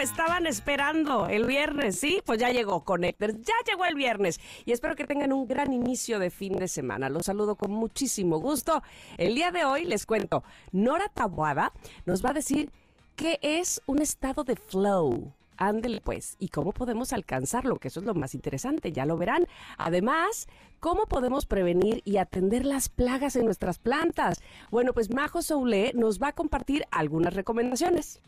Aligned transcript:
Estaban 0.00 0.46
esperando 0.46 1.28
el 1.28 1.46
viernes, 1.46 1.98
¿sí? 1.98 2.20
Pues 2.26 2.38
ya 2.38 2.50
llegó 2.50 2.84
Connectors, 2.84 3.40
ya 3.40 3.54
llegó 3.66 3.84
el 3.84 3.94
viernes 3.94 4.38
y 4.64 4.72
espero 4.72 4.96
que 4.96 5.06
tengan 5.06 5.32
un 5.32 5.46
gran 5.48 5.72
inicio 5.72 6.18
de 6.18 6.30
fin 6.30 6.56
de 6.56 6.68
semana. 6.68 7.08
Los 7.08 7.26
saludo 7.26 7.56
con 7.56 7.70
muchísimo 7.70 8.38
gusto. 8.38 8.82
El 9.16 9.34
día 9.34 9.50
de 9.50 9.64
hoy 9.64 9.84
les 9.84 10.04
cuento, 10.04 10.44
Nora 10.72 11.08
Tabuada 11.08 11.72
nos 12.06 12.24
va 12.24 12.30
a 12.30 12.34
decir 12.34 12.70
qué 13.16 13.38
es 13.42 13.82
un 13.86 14.02
estado 14.02 14.44
de 14.44 14.56
flow. 14.56 15.32
Ándele 15.56 16.00
pues, 16.00 16.36
y 16.38 16.48
cómo 16.48 16.72
podemos 16.72 17.12
alcanzarlo, 17.12 17.76
que 17.76 17.88
eso 17.88 18.00
es 18.00 18.06
lo 18.06 18.14
más 18.14 18.34
interesante, 18.34 18.92
ya 18.92 19.06
lo 19.06 19.16
verán. 19.16 19.46
Además, 19.78 20.48
cómo 20.80 21.06
podemos 21.06 21.46
prevenir 21.46 22.02
y 22.04 22.18
atender 22.18 22.66
las 22.66 22.88
plagas 22.88 23.36
en 23.36 23.46
nuestras 23.46 23.78
plantas. 23.78 24.42
Bueno, 24.70 24.92
pues 24.92 25.10
Majo 25.10 25.42
Soule 25.42 25.92
nos 25.94 26.20
va 26.20 26.28
a 26.28 26.32
compartir 26.32 26.84
algunas 26.90 27.34
recomendaciones. 27.34 28.20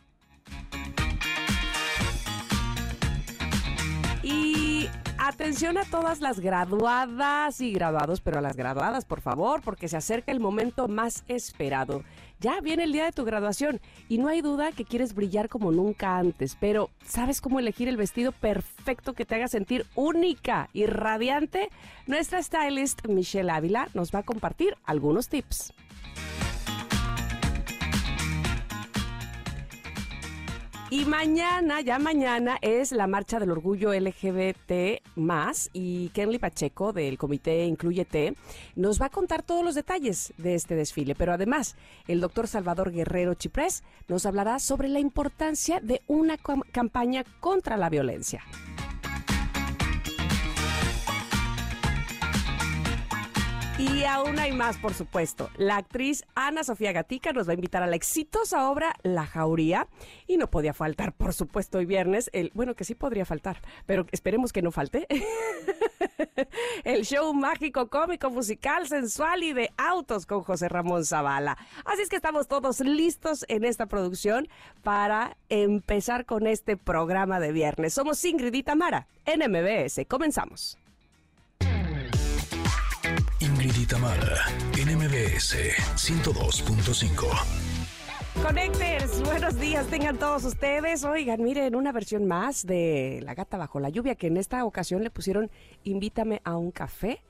Y 4.26 4.88
atención 5.18 5.78
a 5.78 5.84
todas 5.84 6.20
las 6.20 6.40
graduadas 6.40 7.60
y 7.60 7.70
graduados, 7.70 8.20
pero 8.20 8.40
a 8.40 8.42
las 8.42 8.56
graduadas, 8.56 9.04
por 9.04 9.20
favor, 9.20 9.62
porque 9.62 9.86
se 9.86 9.96
acerca 9.96 10.32
el 10.32 10.40
momento 10.40 10.88
más 10.88 11.22
esperado. 11.28 12.02
Ya 12.40 12.60
viene 12.60 12.82
el 12.82 12.92
día 12.92 13.04
de 13.04 13.12
tu 13.12 13.24
graduación 13.24 13.80
y 14.08 14.18
no 14.18 14.26
hay 14.26 14.40
duda 14.40 14.72
que 14.72 14.84
quieres 14.84 15.14
brillar 15.14 15.48
como 15.48 15.70
nunca 15.70 16.18
antes, 16.18 16.56
pero 16.58 16.90
¿sabes 17.04 17.40
cómo 17.40 17.60
elegir 17.60 17.86
el 17.86 17.96
vestido 17.96 18.32
perfecto 18.32 19.12
que 19.12 19.24
te 19.24 19.36
haga 19.36 19.46
sentir 19.46 19.86
única 19.94 20.70
y 20.72 20.86
radiante? 20.86 21.70
Nuestra 22.08 22.42
stylist 22.42 23.06
Michelle 23.06 23.52
Ávila 23.52 23.90
nos 23.94 24.10
va 24.10 24.18
a 24.18 24.24
compartir 24.24 24.76
algunos 24.82 25.28
tips. 25.28 25.72
Y 30.88 31.04
mañana, 31.04 31.80
ya 31.80 31.98
mañana, 31.98 32.58
es 32.62 32.92
la 32.92 33.08
marcha 33.08 33.40
del 33.40 33.50
orgullo 33.50 33.92
LGBT 33.92 35.02
y 35.72 36.08
Kenley 36.10 36.38
Pacheco 36.38 36.92
del 36.92 37.18
comité 37.18 37.64
Incluyete 37.66 38.34
nos 38.76 39.02
va 39.02 39.06
a 39.06 39.10
contar 39.10 39.42
todos 39.42 39.64
los 39.64 39.74
detalles 39.74 40.32
de 40.38 40.54
este 40.54 40.76
desfile. 40.76 41.16
Pero 41.16 41.32
además, 41.32 41.74
el 42.06 42.20
doctor 42.20 42.46
Salvador 42.46 42.92
Guerrero 42.92 43.34
Chiprés 43.34 43.82
nos 44.06 44.26
hablará 44.26 44.60
sobre 44.60 44.88
la 44.88 45.00
importancia 45.00 45.80
de 45.80 46.02
una 46.06 46.36
campaña 46.70 47.24
contra 47.40 47.76
la 47.76 47.90
violencia. 47.90 48.44
Y 53.78 54.04
aún 54.04 54.38
hay 54.38 54.52
más, 54.52 54.78
por 54.78 54.94
supuesto. 54.94 55.50
La 55.58 55.76
actriz 55.76 56.24
Ana 56.34 56.64
Sofía 56.64 56.92
Gatica 56.92 57.34
nos 57.34 57.46
va 57.46 57.50
a 57.50 57.54
invitar 57.56 57.82
a 57.82 57.86
la 57.86 57.96
exitosa 57.96 58.70
obra 58.70 58.94
La 59.02 59.26
Jauría. 59.26 59.86
Y 60.26 60.38
no 60.38 60.48
podía 60.50 60.72
faltar, 60.72 61.12
por 61.12 61.34
supuesto, 61.34 61.76
hoy 61.76 61.84
viernes. 61.84 62.30
El, 62.32 62.50
bueno, 62.54 62.74
que 62.74 62.84
sí 62.84 62.94
podría 62.94 63.26
faltar, 63.26 63.60
pero 63.84 64.06
esperemos 64.12 64.54
que 64.54 64.62
no 64.62 64.70
falte. 64.70 65.06
el 66.84 67.04
show 67.04 67.34
mágico, 67.34 67.90
cómico, 67.90 68.30
musical, 68.30 68.88
sensual 68.88 69.42
y 69.42 69.52
de 69.52 69.70
autos 69.76 70.24
con 70.24 70.42
José 70.42 70.70
Ramón 70.70 71.04
Zavala. 71.04 71.58
Así 71.84 72.00
es 72.00 72.08
que 72.08 72.16
estamos 72.16 72.48
todos 72.48 72.80
listos 72.80 73.44
en 73.48 73.62
esta 73.66 73.84
producción 73.84 74.48
para 74.82 75.36
empezar 75.50 76.24
con 76.24 76.46
este 76.46 76.78
programa 76.78 77.40
de 77.40 77.52
viernes. 77.52 77.92
Somos 77.92 78.24
Ingrid 78.24 78.54
y 78.54 78.62
Tamara 78.62 79.06
en 79.26 79.40
MBS. 79.50 80.06
Comenzamos. 80.08 80.78
Ingrid 83.38 83.74
y 83.76 83.84
NMBS 84.80 85.56
102.5. 85.96 87.26
Connectors, 88.42 89.22
buenos 89.24 89.60
días 89.60 89.86
tengan 89.88 90.16
todos 90.16 90.44
ustedes. 90.44 91.04
Oigan, 91.04 91.42
miren, 91.42 91.74
una 91.74 91.92
versión 91.92 92.24
más 92.26 92.64
de 92.64 93.20
La 93.24 93.34
Gata 93.34 93.58
Bajo 93.58 93.78
la 93.78 93.90
Lluvia, 93.90 94.14
que 94.14 94.28
en 94.28 94.38
esta 94.38 94.64
ocasión 94.64 95.02
le 95.02 95.10
pusieron 95.10 95.50
Invítame 95.84 96.40
a 96.44 96.56
un 96.56 96.70
café. 96.70 97.22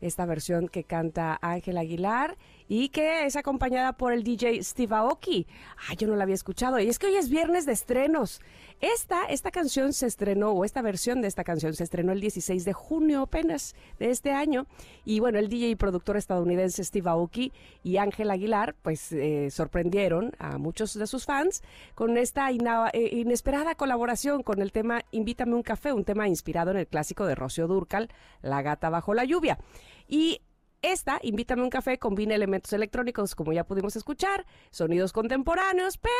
Esta 0.00 0.26
versión 0.26 0.66
que 0.66 0.82
canta 0.82 1.38
Ángel 1.40 1.78
Aguilar 1.78 2.36
y 2.66 2.88
que 2.88 3.24
es 3.26 3.36
acompañada 3.36 3.92
por 3.92 4.12
el 4.12 4.24
DJ 4.24 4.64
Steve 4.64 4.96
Aoki. 4.96 5.46
Ah, 5.88 5.94
yo 5.94 6.08
no 6.08 6.16
la 6.16 6.24
había 6.24 6.34
escuchado. 6.34 6.80
Y 6.80 6.88
es 6.88 6.98
que 6.98 7.06
hoy 7.06 7.14
es 7.14 7.30
viernes 7.30 7.66
de 7.66 7.72
estrenos. 7.72 8.40
Esta, 8.82 9.26
esta 9.26 9.52
canción 9.52 9.92
se 9.92 10.08
estrenó, 10.08 10.50
o 10.50 10.64
esta 10.64 10.82
versión 10.82 11.20
de 11.20 11.28
esta 11.28 11.44
canción 11.44 11.72
se 11.72 11.84
estrenó 11.84 12.10
el 12.10 12.20
16 12.20 12.64
de 12.64 12.72
junio 12.72 13.22
apenas 13.22 13.76
de 14.00 14.10
este 14.10 14.32
año. 14.32 14.66
Y 15.04 15.20
bueno, 15.20 15.38
el 15.38 15.48
DJ 15.48 15.68
y 15.68 15.76
productor 15.76 16.16
estadounidense 16.16 16.82
Steve 16.82 17.08
Aoki 17.08 17.52
y 17.84 17.98
Ángel 17.98 18.28
Aguilar, 18.28 18.74
pues 18.82 19.12
eh, 19.12 19.52
sorprendieron 19.52 20.32
a 20.40 20.58
muchos 20.58 20.94
de 20.94 21.06
sus 21.06 21.26
fans 21.26 21.62
con 21.94 22.16
esta 22.16 22.50
eh, 22.50 23.08
inesperada 23.12 23.76
colaboración 23.76 24.42
con 24.42 24.60
el 24.60 24.72
tema 24.72 25.02
Invítame 25.12 25.54
un 25.54 25.62
café, 25.62 25.92
un 25.92 26.02
tema 26.02 26.26
inspirado 26.26 26.72
en 26.72 26.78
el 26.78 26.88
clásico 26.88 27.24
de 27.24 27.36
Rocío 27.36 27.68
Durcal, 27.68 28.08
La 28.42 28.62
gata 28.62 28.90
bajo 28.90 29.14
la 29.14 29.24
lluvia. 29.24 29.60
Y 30.08 30.40
esta, 30.82 31.20
Invítame 31.22 31.62
un 31.62 31.70
café, 31.70 31.98
combina 31.98 32.34
elementos 32.34 32.72
electrónicos, 32.72 33.34
como 33.34 33.52
ya 33.52 33.64
pudimos 33.64 33.96
escuchar, 33.96 34.44
sonidos 34.70 35.12
contemporáneos, 35.12 35.96
pero 35.98 36.12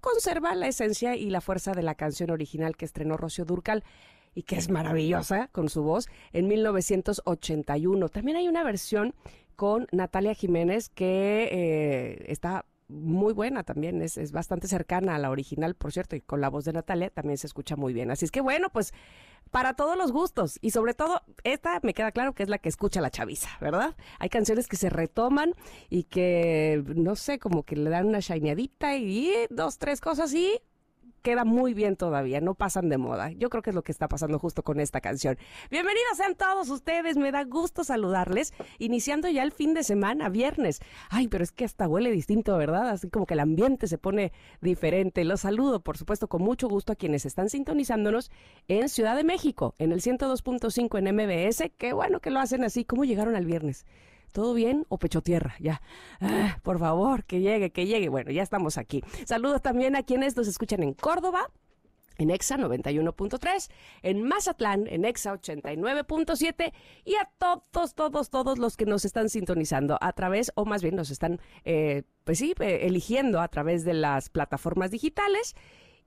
conserva 0.00 0.54
la 0.54 0.68
esencia 0.68 1.16
y 1.16 1.30
la 1.30 1.40
fuerza 1.40 1.72
de 1.72 1.82
la 1.82 1.94
canción 1.94 2.30
original 2.30 2.76
que 2.76 2.86
estrenó 2.86 3.16
Rocío 3.16 3.44
Durcal 3.44 3.84
y 4.34 4.42
que 4.42 4.56
es 4.56 4.70
maravillosa 4.70 5.48
con 5.48 5.68
su 5.68 5.82
voz 5.82 6.08
en 6.32 6.48
1981. 6.48 8.08
También 8.08 8.36
hay 8.36 8.48
una 8.48 8.64
versión 8.64 9.14
con 9.56 9.86
Natalia 9.92 10.34
Jiménez 10.34 10.88
que 10.88 11.48
eh, 11.50 12.24
está 12.28 12.66
muy 12.88 13.32
buena 13.32 13.64
también, 13.64 14.00
es, 14.02 14.16
es, 14.16 14.32
bastante 14.32 14.68
cercana 14.68 15.14
a 15.14 15.18
la 15.18 15.30
original, 15.30 15.74
por 15.74 15.92
cierto, 15.92 16.16
y 16.16 16.20
con 16.20 16.40
la 16.40 16.48
voz 16.48 16.64
de 16.64 16.72
Natalia 16.72 17.10
también 17.10 17.38
se 17.38 17.46
escucha 17.46 17.76
muy 17.76 17.92
bien. 17.92 18.10
Así 18.10 18.24
es 18.24 18.30
que 18.30 18.40
bueno, 18.40 18.68
pues 18.70 18.92
para 19.50 19.74
todos 19.74 19.96
los 19.96 20.12
gustos 20.12 20.58
y 20.60 20.70
sobre 20.70 20.94
todo 20.94 21.22
esta 21.44 21.80
me 21.82 21.94
queda 21.94 22.12
claro 22.12 22.34
que 22.34 22.42
es 22.42 22.48
la 22.48 22.58
que 22.58 22.68
escucha 22.68 23.00
la 23.00 23.10
chaviza, 23.10 23.48
¿verdad? 23.60 23.96
Hay 24.18 24.28
canciones 24.28 24.66
que 24.66 24.76
se 24.76 24.90
retoman 24.90 25.54
y 25.88 26.04
que 26.04 26.82
no 26.94 27.16
sé, 27.16 27.38
como 27.38 27.62
que 27.62 27.76
le 27.76 27.90
dan 27.90 28.06
una 28.06 28.20
shineadita 28.20 28.96
y 28.96 29.32
dos, 29.50 29.78
tres 29.78 30.00
cosas 30.00 30.32
y 30.34 30.60
queda 31.26 31.44
muy 31.44 31.74
bien 31.74 31.96
todavía, 31.96 32.40
no 32.40 32.54
pasan 32.54 32.88
de 32.88 32.98
moda. 32.98 33.32
Yo 33.32 33.50
creo 33.50 33.60
que 33.60 33.70
es 33.70 33.74
lo 33.74 33.82
que 33.82 33.90
está 33.90 34.06
pasando 34.06 34.38
justo 34.38 34.62
con 34.62 34.78
esta 34.78 35.00
canción. 35.00 35.36
Bienvenidos 35.72 36.18
sean 36.18 36.36
todos 36.36 36.70
ustedes, 36.70 37.16
me 37.16 37.32
da 37.32 37.42
gusto 37.42 37.82
saludarles, 37.82 38.54
iniciando 38.78 39.28
ya 39.28 39.42
el 39.42 39.50
fin 39.50 39.74
de 39.74 39.82
semana, 39.82 40.28
viernes. 40.28 40.78
Ay, 41.10 41.26
pero 41.26 41.42
es 41.42 41.50
que 41.50 41.64
hasta 41.64 41.88
huele 41.88 42.12
distinto, 42.12 42.56
¿verdad? 42.56 42.90
Así 42.90 43.10
como 43.10 43.26
que 43.26 43.34
el 43.34 43.40
ambiente 43.40 43.88
se 43.88 43.98
pone 43.98 44.30
diferente. 44.60 45.24
Los 45.24 45.40
saludo, 45.40 45.80
por 45.80 45.98
supuesto, 45.98 46.28
con 46.28 46.42
mucho 46.42 46.68
gusto 46.68 46.92
a 46.92 46.96
quienes 46.96 47.26
están 47.26 47.50
sintonizándonos 47.50 48.30
en 48.68 48.88
Ciudad 48.88 49.16
de 49.16 49.24
México, 49.24 49.74
en 49.80 49.90
el 49.90 50.02
102.5 50.02 50.96
en 50.96 51.12
MBS. 51.12 51.72
Qué 51.76 51.92
bueno 51.92 52.20
que 52.20 52.30
lo 52.30 52.38
hacen 52.38 52.62
así. 52.62 52.84
¿Cómo 52.84 53.04
llegaron 53.04 53.34
al 53.34 53.46
viernes? 53.46 53.84
¿Todo 54.32 54.54
bien 54.54 54.86
o 54.88 54.98
pecho 54.98 55.22
tierra? 55.22 55.54
Ya. 55.60 55.80
Ah, 56.20 56.58
por 56.62 56.78
favor, 56.78 57.24
que 57.24 57.40
llegue, 57.40 57.70
que 57.70 57.86
llegue. 57.86 58.08
Bueno, 58.08 58.30
ya 58.30 58.42
estamos 58.42 58.78
aquí. 58.78 59.02
Saludos 59.24 59.62
también 59.62 59.96
a 59.96 60.02
quienes 60.02 60.36
nos 60.36 60.48
escuchan 60.48 60.82
en 60.82 60.92
Córdoba, 60.92 61.50
en 62.18 62.30
EXA 62.30 62.56
91.3, 62.56 63.70
en 64.02 64.22
Mazatlán, 64.22 64.86
en 64.88 65.04
EXA 65.04 65.34
89.7 65.34 66.72
y 67.04 67.14
a 67.16 67.30
todos, 67.38 67.94
todos, 67.94 68.30
todos 68.30 68.58
los 68.58 68.76
que 68.76 68.86
nos 68.86 69.04
están 69.04 69.28
sintonizando 69.28 69.98
a 70.00 70.12
través, 70.12 70.52
o 70.54 70.64
más 70.64 70.82
bien 70.82 70.96
nos 70.96 71.10
están, 71.10 71.40
eh, 71.64 72.04
pues 72.24 72.38
sí, 72.38 72.54
eh, 72.60 72.80
eligiendo 72.82 73.40
a 73.40 73.48
través 73.48 73.84
de 73.84 73.94
las 73.94 74.30
plataformas 74.30 74.90
digitales 74.90 75.54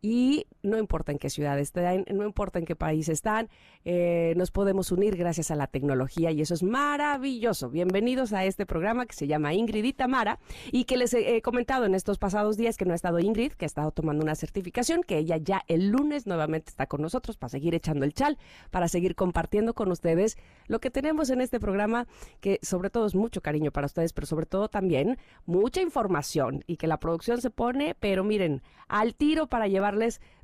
y 0.02 0.48
no 0.64 0.78
importa 0.78 1.12
en 1.12 1.18
qué 1.18 1.30
ciudad 1.30 1.60
estén, 1.60 2.06
no 2.14 2.26
importa 2.26 2.60
en 2.60 2.66
qué 2.66 2.76
país 2.76 3.10
están, 3.10 3.50
eh, 3.86 4.34
nos 4.38 4.52
podemos 4.52 4.92
unir 4.92 5.18
gracias 5.18 5.52
a 5.52 5.56
la 5.56 5.68
tecnología 5.68 6.32
y 6.32 6.42
eso 6.42 6.54
es 6.54 6.64
maravilloso. 6.64 7.70
Bienvenidos 7.70 8.34
a 8.34 8.46
este 8.46 8.66
programa 8.66 9.06
que 9.06 9.16
se 9.16 9.28
llama 9.28 9.54
Ingrid 9.54 9.84
y 9.84 9.94
Tamara 9.94 10.40
y 10.72 10.86
que 10.86 10.98
les 10.98 11.14
he, 11.14 11.42
comentado 11.42 11.86
en 11.86 11.96
estos 11.96 12.18
pasados 12.18 12.58
días 12.58 12.78
que 12.78 12.86
no 12.86 12.94
ha 12.94 12.96
estado 12.96 13.20
Ingrid, 13.20 13.54
que 13.54 13.66
ha 13.66 13.68
estado 13.68 13.92
tomando 13.92 14.24
una 14.24 14.36
certificación, 14.36 15.04
que 15.04 15.18
ella 15.18 15.38
ya 15.38 15.64
el 15.68 15.90
lunes 15.90 16.28
nuevamente 16.28 16.70
está 16.70 16.86
con 16.86 17.02
nosotros 17.02 17.38
para 17.38 17.50
seguir 17.50 17.76
echando 17.76 18.06
el 18.06 18.14
chal, 18.14 18.38
para 18.72 18.88
seguir 18.88 19.16
compartiendo 19.16 19.74
con 19.74 19.92
ustedes 19.92 20.38
lo 20.68 20.80
que 20.80 20.92
tenemos 20.92 21.30
en 21.30 21.42
este 21.42 21.60
programa, 21.60 22.08
que 22.40 22.60
sobre 22.62 22.90
todo 22.90 23.06
es 23.06 23.16
mucho 23.16 23.42
cariño 23.42 23.72
para 23.72 23.88
ustedes, 23.88 24.14
pero 24.14 24.28
sobre 24.28 24.46
todo 24.46 24.70
también 24.70 25.18
mucha 25.46 25.82
información 25.82 26.64
y 26.68 26.78
que 26.78 26.88
la 26.88 27.00
producción 27.00 27.42
se 27.42 27.50
pone, 27.50 27.96
pero 28.00 28.24
miren, 28.24 28.62
al 28.88 29.16
tiro 29.16 29.48
para 29.48 29.68
llevar 29.68 29.89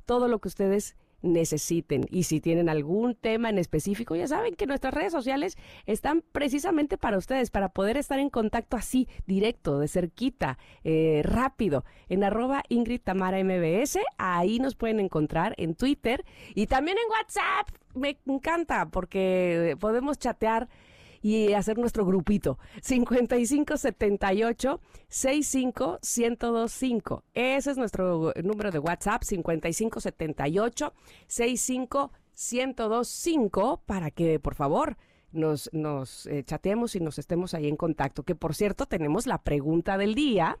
todo 0.04 0.28
lo 0.28 0.38
que 0.40 0.48
ustedes 0.48 0.96
necesiten. 1.22 2.06
Y 2.10 2.24
si 2.24 2.40
tienen 2.40 2.68
algún 2.68 3.14
tema 3.14 3.50
en 3.50 3.58
específico, 3.58 4.16
ya 4.16 4.28
saben 4.28 4.54
que 4.54 4.66
nuestras 4.66 4.94
redes 4.94 5.12
sociales 5.12 5.56
están 5.86 6.22
precisamente 6.32 6.98
para 6.98 7.18
ustedes, 7.18 7.50
para 7.50 7.68
poder 7.70 7.96
estar 7.96 8.18
en 8.18 8.30
contacto 8.30 8.76
así, 8.76 9.08
directo, 9.26 9.78
de 9.78 9.88
cerquita, 9.88 10.58
eh, 10.84 11.22
rápido, 11.24 11.84
en 12.08 12.24
arroba 12.24 12.62
Ingrid 12.68 13.00
Tamara 13.00 13.42
MBS. 13.42 13.98
Ahí 14.18 14.58
nos 14.58 14.74
pueden 14.74 15.00
encontrar 15.00 15.54
en 15.58 15.74
Twitter 15.74 16.24
y 16.54 16.66
también 16.66 16.96
en 16.98 17.10
WhatsApp. 17.10 17.68
Me 17.94 18.18
encanta 18.26 18.88
porque 18.90 19.76
podemos 19.80 20.18
chatear 20.18 20.68
y 21.22 21.52
hacer 21.52 21.78
nuestro 21.78 22.04
grupito. 22.04 22.58
5578 22.82 24.80
65 25.08 25.98
1025. 26.02 27.24
Ese 27.34 27.70
es 27.70 27.76
nuestro 27.76 28.32
número 28.42 28.70
de 28.70 28.78
WhatsApp, 28.78 29.22
5578 29.22 30.92
65 31.26 32.12
1025, 32.34 33.82
para 33.86 34.10
que 34.10 34.38
por 34.38 34.54
favor 34.54 34.96
nos, 35.32 35.70
nos 35.72 36.26
eh, 36.26 36.44
chateemos 36.44 36.94
y 36.96 37.00
nos 37.00 37.18
estemos 37.18 37.54
ahí 37.54 37.68
en 37.68 37.76
contacto. 37.76 38.22
Que 38.24 38.34
por 38.34 38.54
cierto, 38.54 38.86
tenemos 38.86 39.26
la 39.26 39.42
pregunta 39.42 39.98
del 39.98 40.14
día. 40.14 40.58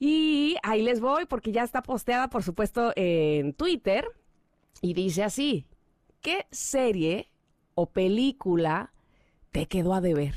Y 0.00 0.56
ahí 0.62 0.82
les 0.82 1.00
voy 1.00 1.26
porque 1.26 1.50
ya 1.50 1.64
está 1.64 1.82
posteada, 1.82 2.30
por 2.30 2.42
supuesto, 2.42 2.92
en 2.94 3.52
Twitter. 3.54 4.06
Y 4.80 4.94
dice 4.94 5.24
así, 5.24 5.66
¿qué 6.20 6.46
serie 6.50 7.30
o 7.74 7.90
película 7.90 8.92
te 9.50 9.66
quedó 9.66 9.94
a 9.94 10.00
deber. 10.00 10.34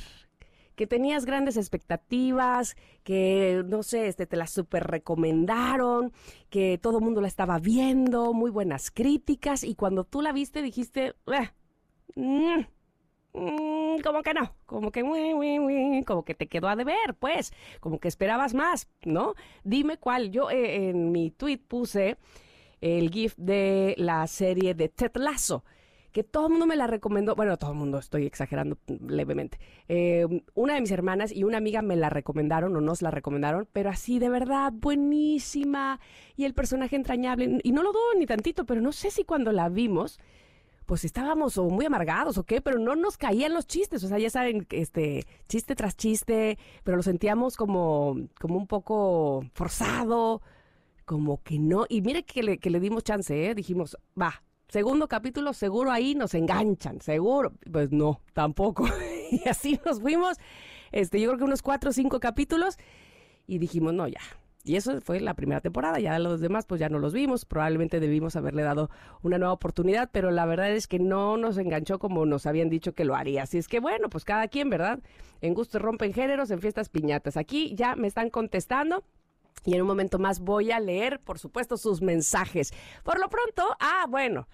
Que 0.75 0.87
tenías 0.87 1.25
grandes 1.25 1.57
expectativas, 1.57 2.75
que 3.03 3.63
no 3.67 3.83
sé, 3.83 4.07
este, 4.07 4.25
te 4.25 4.37
la 4.37 4.47
super 4.47 4.87
recomendaron, 4.87 6.11
que 6.49 6.77
todo 6.77 6.97
el 6.97 7.03
mundo 7.03 7.21
la 7.21 7.27
estaba 7.27 7.59
viendo, 7.59 8.33
muy 8.33 8.49
buenas 8.49 8.89
críticas, 8.89 9.63
y 9.63 9.75
cuando 9.75 10.05
tú 10.05 10.21
la 10.21 10.31
viste 10.31 10.61
dijiste, 10.61 11.13
mm, 12.15 12.61
mm, 13.33 13.99
como 14.01 14.23
que 14.23 14.33
no, 14.33 14.55
como 14.65 14.91
que, 14.91 16.03
como 16.07 16.23
que 16.23 16.33
te 16.33 16.47
quedó 16.47 16.67
a 16.67 16.75
deber, 16.75 17.15
pues, 17.19 17.53
como 17.79 17.99
que 17.99 18.07
esperabas 18.07 18.53
más, 18.53 18.87
¿no? 19.03 19.35
Dime 19.63 19.97
cuál. 19.97 20.31
Yo 20.31 20.49
eh, 20.49 20.89
en 20.89 21.11
mi 21.11 21.31
tweet 21.31 21.59
puse 21.59 22.17
el 22.79 23.11
GIF 23.11 23.35
de 23.37 23.93
la 23.97 24.25
serie 24.25 24.73
de 24.73 24.89
Ted 24.89 25.11
Lasso 25.15 25.63
que 26.11 26.23
todo 26.23 26.47
el 26.47 26.51
mundo 26.51 26.65
me 26.65 26.75
la 26.75 26.87
recomendó, 26.87 27.35
bueno, 27.35 27.57
todo 27.57 27.71
el 27.71 27.77
mundo, 27.77 27.97
estoy 27.97 28.25
exagerando 28.25 28.77
levemente. 29.07 29.59
Eh, 29.87 30.43
una 30.53 30.75
de 30.75 30.81
mis 30.81 30.91
hermanas 30.91 31.31
y 31.31 31.43
una 31.43 31.57
amiga 31.57 31.81
me 31.81 31.95
la 31.95 32.09
recomendaron 32.09 32.75
o 32.75 32.81
nos 32.81 33.01
la 33.01 33.11
recomendaron, 33.11 33.67
pero 33.71 33.89
así 33.89 34.19
de 34.19 34.29
verdad, 34.29 34.73
buenísima. 34.73 35.99
Y 36.35 36.45
el 36.45 36.53
personaje 36.53 36.95
entrañable, 36.95 37.59
y 37.63 37.71
no 37.71 37.83
lo 37.83 37.91
dudo 37.91 38.13
ni 38.17 38.25
tantito, 38.25 38.65
pero 38.65 38.81
no 38.81 38.91
sé 38.91 39.11
si 39.11 39.23
cuando 39.23 39.51
la 39.51 39.69
vimos, 39.69 40.19
pues 40.85 41.05
estábamos 41.05 41.57
muy 41.57 41.85
amargados 41.85 42.37
o 42.37 42.43
qué, 42.43 42.61
pero 42.61 42.77
no 42.77 42.95
nos 42.95 43.17
caían 43.17 43.53
los 43.53 43.65
chistes, 43.65 44.03
o 44.03 44.07
sea, 44.09 44.19
ya 44.19 44.29
saben, 44.29 44.67
este, 44.71 45.25
chiste 45.47 45.75
tras 45.75 45.95
chiste, 45.95 46.57
pero 46.83 46.97
lo 46.97 47.03
sentíamos 47.03 47.55
como, 47.55 48.17
como 48.39 48.57
un 48.57 48.67
poco 48.67 49.45
forzado, 49.53 50.41
como 51.05 51.41
que 51.43 51.59
no, 51.59 51.85
y 51.87 52.01
mire 52.01 52.23
que 52.23 52.43
le, 52.43 52.57
que 52.57 52.69
le 52.69 52.81
dimos 52.81 53.05
chance, 53.05 53.49
¿eh? 53.49 53.55
dijimos, 53.55 53.97
va, 54.19 54.43
segundo 54.71 55.09
capítulo, 55.09 55.51
seguro 55.51 55.91
ahí 55.91 56.15
nos 56.15 56.33
enganchan, 56.33 57.01
seguro. 57.01 57.51
Pues 57.69 57.91
no, 57.91 58.21
tampoco. 58.33 58.87
y 59.31 59.47
así 59.47 59.77
nos 59.85 59.99
fuimos, 59.99 60.37
este, 60.93 61.19
yo 61.19 61.27
creo 61.29 61.39
que 61.39 61.43
unos 61.43 61.61
cuatro 61.61 61.89
o 61.89 61.93
cinco 61.93 62.21
capítulos 62.21 62.77
y 63.47 63.57
dijimos, 63.57 63.93
no, 63.93 64.07
ya. 64.07 64.21
Y 64.63 64.75
eso 64.77 65.01
fue 65.01 65.19
la 65.19 65.33
primera 65.33 65.59
temporada, 65.59 65.99
ya 65.99 66.17
los 66.19 66.39
demás 66.39 66.65
pues 66.67 66.79
ya 66.79 66.87
no 66.87 66.99
los 66.99 67.13
vimos, 67.13 67.45
probablemente 67.45 67.99
debimos 67.99 68.35
haberle 68.35 68.61
dado 68.61 68.91
una 69.23 69.39
nueva 69.39 69.53
oportunidad, 69.53 70.09
pero 70.13 70.31
la 70.31 70.45
verdad 70.45 70.71
es 70.71 70.87
que 70.87 70.99
no 70.99 71.35
nos 71.35 71.57
enganchó 71.57 71.99
como 71.99 72.25
nos 72.25 72.45
habían 72.45 72.69
dicho 72.69 72.93
que 72.93 73.03
lo 73.03 73.15
haría. 73.15 73.43
Así 73.43 73.57
es 73.57 73.67
que 73.67 73.79
bueno, 73.79 74.09
pues 74.09 74.23
cada 74.23 74.47
quien, 74.47 74.69
¿verdad? 74.69 74.99
En 75.41 75.53
gusto 75.53 75.79
rompen 75.79 76.13
géneros, 76.13 76.49
en 76.51 76.59
fiestas 76.59 76.89
piñatas. 76.89 77.35
Aquí 77.35 77.75
ya 77.75 77.95
me 77.95 78.07
están 78.07 78.29
contestando. 78.29 79.03
Y 79.65 79.75
en 79.75 79.81
un 79.81 79.87
momento 79.87 80.19
más 80.19 80.39
voy 80.39 80.71
a 80.71 80.79
leer, 80.79 81.19
por 81.19 81.39
supuesto, 81.39 81.77
sus 81.77 82.01
mensajes. 82.01 82.73
Por 83.03 83.19
lo 83.19 83.29
pronto, 83.29 83.63
ah, 83.79 84.05
bueno, 84.09 84.47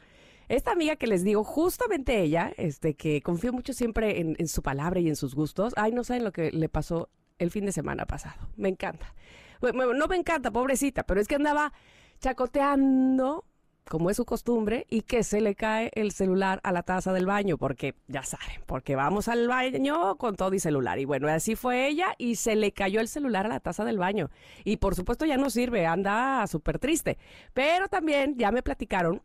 esta 0.49 0.71
amiga 0.71 0.95
que 0.95 1.07
les 1.07 1.23
digo, 1.23 1.43
justamente 1.43 2.21
ella, 2.21 2.53
este, 2.57 2.95
que 2.95 3.21
confío 3.21 3.51
mucho 3.51 3.73
siempre 3.73 4.19
en, 4.19 4.47
su 4.47 4.61
palabra 4.61 4.99
y 4.99 5.07
en 5.07 5.15
sus 5.15 5.35
gustos, 5.35 5.73
ay, 5.75 5.91
no 5.91 6.03
saben 6.03 6.23
lo 6.23 6.31
que 6.31 6.51
le 6.51 6.69
pasó 6.69 7.09
el 7.37 7.51
fin 7.51 7.65
de 7.65 7.71
semana 7.71 8.05
pasado. 8.05 8.49
Me 8.55 8.69
encanta. 8.69 9.13
No 9.61 10.07
me 10.07 10.15
encanta, 10.15 10.51
pobrecita, 10.51 11.03
pero 11.03 11.19
es 11.19 11.27
que 11.27 11.35
andaba 11.35 11.73
chacoteando 12.19 13.45
como 13.87 14.09
es 14.09 14.17
su 14.17 14.25
costumbre, 14.25 14.85
y 14.89 15.01
que 15.01 15.23
se 15.23 15.41
le 15.41 15.55
cae 15.55 15.91
el 15.95 16.11
celular 16.11 16.59
a 16.63 16.71
la 16.71 16.83
taza 16.83 17.13
del 17.13 17.25
baño, 17.25 17.57
porque 17.57 17.95
ya 18.07 18.23
saben, 18.23 18.61
porque 18.65 18.95
vamos 18.95 19.27
al 19.27 19.47
baño 19.47 20.17
con 20.17 20.35
todo 20.35 20.53
y 20.53 20.59
celular. 20.59 20.99
Y 20.99 21.05
bueno, 21.05 21.27
así 21.27 21.55
fue 21.55 21.87
ella 21.87 22.13
y 22.17 22.35
se 22.35 22.55
le 22.55 22.71
cayó 22.71 22.99
el 22.99 23.07
celular 23.07 23.45
a 23.45 23.49
la 23.49 23.59
taza 23.59 23.85
del 23.85 23.97
baño. 23.97 24.29
Y 24.63 24.77
por 24.77 24.95
supuesto 24.95 25.25
ya 25.25 25.37
no 25.37 25.49
sirve, 25.49 25.85
anda 25.85 26.45
súper 26.47 26.79
triste. 26.79 27.17
Pero 27.53 27.87
también 27.87 28.37
ya 28.37 28.51
me 28.51 28.63
platicaron 28.63 29.21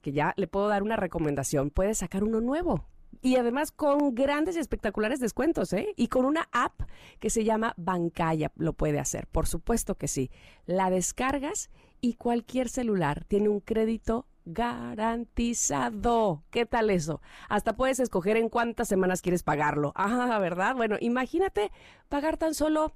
que 0.00 0.12
ya 0.12 0.34
le 0.36 0.46
puedo 0.46 0.68
dar 0.68 0.82
una 0.82 0.96
recomendación, 0.96 1.70
puede 1.70 1.94
sacar 1.94 2.24
uno 2.24 2.40
nuevo. 2.40 2.84
Y 3.22 3.36
además 3.36 3.72
con 3.72 4.14
grandes 4.14 4.56
y 4.56 4.60
espectaculares 4.60 5.20
descuentos, 5.20 5.72
¿eh? 5.72 5.94
Y 5.96 6.08
con 6.08 6.24
una 6.24 6.48
app 6.52 6.82
que 7.18 7.30
se 7.30 7.44
llama 7.44 7.74
Bancaya 7.76 8.52
lo 8.56 8.72
puede 8.72 9.00
hacer. 9.00 9.26
Por 9.26 9.46
supuesto 9.46 9.96
que 9.96 10.06
sí. 10.06 10.30
La 10.66 10.90
descargas 10.90 11.70
y 12.00 12.14
cualquier 12.14 12.68
celular 12.68 13.24
tiene 13.24 13.48
un 13.48 13.60
crédito 13.60 14.26
garantizado. 14.46 16.44
¿Qué 16.50 16.66
tal 16.66 16.90
eso? 16.90 17.20
Hasta 17.48 17.76
puedes 17.76 18.00
escoger 18.00 18.36
en 18.36 18.48
cuántas 18.48 18.88
semanas 18.88 19.20
quieres 19.20 19.42
pagarlo. 19.42 19.92
Ah, 20.06 20.38
¿verdad? 20.38 20.74
Bueno, 20.74 20.96
imagínate 21.00 21.70
pagar 22.08 22.36
tan 22.36 22.54
solo 22.54 22.94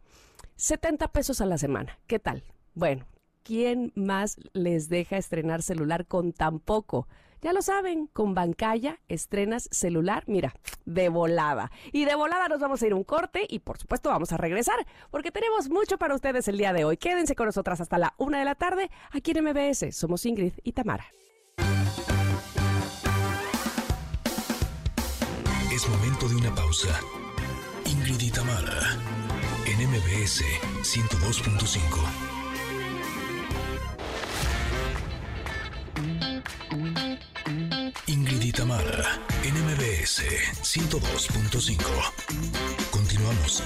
70 0.56 1.08
pesos 1.08 1.40
a 1.40 1.46
la 1.46 1.58
semana. 1.58 1.98
¿Qué 2.06 2.18
tal? 2.18 2.44
Bueno, 2.74 3.06
¿quién 3.42 3.92
más 3.94 4.36
les 4.52 4.88
deja 4.88 5.16
estrenar 5.16 5.62
celular 5.62 6.06
con 6.06 6.32
tan 6.32 6.60
poco? 6.60 7.08
Ya 7.42 7.52
lo 7.52 7.62
saben, 7.62 8.06
con 8.06 8.34
Bancaya 8.34 9.00
estrenas 9.08 9.68
celular, 9.72 10.24
mira, 10.26 10.54
de 10.84 11.08
volada. 11.08 11.70
Y 11.92 12.04
de 12.04 12.14
volada 12.14 12.48
nos 12.48 12.60
vamos 12.60 12.82
a 12.82 12.86
ir 12.86 12.94
un 12.94 13.04
corte 13.04 13.46
y 13.48 13.60
por 13.60 13.78
supuesto 13.78 14.10
vamos 14.10 14.32
a 14.32 14.36
regresar 14.36 14.86
porque 15.10 15.30
tenemos 15.30 15.70
mucho 15.70 15.96
para 15.96 16.14
ustedes 16.14 16.48
el 16.48 16.58
día 16.58 16.72
de 16.72 16.84
hoy. 16.84 16.96
Quédense 16.96 17.34
con 17.34 17.46
nosotras 17.46 17.80
hasta 17.80 17.98
la 17.98 18.14
una 18.18 18.38
de 18.38 18.44
la 18.44 18.54
tarde 18.54 18.90
aquí 19.10 19.32
en 19.34 19.44
MBS. 19.44 19.96
Somos 19.96 20.26
Ingrid 20.26 20.52
y 20.62 20.72
Tamara. 20.72 21.06
Es 25.72 25.88
momento 25.88 26.28
de 26.28 26.36
una 26.36 26.54
pausa. 26.54 27.00
Ingrid 27.86 28.20
y 28.20 28.30
Tamara 28.30 28.98
en 29.66 29.88
MBS 29.88 30.42
102.5. 30.82 32.29
y 38.50 38.52
Tamara, 38.52 39.20
NMBS 39.44 40.22
102.5. 40.62 42.90
Continuamos. 42.90 43.62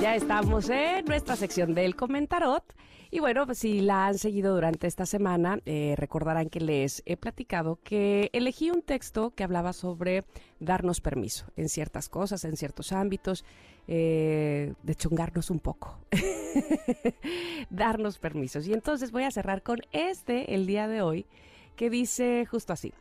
Ya 0.00 0.16
estamos 0.16 0.70
en 0.70 1.04
nuestra 1.04 1.36
sección 1.36 1.74
del 1.74 1.94
comentarot. 1.94 2.64
Y 3.10 3.20
bueno, 3.20 3.44
pues 3.44 3.58
si 3.58 3.80
la 3.80 4.06
han 4.06 4.16
seguido 4.16 4.54
durante 4.54 4.86
esta 4.86 5.04
semana, 5.04 5.58
eh, 5.66 5.94
recordarán 5.98 6.48
que 6.48 6.60
les 6.60 7.02
he 7.04 7.18
platicado 7.18 7.78
que 7.84 8.30
elegí 8.32 8.70
un 8.70 8.80
texto 8.80 9.30
que 9.30 9.44
hablaba 9.44 9.74
sobre 9.74 10.24
darnos 10.58 11.00
permiso 11.00 11.44
en 11.56 11.68
ciertas 11.68 12.08
cosas, 12.08 12.44
en 12.44 12.56
ciertos 12.56 12.92
ámbitos, 12.92 13.44
eh, 13.88 14.72
de 14.82 14.94
chungarnos 14.94 15.50
un 15.50 15.60
poco, 15.60 15.98
darnos 17.70 18.18
permisos. 18.18 18.66
Y 18.66 18.72
entonces 18.72 19.12
voy 19.12 19.24
a 19.24 19.30
cerrar 19.30 19.62
con 19.62 19.80
este 19.92 20.54
el 20.54 20.66
día 20.66 20.88
de 20.88 21.02
hoy, 21.02 21.26
que 21.74 21.90
dice 21.90 22.46
justo 22.46 22.72
así, 22.72 22.92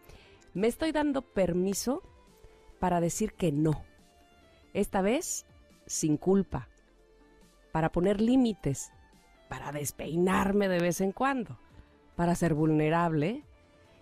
me 0.54 0.68
estoy 0.68 0.92
dando 0.92 1.22
permiso 1.22 2.04
para 2.80 3.00
decir 3.00 3.34
que 3.34 3.52
no, 3.52 3.84
esta 4.74 5.02
vez 5.02 5.46
sin 5.86 6.18
culpa, 6.18 6.68
para 7.72 7.92
poner 7.92 8.22
límites, 8.22 8.92
para 9.50 9.72
despeinarme 9.72 10.68
de 10.68 10.80
vez 10.80 11.02
en 11.02 11.12
cuando, 11.12 11.58
para 12.16 12.36
ser 12.36 12.54
vulnerable 12.54 13.44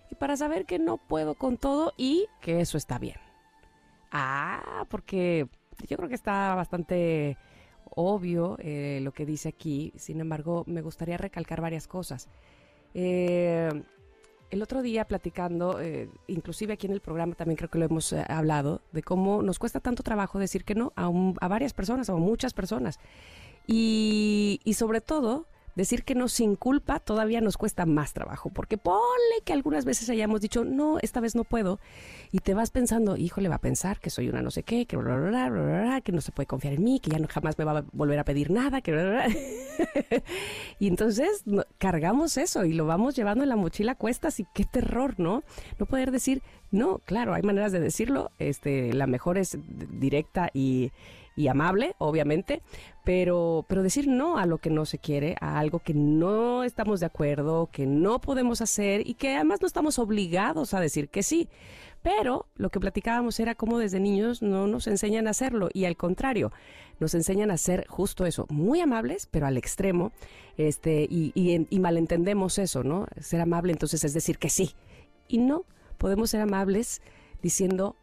y 0.09 0.15
para 0.15 0.35
saber 0.37 0.65
que 0.65 0.79
no 0.79 0.97
puedo 0.97 1.35
con 1.35 1.57
todo 1.57 1.93
y 1.97 2.27
que 2.41 2.61
eso 2.61 2.77
está 2.77 2.99
bien. 2.99 3.17
Ah, 4.11 4.85
porque 4.89 5.47
yo 5.87 5.97
creo 5.97 6.09
que 6.09 6.15
está 6.15 6.53
bastante 6.55 7.37
obvio 7.95 8.57
eh, 8.59 8.99
lo 9.01 9.13
que 9.13 9.25
dice 9.25 9.49
aquí, 9.49 9.93
sin 9.95 10.19
embargo 10.19 10.63
me 10.67 10.81
gustaría 10.81 11.17
recalcar 11.17 11.61
varias 11.61 11.87
cosas. 11.87 12.29
Eh, 12.93 13.69
el 14.51 14.61
otro 14.61 14.81
día 14.81 15.05
platicando, 15.05 15.79
eh, 15.79 16.09
inclusive 16.27 16.73
aquí 16.73 16.85
en 16.85 16.93
el 16.93 16.99
programa 16.99 17.35
también 17.35 17.55
creo 17.55 17.69
que 17.69 17.79
lo 17.79 17.85
hemos 17.85 18.11
eh, 18.13 18.23
hablado, 18.27 18.81
de 18.91 19.01
cómo 19.01 19.41
nos 19.41 19.59
cuesta 19.59 19.79
tanto 19.79 20.03
trabajo 20.03 20.39
decir 20.39 20.65
que 20.65 20.75
no 20.75 20.91
a, 20.95 21.47
varias 21.47 21.73
personas, 21.73 22.09
a 22.09 22.15
muchas 22.15 22.53
personas. 22.53 22.99
Y, 23.65 24.59
sobre 24.75 25.01
todo 25.01 25.45
decir 25.75 26.03
que 26.03 26.15
no 26.15 26.27
sin 26.27 26.55
culpa 26.55 26.99
todavía 26.99 27.41
nos 27.41 27.57
cuesta 27.57 27.85
más 27.85 28.13
trabajo, 28.13 28.49
porque 28.53 28.77
ponle 28.77 29.01
que 29.45 29.53
algunas 29.53 29.85
veces 29.85 30.09
hayamos 30.09 30.41
dicho, 30.41 30.63
no, 30.63 30.97
esta 31.01 31.19
vez 31.19 31.35
no 31.35 31.43
puedo, 31.43 31.79
y 32.31 32.39
te 32.39 32.53
vas 32.53 32.71
pensando, 32.71 33.17
híjole, 33.17 33.49
va 33.49 33.55
a 33.55 33.61
pensar 33.61 33.99
que 33.99 34.09
soy 34.09 34.29
una 34.29 34.41
no 34.41 34.51
sé 34.51 34.63
qué, 34.63 34.85
que, 34.85 34.97
que 34.97 36.11
no 36.11 36.21
se 36.21 36.31
puede 36.31 36.47
confiar 36.47 36.73
en 36.73 36.83
mí, 36.83 36.99
que 36.99 37.11
ya 37.11 37.19
no, 37.19 37.27
jamás 37.27 37.57
me 37.57 37.65
va 37.65 37.79
a 37.79 37.85
volver 37.91 38.19
a 38.19 38.23
pedir 38.23 38.51
nada, 38.51 38.81
que... 38.81 38.91
y 40.79 40.87
entonces 40.87 41.43
cargamos 41.77 42.37
eso 42.37 42.65
y 42.65 42.73
lo 42.73 42.85
vamos 42.85 43.15
llevando 43.15 43.43
en 43.43 43.49
la 43.49 43.55
mochila 43.55 43.93
a 43.93 43.95
cuestas 43.95 44.39
y 44.39 44.45
qué 44.53 44.65
terror, 44.65 45.15
¿no? 45.17 45.43
No 45.79 45.85
poder 45.85 46.11
decir, 46.11 46.41
no, 46.71 46.99
claro, 46.99 47.33
hay 47.33 47.41
maneras 47.41 47.71
de 47.71 47.79
decirlo, 47.79 48.31
este, 48.39 48.93
la 48.93 49.07
mejor 49.07 49.37
es 49.37 49.57
directa 49.89 50.49
y 50.53 50.91
y 51.41 51.47
amable, 51.47 51.95
obviamente, 51.97 52.61
pero, 53.03 53.65
pero 53.67 53.81
decir 53.81 54.07
no 54.07 54.37
a 54.37 54.45
lo 54.45 54.59
que 54.59 54.69
no 54.69 54.85
se 54.85 54.99
quiere, 54.99 55.35
a 55.41 55.57
algo 55.57 55.79
que 55.79 55.95
no 55.95 56.63
estamos 56.63 56.99
de 56.99 57.07
acuerdo, 57.07 57.67
que 57.71 57.87
no 57.87 58.21
podemos 58.21 58.61
hacer 58.61 59.07
y 59.07 59.15
que 59.15 59.33
además 59.35 59.59
no 59.59 59.65
estamos 59.65 59.97
obligados 59.97 60.75
a 60.75 60.79
decir 60.79 61.09
que 61.09 61.23
sí. 61.23 61.49
Pero 62.03 62.45
lo 62.55 62.69
que 62.69 62.79
platicábamos 62.79 63.39
era 63.39 63.55
cómo 63.55 63.79
desde 63.79 63.99
niños 63.99 64.43
no 64.43 64.67
nos 64.67 64.85
enseñan 64.85 65.25
a 65.25 65.31
hacerlo 65.31 65.69
y 65.73 65.85
al 65.85 65.97
contrario, 65.97 66.51
nos 66.99 67.15
enseñan 67.15 67.49
a 67.49 67.57
ser 67.57 67.87
justo 67.87 68.27
eso, 68.27 68.45
muy 68.49 68.79
amables, 68.79 69.27
pero 69.31 69.47
al 69.47 69.57
extremo, 69.57 70.11
este, 70.57 71.07
y, 71.09 71.31
y, 71.33 71.65
y 71.69 71.79
malentendemos 71.79 72.59
eso, 72.59 72.83
¿no? 72.83 73.07
Ser 73.19 73.41
amable 73.41 73.71
entonces 73.73 74.03
es 74.03 74.13
decir 74.13 74.37
que 74.37 74.49
sí. 74.49 74.75
Y 75.27 75.39
no, 75.39 75.65
podemos 75.97 76.29
ser 76.29 76.41
amables 76.41 77.01
diciendo 77.41 77.95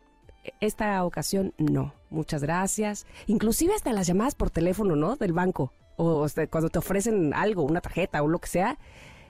esta 0.60 1.04
ocasión 1.04 1.54
no. 1.56 1.97
Muchas 2.10 2.42
gracias. 2.42 3.06
Inclusive 3.26 3.74
hasta 3.74 3.92
las 3.92 4.06
llamadas 4.06 4.34
por 4.34 4.50
teléfono, 4.50 4.96
¿no? 4.96 5.16
Del 5.16 5.32
banco. 5.32 5.72
O, 5.96 6.26
cuando 6.50 6.70
te 6.70 6.78
ofrecen 6.78 7.34
algo, 7.34 7.62
una 7.62 7.80
tarjeta 7.80 8.22
o 8.22 8.28
lo 8.28 8.38
que 8.38 8.48
sea, 8.48 8.78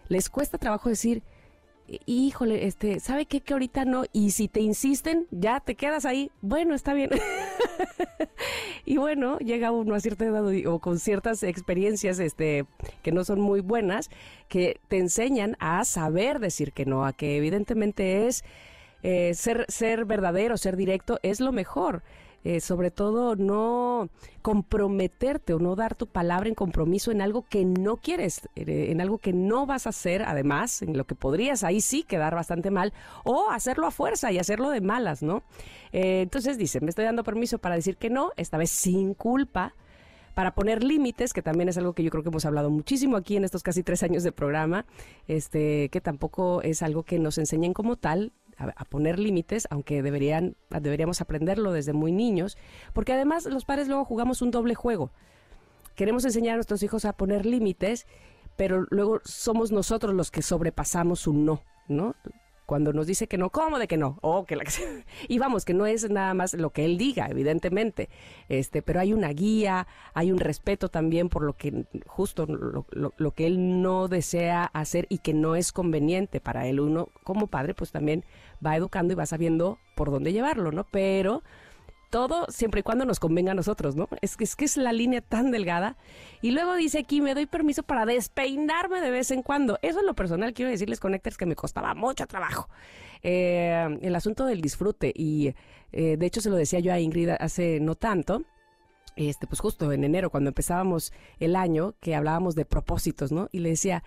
les 0.09 0.29
cuesta 0.29 0.59
trabajo 0.59 0.89
decir, 0.89 1.23
híjole, 2.07 2.67
este, 2.67 3.01
¿sabe 3.01 3.27
qué? 3.27 3.41
Que 3.41 3.55
ahorita 3.55 3.85
no. 3.85 4.05
Y 4.13 4.31
si 4.31 4.49
te 4.49 4.61
insisten, 4.61 5.27
ya 5.31 5.61
te 5.61 5.75
quedas 5.75 6.05
ahí. 6.05 6.31
Bueno, 6.41 6.75
está 6.75 6.93
bien. 6.93 7.11
y 8.85 8.97
bueno, 8.99 9.39
llega 9.39 9.73
uno 9.73 9.95
a 9.95 10.01
cierta 10.01 10.25
edad 10.25 10.45
o 10.67 10.79
con 10.79 10.99
ciertas 10.99 11.43
experiencias 11.43 12.19
este, 12.19 12.67
que 13.03 13.13
no 13.13 13.25
son 13.25 13.41
muy 13.41 13.61
buenas, 13.61 14.11
que 14.49 14.81
te 14.89 14.99
enseñan 14.99 15.57
a 15.61 15.85
saber 15.85 16.39
decir 16.39 16.73
que 16.73 16.87
no, 16.87 17.05
a 17.05 17.13
que 17.13 17.37
evidentemente 17.37 18.27
es 18.27 18.45
eh, 19.03 19.33
ser, 19.35 19.65
ser 19.69 20.05
verdadero, 20.05 20.57
ser 20.57 20.77
directo 20.77 21.19
es 21.23 21.41
lo 21.41 21.53
mejor. 21.53 22.03
Eh, 22.49 22.63
sobre 22.63 22.91
todo 22.91 23.37
no 23.37 24.09
comprometerte 24.41 25.53
o 25.53 25.59
no 25.59 25.77
dar 25.77 25.95
tu 25.95 26.07
palabra 26.07 26.49
en 26.49 26.55
compromiso 26.55 27.11
en 27.11 27.21
algo 27.21 27.45
que 27.47 27.67
no 27.67 27.99
quieres, 27.99 28.49
eh, 28.57 28.87
en 28.89 29.03
algo 29.03 29.19
que 29.19 29.35
no 29.35 29.67
vas 29.67 29.87
a 29.87 29.91
hacer, 29.91 30.23
además, 30.23 30.81
en 30.81 30.97
lo 30.97 31.05
que 31.05 31.15
podrías 31.15 31.63
ahí 31.63 31.83
sí 31.83 32.05
quedar 32.05 32.35
bastante 32.35 32.71
mal, 32.71 32.95
o 33.23 33.51
hacerlo 33.51 33.87
a 33.87 33.91
fuerza 33.91 34.33
y 34.33 34.39
hacerlo 34.39 34.71
de 34.71 34.81
malas, 34.81 35.23
¿no? 35.23 35.43
entonces 35.93 36.57
dice, 36.57 36.81
me 36.81 36.89
estoy 36.89 37.05
dando 37.05 37.23
permiso 37.23 37.59
para 37.59 37.75
decir 37.75 37.99
que 37.99 38.09
no, 38.09 38.33
esta 38.39 38.57
vez 38.57 38.71
sin 38.71 39.13
culpa, 39.13 39.75
para 40.33 40.55
poner 40.55 40.83
límites, 40.83 41.35
que 41.35 41.43
también 41.43 41.69
es 41.69 41.77
algo 41.77 41.93
que 41.93 42.03
yo 42.03 42.11
creo 42.11 42.23
que 42.23 42.31
hemos 42.31 42.47
hablado 42.47 42.71
muchísimo 42.71 43.19
aquí 43.19 43.37
en 43.37 43.45
estos 43.45 43.63
casi 43.63 43.83
tres 43.83 44.03
años 44.03 44.23
de 44.23 44.33
programa, 44.33 44.87
este, 45.27 45.91
que 45.91 46.01
tampoco 46.01 46.63
es 46.63 46.83
algo 46.83 47.03
que 47.03 47.19
nos 47.19 47.37
enseñen 47.37 47.75
como 47.75 47.97
tal, 47.97 48.33
a, 48.59 48.85
poner 48.85 49.19
límites, 49.19 49.67
aunque 49.71 50.03
deberían, 50.03 50.57
deberíamos 50.69 51.21
aprenderlo 51.21 51.73
desde 51.73 51.93
muy 51.93 52.13
niños, 52.13 52.59
porque 52.93 53.13
además 53.13 53.47
los 53.47 53.65
padres 53.65 53.89
luego 53.89 54.05
jugamos 54.05 54.43
un 54.43 54.51
doble 54.51 54.75
juego. 54.75 55.11
Queremos 55.95 56.25
enseñar 56.25 56.55
a 56.55 56.57
nuestros 56.57 56.83
hijos 56.83 57.05
a 57.05 57.13
poner 57.13 57.47
límites, 57.47 58.07
pero 58.57 58.87
luego 58.91 59.21
somos 59.25 59.73
nosotros 59.73 60.15
los 60.15 60.31
que 60.31 60.43
sobrepasamos 60.43 61.27
un 61.27 61.45
no, 61.45 61.63
¿no? 61.89 62.15
cuando 62.69 62.93
nos 62.93 63.07
dice 63.07 63.29
que 63.29 63.39
no, 63.39 63.49
¿cómo 63.49 63.79
de 63.79 63.89
que 63.89 63.97
no? 63.97 64.19
Oh, 64.21 64.45
que 64.45 64.55
la... 64.55 64.63
y 65.29 65.39
vamos, 65.39 65.65
que 65.65 65.73
no 65.73 65.87
es 65.87 66.11
nada 66.11 66.35
más 66.35 66.53
lo 66.53 66.69
que 66.69 66.85
él 66.85 66.99
diga, 66.99 67.27
evidentemente, 67.31 68.11
este, 68.51 68.83
pero 68.83 69.01
hay 69.01 69.15
una 69.15 69.31
guía, 69.31 69.87
hay 70.13 70.31
un 70.31 70.39
respeto 70.39 70.91
también 70.91 71.31
por 71.31 71.45
lo 71.45 71.55
que 71.55 71.87
justo 72.07 72.45
lo, 72.45 72.85
lo, 72.91 73.31
que 73.31 73.47
él 73.47 73.81
no 73.81 74.09
desea 74.09 74.67
hacer 74.67 75.07
y 75.09 75.21
que 75.21 75.33
no 75.33 75.57
es 75.57 75.73
conveniente 75.73 76.41
para 76.43 76.67
él. 76.67 76.81
Uno 76.81 77.09
como 77.25 77.47
padre 77.47 77.73
pues 77.73 77.91
también 77.91 78.27
va 78.65 78.77
educando 78.77 79.13
y 79.13 79.17
va 79.17 79.27
sabiendo 79.27 79.79
por 79.97 80.11
dónde 80.11 80.33
llevarlo, 80.33 80.73
¿no? 80.73 80.85
Pero 80.85 81.43
todo 82.11 82.47
siempre 82.49 82.81
y 82.81 82.83
cuando 82.83 83.05
nos 83.05 83.21
convenga 83.21 83.53
a 83.53 83.55
nosotros, 83.55 83.95
¿no? 83.95 84.09
Es 84.23 84.37
que, 84.37 84.45
es 84.45 84.57
que 84.57 84.65
es 84.65 84.77
la 84.77 84.93
línea 84.93 85.21
tan 85.21 85.51
delgada. 85.51 85.97
Y 86.41 86.53
luego 86.53 86.75
dice 86.75 86.99
aquí, 86.99 87.21
me 87.21 87.35
doy 87.35 87.47
permiso 87.47 87.83
para 87.83 88.07
despeinarme 88.07 89.01
de 89.01 89.11
vez 89.11 89.31
en 89.31 89.43
cuando. 89.43 89.79
Eso 89.83 90.01
en 90.01 90.07
lo 90.07 90.15
personal 90.15 90.55
quiero 90.55 90.71
decirles, 90.71 91.01
Connectors, 91.01 91.37
que 91.37 91.47
me 91.47 91.55
costaba 91.55 91.95
mucho 91.95 92.27
trabajo. 92.27 92.69
Eh, 93.23 93.99
el 94.01 94.15
asunto 94.15 94.47
del 94.47 94.61
disfrute. 94.61 95.13
Y 95.15 95.55
eh, 95.93 96.17
de 96.17 96.27
hecho 96.27 96.41
se 96.41 96.51
lo 96.51 96.57
decía 96.57 96.81
yo 96.81 96.93
a 96.93 97.01
Ingrid 97.01 97.31
hace 97.39 97.81
no 97.81 97.95
tanto. 97.95 98.43
Este, 99.17 99.47
pues 99.49 99.61
justo 99.61 99.91
en 99.91 100.05
enero, 100.05 100.31
cuando 100.31 100.49
empezábamos 100.49 101.13
el 101.41 101.57
año, 101.57 101.95
que 102.01 102.15
hablábamos 102.15 102.55
de 102.55 102.65
propósitos, 102.65 103.33
¿no? 103.33 103.49
Y 103.51 103.59
le 103.59 103.71
decía, 103.71 104.05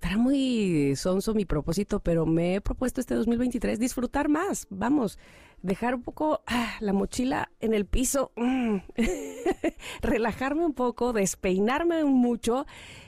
estará 0.00 0.16
muy 0.16 0.96
sonso 0.96 1.34
mi 1.34 1.44
propósito, 1.44 2.00
pero 2.00 2.24
me 2.24 2.54
he 2.54 2.60
propuesto 2.62 3.02
este 3.02 3.14
2023 3.14 3.78
disfrutar 3.78 4.30
más. 4.30 4.66
Vamos, 4.70 5.18
dejar 5.60 5.94
un 5.94 6.02
poco 6.02 6.40
ah, 6.46 6.72
la 6.80 6.94
mochila 6.94 7.50
en 7.60 7.74
el 7.74 7.84
piso, 7.84 8.32
mm, 8.36 8.76
relajarme 10.00 10.64
un 10.64 10.72
poco, 10.72 11.12
despeinarme 11.12 12.02
mucho 12.04 12.64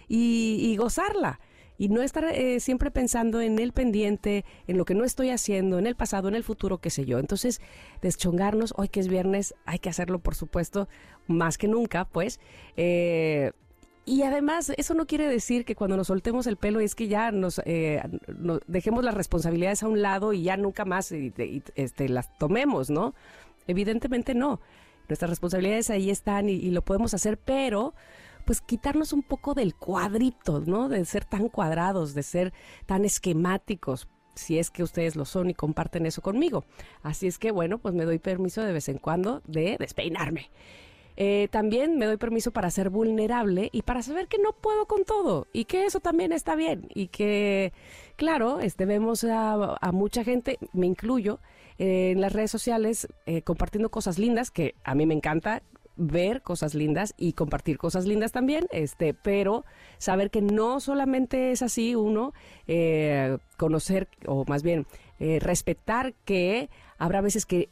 y, 0.07 0.77
gozarla. 0.77 1.41
Y 1.79 1.89
no 1.89 2.03
estar 2.03 2.25
eh, 2.27 2.61
siempre 2.61 2.91
pensando 2.91 3.41
en 3.41 3.59
el 3.59 3.73
pendiente, 3.73 4.45
en 4.67 4.77
lo 4.77 4.85
que 4.85 4.95
no 4.95 5.05
estoy 5.05 5.31
haciendo, 5.31 5.79
en 5.79 5.87
el 5.87 5.97
pasado, 5.97 6.29
en 6.29 6.35
el 6.35 6.45
futuro, 6.45 6.77
qué 6.77 6.91
sé 6.91 7.07
yo. 7.07 7.19
Entonces, 7.19 7.63
deschongarnos, 8.03 8.75
hoy 8.77 8.91
que 8.91 9.01
es 9.01 9.09
viernes, 9.09 9.55
hay 9.65 9.79
que 9.79 9.89
hacerlo, 9.89 10.19
por 10.19 10.35
supuesto, 10.35 10.89
más 11.27 11.57
que 11.57 11.69
nunca, 11.69 12.05
pues. 12.05 12.39
Eh, 12.77 13.53
y 14.05 14.23
además, 14.23 14.73
eso 14.77 14.95
no 14.95 15.07
quiere 15.07 15.29
decir 15.29 15.65
que 15.65 15.77
cuando 15.77 15.97
nos 15.97 16.09
soltemos 16.09 16.49
el 16.49 16.57
pelo 16.57 16.81
es 16.81 16.97
que 16.97 17.07
ya 17.07 17.31
nos, 17.31 17.61
eh, 17.65 18.03
dejemos 18.67 19.05
las 19.05 19.15
responsabilidades 19.15 19.85
a 19.85 19.89
un 19.89 20.03
lado 20.03 20.33
y 20.33 20.43
ya 20.43 20.57
nunca 20.57 20.85
más 20.85 21.13
este, 21.13 22.09
las 22.09 22.37
tomemos, 22.39 22.91
¿no? 22.91 23.15
Evidentemente 23.69 24.35
no. 24.35 24.61
Nuestras 25.09 25.31
responsabilidades 25.31 25.91
ahí 25.91 26.11
están 26.11 26.49
y, 26.49 26.71
lo 26.71 26.83
podemos 26.83 27.15
hacer, 27.15 27.39
pero 27.39 27.95
pues 28.45 28.61
quitarnos 28.61 29.13
un 29.13 29.23
poco 29.23 29.55
del 29.55 29.77
cuadrito, 29.77 30.61
¿no? 30.67 30.89
De 30.89 31.05
ser 31.05 31.25
tan 31.25 31.49
cuadrados, 31.49 32.13
de 32.13 32.25
ser 32.25 32.53
tan 32.87 33.05
esquemáticos, 33.05 34.09
si 34.35 34.59
es 34.59 34.71
que 34.71 34.83
ustedes 34.83 35.15
lo 35.15 35.25
son 35.27 35.49
y 35.51 35.55
comparten 35.55 36.07
eso 36.07 36.23
conmigo. 36.23 36.65
Así 37.05 37.29
es 37.29 37.39
que 37.39 37.53
bueno, 37.53 37.79
pues 37.79 37.95
me 37.95 38.05
doy 38.05 38.19
permiso 38.19 38.63
de 38.63 38.73
vez 38.73 38.89
en 38.89 38.99
cuando 38.99 39.43
de 39.47 39.77
despeinarme. 39.79 40.51
Eh, 41.17 41.49
también 41.51 41.99
me 41.99 42.07
doy 42.07 42.17
permiso 42.17 42.51
para 42.53 42.71
ser 42.71 42.91
vulnerable 42.91 43.69
y 43.73 43.83
para 43.83 44.03
saber 44.03 44.29
que 44.29 44.39
no 44.39 44.53
puedo 44.53 44.87
con 44.87 45.05
todo 45.05 45.47
y 45.53 45.67
que 45.67 45.85
eso 45.85 46.01
también 46.01 46.33
está 46.33 46.55
bien 46.55 46.89
y 46.95 47.09
que, 47.09 47.73
claro, 48.17 48.61
este, 48.61 48.87
vemos 48.87 49.25
a, 49.25 49.79
mucha 49.93 50.25
gente, 50.25 50.59
me 50.73 50.87
incluyo, 50.87 51.41
en 51.79 52.21
las 52.21 52.33
redes 52.33 52.51
sociales 52.51 53.09
eh, 53.27 53.43
compartiendo 53.43 53.91
cosas 53.91 54.19
lindas, 54.19 54.51
que 54.51 54.75
a 54.85 54.95
mí 54.95 55.05
me 55.05 55.15
encanta 55.15 55.63
ver 55.97 56.41
cosas 56.41 56.75
lindas 56.75 57.13
y 57.19 57.33
compartir 57.33 57.77
cosas 57.77 58.07
lindas 58.07 58.33
también, 58.33 58.67
este, 58.71 59.15
pero 59.15 59.65
saber 59.99 60.31
que 60.31 60.41
no 60.41 60.81
solamente 60.81 61.51
es 61.51 61.61
así 61.63 61.95
uno, 61.95 62.33
eh, 62.67 63.37
conocer 63.57 64.09
o 64.27 64.45
más 64.47 64.63
bien 64.63 64.87
respetar 65.41 66.15
que 66.25 66.69
habrá 66.99 67.21
veces 67.21 67.47
que 67.47 67.69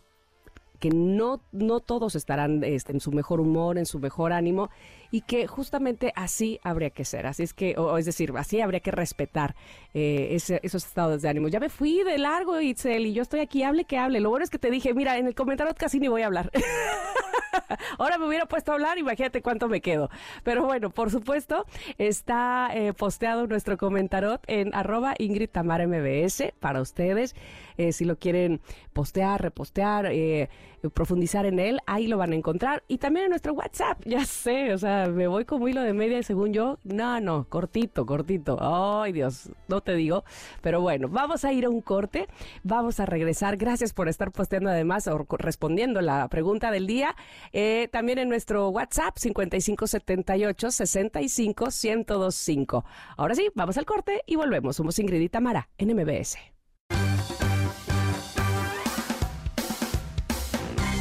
que 0.80 0.90
no, 0.90 1.42
no 1.52 1.80
todos 1.80 2.16
estarán 2.16 2.64
este, 2.64 2.92
en 2.92 3.00
su 3.00 3.12
mejor 3.12 3.40
humor, 3.40 3.78
en 3.78 3.86
su 3.86 4.00
mejor 4.00 4.32
ánimo, 4.32 4.70
y 5.10 5.22
que 5.22 5.46
justamente 5.46 6.12
así 6.14 6.60
habría 6.62 6.90
que 6.90 7.04
ser. 7.04 7.26
Así 7.26 7.42
es 7.42 7.54
que, 7.54 7.76
o, 7.76 7.98
es 7.98 8.06
decir, 8.06 8.32
así 8.36 8.60
habría 8.60 8.80
que 8.80 8.90
respetar 8.90 9.54
eh, 9.94 10.28
esos 10.62 10.84
estados 10.84 11.22
de 11.22 11.28
ánimo. 11.28 11.48
Ya 11.48 11.60
me 11.60 11.68
fui 11.68 12.02
de 12.02 12.18
largo, 12.18 12.60
Itzel, 12.60 13.06
y 13.06 13.12
yo 13.12 13.22
estoy 13.22 13.40
aquí, 13.40 13.62
hable 13.62 13.84
que 13.84 13.98
hable. 13.98 14.20
Lo 14.20 14.30
bueno 14.30 14.44
es 14.44 14.50
que 14.50 14.58
te 14.58 14.70
dije, 14.70 14.94
mira, 14.94 15.18
en 15.18 15.26
el 15.26 15.34
comentario 15.34 15.74
casi 15.74 15.98
ni 15.98 16.08
voy 16.08 16.22
a 16.22 16.26
hablar. 16.26 16.50
Ahora 17.98 18.18
me 18.18 18.26
hubiera 18.26 18.46
puesto 18.46 18.72
a 18.72 18.74
hablar, 18.74 18.98
imagínate 18.98 19.42
cuánto 19.42 19.68
me 19.68 19.80
quedo. 19.80 20.10
Pero 20.44 20.64
bueno, 20.64 20.90
por 20.90 21.10
supuesto, 21.10 21.66
está 21.98 22.70
eh, 22.72 22.92
posteado 22.92 23.46
nuestro 23.46 23.76
comentarot 23.76 24.42
en 24.46 24.74
arroba 24.74 25.14
Ingrid 25.18 25.50
MBS 25.54 26.52
para 26.60 26.80
ustedes. 26.80 27.34
Eh, 27.76 27.92
si 27.92 28.04
lo 28.04 28.16
quieren 28.16 28.60
postear, 28.92 29.40
repostear, 29.40 30.06
eh, 30.06 30.48
profundizar 30.92 31.46
en 31.46 31.58
él, 31.58 31.80
ahí 31.86 32.06
lo 32.06 32.18
van 32.18 32.32
a 32.32 32.36
encontrar. 32.36 32.82
Y 32.88 32.98
también 32.98 33.24
en 33.24 33.30
nuestro 33.30 33.52
WhatsApp, 33.54 34.02
ya 34.04 34.24
sé, 34.24 34.72
o 34.72 34.78
sea, 34.78 34.99
me 35.08 35.26
voy 35.26 35.44
como 35.44 35.68
hilo 35.68 35.82
de 35.82 35.92
media 35.92 36.22
según 36.22 36.52
yo. 36.52 36.78
No, 36.84 37.20
no, 37.20 37.44
cortito, 37.48 38.06
cortito. 38.06 38.58
Ay, 38.60 39.12
Dios, 39.12 39.50
no 39.68 39.80
te 39.80 39.94
digo. 39.94 40.24
Pero 40.60 40.80
bueno, 40.80 41.08
vamos 41.08 41.44
a 41.44 41.52
ir 41.52 41.64
a 41.64 41.70
un 41.70 41.80
corte, 41.80 42.28
vamos 42.62 43.00
a 43.00 43.06
regresar. 43.06 43.56
Gracias 43.56 43.92
por 43.92 44.08
estar 44.08 44.32
posteando 44.32 44.70
además 44.70 45.06
o 45.08 45.26
respondiendo 45.38 46.00
la 46.00 46.28
pregunta 46.28 46.70
del 46.70 46.86
día. 46.86 47.14
Eh, 47.52 47.88
también 47.92 48.18
en 48.18 48.28
nuestro 48.28 48.68
WhatsApp 48.68 49.16
5578 49.16 50.70
65 50.70 51.66
1025. 51.66 52.84
Ahora 53.16 53.34
sí, 53.34 53.48
vamos 53.54 53.78
al 53.78 53.86
corte 53.86 54.22
y 54.26 54.36
volvemos. 54.36 54.76
Somos 54.76 54.98
Ingrid 54.98 55.20
y 55.20 55.28
Tamara 55.28 55.68
en 55.78 55.94
MBS. 55.94 56.38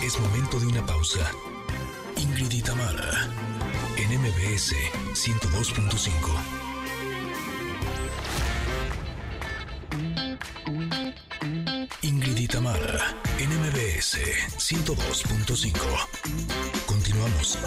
Es 0.04 0.20
momento 0.20 0.60
de 0.60 0.66
una 0.66 0.86
pausa. 0.86 1.32
MBS 4.50 4.74
102.5. 5.14 6.10
Ingrid 12.02 12.40
Itamar, 12.40 12.82
NMBS 13.38 14.18
102.5. 14.58 16.08
Continuamos. 16.88 17.60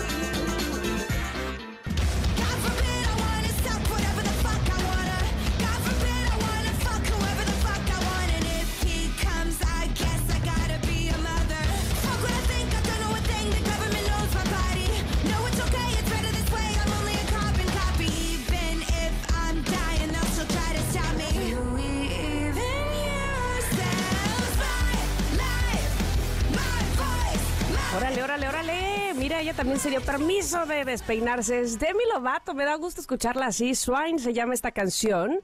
Ella 29.42 29.54
también 29.54 29.80
se 29.80 29.90
dio 29.90 30.00
permiso 30.00 30.66
de 30.66 30.84
despeinarse. 30.84 31.60
Es 31.60 31.78
Demi 31.78 32.04
Lovato, 32.14 32.54
me 32.54 32.64
da 32.64 32.76
gusto 32.76 33.00
escucharla 33.00 33.46
así. 33.46 33.74
Swine 33.74 34.20
se 34.20 34.32
llama 34.32 34.54
esta 34.54 34.70
canción. 34.70 35.40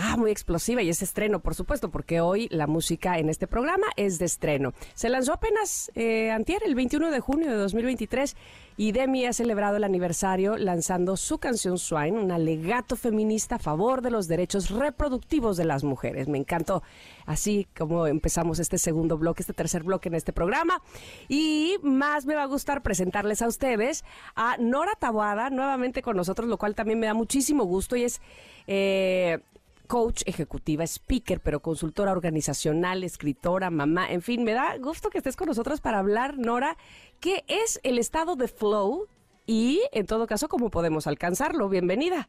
Ah, 0.00 0.16
muy 0.16 0.30
explosiva 0.30 0.80
y 0.80 0.90
es 0.90 1.02
estreno, 1.02 1.40
por 1.40 1.56
supuesto, 1.56 1.90
porque 1.90 2.20
hoy 2.20 2.46
la 2.52 2.68
música 2.68 3.18
en 3.18 3.28
este 3.28 3.48
programa 3.48 3.88
es 3.96 4.20
de 4.20 4.26
estreno. 4.26 4.72
Se 4.94 5.08
lanzó 5.08 5.32
apenas 5.32 5.90
eh, 5.96 6.30
antier, 6.30 6.62
el 6.64 6.76
21 6.76 7.10
de 7.10 7.18
junio 7.18 7.50
de 7.50 7.56
2023, 7.56 8.36
y 8.76 8.92
Demi 8.92 9.26
ha 9.26 9.32
celebrado 9.32 9.76
el 9.76 9.82
aniversario 9.82 10.56
lanzando 10.56 11.16
su 11.16 11.38
canción 11.38 11.78
Swine, 11.78 12.16
un 12.16 12.30
alegato 12.30 12.94
feminista 12.94 13.56
a 13.56 13.58
favor 13.58 14.00
de 14.00 14.12
los 14.12 14.28
derechos 14.28 14.70
reproductivos 14.70 15.56
de 15.56 15.64
las 15.64 15.82
mujeres. 15.82 16.28
Me 16.28 16.38
encantó 16.38 16.84
así 17.26 17.66
como 17.76 18.06
empezamos 18.06 18.60
este 18.60 18.78
segundo 18.78 19.18
bloque, 19.18 19.42
este 19.42 19.52
tercer 19.52 19.82
bloque 19.82 20.10
en 20.10 20.14
este 20.14 20.32
programa. 20.32 20.80
Y 21.26 21.74
más 21.82 22.24
me 22.24 22.36
va 22.36 22.44
a 22.44 22.46
gustar 22.46 22.82
presentarles 22.82 23.42
a 23.42 23.48
ustedes 23.48 24.04
a 24.36 24.58
Nora 24.58 24.92
Tabuada, 24.96 25.50
nuevamente 25.50 26.02
con 26.02 26.16
nosotros, 26.16 26.48
lo 26.48 26.56
cual 26.56 26.76
también 26.76 27.00
me 27.00 27.06
da 27.06 27.14
muchísimo 27.14 27.64
gusto 27.64 27.96
y 27.96 28.04
es... 28.04 28.20
Eh, 28.68 29.40
coach 29.88 30.22
ejecutiva, 30.26 30.84
speaker, 30.84 31.40
pero 31.40 31.60
consultora 31.60 32.12
organizacional, 32.12 33.02
escritora, 33.02 33.70
mamá, 33.70 34.12
en 34.12 34.22
fin, 34.22 34.44
me 34.44 34.52
da 34.52 34.76
gusto 34.78 35.10
que 35.10 35.18
estés 35.18 35.34
con 35.34 35.48
nosotros 35.48 35.80
para 35.80 35.98
hablar, 35.98 36.38
Nora, 36.38 36.76
qué 37.18 37.44
es 37.48 37.80
el 37.82 37.98
estado 37.98 38.36
de 38.36 38.46
flow 38.46 39.08
y, 39.46 39.80
en 39.92 40.06
todo 40.06 40.26
caso, 40.26 40.48
cómo 40.48 40.70
podemos 40.70 41.06
alcanzarlo. 41.06 41.68
Bienvenida. 41.68 42.28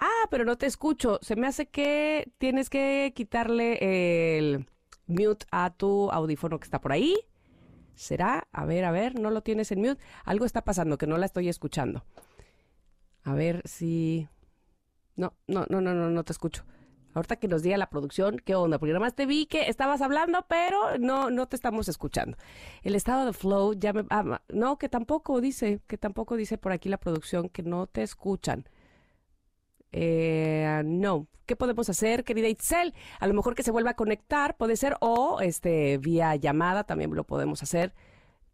Ah, 0.00 0.26
pero 0.30 0.46
no 0.46 0.56
te 0.56 0.64
escucho. 0.64 1.18
Se 1.20 1.36
me 1.36 1.46
hace 1.46 1.66
que 1.66 2.32
tienes 2.38 2.70
que 2.70 3.12
quitarle 3.14 4.38
el 4.38 4.66
mute 5.06 5.44
a 5.50 5.70
tu 5.70 6.10
audífono 6.10 6.58
que 6.58 6.64
está 6.64 6.80
por 6.80 6.92
ahí. 6.92 7.14
¿Será? 7.94 8.48
A 8.50 8.64
ver, 8.64 8.86
a 8.86 8.92
ver, 8.92 9.20
no 9.20 9.30
lo 9.30 9.42
tienes 9.42 9.70
en 9.72 9.80
mute. 9.80 10.02
Algo 10.24 10.46
está 10.46 10.62
pasando 10.62 10.96
que 10.96 11.06
no 11.06 11.18
la 11.18 11.26
estoy 11.26 11.50
escuchando. 11.50 12.02
A 13.24 13.34
ver 13.34 13.60
si... 13.66 14.26
No, 15.16 15.34
no, 15.46 15.66
no, 15.68 15.80
no, 15.80 15.94
no, 15.94 16.10
no 16.10 16.24
te 16.24 16.32
escucho. 16.32 16.64
Ahorita 17.12 17.36
que 17.36 17.48
nos 17.48 17.62
diga 17.62 17.76
la 17.76 17.90
producción, 17.90 18.38
¿qué 18.44 18.54
onda? 18.54 18.78
Porque 18.78 18.92
nada 18.92 19.04
más 19.04 19.14
te 19.14 19.26
vi 19.26 19.46
que 19.46 19.68
estabas 19.68 20.00
hablando, 20.00 20.46
pero 20.48 20.96
no, 20.98 21.30
no 21.30 21.48
te 21.48 21.56
estamos 21.56 21.88
escuchando. 21.88 22.36
El 22.82 22.94
estado 22.94 23.26
de 23.26 23.32
flow 23.32 23.74
ya 23.74 23.92
me... 23.92 24.04
Ah, 24.10 24.40
no, 24.48 24.78
que 24.78 24.88
tampoco 24.88 25.40
dice, 25.40 25.80
que 25.88 25.98
tampoco 25.98 26.36
dice 26.36 26.56
por 26.56 26.70
aquí 26.70 26.88
la 26.88 26.98
producción 26.98 27.48
que 27.48 27.64
no 27.64 27.86
te 27.88 28.02
escuchan. 28.02 28.68
Eh, 29.92 30.82
no. 30.84 31.26
¿Qué 31.46 31.56
podemos 31.56 31.88
hacer, 31.90 32.22
querida 32.22 32.46
Itzel? 32.46 32.94
A 33.18 33.26
lo 33.26 33.34
mejor 33.34 33.56
que 33.56 33.64
se 33.64 33.72
vuelva 33.72 33.90
a 33.90 33.96
conectar, 33.96 34.56
puede 34.56 34.76
ser, 34.76 34.96
o 35.00 35.40
este 35.40 35.98
vía 35.98 36.36
llamada 36.36 36.84
también 36.84 37.12
lo 37.12 37.24
podemos 37.24 37.60
hacer 37.64 37.92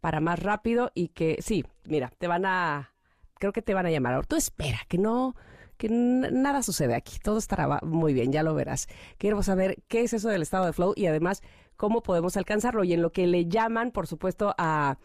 para 0.01 0.21
más 0.21 0.42
rápido 0.42 0.92
y 0.95 1.09
que, 1.09 1.37
sí, 1.40 1.64
mira, 1.85 2.11
te 2.16 2.27
van 2.27 2.47
a, 2.47 2.95
creo 3.35 3.53
que 3.53 3.61
te 3.61 3.75
van 3.75 3.85
a 3.85 3.90
llamar. 3.90 4.14
Ahora 4.14 4.27
tú 4.27 4.37
espera, 4.37 4.79
que 4.88 4.97
no, 4.97 5.37
que 5.77 5.89
nada 5.89 6.62
sucede 6.62 6.95
aquí, 6.95 7.19
todo 7.19 7.39
estará 7.39 7.81
muy 7.83 8.12
bien, 8.15 8.33
ya 8.33 8.43
lo 8.43 8.55
verás. 8.55 8.89
Quiero 9.19 9.43
saber 9.43 9.83
qué 9.89 10.03
es 10.03 10.12
eso 10.12 10.29
del 10.29 10.43
estado 10.43 10.67
de 10.67 10.73
flow 10.73 10.93
y 10.97 11.07
además 11.07 11.43
cómo 11.77 12.03
podemos 12.03 12.37
alcanzarlo. 12.37 12.85
Y 12.85 12.93
en 12.93 13.03
lo 13.03 13.12
que 13.12 13.27
le 13.27 13.47
llaman, 13.47 13.93
por 13.93 14.07
supuesto, 14.07 14.55
a, 14.59 14.97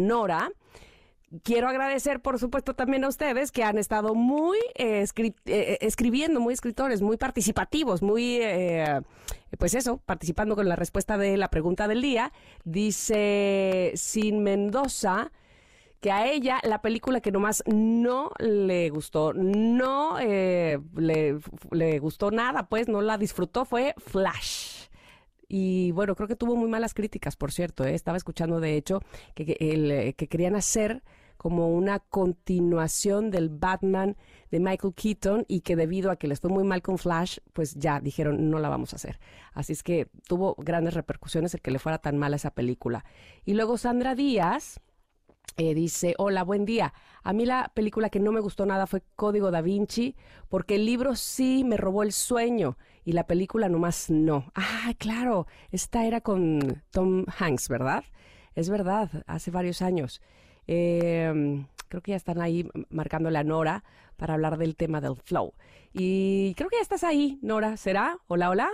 Nora, 0.00 0.50
quiero 1.42 1.68
agradecer, 1.68 2.20
por 2.20 2.38
supuesto, 2.38 2.74
también 2.74 3.04
a 3.04 3.08
ustedes 3.08 3.50
que 3.52 3.64
han 3.64 3.78
estado 3.78 4.14
muy 4.14 4.58
eh, 4.76 5.04
eh, 5.46 5.78
escribiendo, 5.80 6.40
muy 6.40 6.54
escritores, 6.54 7.02
muy 7.02 7.16
participativos, 7.16 8.02
muy, 8.02 8.38
eh, 8.40 9.00
pues 9.58 9.74
eso, 9.74 9.98
participando 10.04 10.54
con 10.54 10.68
la 10.68 10.76
respuesta 10.76 11.18
de 11.18 11.36
la 11.36 11.48
pregunta 11.48 11.88
del 11.88 12.02
día. 12.02 12.32
Dice 12.64 13.92
Sin 13.94 14.42
Mendoza 14.42 15.32
que 16.00 16.10
a 16.10 16.26
ella 16.30 16.60
la 16.62 16.80
película 16.80 17.20
que 17.20 17.32
nomás 17.32 17.62
no 17.66 18.30
le 18.38 18.90
gustó, 18.90 19.32
no 19.32 20.18
eh, 20.20 20.78
le, 20.96 21.98
gustó 21.98 22.30
nada, 22.30 22.68
pues 22.68 22.88
no 22.88 23.00
la 23.00 23.18
disfrutó, 23.18 23.64
fue 23.64 23.94
Flash. 23.98 24.88
Y 25.48 25.92
bueno, 25.92 26.14
creo 26.14 26.28
que 26.28 26.36
tuvo 26.36 26.56
muy 26.56 26.68
malas 26.68 26.92
críticas, 26.92 27.36
por 27.36 27.52
cierto. 27.52 27.84
¿eh? 27.84 27.94
Estaba 27.94 28.18
escuchando, 28.18 28.60
de 28.60 28.76
hecho, 28.76 29.00
que, 29.34 29.56
el, 29.60 30.14
que 30.14 30.28
querían 30.28 30.56
hacer 30.56 31.02
como 31.38 31.68
una 31.68 32.00
continuación 32.00 33.30
del 33.30 33.48
Batman 33.48 34.16
de 34.50 34.60
Michael 34.60 34.92
Keaton 34.94 35.44
y 35.48 35.60
que 35.60 35.76
debido 35.76 36.10
a 36.10 36.16
que 36.16 36.26
les 36.26 36.40
fue 36.40 36.50
muy 36.50 36.64
mal 36.64 36.82
con 36.82 36.98
Flash, 36.98 37.38
pues 37.52 37.74
ya 37.76 38.00
dijeron 38.00 38.50
no 38.50 38.58
la 38.58 38.68
vamos 38.68 38.92
a 38.92 38.96
hacer. 38.96 39.18
Así 39.52 39.72
es 39.72 39.82
que 39.82 40.08
tuvo 40.26 40.56
grandes 40.58 40.94
repercusiones 40.94 41.54
el 41.54 41.62
que 41.62 41.70
le 41.70 41.78
fuera 41.78 41.98
tan 41.98 42.18
mal 42.18 42.34
esa 42.34 42.50
película. 42.50 43.04
Y 43.44 43.54
luego 43.54 43.78
Sandra 43.78 44.16
Díaz, 44.16 44.80
eh, 45.56 45.74
dice, 45.74 46.14
hola, 46.18 46.44
buen 46.44 46.64
día. 46.64 46.92
A 47.22 47.32
mí 47.32 47.46
la 47.46 47.70
película 47.74 48.10
que 48.10 48.20
no 48.20 48.32
me 48.32 48.40
gustó 48.40 48.66
nada 48.66 48.86
fue 48.86 49.02
Código 49.16 49.50
da 49.50 49.60
Vinci, 49.60 50.14
porque 50.48 50.76
el 50.76 50.86
libro 50.86 51.16
sí 51.16 51.64
me 51.64 51.76
robó 51.76 52.02
el 52.02 52.12
sueño 52.12 52.76
y 53.04 53.12
la 53.12 53.26
película 53.26 53.68
nomás 53.68 54.10
no. 54.10 54.50
Ah, 54.54 54.92
claro, 54.98 55.46
esta 55.70 56.04
era 56.04 56.20
con 56.20 56.82
Tom 56.90 57.24
Hanks, 57.38 57.68
¿verdad? 57.68 58.04
Es 58.54 58.70
verdad, 58.70 59.10
hace 59.26 59.50
varios 59.50 59.82
años. 59.82 60.20
Em, 60.66 61.66
creo 61.88 62.02
que 62.02 62.10
ya 62.12 62.16
están 62.16 62.40
ahí 62.40 62.68
marcándole 62.90 63.38
a 63.38 63.44
Nora 63.44 63.84
para 64.16 64.34
hablar 64.34 64.58
del 64.58 64.76
tema 64.76 65.00
del 65.00 65.16
flow. 65.16 65.54
Y 65.92 66.54
creo 66.54 66.68
que 66.68 66.76
ya 66.76 66.82
estás 66.82 67.04
ahí, 67.04 67.38
Nora. 67.42 67.76
¿Será? 67.76 68.18
Hola, 68.26 68.50
hola. 68.50 68.70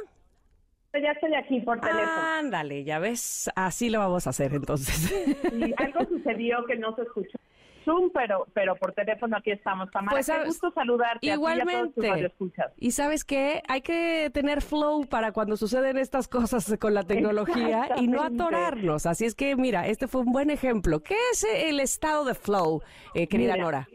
Ya 1.02 1.10
estoy 1.10 1.34
aquí 1.34 1.60
por 1.60 1.80
teléfono. 1.80 2.22
Ándale, 2.38 2.84
ya 2.84 2.98
ves, 2.98 3.50
así 3.56 3.90
lo 3.90 3.98
vamos 3.98 4.26
a 4.26 4.30
hacer 4.30 4.54
entonces. 4.54 5.12
Y 5.52 5.74
algo 5.82 6.04
sucedió 6.06 6.64
que 6.66 6.76
no 6.76 6.94
se 6.94 7.02
escuchó. 7.02 7.38
Zoom, 7.84 8.10
pero, 8.10 8.46
pero 8.54 8.76
por 8.76 8.92
teléfono 8.92 9.36
aquí 9.36 9.50
estamos. 9.50 9.90
Tamara, 9.90 10.16
pues, 10.16 10.26
qué 10.26 10.44
gusto 10.46 10.70
saludarte. 10.72 11.26
Igualmente. 11.26 12.10
A 12.10 12.72
y 12.78 12.90
sabes 12.92 13.24
qué, 13.24 13.62
hay 13.68 13.82
que 13.82 14.30
tener 14.32 14.62
flow 14.62 15.06
para 15.06 15.32
cuando 15.32 15.56
suceden 15.56 15.98
estas 15.98 16.28
cosas 16.28 16.76
con 16.78 16.94
la 16.94 17.02
tecnología 17.02 17.88
y 17.96 18.08
no 18.08 18.22
atorarnos. 18.22 19.06
Así 19.06 19.24
es 19.24 19.34
que, 19.34 19.56
mira, 19.56 19.86
este 19.86 20.08
fue 20.08 20.22
un 20.22 20.32
buen 20.32 20.50
ejemplo. 20.50 21.00
¿Qué 21.00 21.16
es 21.32 21.44
el 21.44 21.80
estado 21.80 22.24
de 22.24 22.34
flow, 22.34 22.82
eh, 23.14 23.26
querida 23.26 23.56
Nora? 23.56 23.88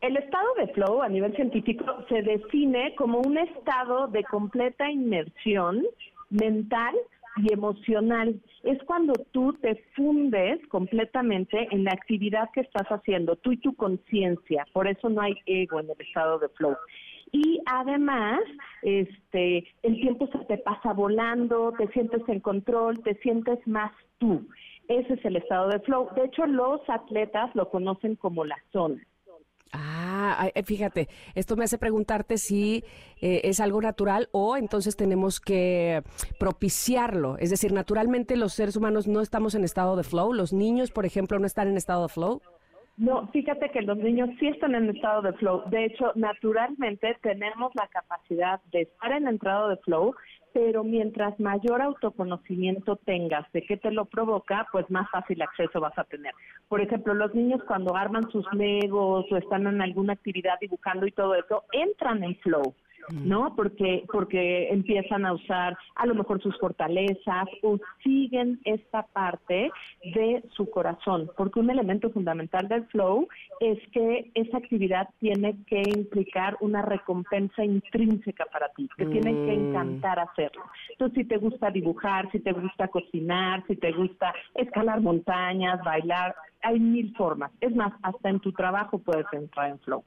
El 0.00 0.16
estado 0.16 0.46
de 0.56 0.68
flow 0.68 1.02
a 1.02 1.08
nivel 1.08 1.34
científico 1.36 1.84
se 2.08 2.22
define 2.22 2.94
como 2.94 3.20
un 3.20 3.36
estado 3.36 4.08
de 4.08 4.24
completa 4.24 4.90
inmersión 4.90 5.84
mental 6.30 6.94
y 7.36 7.52
emocional. 7.52 8.40
Es 8.64 8.82
cuando 8.84 9.12
tú 9.30 9.52
te 9.54 9.76
fundes 9.94 10.66
completamente 10.68 11.68
en 11.70 11.84
la 11.84 11.92
actividad 11.92 12.50
que 12.52 12.60
estás 12.60 12.86
haciendo, 12.88 13.36
tú 13.36 13.52
y 13.52 13.56
tu 13.58 13.74
conciencia. 13.74 14.66
Por 14.72 14.88
eso 14.88 15.08
no 15.08 15.20
hay 15.20 15.34
ego 15.46 15.80
en 15.80 15.90
el 15.90 16.00
estado 16.00 16.38
de 16.38 16.48
flow. 16.50 16.76
Y 17.32 17.60
además, 17.66 18.40
este, 18.82 19.64
el 19.82 20.00
tiempo 20.00 20.28
se 20.32 20.38
te 20.46 20.58
pasa 20.58 20.92
volando, 20.92 21.72
te 21.78 21.86
sientes 21.88 22.22
en 22.28 22.40
control, 22.40 23.02
te 23.02 23.14
sientes 23.16 23.58
más 23.66 23.92
tú. 24.18 24.48
Ese 24.88 25.14
es 25.14 25.24
el 25.24 25.36
estado 25.36 25.68
de 25.68 25.78
flow. 25.80 26.08
De 26.16 26.24
hecho, 26.24 26.46
los 26.46 26.80
atletas 26.88 27.54
lo 27.54 27.70
conocen 27.70 28.16
como 28.16 28.44
la 28.44 28.56
zona. 28.72 29.00
Ah, 29.72 30.48
fíjate, 30.64 31.08
esto 31.34 31.56
me 31.56 31.64
hace 31.64 31.78
preguntarte 31.78 32.38
si 32.38 32.82
eh, 33.20 33.42
es 33.44 33.60
algo 33.60 33.80
natural 33.80 34.28
o 34.32 34.56
entonces 34.56 34.96
tenemos 34.96 35.38
que 35.40 36.02
propiciarlo. 36.38 37.38
Es 37.38 37.50
decir, 37.50 37.72
naturalmente 37.72 38.36
los 38.36 38.52
seres 38.52 38.76
humanos 38.76 39.06
no 39.06 39.20
estamos 39.20 39.54
en 39.54 39.64
estado 39.64 39.96
de 39.96 40.02
flow. 40.02 40.32
Los 40.32 40.52
niños, 40.52 40.90
por 40.90 41.06
ejemplo, 41.06 41.38
no 41.38 41.46
están 41.46 41.68
en 41.68 41.76
estado 41.76 42.02
de 42.02 42.08
flow. 42.08 42.42
No, 42.96 43.28
fíjate 43.28 43.70
que 43.70 43.80
los 43.80 43.96
niños 43.96 44.28
sí 44.38 44.48
están 44.48 44.74
en 44.74 44.90
estado 44.90 45.22
de 45.22 45.32
flow. 45.34 45.62
De 45.70 45.86
hecho, 45.86 46.12
naturalmente 46.16 47.16
tenemos 47.22 47.72
la 47.74 47.88
capacidad 47.88 48.60
de 48.72 48.82
estar 48.82 49.12
en 49.12 49.26
estado 49.26 49.68
de 49.68 49.76
flow, 49.78 50.14
pero 50.52 50.84
mientras 50.84 51.38
mayor 51.40 51.82
autoconocimiento 51.82 52.96
tengas 52.96 53.50
de 53.52 53.62
qué 53.62 53.76
te 53.76 53.90
lo 53.90 54.04
provoca, 54.04 54.66
pues 54.72 54.90
más 54.90 55.08
fácil 55.10 55.40
acceso 55.42 55.80
vas 55.80 55.96
a 55.98 56.04
tener. 56.04 56.32
Por 56.68 56.80
ejemplo, 56.80 57.14
los 57.14 57.34
niños 57.34 57.62
cuando 57.66 57.96
arman 57.96 58.30
sus 58.30 58.46
legos 58.52 59.26
o 59.30 59.36
están 59.36 59.66
en 59.66 59.80
alguna 59.80 60.14
actividad 60.14 60.54
dibujando 60.60 61.06
y 61.06 61.12
todo 61.12 61.34
eso, 61.34 61.64
entran 61.72 62.22
en 62.24 62.36
flow. 62.36 62.74
¿No? 63.08 63.54
Porque, 63.56 64.04
porque 64.10 64.68
empiezan 64.70 65.26
a 65.26 65.32
usar 65.32 65.76
a 65.96 66.06
lo 66.06 66.14
mejor 66.14 66.40
sus 66.42 66.58
fortalezas 66.58 67.48
o 67.62 67.78
siguen 68.02 68.60
esta 68.64 69.02
parte 69.02 69.70
de 70.14 70.42
su 70.50 70.70
corazón, 70.70 71.30
porque 71.36 71.60
un 71.60 71.70
elemento 71.70 72.10
fundamental 72.10 72.68
del 72.68 72.86
flow 72.86 73.28
es 73.60 73.78
que 73.92 74.30
esa 74.34 74.58
actividad 74.58 75.08
tiene 75.18 75.56
que 75.66 75.82
implicar 75.96 76.56
una 76.60 76.82
recompensa 76.82 77.64
intrínseca 77.64 78.46
para 78.46 78.68
ti, 78.70 78.88
que 78.96 79.06
tiene 79.06 79.32
que 79.32 79.56
mm. 79.56 79.68
encantar 79.68 80.18
hacerlo. 80.18 80.62
Entonces, 80.90 81.22
si 81.22 81.24
te 81.24 81.36
gusta 81.38 81.70
dibujar, 81.70 82.30
si 82.30 82.40
te 82.40 82.52
gusta 82.52 82.88
cocinar, 82.88 83.64
si 83.66 83.76
te 83.76 83.92
gusta 83.92 84.32
escalar 84.54 85.00
montañas, 85.00 85.82
bailar, 85.84 86.34
hay 86.62 86.78
mil 86.78 87.14
formas. 87.16 87.50
Es 87.60 87.74
más, 87.74 87.92
hasta 88.02 88.28
en 88.28 88.40
tu 88.40 88.52
trabajo 88.52 88.98
puedes 88.98 89.26
entrar 89.32 89.70
en 89.70 89.78
flow. 89.80 90.04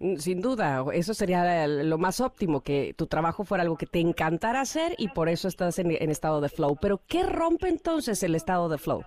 Mm, 0.00 0.16
sin 0.16 0.40
duda, 0.40 0.82
eso 0.94 1.12
sería 1.12 1.66
lo 1.68 1.98
más 1.98 2.20
óptimo, 2.20 2.62
que 2.62 2.94
tu 2.96 3.06
trabajo 3.06 3.44
fuera 3.44 3.62
algo 3.62 3.76
que 3.76 3.86
te 3.86 4.00
encantara 4.00 4.62
hacer 4.62 4.92
y 4.96 5.08
por 5.08 5.28
eso 5.28 5.46
estás 5.46 5.78
en, 5.78 5.90
estado 6.10 6.40
de 6.40 6.48
flow. 6.48 6.76
Pero, 6.80 7.00
¿qué 7.06 7.22
rompe 7.22 7.68
entonces 7.68 8.22
el 8.22 8.34
estado 8.34 8.70
de 8.70 8.78
flow? 8.78 9.02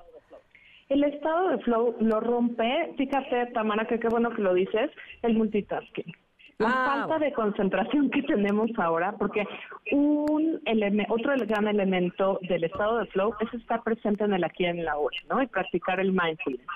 El 0.89 1.03
estado 1.03 1.49
de 1.49 1.58
flow 1.60 1.95
lo 1.99 2.19
rompe, 2.19 2.93
fíjate, 2.95 3.47
Tamara, 3.53 3.88
que 3.88 3.99
qué 3.99 4.08
bueno 4.08 4.29
que 4.29 4.43
lo 4.43 4.53
dices, 4.53 4.91
el 5.23 5.34
multitasking. 5.34 6.13
La 6.60 6.69
falta 6.69 7.17
de 7.17 7.34
concentración 7.34 8.12
que 8.12 8.21
tenemos 8.21 8.69
ahora, 8.77 9.13
porque 9.13 9.43
un 9.91 10.62
otro 11.10 11.34
gran 11.47 11.67
elemento 11.67 12.39
del 12.47 12.65
estado 12.65 12.99
de 12.99 13.08
flow 13.08 13.34
es 13.39 13.51
estar 13.60 13.82
presente 13.82 14.23
en 14.23 14.34
el 14.34 14.43
aquí 14.43 14.63
y 14.63 14.67
en 14.67 14.86
la 14.86 14.95
hora, 14.95 15.17
¿no? 15.29 15.41
Y 15.41 15.47
practicar 15.47 15.99
el 15.99 16.12
mindfulness 16.12 16.67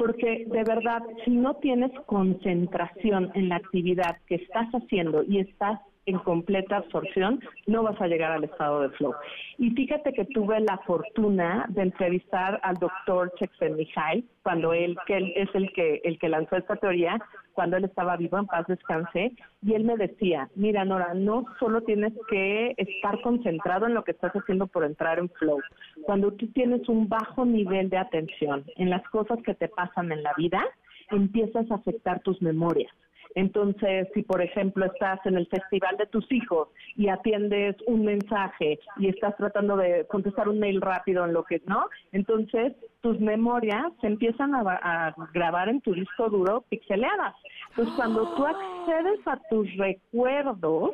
porque 0.00 0.46
de 0.46 0.64
verdad, 0.64 1.02
si 1.26 1.30
no 1.30 1.56
tienes 1.56 1.92
concentración 2.06 3.30
en 3.34 3.50
la 3.50 3.56
actividad 3.56 4.16
que 4.26 4.36
estás 4.36 4.66
haciendo 4.70 5.22
y 5.24 5.40
estás 5.40 5.78
en 6.06 6.18
completa 6.18 6.78
absorción, 6.78 7.40
no 7.66 7.82
vas 7.82 8.00
a 8.00 8.06
llegar 8.06 8.32
al 8.32 8.44
estado 8.44 8.80
de 8.82 8.90
flow. 8.90 9.14
Y 9.58 9.70
fíjate 9.70 10.12
que 10.12 10.24
tuve 10.24 10.58
la 10.60 10.78
fortuna 10.86 11.66
de 11.68 11.82
entrevistar 11.82 12.58
al 12.62 12.76
doctor 12.76 13.32
Csikszentmihalyi 13.38 14.24
cuando 14.42 14.72
él, 14.72 14.96
que 15.06 15.16
él 15.18 15.32
es 15.36 15.48
el 15.54 15.72
que 15.72 16.00
el 16.04 16.18
que 16.18 16.28
lanzó 16.28 16.56
esta 16.56 16.76
teoría, 16.76 17.20
cuando 17.52 17.76
él 17.76 17.84
estaba 17.84 18.16
vivo, 18.16 18.38
en 18.38 18.46
paz 18.46 18.66
descanse, 18.66 19.32
y 19.62 19.74
él 19.74 19.84
me 19.84 19.96
decía, 19.96 20.48
mira 20.54 20.84
Nora, 20.84 21.12
no 21.14 21.44
solo 21.58 21.82
tienes 21.82 22.14
que 22.30 22.74
estar 22.78 23.20
concentrado 23.20 23.86
en 23.86 23.94
lo 23.94 24.02
que 24.02 24.12
estás 24.12 24.32
haciendo 24.32 24.66
por 24.66 24.84
entrar 24.84 25.18
en 25.18 25.28
flow, 25.28 25.60
cuando 26.02 26.32
tú 26.32 26.46
tienes 26.52 26.88
un 26.88 27.08
bajo 27.08 27.44
nivel 27.44 27.90
de 27.90 27.98
atención 27.98 28.64
en 28.76 28.88
las 28.88 29.02
cosas 29.10 29.38
que 29.44 29.54
te 29.54 29.68
pasan 29.68 30.10
en 30.12 30.22
la 30.22 30.32
vida, 30.36 30.62
empiezas 31.10 31.70
a 31.70 31.74
afectar 31.74 32.20
tus 32.20 32.40
memorias. 32.40 32.90
Entonces, 33.34 34.08
si 34.14 34.22
por 34.22 34.42
ejemplo 34.42 34.86
estás 34.86 35.24
en 35.24 35.36
el 35.36 35.46
festival 35.46 35.96
de 35.96 36.06
tus 36.06 36.30
hijos 36.32 36.68
y 36.96 37.08
atiendes 37.08 37.76
un 37.86 38.04
mensaje 38.04 38.78
y 38.98 39.08
estás 39.08 39.36
tratando 39.36 39.76
de 39.76 40.06
contestar 40.06 40.48
un 40.48 40.58
mail 40.58 40.80
rápido 40.80 41.24
en 41.24 41.32
lo 41.32 41.44
que 41.44 41.62
no, 41.66 41.86
entonces 42.12 42.74
tus 43.00 43.18
memorias 43.20 43.92
se 44.00 44.06
empiezan 44.06 44.54
a, 44.54 45.14
grabar 45.32 45.68
en 45.68 45.80
tu 45.80 45.94
disco 45.94 46.28
duro 46.28 46.64
pixeleadas. 46.68 47.34
Entonces, 47.70 47.94
cuando 47.96 48.34
tú 48.34 48.44
accedes 48.46 49.26
a 49.26 49.38
tus 49.48 49.68
recuerdos, 49.76 50.90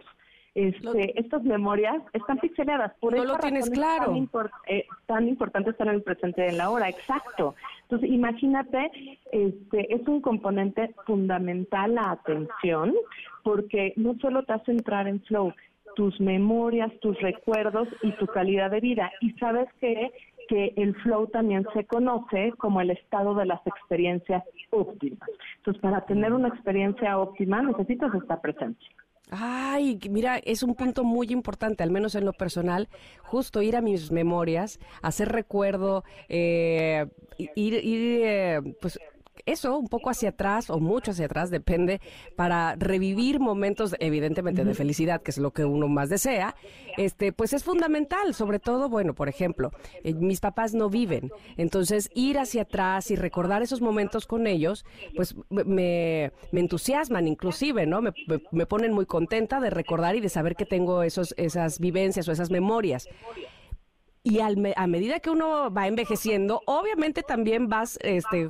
este, 0.57 1.21
estas 1.21 1.45
memorias 1.45 2.03
están 2.15 2.39
pixeladas. 2.39 2.95
Por 2.99 3.15
no 3.15 3.25
lo 3.25 3.37
tienes 3.37 3.69
claro. 3.69 4.15
Tan, 4.33 4.51
eh, 4.67 4.87
tan, 5.05 5.29
importante 5.29 5.71
estar 5.71 5.87
en 5.87 5.97
el 5.97 6.03
presente 6.03 6.49
en 6.49 6.57
la 6.57 6.71
hora, 6.71 6.89
exacto. 6.89 7.55
Entonces, 7.83 8.11
imagínate, 8.11 8.91
este, 9.33 9.95
es 9.95 10.09
un 10.09 10.23
componente 10.23 10.95
fundamental 11.05 11.95
la 11.95 12.13
atención, 12.13 12.95
porque 13.45 13.93
no 13.97 14.15
solo 14.19 14.45
te 14.45 14.55
hace 14.55 14.73
entrar 14.73 15.07
en 15.07 15.21
flow, 15.25 15.53
tus 15.95 16.19
memorias, 16.21 16.91
tus 17.01 17.21
recuerdos 17.21 17.89
y 18.03 18.13
tu 18.13 18.27
calidad 18.27 18.71
de 18.71 18.81
vida. 18.81 19.13
Y 19.21 19.33
sabes 19.33 19.69
que 19.79 20.11
que 20.49 20.73
el 20.77 20.95
flow 21.03 21.27
también 21.27 21.67
se 21.75 21.85
conoce 21.87 22.53
como 22.59 22.81
el 22.81 22.91
estado 22.91 23.35
de 23.35 23.47
las 23.47 23.67
experiencias 23.67 24.45
óptimas. 24.71 25.29
Entonces, 25.57 25.83
para 25.83 26.03
tener 26.03 26.33
una 26.33 26.47
experiencia 26.47 27.19
óptima 27.19 27.63
necesitas 27.63 28.15
estar 28.15 28.41
presente. 28.41 28.79
Ay, 29.31 29.99
mira, 30.09 30.39
es 30.39 30.63
un 30.63 30.77
punto 30.77 31.03
muy 31.03 31.29
importante, 31.33 31.83
al 31.83 31.91
menos 31.91 32.15
en 32.15 32.25
lo 32.25 32.33
personal, 32.33 32.89
justo 33.23 33.61
ir 33.61 33.75
a 33.77 33.81
mis 33.81 34.13
memorias, 34.13 34.79
hacer 35.03 35.31
recuerdo, 35.31 36.05
eh, 36.29 37.07
ir, 37.37 37.75
ir 37.85 38.21
eh, 38.25 38.61
pues 38.81 39.01
eso, 39.45 39.79
un 39.79 39.89
poco 39.89 40.11
hacia 40.11 40.31
atrás 40.31 40.71
o 40.71 40.79
mucho 40.79 41.11
hacia 41.11 41.27
atrás, 41.27 41.51
depende, 41.51 42.01
para 42.37 42.77
revivir 42.77 43.41
momentos, 43.41 43.95
evidentemente, 44.01 44.65
de 44.65 44.75
felicidad, 44.75 45.23
que 45.23 45.31
es 45.31 45.39
lo 45.39 45.53
que 45.53 45.65
uno 45.65 45.89
más 45.89 46.09
desea, 46.09 46.55
este, 46.97 47.33
pues 47.33 47.53
es 47.53 47.65
fundamental, 47.65 48.35
sobre 48.35 48.59
todo, 48.59 48.89
bueno, 48.89 49.15
por 49.15 49.29
ejemplo, 49.29 49.71
eh, 50.05 50.15
mis 50.15 50.41
papás 50.41 50.75
no 50.75 50.89
viven, 50.89 51.31
entonces 51.57 52.11
ir 52.15 52.39
hacia 52.39 52.63
atrás 52.63 53.11
y 53.11 53.17
recordar 53.17 53.63
esos 53.63 53.81
momentos 53.81 54.27
con 54.27 54.47
ellos, 54.47 54.85
pues 55.15 55.35
me, 55.51 56.33
me 56.53 56.61
entusiasman 56.61 57.29
inclusive, 57.29 57.87
¿no? 57.87 58.01
Me, 58.03 58.13
me, 58.51 58.67
ponen 58.67 58.93
muy 58.93 59.07
contenta 59.07 59.61
de 59.61 59.71
recordar 59.71 60.17
y 60.17 60.21
de 60.21 60.29
saber 60.29 60.57
que 60.57 60.67
tengo 60.67 61.03
esos, 61.03 61.35
esas 61.37 61.79
vivencias 61.79 62.29
o 62.29 62.33
esas 62.33 62.51
memorias. 62.51 63.09
Y 64.27 64.41
a 64.41 64.87
medida 64.89 65.21
que 65.21 65.31
uno 65.31 65.73
va 65.73 65.87
envejeciendo, 65.87 66.61
obviamente 66.67 67.23
también 67.23 67.69
vas 67.69 67.97
este, 68.03 68.49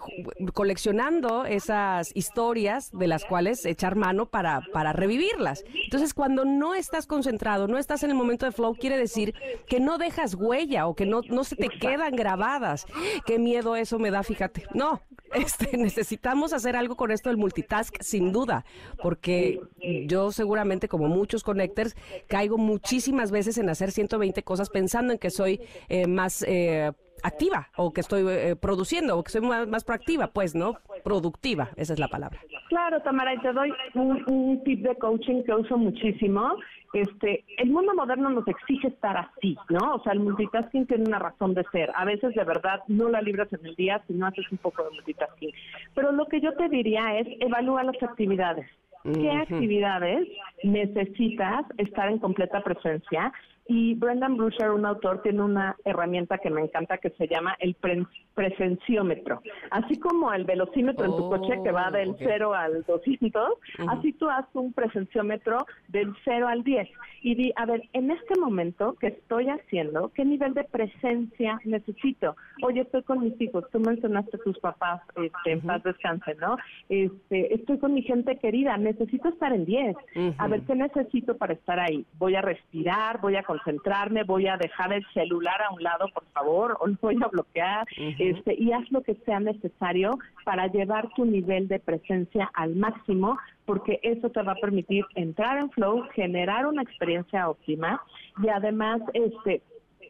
coleccionando 0.55 1.45
esas 1.45 2.13
historias 2.17 2.91
de 2.93 3.07
las 3.07 3.27
cuales 3.27 3.67
echar 3.67 3.95
mano 3.95 4.25
para, 4.25 4.63
para 4.73 4.95
revivirlas. 4.95 5.65
Entonces, 5.85 6.15
cuando 6.15 6.47
no 6.47 6.75
estás 6.75 7.07
concentrado, 7.07 7.69
no 7.69 7.77
estás 7.77 8.03
en 8.05 8.11
el 8.11 8.17
momento 8.17 8.47
de 8.47 8.53
flow, 8.53 8.75
quiere 8.75 8.97
decir 8.97 9.35
que 9.69 9.79
no 9.79 9.99
dejas 9.99 10.35
huella 10.35 10.87
o 10.87 10.95
que 10.95 11.05
no, 11.05 11.21
no 11.29 11.45
se 11.45 11.57
te 11.57 11.69
quedan 11.69 12.17
grabadas. 12.17 12.87
Qué 13.27 13.39
miedo 13.39 13.77
eso 13.77 13.99
me 13.99 14.11
da, 14.11 14.23
fíjate. 14.23 14.65
No, 14.73 15.03
este, 15.35 15.77
necesitamos 15.77 16.53
hacer 16.53 16.77
algo 16.77 16.97
con 16.97 17.11
esto 17.11 17.29
del 17.29 17.37
multitask, 17.39 18.01
sin 18.01 18.33
duda, 18.33 18.65
porque 19.03 19.61
yo 20.07 20.33
seguramente, 20.33 20.89
como 20.89 21.09
muchos 21.09 21.43
connectors, 21.43 21.97
caigo 22.29 22.59
muchísimas 22.59 23.31
veces 23.31 23.59
en 23.59 23.69
hacer 23.69 23.93
120 23.93 24.43
cosas 24.43 24.71
pensando 24.71 25.13
en 25.13 25.19
que 25.19 25.31
soy 25.31 25.61
eh, 25.89 26.07
más 26.07 26.45
eh, 26.47 26.93
activa 27.23 27.69
o 27.77 27.93
que 27.93 28.01
estoy 28.01 28.25
eh, 28.29 28.57
produciendo 28.57 29.19
o 29.19 29.25
que 29.25 29.31
soy 29.31 29.41
más, 29.43 29.85
proactiva, 29.85 30.29
pues, 30.29 30.55
¿no? 30.55 30.75
Productiva, 31.05 31.71
esa 31.77 31.93
es 31.93 31.99
la 31.99 32.09
palabra. 32.09 32.41
Claro, 32.69 33.01
Tamara, 33.03 33.35
y 33.35 33.39
te 33.39 33.53
doy 33.53 33.73
un, 33.95 34.63
tip 34.65 34.83
de 34.83 34.97
coaching 34.97 35.43
que 35.45 35.55
uso 35.55 35.77
muchísimo. 35.77 36.57
Este, 36.93 37.45
el 37.59 37.71
mundo 37.71 37.95
moderno 37.95 38.31
nos 38.31 38.49
exige 38.49 38.89
estar 38.89 39.17
así, 39.17 39.57
¿no? 39.69 39.97
O 39.97 40.03
sea, 40.03 40.13
el 40.13 40.21
multitasking 40.21 40.87
tiene 40.87 41.05
una 41.05 41.19
razón 41.19 41.55
de 41.55 41.65
ser. 41.71 41.91
A 41.95 42.05
veces 42.05 42.35
de 42.35 42.45
verdad 42.45 42.81
no 42.89 43.09
la 43.09 43.21
libras 43.21 43.53
en 43.53 43.67
el 43.67 43.75
día 43.75 44.03
si 44.07 44.15
no 44.15 44.27
haces 44.27 44.51
un 44.51 44.59
poco 44.59 44.83
de 44.85 44.91
multitasking. 44.91 45.53
Pero 45.95 46.13
lo 46.13 46.27
que 46.27 46.41
yo 46.41 46.55
te 46.55 46.69
diría 46.69 47.19
es 47.19 47.27
evalúa 47.41 47.85
las 47.85 48.03
actividades. 48.03 48.67
¿Qué 49.15 49.31
actividades 49.31 50.27
necesitas 50.65 51.65
estar 51.79 52.09
en 52.09 52.19
completa 52.19 52.61
presencia? 52.63 53.33
Y 53.69 53.95
Brendan 53.95 54.37
Brusher, 54.37 54.71
un 54.71 54.87
autor, 54.87 55.23
tiene 55.23 55.43
una 55.43 55.77
herramienta 55.85 56.39
que 56.39 56.51
me 56.51 56.61
encanta 56.61 56.99
que 56.99 57.11
se 57.11 57.27
llama 57.27 57.57
el 57.59 57.77
presenciómetro. 58.35 59.43
Así 59.71 59.99
como 59.99 60.33
el 60.33 60.45
velocímetro 60.45 61.05
en 61.05 61.17
tu 61.17 61.29
coche 61.29 61.61
que 61.65 61.73
va 61.73 61.91
del 61.91 62.15
0 62.19 62.55
al 62.55 62.85
200, 62.85 63.55
así 63.89 64.13
tú 64.13 64.29
haces 64.29 64.55
un 64.55 64.73
presenciómetro 64.73 65.67
del 65.89 66.15
0 66.25 66.47
al 66.47 66.63
10. 66.63 66.89
Y 67.23 67.35
di, 67.35 67.53
a 67.57 67.67
ver, 67.67 67.83
en 67.93 68.11
este 68.13 68.39
momento 68.39 68.95
que 69.01 69.09
estoy 69.09 69.49
haciendo, 69.49 70.13
¿qué 70.15 70.25
nivel 70.25 70.55
de 70.55 70.63
presencia 70.65 71.59
necesito? 71.65 72.37
Oye, 72.63 72.83
estoy 72.83 73.03
con 73.03 73.21
mis 73.21 73.41
hijos, 73.41 73.65
tú 73.73 73.81
mencionaste 73.81 74.37
a 74.37 74.41
tus 74.41 74.59
papás, 74.61 75.03
este, 75.17 75.53
en 75.53 75.61
paz 75.63 75.83
descanse, 75.83 76.37
¿no? 76.37 76.57
Este, 76.89 77.53
estoy 77.55 77.79
con 77.79 77.95
mi 77.95 78.03
gente 78.03 78.37
querida, 78.37 78.77
necesito 78.77 79.29
estar 79.29 79.53
en 79.53 79.65
10. 79.65 79.97
A 80.39 80.47
ver, 80.47 80.63
¿qué 80.63 80.77
necesito 80.77 81.37
para 81.37 81.55
estar 81.55 81.81
ahí? 81.81 82.05
Voy 82.19 82.37
a 82.37 82.43
respirar, 82.43 83.21
voy 83.21 83.35
a 83.37 83.43
concentrarme, 83.57 84.25
voy 84.25 84.47
a 84.47 84.57
dejar 84.57 84.93
el 84.93 85.05
celular 85.13 85.61
a 85.63 85.73
un 85.73 85.83
lado, 85.83 86.09
por 86.13 86.25
favor, 86.33 86.77
o 86.81 86.87
lo 86.87 86.97
voy 87.01 87.17
a 87.23 87.29
bloquear, 87.29 87.87
este, 88.19 88.55
y 88.55 88.73
haz 88.73 88.91
lo 88.91 89.03
que 89.03 89.15
sea 89.25 89.41
necesario 89.41 90.19
para 90.45 90.67
llevar 90.69 91.09
tu 91.15 91.25
nivel 91.25 91.69
de 91.69 91.79
presencia 91.79 92.51
al 92.55 92.77
máximo, 92.77 93.39
porque 93.65 93.99
eso 94.03 94.31
te 94.31 94.43
va 94.43 94.53
a 94.53 94.57
permitir 94.57 95.05
entrar 95.15 95.59
en 95.59 95.71
flow, 95.71 96.05
generar 96.15 96.67
una 96.67 96.83
experiencia 96.83 97.49
óptima 97.49 98.01
y 98.43 98.49
además, 98.49 99.01
este, 99.13 99.63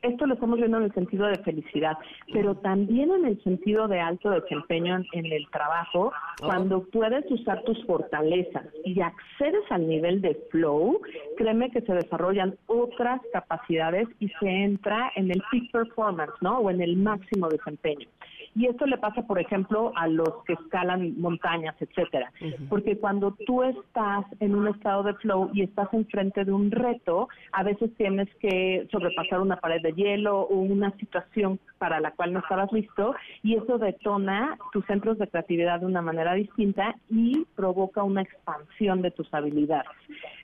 esto 0.02 0.26
lo 0.26 0.34
estamos 0.34 0.58
viendo 0.58 0.78
en 0.78 0.84
el 0.84 0.94
sentido 0.94 1.26
de 1.26 1.38
felicidad, 1.38 1.96
pero 2.32 2.56
también 2.56 3.10
en 3.10 3.26
el 3.26 3.42
sentido 3.42 3.88
de 3.88 4.00
alto 4.00 4.30
desempeño 4.30 5.02
en, 5.12 5.26
el 5.26 5.48
trabajo, 5.50 6.12
oh. 6.42 6.46
cuando 6.46 6.84
puedes 6.84 7.30
usar 7.30 7.62
tus 7.64 7.84
fortalezas 7.86 8.66
y 8.84 9.00
accedes 9.00 9.64
al 9.70 9.88
nivel 9.88 10.20
de 10.20 10.34
flow, 10.50 11.00
créeme 11.36 11.70
que 11.70 11.80
se 11.82 11.94
desarrollan 11.94 12.56
otras 12.66 13.20
capacidades 13.32 14.08
y 14.20 14.28
se 14.40 14.48
entra 14.48 15.12
en 15.16 15.30
el 15.30 15.42
peak 15.50 15.70
performance, 15.72 16.34
¿no? 16.40 16.58
O 16.58 16.70
en 16.70 16.80
el 16.80 16.96
máximo 16.96 17.48
desempeño. 17.48 18.08
Y 18.56 18.66
esto 18.66 18.86
le 18.86 18.96
pasa, 18.96 19.20
por 19.26 19.38
ejemplo, 19.38 19.92
a 19.96 20.08
los 20.08 20.42
que 20.46 20.54
escalan 20.54 21.20
montañas, 21.20 21.76
etcétera. 21.78 22.32
Porque 22.70 22.96
cuando 22.96 23.36
tú 23.46 23.62
estás 23.62 24.24
en 24.40 24.54
un 24.54 24.68
estado 24.68 25.02
de 25.02 25.12
flow 25.14 25.50
y 25.52 25.62
estás 25.62 25.92
enfrente 25.92 26.42
de 26.42 26.52
un 26.52 26.70
reto, 26.70 27.28
a 27.52 27.62
veces 27.62 27.94
tienes 27.96 28.34
que 28.36 28.88
sobrepasar 28.90 29.40
una 29.40 29.56
pared 29.56 29.82
de 29.82 29.92
hielo 29.92 30.40
o 30.40 30.56
una 30.56 30.90
situación 30.92 31.60
para 31.76 32.00
la 32.00 32.12
cual 32.12 32.32
no 32.32 32.38
estabas 32.38 32.72
listo 32.72 33.14
y 33.42 33.56
eso 33.56 33.76
detona 33.76 34.56
tus 34.72 34.86
centros 34.86 35.18
de 35.18 35.28
creatividad 35.28 35.80
de 35.80 35.86
una 35.86 36.00
manera 36.00 36.32
distinta 36.32 36.94
y 37.10 37.44
provoca 37.56 38.02
una 38.04 38.22
expansión 38.22 39.02
de 39.02 39.10
tus 39.10 39.32
habilidades. 39.34 39.90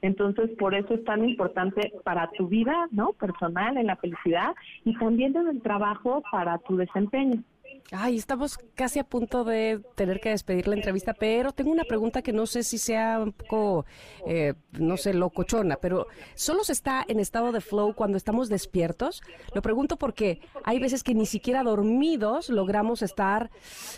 Entonces, 0.03 0.51
por 0.59 0.75
eso 0.75 0.93
es 0.95 1.05
tan 1.05 1.27
importante 1.27 1.93
para 2.05 2.29
tu 2.33 2.49
vida, 2.49 2.89
¿no? 2.91 3.13
Personal, 3.15 3.79
en 3.79 3.87
la 3.87 3.97
felicidad 3.97 4.55
y 4.85 4.95
también 4.99 5.35
en 5.35 5.49
el 5.49 5.63
trabajo 5.63 6.23
para 6.31 6.59
tu 6.59 6.77
desempeño. 6.77 7.43
Ay, 7.91 8.17
estamos 8.17 8.59
casi 8.75 8.99
a 8.99 9.05
punto 9.05 9.45
de 9.45 9.81
tener 9.97 10.21
que 10.21 10.31
despedir 10.31 10.69
la 10.69 10.77
entrevista, 10.77 11.13
pero 11.13 11.53
tengo 11.53 11.71
una 11.71 11.85
pregunta 11.85 12.23
que 12.23 12.33
no 12.33 12.47
sé 12.47 12.63
si 12.63 12.79
sea 12.79 13.19
un 13.21 13.33
poco, 13.33 13.85
eh, 14.27 14.55
no 14.73 14.97
sé, 14.97 15.13
locochona, 15.13 15.77
pero 15.77 16.07
¿solo 16.35 16.65
se 16.65 16.73
está 16.73 17.05
en 17.07 17.21
estado 17.21 17.53
de 17.53 17.61
flow 17.61 17.95
cuando 17.95 18.17
estamos 18.17 18.49
despiertos? 18.49 19.23
Lo 19.55 19.61
pregunto 19.61 19.97
porque 19.97 20.41
hay 20.65 20.79
veces 20.79 21.03
que 21.03 21.15
ni 21.15 21.27
siquiera 21.27 21.63
dormidos 21.63 22.49
logramos 22.49 23.03
estar, 23.03 23.51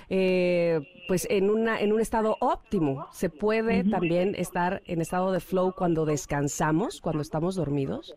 eh, 0.08 0.80
pues, 1.06 1.26
en, 1.30 1.50
una, 1.50 1.80
en 1.80 1.92
un 1.92 2.00
estado 2.00 2.36
óptimo. 2.40 3.06
¿Se 3.12 3.30
puede 3.30 3.84
también 3.84 4.34
estar 4.36 4.82
en 4.86 5.00
estado 5.00 5.30
de 5.30 5.40
flow 5.40 5.72
cuando 5.72 6.04
descansamos, 6.04 7.00
cuando 7.00 7.22
estamos 7.22 7.54
dormidos? 7.54 8.14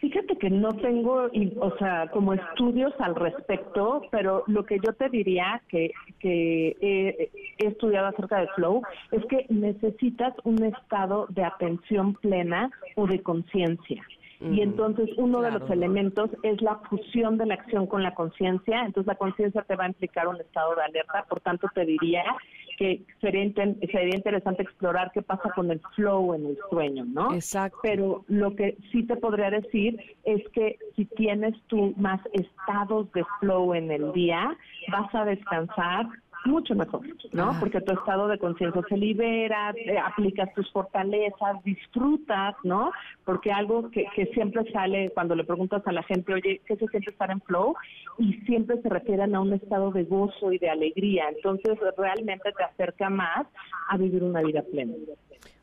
Fíjate 0.00 0.36
que 0.36 0.48
no 0.48 0.68
tengo, 0.74 1.28
o 1.60 1.76
sea, 1.78 2.06
como 2.12 2.32
estudios 2.32 2.92
al 3.00 3.16
respecto, 3.16 4.02
pero 4.12 4.44
lo 4.46 4.64
que 4.64 4.78
yo 4.78 4.92
te 4.92 5.08
diría 5.08 5.60
que, 5.68 5.90
que 6.20 6.76
he, 6.80 7.66
estudiado 7.66 8.06
acerca 8.06 8.40
de 8.40 8.48
flow 8.54 8.82
es 9.10 9.24
que 9.26 9.46
necesitas 9.48 10.34
un 10.44 10.62
estado 10.62 11.26
de 11.30 11.42
atención 11.42 12.14
plena 12.14 12.70
o 12.94 13.08
de 13.08 13.20
conciencia. 13.22 14.04
Y 14.40 14.60
entonces 14.60 15.10
uno 15.16 15.40
de 15.40 15.50
los 15.50 15.68
elementos 15.68 16.30
es 16.44 16.62
la 16.62 16.76
fusión 16.88 17.36
de 17.36 17.46
la 17.46 17.54
acción 17.54 17.88
con 17.88 18.04
la 18.04 18.14
conciencia. 18.14 18.84
Entonces 18.84 19.08
la 19.08 19.16
conciencia 19.16 19.62
te 19.62 19.74
va 19.74 19.86
a 19.86 19.88
implicar 19.88 20.28
un 20.28 20.36
estado 20.36 20.76
de 20.76 20.82
alerta. 20.82 21.24
Por 21.28 21.40
tanto, 21.40 21.66
te 21.74 21.84
diría 21.84 22.22
que 22.78 23.02
sería, 23.20 23.42
sería 23.90 24.14
interesante 24.14 24.62
explorar 24.62 25.10
qué 25.12 25.20
pasa 25.20 25.50
con 25.54 25.70
el 25.72 25.80
flow 25.96 26.32
en 26.34 26.46
el 26.46 26.58
sueño, 26.70 27.04
¿no? 27.04 27.34
Exacto. 27.34 27.78
Pero 27.82 28.24
lo 28.28 28.54
que 28.54 28.78
sí 28.92 29.02
te 29.02 29.16
podría 29.16 29.50
decir 29.50 30.00
es 30.22 30.48
que 30.50 30.78
si 30.94 31.04
tienes 31.04 31.54
tú 31.66 31.92
más 31.96 32.20
estados 32.32 33.10
de 33.12 33.24
flow 33.40 33.74
en 33.74 33.90
el 33.90 34.12
día, 34.12 34.56
vas 34.92 35.12
a 35.12 35.24
descansar 35.24 36.06
mucho 36.44 36.74
mejor, 36.74 37.02
¿no? 37.32 37.56
Porque 37.60 37.80
tu 37.80 37.92
estado 37.92 38.28
de 38.28 38.38
conciencia 38.38 38.82
se 38.88 38.96
libera, 38.96 39.74
aplicas 40.04 40.52
tus 40.54 40.70
fortalezas, 40.72 41.62
disfrutas, 41.64 42.54
¿no? 42.64 42.92
Porque 43.24 43.50
algo 43.52 43.90
que, 43.90 44.06
que 44.14 44.26
siempre 44.26 44.70
sale 44.72 45.10
cuando 45.10 45.34
le 45.34 45.44
preguntas 45.44 45.82
a 45.86 45.92
la 45.92 46.02
gente, 46.02 46.34
oye, 46.34 46.60
¿qué 46.66 46.76
se 46.76 46.86
siente 46.88 47.10
estar 47.10 47.30
en 47.30 47.40
flow? 47.40 47.74
Y 48.18 48.34
siempre 48.46 48.80
se 48.82 48.88
refieren 48.88 49.34
a 49.34 49.40
un 49.40 49.52
estado 49.52 49.90
de 49.90 50.04
gozo 50.04 50.52
y 50.52 50.58
de 50.58 50.70
alegría. 50.70 51.24
Entonces, 51.34 51.78
realmente 51.96 52.52
te 52.52 52.64
acerca 52.64 53.10
más 53.10 53.46
a 53.88 53.96
vivir 53.96 54.22
una 54.22 54.42
vida 54.42 54.62
plena. 54.62 54.94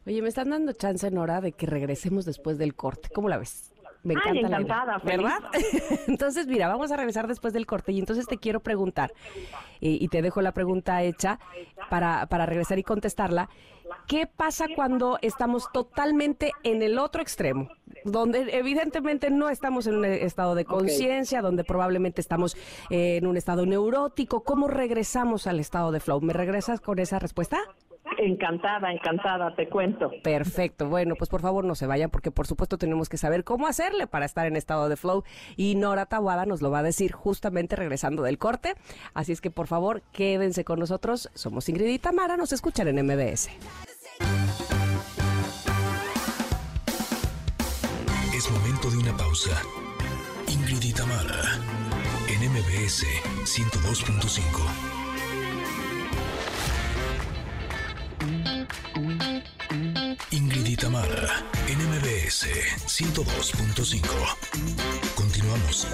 Oye, 0.05 0.21
me 0.21 0.29
están 0.29 0.51
dando 0.51 0.73
chance, 0.73 1.09
Nora, 1.09 1.41
de 1.41 1.51
que 1.51 1.65
regresemos 1.65 2.25
después 2.25 2.57
del 2.57 2.75
corte. 2.75 3.09
¿Cómo 3.13 3.27
la 3.27 3.38
ves? 3.38 3.74
Me 4.05 4.13
encanta 4.13 4.39
encantada, 4.39 4.97
¿verdad? 5.03 5.39
entonces, 6.07 6.45
mira, 6.45 6.67
vamos 6.67 6.91
a 6.91 6.97
regresar 6.97 7.27
después 7.27 7.53
del 7.53 7.65
corte 7.65 7.91
y 7.91 7.99
entonces 7.99 8.27
te 8.27 8.37
quiero 8.37 8.59
preguntar, 8.59 9.11
y 9.79 10.07
te 10.07 10.21
dejo 10.21 10.41
la 10.41 10.53
pregunta 10.53 11.01
hecha 11.03 11.39
para, 11.89 12.27
para 12.27 12.45
regresar 12.45 12.77
y 12.77 12.83
contestarla. 12.83 13.49
¿Qué 14.07 14.27
pasa 14.27 14.65
cuando 14.75 15.17
estamos 15.21 15.71
totalmente 15.71 16.51
en 16.63 16.83
el 16.83 16.99
otro 16.99 17.21
extremo? 17.21 17.69
Donde 18.03 18.55
evidentemente 18.57 19.31
no 19.31 19.49
estamos 19.49 19.87
en 19.87 19.95
un 19.95 20.05
estado 20.05 20.53
de 20.53 20.65
conciencia, 20.65 21.41
donde 21.41 21.63
probablemente 21.63 22.21
estamos 22.21 22.55
en 22.89 23.25
un 23.25 23.37
estado 23.37 23.65
neurótico. 23.65 24.43
¿Cómo 24.43 24.67
regresamos 24.67 25.47
al 25.47 25.59
estado 25.59 25.91
de 25.91 25.99
flow? 25.99 26.21
¿Me 26.21 26.33
regresas 26.33 26.81
con 26.81 26.99
esa 26.99 27.17
respuesta? 27.17 27.57
Encantada, 28.17 28.91
encantada, 28.91 29.55
te 29.55 29.67
cuento. 29.67 30.11
Perfecto. 30.23 30.87
Bueno, 30.87 31.15
pues 31.15 31.29
por 31.29 31.41
favor 31.41 31.65
no 31.65 31.75
se 31.75 31.87
vayan 31.87 32.09
porque 32.09 32.31
por 32.31 32.47
supuesto 32.47 32.77
tenemos 32.77 33.09
que 33.09 33.17
saber 33.17 33.43
cómo 33.43 33.67
hacerle 33.67 34.07
para 34.07 34.25
estar 34.25 34.45
en 34.45 34.55
estado 34.55 34.89
de 34.89 34.95
flow 34.95 35.23
y 35.57 35.75
Nora 35.75 36.05
Tawada 36.05 36.45
nos 36.45 36.61
lo 36.61 36.71
va 36.71 36.79
a 36.79 36.83
decir 36.83 37.11
justamente 37.11 37.75
regresando 37.75 38.23
del 38.23 38.37
corte. 38.37 38.75
Así 39.13 39.31
es 39.31 39.41
que 39.41 39.51
por 39.51 39.67
favor 39.67 40.01
quédense 40.11 40.63
con 40.63 40.79
nosotros. 40.79 41.29
Somos 41.33 41.67
Ingrid 41.67 41.87
y 41.87 41.99
Tamara, 41.99 42.37
nos 42.37 42.53
escuchan 42.53 42.87
en 42.87 43.05
MBS. 43.05 43.49
Es 48.35 48.51
momento 48.51 48.89
de 48.91 48.97
una 48.97 49.17
pausa. 49.17 49.61
Ingrid 50.47 50.83
y 50.83 50.93
Tamara 50.93 51.41
en 52.29 52.51
MBS 52.51 53.05
102.5. 53.45 55.04
Ingrid 60.32 60.65
y 60.65 60.75
Tamara, 60.75 61.43
NMBS 61.67 62.47
102.5. 62.86 65.15
Continuamos. 65.15 65.88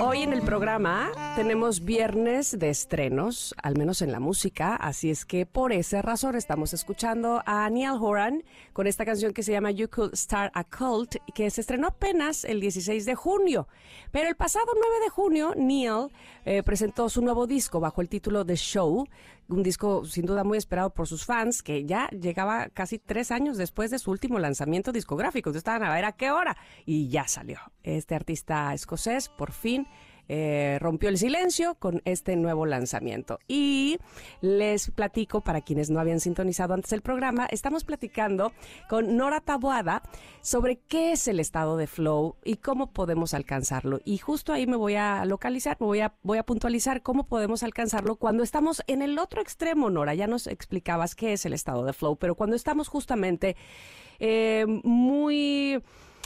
Hoy 0.00 0.22
en 0.22 0.32
el 0.32 0.42
programa 0.42 1.12
tenemos 1.36 1.84
viernes 1.84 2.58
de 2.58 2.70
estrenos, 2.70 3.54
al 3.62 3.76
menos 3.76 4.02
en 4.02 4.10
la 4.10 4.20
música, 4.20 4.74
así 4.74 5.10
es 5.10 5.24
que 5.24 5.46
por 5.46 5.72
esa 5.72 6.02
razón 6.02 6.34
estamos 6.34 6.74
escuchando 6.74 7.42
a 7.46 7.68
Neil 7.70 7.96
Horan 8.00 8.42
con 8.72 8.86
esta 8.86 9.04
canción 9.04 9.32
que 9.32 9.42
se 9.42 9.52
llama 9.52 9.70
You 9.70 9.88
Could 9.88 10.14
Start 10.14 10.52
a 10.54 10.64
Cult, 10.64 11.16
que 11.34 11.50
se 11.50 11.60
estrenó 11.60 11.88
apenas 11.88 12.44
el 12.44 12.60
16 12.60 13.06
de 13.06 13.14
junio. 13.14 13.68
Pero 14.10 14.28
el 14.28 14.34
pasado 14.34 14.66
9 14.74 15.04
de 15.04 15.08
junio, 15.08 15.54
Neil 15.56 16.08
eh, 16.44 16.62
presentó 16.62 17.08
su 17.08 17.22
nuevo 17.22 17.46
disco 17.46 17.80
bajo 17.80 18.00
el 18.00 18.08
título 18.08 18.44
The 18.44 18.56
Show, 18.56 19.06
un 19.48 19.62
disco 19.62 20.04
sin 20.04 20.26
duda 20.26 20.44
muy 20.44 20.58
esperado 20.58 20.90
por 20.90 21.06
sus 21.06 21.24
fans, 21.24 21.62
que 21.62 21.84
ya 21.84 22.08
llegaba 22.08 22.68
casi 22.70 22.98
tres 22.98 23.30
años 23.30 23.56
después 23.56 23.90
de 23.90 23.98
su 23.98 24.10
último 24.10 24.38
lanzamiento 24.38 24.92
discográfico. 24.92 25.50
Entonces 25.50 25.60
estaban 25.60 25.84
a 25.84 25.94
ver 25.94 26.04
a 26.04 26.12
qué 26.12 26.30
hora 26.30 26.56
y 26.86 27.08
ya 27.08 27.28
salió. 27.28 27.58
Este 27.82 28.14
artista 28.14 28.72
escocés, 28.74 29.28
por 29.28 29.52
fin, 29.52 29.86
eh, 30.34 30.78
rompió 30.80 31.10
el 31.10 31.18
silencio 31.18 31.74
con 31.74 32.00
este 32.06 32.36
nuevo 32.36 32.64
lanzamiento. 32.64 33.38
Y 33.48 33.98
les 34.40 34.90
platico, 34.90 35.42
para 35.42 35.60
quienes 35.60 35.90
no 35.90 36.00
habían 36.00 36.20
sintonizado 36.20 36.72
antes 36.72 36.94
el 36.94 37.02
programa, 37.02 37.44
estamos 37.50 37.84
platicando 37.84 38.50
con 38.88 39.18
Nora 39.18 39.42
Taboada 39.42 40.02
sobre 40.40 40.78
qué 40.88 41.12
es 41.12 41.28
el 41.28 41.38
estado 41.38 41.76
de 41.76 41.86
flow 41.86 42.36
y 42.44 42.56
cómo 42.56 42.94
podemos 42.94 43.34
alcanzarlo. 43.34 44.00
Y 44.06 44.16
justo 44.16 44.54
ahí 44.54 44.66
me 44.66 44.76
voy 44.76 44.94
a 44.94 45.26
localizar, 45.26 45.76
me 45.80 45.86
voy 45.86 46.00
a, 46.00 46.14
voy 46.22 46.38
a 46.38 46.44
puntualizar 46.44 47.02
cómo 47.02 47.24
podemos 47.24 47.62
alcanzarlo 47.62 48.16
cuando 48.16 48.42
estamos 48.42 48.82
en 48.86 49.02
el 49.02 49.18
otro 49.18 49.42
extremo, 49.42 49.90
Nora. 49.90 50.14
Ya 50.14 50.28
nos 50.28 50.46
explicabas 50.46 51.14
qué 51.14 51.34
es 51.34 51.44
el 51.44 51.52
estado 51.52 51.84
de 51.84 51.92
flow, 51.92 52.16
pero 52.16 52.36
cuando 52.36 52.56
estamos 52.56 52.88
justamente 52.88 53.54
eh, 54.18 54.64
muy 54.82 55.82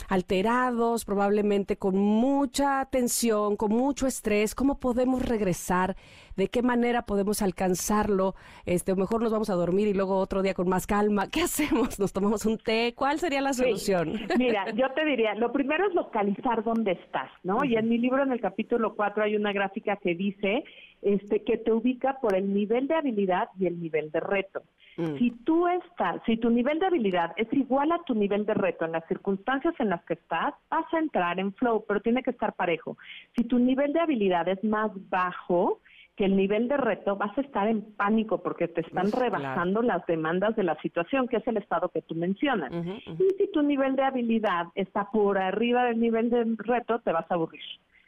alterados, 0.07 1.05
probablemente 1.05 1.77
con 1.77 1.97
mucha 1.97 2.85
tensión, 2.85 3.55
con 3.55 3.71
mucho 3.71 4.07
estrés, 4.07 4.55
¿cómo 4.55 4.79
podemos 4.79 5.25
regresar? 5.25 5.95
¿De 6.35 6.47
qué 6.47 6.61
manera 6.61 7.01
podemos 7.01 7.41
alcanzarlo? 7.41 8.35
Este, 8.65 8.91
o 8.91 8.95
mejor 8.95 9.21
nos 9.21 9.31
vamos 9.31 9.49
a 9.49 9.55
dormir 9.55 9.87
y 9.87 9.93
luego 9.93 10.17
otro 10.17 10.41
día 10.41 10.53
con 10.53 10.69
más 10.69 10.85
calma. 10.85 11.27
¿Qué 11.31 11.41
hacemos? 11.41 11.99
¿Nos 11.99 12.13
tomamos 12.13 12.45
un 12.45 12.57
té? 12.57 12.93
¿Cuál 12.95 13.19
sería 13.19 13.41
la 13.41 13.53
solución? 13.53 14.13
Mira, 14.37 14.71
yo 14.75 14.91
te 14.91 15.03
diría, 15.03 15.33
lo 15.35 15.51
primero 15.51 15.87
es 15.87 15.95
localizar 15.95 16.63
dónde 16.63 16.91
estás, 16.91 17.29
¿no? 17.43 17.63
Y 17.63 17.75
en 17.75 17.89
mi 17.89 17.97
libro, 17.97 18.23
en 18.23 18.31
el 18.31 18.41
capítulo 18.41 18.95
4, 18.95 19.23
hay 19.23 19.35
una 19.35 19.51
gráfica 19.51 19.97
que 19.97 20.15
dice 20.15 20.63
este, 21.01 21.43
que 21.43 21.57
te 21.57 21.71
ubica 21.71 22.19
por 22.19 22.35
el 22.35 22.53
nivel 22.53 22.87
de 22.87 22.95
habilidad 22.95 23.49
y 23.59 23.67
el 23.67 23.79
nivel 23.79 24.11
de 24.11 24.19
reto. 24.19 24.63
Mm. 24.97 25.17
Si 25.17 25.31
tú 25.45 25.67
estás, 25.67 26.21
si 26.25 26.37
tu 26.37 26.49
nivel 26.49 26.79
de 26.79 26.87
habilidad 26.87 27.33
es 27.37 27.47
igual 27.53 27.91
a 27.91 28.03
tu 28.03 28.15
nivel 28.15 28.45
de 28.45 28.55
reto 28.55 28.85
en 28.85 28.91
las 28.93 29.07
circunstancias 29.07 29.75
en 29.79 29.89
las 29.89 30.03
que 30.05 30.15
estás, 30.15 30.53
vas 30.69 30.91
a 30.93 30.99
entrar 30.99 31.39
en 31.39 31.53
flow, 31.53 31.85
pero 31.87 32.01
tiene 32.01 32.23
que 32.23 32.31
estar 32.31 32.53
parejo. 32.53 32.97
Si 33.35 33.43
tu 33.43 33.59
nivel 33.59 33.93
de 33.93 33.99
habilidad 33.99 34.47
es 34.47 34.63
más 34.63 34.91
bajo, 35.09 35.79
que 36.17 36.25
el 36.25 36.35
nivel 36.35 36.67
de 36.67 36.77
reto 36.77 37.15
vas 37.15 37.37
a 37.37 37.41
estar 37.41 37.67
en 37.67 37.93
pánico 37.93 38.41
porque 38.41 38.67
te 38.67 38.81
están 38.81 39.11
rebasando 39.11 39.83
las 39.83 40.03
demandas 40.07 40.55
de 40.55 40.63
la 40.63 40.75
situación, 40.81 41.27
que 41.27 41.37
es 41.37 41.47
el 41.47 41.57
estado 41.57 41.89
que 41.89 42.01
tú 42.01 42.15
mencionas. 42.15 42.73
Y 42.73 43.35
si 43.37 43.51
tu 43.51 43.61
nivel 43.61 43.95
de 43.95 44.03
habilidad 44.03 44.65
está 44.73 45.11
por 45.11 45.37
arriba 45.37 45.83
del 45.85 45.99
nivel 45.99 46.31
de 46.31 46.43
reto, 46.57 46.99
te 46.99 47.11
vas 47.11 47.29
a 47.29 47.35
aburrir. 47.35 47.61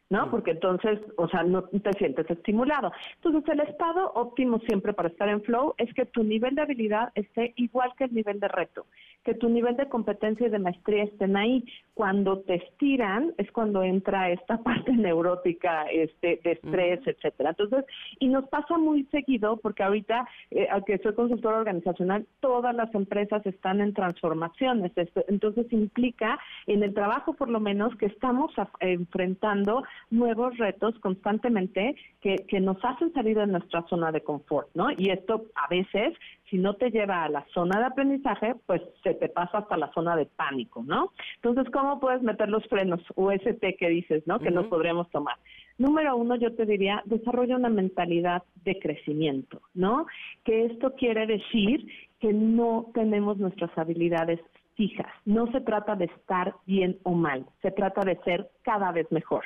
¿No? 0.09 0.29
Porque 0.31 0.51
entonces, 0.51 0.99
o 1.17 1.27
sea, 1.27 1.43
no 1.43 1.63
te 1.63 1.93
sientes 1.93 2.29
estimulado. 2.29 2.91
Entonces, 3.15 3.43
el 3.53 3.59
estado 3.61 4.11
óptimo 4.13 4.59
siempre 4.67 4.93
para 4.93 5.09
estar 5.09 5.29
en 5.29 5.41
flow 5.43 5.75
es 5.77 5.93
que 5.93 6.05
tu 6.05 6.23
nivel 6.23 6.55
de 6.55 6.63
habilidad 6.63 7.11
esté 7.15 7.53
igual 7.57 7.91
que 7.97 8.05
el 8.05 8.13
nivel 8.13 8.39
de 8.39 8.47
reto, 8.47 8.85
que 9.23 9.35
tu 9.35 9.49
nivel 9.49 9.77
de 9.77 9.87
competencia 9.87 10.47
y 10.47 10.49
de 10.49 10.59
maestría 10.59 11.03
estén 11.03 11.37
ahí. 11.37 11.63
Cuando 11.93 12.39
te 12.39 12.55
estiran 12.55 13.33
es 13.37 13.51
cuando 13.51 13.83
entra 13.83 14.31
esta 14.31 14.57
parte 14.63 14.91
neurótica, 14.93 15.83
este, 15.91 16.39
de 16.43 16.53
estrés, 16.53 17.01
etcétera. 17.05 17.51
Entonces, 17.51 17.85
y 18.19 18.29
nos 18.29 18.47
pasa 18.49 18.77
muy 18.77 19.03
seguido 19.05 19.57
porque 19.57 19.83
ahorita, 19.83 20.27
eh, 20.51 20.67
aunque 20.71 20.97
soy 20.99 21.13
consultora 21.13 21.59
organizacional, 21.59 22.25
todas 22.39 22.73
las 22.73 22.93
empresas 22.95 23.45
están 23.45 23.81
en 23.81 23.93
transformaciones. 23.93 24.91
Entonces, 25.27 25.71
implica 25.71 26.39
en 26.65 26.81
el 26.81 26.93
trabajo, 26.93 27.33
por 27.33 27.49
lo 27.49 27.59
menos, 27.59 27.95
que 27.97 28.07
estamos 28.07 28.51
enfrentando 28.79 29.83
nuevos 30.09 30.57
retos 30.57 30.97
constantemente 30.99 31.95
que, 32.21 32.37
que 32.47 32.59
nos 32.59 32.77
hacen 32.83 33.13
salir 33.13 33.37
de 33.37 33.47
nuestra 33.47 33.85
zona 33.87 34.11
de 34.11 34.21
confort, 34.21 34.69
¿no? 34.73 34.91
Y 34.91 35.09
esto 35.09 35.45
a 35.55 35.67
veces, 35.67 36.17
si 36.49 36.57
no 36.57 36.75
te 36.75 36.91
lleva 36.91 37.23
a 37.23 37.29
la 37.29 37.45
zona 37.53 37.79
de 37.79 37.85
aprendizaje, 37.85 38.55
pues 38.65 38.81
se 39.03 39.13
te 39.13 39.29
pasa 39.29 39.59
hasta 39.59 39.77
la 39.77 39.91
zona 39.93 40.15
de 40.15 40.25
pánico, 40.25 40.83
¿no? 40.85 41.11
Entonces, 41.35 41.71
¿cómo 41.71 41.99
puedes 41.99 42.21
meter 42.21 42.49
los 42.49 42.65
frenos 42.67 43.01
UST 43.15 43.63
que 43.77 43.89
dices, 43.89 44.25
¿no? 44.25 44.39
Que 44.39 44.51
nos 44.51 44.67
podríamos 44.67 45.09
tomar. 45.11 45.37
Número 45.77 46.17
uno, 46.17 46.35
yo 46.35 46.53
te 46.55 46.65
diría, 46.65 47.01
desarrolla 47.05 47.55
una 47.55 47.69
mentalidad 47.69 48.43
de 48.65 48.77
crecimiento, 48.79 49.61
¿no? 49.73 50.07
Que 50.43 50.65
esto 50.65 50.93
quiere 50.95 51.25
decir 51.25 51.87
que 52.19 52.33
no 52.33 52.91
tenemos 52.93 53.37
nuestras 53.37 53.75
habilidades 53.77 54.41
no 55.25 55.51
se 55.51 55.61
trata 55.61 55.95
de 55.95 56.05
estar 56.05 56.55
bien 56.65 56.97
o 57.03 57.11
mal, 57.11 57.45
se 57.61 57.71
trata 57.71 58.01
de 58.01 58.17
ser 58.23 58.49
cada 58.63 58.91
vez 58.91 59.11
mejor. 59.11 59.43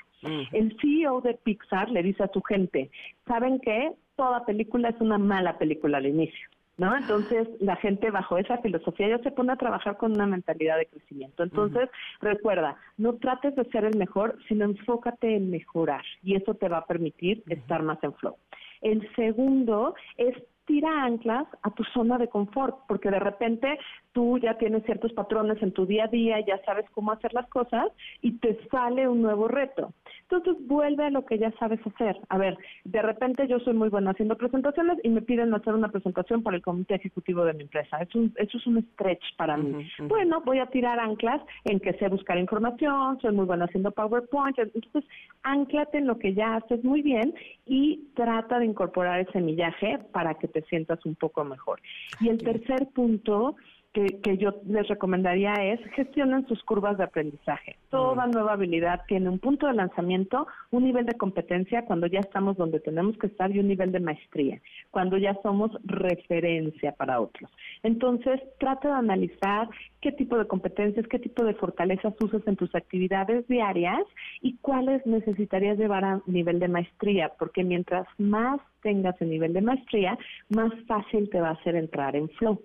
El 0.52 0.78
CEO 0.80 1.22
de 1.22 1.34
Pixar 1.34 1.89
le 1.89 2.04
dice 2.04 2.24
a 2.24 2.32
su 2.32 2.41
gente, 2.41 2.89
¿saben 3.28 3.60
qué? 3.60 3.91
Toda 4.15 4.46
película 4.46 4.89
es 4.89 5.02
una 5.02 5.17
mala 5.17 5.58
película 5.58 5.98
al 5.98 6.06
inicio. 6.06 6.50
¿No? 6.76 6.98
Entonces, 6.98 7.48
la 7.60 7.76
gente 7.76 8.10
bajo 8.10 8.39
esa 8.39 8.58
filosofía 8.58 9.08
ya 9.08 9.19
se 9.19 9.30
pone 9.30 9.54
a 9.54 9.58
trabajar 9.58 9.96
con 9.96 10.13
una 10.13 10.26
mentalidad 10.26 10.80
de 10.80 10.88
crecimiento. 10.88 11.43
Entonces, 11.43 11.88
recuerda, 12.19 12.78
no 12.98 13.13
trates 13.13 13.56
de 13.56 13.63
ser 13.65 13.86
el 13.86 13.96
mejor, 13.96 14.39
sino 14.48 14.65
enfócate 14.65 15.36
en 15.36 15.52
mejorar 15.52 16.04
y 16.24 16.36
eso 16.36 16.56
te 16.56 16.69
va 16.69 16.80
a 16.80 16.86
permitir 16.88 17.43
estar 17.48 17.84
más 17.84 18.04
en 18.04 18.15
flow. 18.15 18.38
El 18.82 19.08
segundo 19.15 19.93
es 20.17 20.36
tira 20.65 21.04
anclas 21.04 21.47
a 21.62 21.71
tu 21.71 21.84
zona 21.86 22.17
de 22.17 22.28
confort, 22.28 22.78
porque 22.88 23.10
de 23.10 23.19
repente 23.19 23.80
tú 24.12 24.38
ya 24.38 24.58
tienes 24.58 24.84
ciertos 24.84 25.13
patrones 25.13 25.62
en 25.62 25.71
tu 25.71 25.86
día 25.86 26.06
a 26.06 26.08
día, 26.08 26.39
ya 26.39 26.62
sabes 26.65 26.86
cómo 26.91 27.12
hacer 27.12 27.34
las 27.34 27.47
cosas 27.49 27.88
y 28.21 28.39
te 28.39 28.60
sale 28.69 29.08
un 29.08 29.21
nuevo 29.21 29.47
reto. 29.47 29.93
Entonces 30.34 30.65
vuelve 30.67 31.06
a 31.06 31.10
lo 31.12 31.26
que 31.26 31.38
ya 31.38 31.52
sabes 31.60 31.80
hacer. 31.86 32.19
A 32.30 32.39
ver, 32.39 32.58
de 32.86 33.02
repente 33.04 33.48
yo 33.48 33.60
soy 33.60 33.74
muy 33.74 33.89
buena 33.89 34.12
haciendo 34.12 34.36
presentaciones 34.36 34.98
y 35.04 35.10
me 35.10 35.22
piden 35.22 35.54
hacer 35.54 35.74
una 35.74 35.89
presentación 35.89 36.41
para 36.41 36.58
el 36.58 36.63
comité 36.63 36.96
ejecutivo 36.96 37.46
de 37.46 37.54
mi 37.54 37.63
empresa. 37.63 37.98
Es 38.02 38.15
un, 38.15 38.34
eso 38.38 38.58
es 38.58 38.65
un 38.65 38.82
stretch 38.82 39.24
para 39.38 39.58
mí. 39.58 39.88
Bueno, 40.00 40.41
voy 40.43 40.58
a 40.58 40.65
tirar 40.65 41.00
anclas 41.00 41.39
en 41.65 41.80
que 41.80 41.93
sé 41.93 42.08
buscar 42.08 42.39
información, 42.39 43.19
soy 43.22 43.32
muy 43.34 43.46
buena 43.46 43.65
haciendo 43.65 43.91
PowerPoint. 43.91 44.58
Entonces, 44.58 45.04
anclate 45.43 46.00
en 46.00 46.08
lo 46.08 46.17
que 46.17 46.34
ya 46.34 46.56
haces 46.56 46.84
muy 46.84 47.04
bien 47.04 47.36
y 47.67 48.08
trata 48.15 48.58
de 48.58 48.65
incorporar 48.65 49.19
ese 49.19 49.39
millaje 49.39 50.00
para 50.12 50.34
que 50.34 50.48
te 50.48 50.63
sientas 50.63 51.06
un 51.06 51.13
poco 51.13 51.43
mejor. 51.46 51.80
Y 52.22 52.30
el 52.30 52.39
tercer 52.39 52.88
punto 52.96 53.56
que, 53.93 54.38
yo 54.38 54.56
les 54.65 54.88
recomendaría 54.88 55.53
es 55.53 55.79
gestionen 55.91 56.47
sus 56.47 56.63
curvas 56.63 56.97
de 56.97 57.03
aprendizaje. 57.03 57.77
Toda 57.89 58.25
nueva 58.25 58.53
habilidad 58.53 59.01
tiene 59.08 59.29
un 59.29 59.38
punto 59.38 59.67
de 59.67 59.73
lanzamiento, 59.73 60.47
un 60.71 60.84
nivel 60.84 61.06
de 61.06 61.13
competencia 61.13 61.86
cuando 61.86 62.08
ya 62.08 62.19
estamos 62.19 62.58
donde 62.58 62.79
tenemos 62.79 63.15
que 63.17 63.27
estar 63.27 63.51
y 63.51 63.60
un 63.60 63.67
nivel 63.67 63.91
de 63.91 63.99
maestría, 63.99 64.60
cuando 64.89 65.17
ya 65.17 65.38
somos 65.43 65.71
referencia 65.84 66.91
para 66.93 67.21
otros. 67.21 67.51
Entonces, 67.84 68.41
trata 68.60 68.88
de 68.89 68.95
analizar 68.95 69.69
qué 70.01 70.12
tipo 70.12 70.38
de 70.38 70.47
competencias, 70.47 71.08
qué 71.08 71.19
tipo 71.19 71.45
de 71.45 71.53
fortalezas 71.53 72.15
usas 72.19 72.41
en 72.47 72.56
tus 72.56 72.73
actividades 72.73 73.47
diarias 73.47 74.01
y 74.41 74.58
cuáles 74.58 75.06
necesitarías 75.06 75.77
llevar 75.77 76.03
a 76.03 76.21
nivel 76.25 76.60
de 76.60 76.67
maestría, 76.67 77.32
porque 77.38 77.63
mientras 77.63 78.08
más 78.17 78.60
tengas 78.82 79.19
el 79.21 79.29
nivel 79.29 79.53
de 79.53 79.62
maestría, 79.62 80.17
más 80.49 80.73
fácil 80.88 81.29
te 81.29 81.39
va 81.39 81.49
a 81.49 81.53
hacer 81.53 81.75
entrar 81.75 82.15
en 82.15 82.27
flow. 82.29 82.60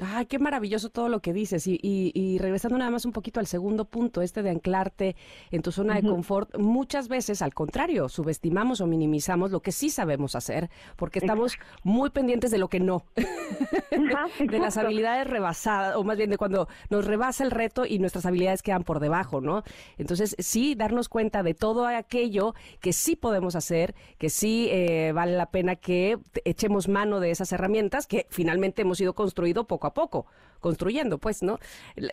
Ay, 0.00 0.26
qué 0.26 0.40
maravilloso 0.40 0.90
todo 0.90 1.08
lo 1.08 1.20
que 1.20 1.32
dices. 1.32 1.68
Y, 1.68 1.78
y, 1.80 2.38
regresando 2.38 2.76
nada 2.76 2.90
más 2.90 3.04
un 3.04 3.12
poquito 3.12 3.38
al 3.38 3.46
segundo 3.46 3.84
punto, 3.84 4.22
este 4.22 4.42
de 4.42 4.50
anclarte 4.50 5.14
en 5.52 5.62
tu 5.62 5.70
zona 5.70 5.94
de 5.94 6.02
confort, 6.02 6.56
muchas 6.58 7.06
veces, 7.06 7.42
al 7.42 7.54
contrario, 7.54 8.08
subestimamos 8.08 8.80
o 8.80 8.88
minimizamos 8.88 9.52
lo 9.52 9.60
que 9.60 9.70
sí 9.70 9.90
sabemos 9.90 10.34
hacer, 10.34 10.68
porque 10.96 11.20
estamos 11.20 11.58
muy 11.84 12.10
pendientes 12.10 12.50
de 12.50 12.58
lo 12.58 12.66
que 12.66 12.80
no, 12.80 13.04
de 14.40 14.58
las 14.58 14.76
habilidades 14.78 15.28
rebasadas, 15.28 15.94
o 15.94 16.02
más 16.02 16.16
bien 16.16 16.30
de 16.30 16.38
cuando 16.38 16.66
nos 16.90 17.04
rebasa 17.04 17.44
el 17.44 17.52
reto 17.52 17.86
y 17.86 18.00
nuestras 18.00 18.26
habilidades 18.26 18.62
quedan 18.62 18.82
por 18.82 18.98
debajo, 18.98 19.40
¿no? 19.40 19.62
Entonces, 19.96 20.34
sí, 20.40 20.74
darnos 20.74 21.08
cuenta 21.08 21.44
de 21.44 21.54
todo 21.54 21.86
aquello 21.86 22.56
que 22.80 22.92
sí 22.92 23.14
podemos 23.14 23.54
hacer, 23.54 23.94
que 24.18 24.28
sí 24.28 24.68
eh, 24.72 25.12
vale 25.12 25.36
la 25.36 25.50
pena 25.52 25.76
que 25.76 26.18
echemos 26.44 26.88
mano 26.88 27.20
de 27.20 27.30
esas 27.30 27.52
herramientas 27.52 28.08
que 28.08 28.26
finalmente 28.28 28.82
hemos 28.82 29.00
ido 29.00 29.14
construido 29.14 29.68
poco 29.68 29.83
a 29.86 29.94
poco, 29.94 30.26
construyendo, 30.60 31.18
pues, 31.18 31.42
¿no? 31.42 31.58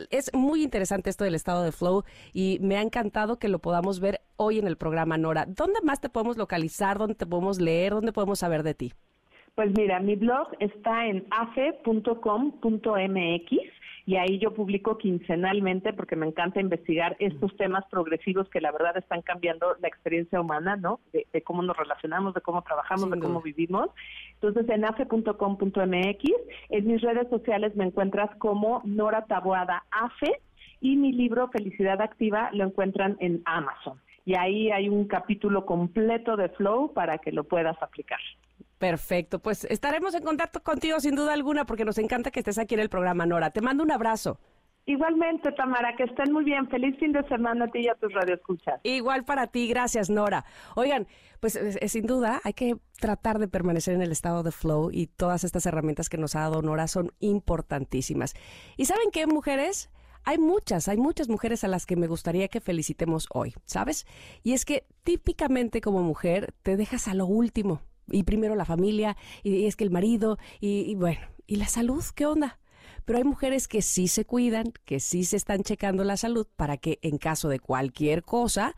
Es 0.09 0.33
muy 0.33 0.63
interesante 0.63 1.09
esto 1.09 1.23
del 1.23 1.35
estado 1.35 1.63
de 1.63 1.71
flow 1.71 2.03
y 2.33 2.59
me 2.61 2.77
ha 2.77 2.81
encantado 2.81 3.39
que 3.39 3.47
lo 3.47 3.59
podamos 3.59 3.99
ver 3.99 4.21
hoy 4.37 4.59
en 4.59 4.67
el 4.67 4.77
programa, 4.77 5.17
Nora. 5.17 5.45
¿Dónde 5.47 5.79
más 5.83 6.01
te 6.01 6.09
podemos 6.09 6.37
localizar? 6.37 6.97
¿Dónde 6.97 7.15
te 7.15 7.25
podemos 7.25 7.59
leer? 7.59 7.93
¿Dónde 7.93 8.11
podemos 8.13 8.39
saber 8.39 8.63
de 8.63 8.73
ti? 8.73 8.93
Pues 9.55 9.71
mira, 9.77 9.99
mi 9.99 10.15
blog 10.15 10.47
está 10.59 11.05
en 11.07 11.25
afe.com.mx 11.29 12.61
y 14.05 14.15
ahí 14.15 14.39
yo 14.39 14.53
publico 14.53 14.97
quincenalmente 14.97 15.93
porque 15.93 16.15
me 16.15 16.27
encanta 16.27 16.59
investigar 16.59 17.15
estos 17.19 17.55
temas 17.57 17.85
progresivos 17.89 18.49
que 18.49 18.61
la 18.61 18.71
verdad 18.71 18.97
están 18.97 19.21
cambiando 19.21 19.75
la 19.81 19.87
experiencia 19.87 20.41
humana, 20.41 20.75
¿no? 20.75 20.99
De, 21.13 21.41
cómo 21.43 21.61
nos 21.61 21.77
relacionamos, 21.77 22.33
de 22.33 22.41
cómo 22.41 22.61
trabajamos, 22.61 23.11
de 23.11 23.19
cómo 23.19 23.41
vivimos. 23.41 23.89
Entonces, 24.33 24.67
en 24.69 24.85
afe.com.mx, 24.85 26.31
en 26.69 26.87
mis 26.87 27.01
redes 27.01 27.29
sociales 27.29 27.75
me 27.75 27.85
encuentras 27.85 28.35
como 28.37 28.81
Nora 28.85 29.25
Taboada 29.25 29.83
Afe 29.91 30.41
y 30.79 30.95
mi 30.95 31.11
libro 31.11 31.49
Felicidad 31.49 32.01
Activa 32.01 32.49
lo 32.53 32.65
encuentran 32.65 33.17
en 33.19 33.41
Amazon. 33.45 33.99
Y 34.25 34.35
ahí 34.35 34.71
hay 34.71 34.87
un 34.89 35.07
capítulo 35.07 35.65
completo 35.65 36.35
de 36.37 36.49
Flow 36.49 36.93
para 36.93 37.17
que 37.17 37.31
lo 37.31 37.43
puedas 37.43 37.81
aplicar. 37.81 38.19
Perfecto, 38.77 39.39
pues 39.39 39.65
estaremos 39.65 40.15
en 40.15 40.23
contacto 40.23 40.63
contigo 40.63 40.99
sin 40.99 41.15
duda 41.15 41.33
alguna 41.33 41.65
porque 41.65 41.85
nos 41.85 41.97
encanta 41.99 42.31
que 42.31 42.39
estés 42.39 42.57
aquí 42.57 42.73
en 42.73 42.81
el 42.81 42.89
programa, 42.89 43.25
Nora. 43.25 43.51
Te 43.51 43.61
mando 43.61 43.83
un 43.83 43.91
abrazo. 43.91 44.39
Igualmente, 44.87 45.51
Tamara, 45.51 45.95
que 45.95 46.03
estén 46.03 46.33
muy 46.33 46.43
bien. 46.43 46.67
Feliz 46.67 46.97
fin 46.97 47.11
de 47.11 47.21
semana 47.27 47.65
a 47.65 47.67
ti 47.67 47.81
y 47.81 47.87
a 47.87 47.95
tus 47.95 48.11
radioescuchas. 48.11 48.79
Igual 48.83 49.23
para 49.23 49.47
ti, 49.47 49.67
gracias, 49.67 50.09
Nora. 50.09 50.45
Oigan, 50.75 51.05
pues 51.39 51.59
sin 51.85 52.07
duda 52.07 52.41
hay 52.43 52.53
que 52.53 52.75
tratar 52.99 53.37
de 53.37 53.47
permanecer 53.47 53.93
en 53.93 54.01
el 54.01 54.11
estado 54.11 54.41
de 54.41 54.51
flow 54.51 54.89
y 54.91 55.05
todas 55.07 55.43
estas 55.43 55.67
herramientas 55.67 56.09
que 56.09 56.17
nos 56.17 56.35
ha 56.35 56.39
dado 56.39 56.63
Nora 56.63 56.87
son 56.87 57.11
importantísimas. 57.19 58.33
¿Y 58.77 58.85
saben 58.85 59.11
qué, 59.11 59.27
mujeres? 59.27 59.91
Hay 60.23 60.37
muchas, 60.37 60.87
hay 60.87 60.97
muchas 60.97 61.29
mujeres 61.29 61.63
a 61.63 61.67
las 61.67 61.85
que 61.85 61.95
me 61.95 62.07
gustaría 62.07 62.47
que 62.47 62.61
felicitemos 62.61 63.27
hoy, 63.33 63.55
¿sabes? 63.65 64.05
Y 64.43 64.53
es 64.53 64.65
que 64.65 64.85
típicamente 65.03 65.81
como 65.81 66.03
mujer 66.03 66.53
te 66.63 66.77
dejas 66.77 67.07
a 67.07 67.13
lo 67.13 67.25
último 67.25 67.81
y 68.07 68.23
primero 68.23 68.55
la 68.55 68.65
familia, 68.65 69.17
y, 69.43 69.65
es 69.65 69.75
que 69.75 69.83
el 69.83 69.91
marido, 69.91 70.37
y, 70.59 70.95
bueno, 70.95 71.21
¿y 71.47 71.55
la 71.55 71.67
salud? 71.67 72.03
¿Qué 72.15 72.25
onda? 72.25 72.59
Pero 73.05 73.17
hay 73.17 73.23
mujeres 73.23 73.67
que 73.67 73.81
sí 73.81 74.07
se 74.07 74.25
cuidan, 74.25 74.73
que 74.85 74.99
sí 74.99 75.23
se 75.23 75.37
están 75.37 75.63
checando 75.63 76.03
la 76.03 76.17
salud 76.17 76.47
para 76.55 76.77
que 76.77 76.99
en 77.01 77.17
caso 77.17 77.49
de 77.49 77.59
cualquier 77.59 78.23
cosa, 78.23 78.75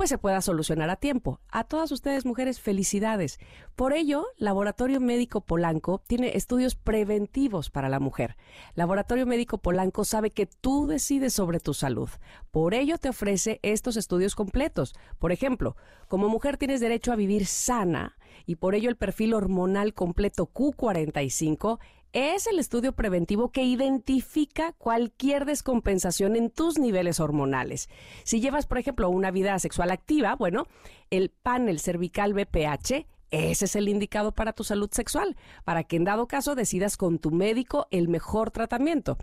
pues 0.00 0.08
se 0.08 0.16
pueda 0.16 0.40
solucionar 0.40 0.88
a 0.88 0.96
tiempo. 0.96 1.40
A 1.50 1.64
todas 1.64 1.92
ustedes, 1.92 2.24
mujeres, 2.24 2.58
felicidades. 2.58 3.38
Por 3.76 3.92
ello, 3.92 4.28
Laboratorio 4.38 4.98
Médico 4.98 5.42
Polanco 5.42 6.00
tiene 6.06 6.38
estudios 6.38 6.74
preventivos 6.74 7.68
para 7.68 7.90
la 7.90 8.00
mujer. 8.00 8.38
Laboratorio 8.74 9.26
Médico 9.26 9.58
Polanco 9.58 10.06
sabe 10.06 10.30
que 10.30 10.46
tú 10.46 10.86
decides 10.86 11.34
sobre 11.34 11.60
tu 11.60 11.74
salud. 11.74 12.08
Por 12.50 12.72
ello 12.72 12.96
te 12.96 13.10
ofrece 13.10 13.60
estos 13.62 13.98
estudios 13.98 14.34
completos. 14.34 14.94
Por 15.18 15.32
ejemplo, 15.32 15.76
como 16.08 16.30
mujer 16.30 16.56
tienes 16.56 16.80
derecho 16.80 17.12
a 17.12 17.16
vivir 17.16 17.44
sana 17.44 18.16
y 18.46 18.56
por 18.56 18.74
ello 18.74 18.88
el 18.88 18.96
perfil 18.96 19.34
hormonal 19.34 19.92
completo 19.92 20.50
Q45 20.50 21.78
es 22.12 22.46
el 22.46 22.58
estudio 22.58 22.92
preventivo 22.92 23.50
que 23.50 23.62
identifica 23.62 24.72
cualquier 24.72 25.44
descompensación 25.44 26.36
en 26.36 26.50
tus 26.50 26.78
niveles 26.78 27.20
hormonales. 27.20 27.88
Si 28.24 28.40
llevas, 28.40 28.66
por 28.66 28.78
ejemplo, 28.78 29.08
una 29.10 29.30
vida 29.30 29.58
sexual 29.58 29.90
activa, 29.90 30.34
bueno, 30.34 30.66
el 31.10 31.30
panel 31.30 31.80
cervical 31.80 32.34
BPH 32.34 33.06
ese 33.30 33.66
es 33.66 33.76
el 33.76 33.88
indicado 33.88 34.32
para 34.32 34.52
tu 34.52 34.64
salud 34.64 34.90
sexual, 34.92 35.36
para 35.64 35.84
que 35.84 35.96
en 35.96 36.04
dado 36.04 36.26
caso 36.26 36.56
decidas 36.56 36.96
con 36.96 37.18
tu 37.18 37.30
médico 37.30 37.86
el 37.90 38.08
mejor 38.08 38.50
tratamiento. 38.50 39.18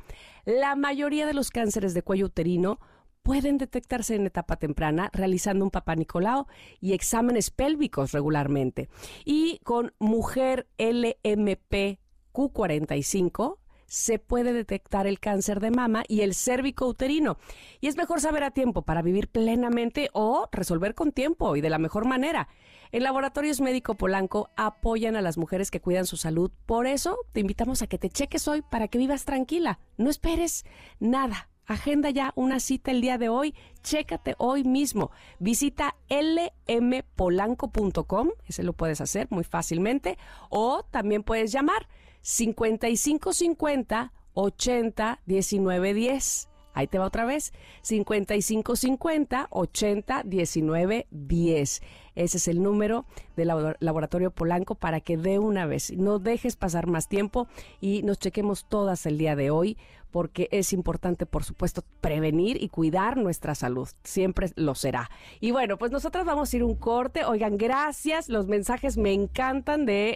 La 0.45 0.75
mayoría 0.75 1.25
de 1.25 1.33
los 1.33 1.49
cánceres 1.51 1.93
de 1.93 2.03
cuello 2.03 2.27
uterino 2.27 2.79
pueden 3.21 3.57
detectarse 3.57 4.15
en 4.15 4.25
etapa 4.25 4.55
temprana 4.55 5.09
realizando 5.11 5.65
un 5.65 5.71
papá 5.71 5.95
Nicolau 5.95 6.47
y 6.79 6.93
exámenes 6.93 7.51
pélvicos 7.51 8.13
regularmente. 8.13 8.87
Y 9.25 9.59
con 9.65 9.93
mujer 9.99 10.67
LMP 10.77 11.99
Q45 12.37 13.57
se 13.87 14.19
puede 14.19 14.53
detectar 14.53 15.07
el 15.07 15.19
cáncer 15.19 15.59
de 15.59 15.71
mama 15.71 16.03
y 16.07 16.21
el 16.21 16.35
cérvico 16.35 16.85
uterino. 16.85 17.37
Y 17.81 17.87
es 17.87 17.97
mejor 17.97 18.21
saber 18.21 18.43
a 18.43 18.51
tiempo 18.51 18.83
para 18.83 19.01
vivir 19.01 19.27
plenamente 19.27 20.11
o 20.13 20.47
resolver 20.51 20.93
con 20.93 21.11
tiempo 21.11 21.55
y 21.55 21.61
de 21.61 21.71
la 21.71 21.79
mejor 21.79 22.05
manera. 22.05 22.47
En 22.91 23.01
Laboratorios 23.03 23.59
Médico 23.59 23.95
Polanco 23.95 24.51
apoyan 24.55 25.15
a 25.15 25.21
las 25.21 25.37
mujeres 25.37 25.71
que 25.71 25.81
cuidan 25.81 26.05
su 26.05 26.17
salud. 26.17 26.51
Por 26.67 26.85
eso 26.85 27.17
te 27.31 27.39
invitamos 27.39 27.81
a 27.81 27.87
que 27.87 27.97
te 27.97 28.09
cheques 28.09 28.47
hoy 28.47 28.61
para 28.61 28.87
que 28.87 28.99
vivas 28.99 29.25
tranquila. 29.25 29.79
No 29.97 30.11
esperes 30.11 30.63
nada. 30.99 31.49
Agenda 31.65 32.11
ya 32.11 32.31
una 32.35 32.59
cita 32.61 32.91
el 32.91 33.01
día 33.01 33.17
de 33.17 33.29
hoy. 33.29 33.55
Chécate 33.83 34.35
hoy 34.37 34.63
mismo. 34.63 35.09
Visita 35.39 35.95
lmpolanco.com. 36.09 38.29
Ese 38.45 38.63
lo 38.63 38.73
puedes 38.73 39.01
hacer 39.01 39.27
muy 39.31 39.43
fácilmente. 39.43 40.19
O 40.49 40.83
también 40.83 41.23
puedes 41.23 41.51
llamar 41.51 41.87
5550 42.29 44.11
80 44.35 45.19
19 45.25 45.93
10. 45.93 46.56
Ahí 46.77 46.85
te 46.85 46.99
va 46.99 47.07
otra 47.07 47.25
vez. 47.25 47.53
5550 47.81 49.47
80 49.49 50.21
19 50.23 51.07
10. 51.09 51.81
Ese 52.13 52.37
es 52.37 52.47
el 52.47 52.61
número 52.61 53.05
del 53.35 53.75
laboratorio 53.79 54.29
Polanco 54.29 54.75
para 54.75 54.99
que 54.99 55.17
de 55.17 55.39
una 55.39 55.65
vez 55.65 55.91
no 55.91 56.19
dejes 56.19 56.55
pasar 56.55 56.85
más 56.85 57.07
tiempo 57.07 57.47
y 57.81 58.03
nos 58.03 58.19
chequemos 58.19 58.65
todas 58.69 59.07
el 59.07 59.17
día 59.17 59.35
de 59.35 59.49
hoy 59.49 59.77
porque 60.11 60.47
es 60.51 60.71
importante, 60.71 61.25
por 61.25 61.43
supuesto, 61.43 61.83
prevenir 62.01 62.61
y 62.61 62.69
cuidar 62.69 63.17
nuestra 63.17 63.55
salud. 63.55 63.89
Siempre 64.03 64.51
lo 64.55 64.73
será. 64.73 65.09
Y 65.39 65.51
bueno, 65.51 65.77
pues 65.77 65.91
nosotros 65.91 66.25
vamos 66.25 66.53
a 66.53 66.57
ir 66.57 66.63
un 66.63 66.75
corte. 66.75 67.25
Oigan, 67.25 67.57
gracias. 67.57 68.29
Los 68.29 68.47
mensajes 68.47 68.97
me 68.97 69.13
encantan 69.13 69.85
de 69.85 70.15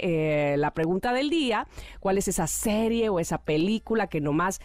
eh, 0.54 0.58
la 0.58 0.74
pregunta 0.74 1.12
del 1.14 1.30
día. 1.30 1.68
¿Cuál 2.00 2.18
es 2.18 2.28
esa 2.28 2.48
serie 2.48 3.10
o 3.10 3.20
esa 3.20 3.40
película 3.40 4.08
que 4.08 4.22
nomás 4.22 4.62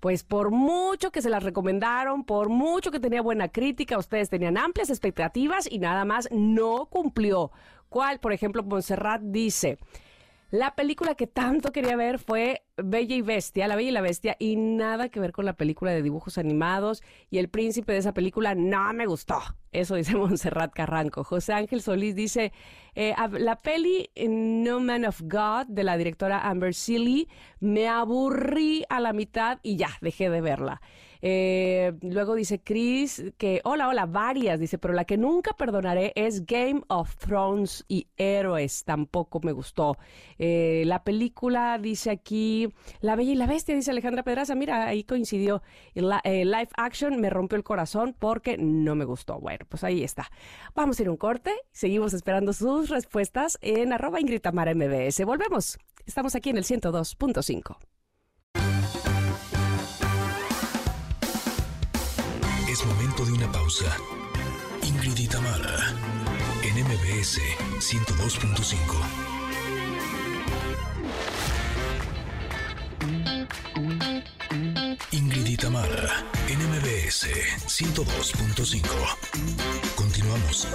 pues 0.00 0.22
por 0.22 0.50
mucho 0.50 1.10
que 1.10 1.22
se 1.22 1.30
las 1.30 1.42
recomendaron, 1.42 2.24
por 2.24 2.48
mucho 2.48 2.90
que 2.90 3.00
tenía 3.00 3.22
buena 3.22 3.48
crítica, 3.48 3.98
ustedes 3.98 4.30
tenían 4.30 4.56
amplias 4.56 4.90
expectativas 4.90 5.70
y 5.70 5.78
nada 5.78 6.04
más 6.04 6.28
no 6.30 6.86
cumplió. 6.86 7.50
¿Cuál? 7.88 8.20
Por 8.20 8.32
ejemplo, 8.32 8.62
Montserrat 8.62 9.22
dice, 9.22 9.78
la 10.50 10.74
película 10.74 11.14
que 11.14 11.26
tanto 11.26 11.72
quería 11.72 11.96
ver 11.96 12.18
fue 12.18 12.62
Bella 12.82 13.16
y 13.16 13.22
Bestia, 13.22 13.68
La 13.68 13.76
Bella 13.76 13.88
y 13.88 13.92
la 13.92 14.00
Bestia, 14.00 14.36
y 14.38 14.56
nada 14.56 15.08
que 15.08 15.20
ver 15.20 15.32
con 15.32 15.44
la 15.44 15.54
película 15.54 15.90
de 15.92 16.02
dibujos 16.02 16.38
animados. 16.38 17.02
Y 17.30 17.38
el 17.38 17.48
príncipe 17.48 17.92
de 17.92 17.98
esa 17.98 18.14
película 18.14 18.54
no 18.54 18.92
me 18.92 19.06
gustó. 19.06 19.40
Eso 19.72 19.96
dice 19.96 20.16
Montserrat 20.16 20.72
Carranco. 20.72 21.24
José 21.24 21.52
Ángel 21.52 21.82
Solís 21.82 22.14
dice, 22.14 22.52
eh, 22.94 23.14
la 23.32 23.60
peli 23.60 24.10
No 24.16 24.80
Man 24.80 25.04
of 25.04 25.20
God 25.22 25.66
de 25.68 25.84
la 25.84 25.96
directora 25.96 26.48
Amber 26.48 26.74
Seeley, 26.74 27.28
me 27.60 27.88
aburrí 27.88 28.84
a 28.88 29.00
la 29.00 29.12
mitad 29.12 29.58
y 29.62 29.76
ya, 29.76 29.90
dejé 30.00 30.30
de 30.30 30.40
verla. 30.40 30.80
Eh, 31.20 31.94
luego 32.02 32.34
dice 32.34 32.60
Chris 32.60 33.24
que, 33.38 33.60
hola, 33.64 33.88
hola, 33.88 34.06
varias, 34.06 34.60
dice, 34.60 34.78
pero 34.78 34.94
la 34.94 35.04
que 35.04 35.16
nunca 35.16 35.52
perdonaré 35.52 36.12
es 36.14 36.46
Game 36.46 36.82
of 36.88 37.16
Thrones 37.16 37.84
y 37.88 38.06
Héroes, 38.16 38.84
tampoco 38.84 39.40
me 39.42 39.52
gustó. 39.52 39.96
Eh, 40.38 40.84
la 40.86 41.02
película 41.02 41.78
dice 41.78 42.10
aquí, 42.10 42.67
La 43.00 43.16
Bella 43.16 43.32
y 43.32 43.34
la 43.34 43.46
Bestia, 43.46 43.74
dice 43.74 43.90
Alejandra 43.90 44.22
Pedraza, 44.22 44.54
mira, 44.54 44.86
ahí 44.86 45.04
coincidió. 45.04 45.62
La, 45.94 46.20
eh, 46.24 46.44
live 46.44 46.68
action 46.76 47.20
me 47.20 47.30
rompió 47.30 47.56
el 47.56 47.64
corazón 47.64 48.14
porque 48.18 48.56
no 48.58 48.94
me 48.94 49.04
gustó. 49.04 49.40
Bueno, 49.40 49.64
pues 49.68 49.84
ahí 49.84 50.02
está. 50.02 50.30
Vamos 50.74 50.98
a 50.98 51.02
ir 51.02 51.10
un 51.10 51.16
corte, 51.16 51.54
seguimos 51.72 52.12
esperando 52.14 52.52
sus 52.52 52.88
respuestas 52.88 53.58
en 53.60 53.92
arroba 53.92 54.20
Ingrid 54.20 54.42
MBS. 54.46 55.24
Volvemos. 55.24 55.78
Estamos 56.06 56.34
aquí 56.34 56.50
en 56.50 56.56
el 56.56 56.64
102.5. 56.64 57.76
Es 62.70 62.86
momento 62.86 63.24
de 63.24 63.32
una 63.32 63.50
pausa. 63.52 63.96
Ingrid 64.82 65.18
Itamara, 65.18 65.94
en 66.62 66.84
MBS 66.84 67.40
102.5. 67.78 69.37
Ingrid 75.10 75.46
Itamara, 75.46 76.22
en 76.48 76.58
MBS 76.68 77.28
102.5. 77.66 78.84
Continuamos. 79.96 80.68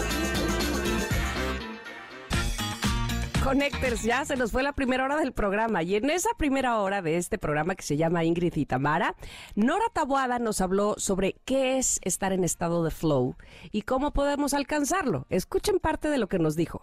Connectors, 3.43 4.01
ya 4.01 4.25
se 4.25 4.35
nos 4.35 4.51
fue 4.51 4.63
la 4.63 4.73
primera 4.73 5.05
hora 5.05 5.17
del 5.17 5.33
programa 5.33 5.83
y 5.83 5.95
en 5.95 6.09
esa 6.09 6.29
primera 6.35 6.79
hora 6.79 7.03
de 7.03 7.17
este 7.17 7.37
programa 7.37 7.75
que 7.75 7.83
se 7.83 7.95
llama 7.95 8.23
Ingrid 8.23 8.55
y 8.55 8.65
Tamara, 8.65 9.15
Nora 9.53 9.85
Tabuada 9.93 10.39
nos 10.39 10.61
habló 10.61 10.95
sobre 10.97 11.35
qué 11.45 11.77
es 11.77 11.99
estar 12.03 12.33
en 12.33 12.43
estado 12.43 12.83
de 12.83 12.89
flow 12.89 13.35
y 13.71 13.83
cómo 13.83 14.13
podemos 14.13 14.55
alcanzarlo. 14.55 15.27
Escuchen 15.29 15.77
parte 15.79 16.09
de 16.09 16.17
lo 16.17 16.27
que 16.27 16.39
nos 16.39 16.55
dijo. 16.55 16.81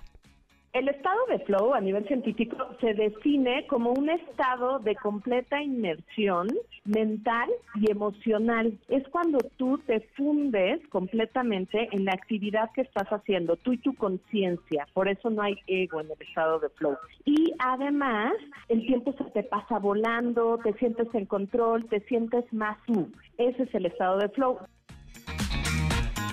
El 0.73 0.89
estado 0.89 1.19
de 1.27 1.41
flow 1.41 1.75
a 1.75 1.81
nivel 1.81 2.07
científico 2.07 2.57
se 2.81 2.95
define 2.95 3.67
como 3.67 3.91
un 3.91 4.09
estado 4.09 4.79
de 4.79 4.95
completa 4.95 5.61
inmersión 5.61 6.47
mental 6.85 7.51
y 7.75 7.91
emocional. 7.91 8.79
Es 8.89 9.03
cuando 9.09 9.39
tú 9.57 9.79
te 9.79 9.99
fundes 10.17 10.81
completamente 10.89 11.89
en 11.91 12.05
la 12.05 12.13
actividad 12.13 12.71
que 12.73 12.83
estás 12.83 13.09
haciendo, 13.09 13.57
tú 13.57 13.73
y 13.73 13.79
tu 13.79 13.95
conciencia. 13.97 14.87
Por 14.95 15.09
eso 15.09 15.29
no 15.29 15.43
hay 15.43 15.57
ego 15.67 16.01
en 16.01 16.07
el 16.07 16.23
estado 16.23 16.61
de 16.61 16.69
flow. 16.69 16.97
Y 17.25 17.53
además, 17.59 18.33
el 18.69 18.87
tiempo 18.87 19.13
se 19.19 19.25
te 19.25 19.43
pasa 19.43 19.81
volando, 19.81 20.59
te 20.63 20.73
sientes 20.75 21.09
en 21.15 21.27
control, 21.27 21.87
te 21.87 21.99
sientes 22.03 22.45
más 22.53 22.79
tú. 22.87 23.11
Ese 23.39 23.65
es 23.65 23.75
el 23.75 23.87
estado 23.87 24.19
de 24.19 24.29
flow. 24.29 24.59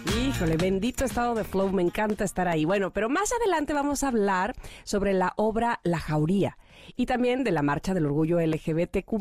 Híjole, 0.05 0.57
bendito 0.57 1.05
estado 1.05 1.35
de 1.35 1.43
flow, 1.43 1.71
me 1.71 1.81
encanta 1.81 2.23
estar 2.23 2.47
ahí. 2.47 2.65
Bueno, 2.65 2.91
pero 2.91 3.09
más 3.09 3.31
adelante 3.33 3.73
vamos 3.73 4.03
a 4.03 4.09
hablar 4.09 4.55
sobre 4.83 5.13
la 5.13 5.33
obra 5.35 5.79
La 5.83 5.99
Jauría 5.99 6.57
y 6.95 7.05
también 7.05 7.43
de 7.43 7.51
la 7.51 7.61
marcha 7.61 7.93
del 7.93 8.05
orgullo 8.05 8.39
LGBTQ+, 8.39 9.17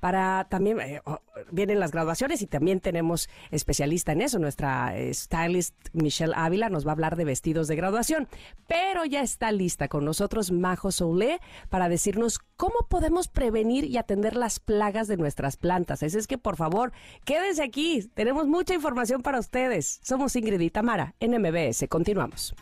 para 0.00 0.46
también, 0.48 0.80
eh, 0.80 1.00
oh, 1.04 1.20
vienen 1.50 1.80
las 1.80 1.92
graduaciones 1.92 2.42
y 2.42 2.46
también 2.46 2.80
tenemos 2.80 3.28
especialista 3.50 4.12
en 4.12 4.22
eso, 4.22 4.38
nuestra 4.38 4.96
eh, 4.96 5.12
stylist 5.12 5.74
Michelle 5.92 6.32
Ávila 6.36 6.68
nos 6.68 6.86
va 6.86 6.90
a 6.90 6.92
hablar 6.92 7.16
de 7.16 7.24
vestidos 7.24 7.68
de 7.68 7.76
graduación, 7.76 8.28
pero 8.66 9.04
ya 9.04 9.22
está 9.22 9.52
lista 9.52 9.88
con 9.88 10.04
nosotros 10.04 10.50
Majo 10.50 10.92
Soule 10.92 11.40
para 11.68 11.88
decirnos 11.88 12.38
cómo 12.56 12.86
podemos 12.88 13.28
prevenir 13.28 13.84
y 13.84 13.98
atender 13.98 14.36
las 14.36 14.60
plagas 14.60 15.08
de 15.08 15.16
nuestras 15.16 15.56
plantas. 15.56 16.02
Así 16.02 16.16
es 16.16 16.26
que, 16.26 16.38
por 16.38 16.56
favor, 16.56 16.92
quédense 17.24 17.62
aquí, 17.62 18.08
tenemos 18.14 18.46
mucha 18.46 18.74
información 18.74 19.22
para 19.22 19.38
ustedes. 19.38 20.00
Somos 20.02 20.34
Ingrid 20.36 20.60
y 20.60 20.70
Tamara 20.70 21.14
en 21.20 21.40
MBS, 21.40 21.86
continuamos. 21.88 22.54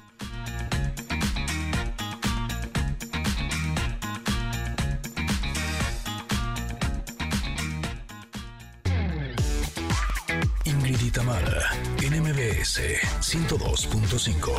Tamara, 11.14 11.70
NMBS 11.98 12.80
102.5. 13.20 14.50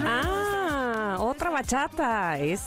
Ah, 0.00 1.18
otra 1.20 1.50
bachata. 1.50 2.38
Es 2.38 2.62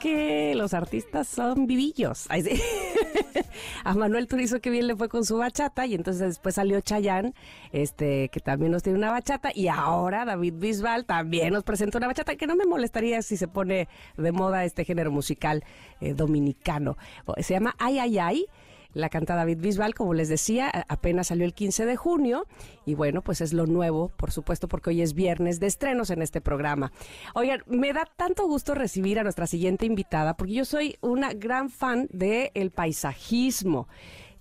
que 0.00 0.54
los 0.54 0.72
artistas 0.72 1.28
son 1.28 1.66
vivillos. 1.66 2.26
A 3.84 3.92
Manuel 3.92 4.26
Turizo 4.28 4.60
que 4.60 4.70
bien 4.70 4.86
le 4.86 4.96
fue 4.96 5.10
con 5.10 5.26
su 5.26 5.36
bachata 5.36 5.84
y 5.84 5.94
entonces 5.94 6.28
después 6.28 6.54
salió 6.54 6.80
Chayán, 6.80 7.34
este, 7.72 8.30
que 8.30 8.40
también 8.40 8.72
nos 8.72 8.82
tiene 8.82 8.98
una 8.98 9.10
bachata 9.10 9.50
y 9.54 9.68
ahora 9.68 10.24
David 10.24 10.54
Bisbal 10.56 11.04
también 11.04 11.52
nos 11.52 11.64
presenta 11.64 11.98
una 11.98 12.06
bachata 12.06 12.36
que 12.36 12.46
no 12.46 12.56
me 12.56 12.64
molestaría 12.64 13.20
si 13.20 13.36
se 13.36 13.46
pone 13.46 13.88
de 14.16 14.32
moda 14.32 14.64
este 14.64 14.86
género 14.86 15.10
musical 15.10 15.64
eh, 16.00 16.14
dominicano. 16.14 16.96
Se 17.42 17.52
llama 17.52 17.74
Ay 17.78 17.98
Ay 17.98 18.18
Ay 18.18 18.46
La 18.94 19.08
canta 19.08 19.34
David 19.34 19.58
Bisbal, 19.58 19.94
como 19.94 20.14
les 20.14 20.28
decía, 20.28 20.70
apenas 20.88 21.26
salió 21.26 21.44
el 21.44 21.52
15 21.52 21.84
de 21.84 21.96
junio 21.96 22.46
y 22.86 22.94
bueno, 22.94 23.22
pues 23.22 23.40
es 23.40 23.52
lo 23.52 23.66
nuevo, 23.66 24.10
por 24.16 24.30
supuesto, 24.30 24.68
porque 24.68 24.90
hoy 24.90 25.02
es 25.02 25.14
viernes 25.14 25.60
de 25.60 25.66
estrenos 25.66 26.10
en 26.10 26.22
este 26.22 26.40
programa. 26.40 26.92
Oigan, 27.34 27.62
me 27.66 27.92
da 27.92 28.06
tanto 28.16 28.46
gusto 28.46 28.74
recibir 28.74 29.18
a 29.18 29.24
nuestra 29.24 29.46
siguiente 29.46 29.84
invitada 29.86 30.36
porque 30.36 30.54
yo 30.54 30.64
soy 30.64 30.96
una 31.00 31.32
gran 31.32 31.70
fan 31.70 32.08
del 32.12 32.70
paisajismo 32.70 33.88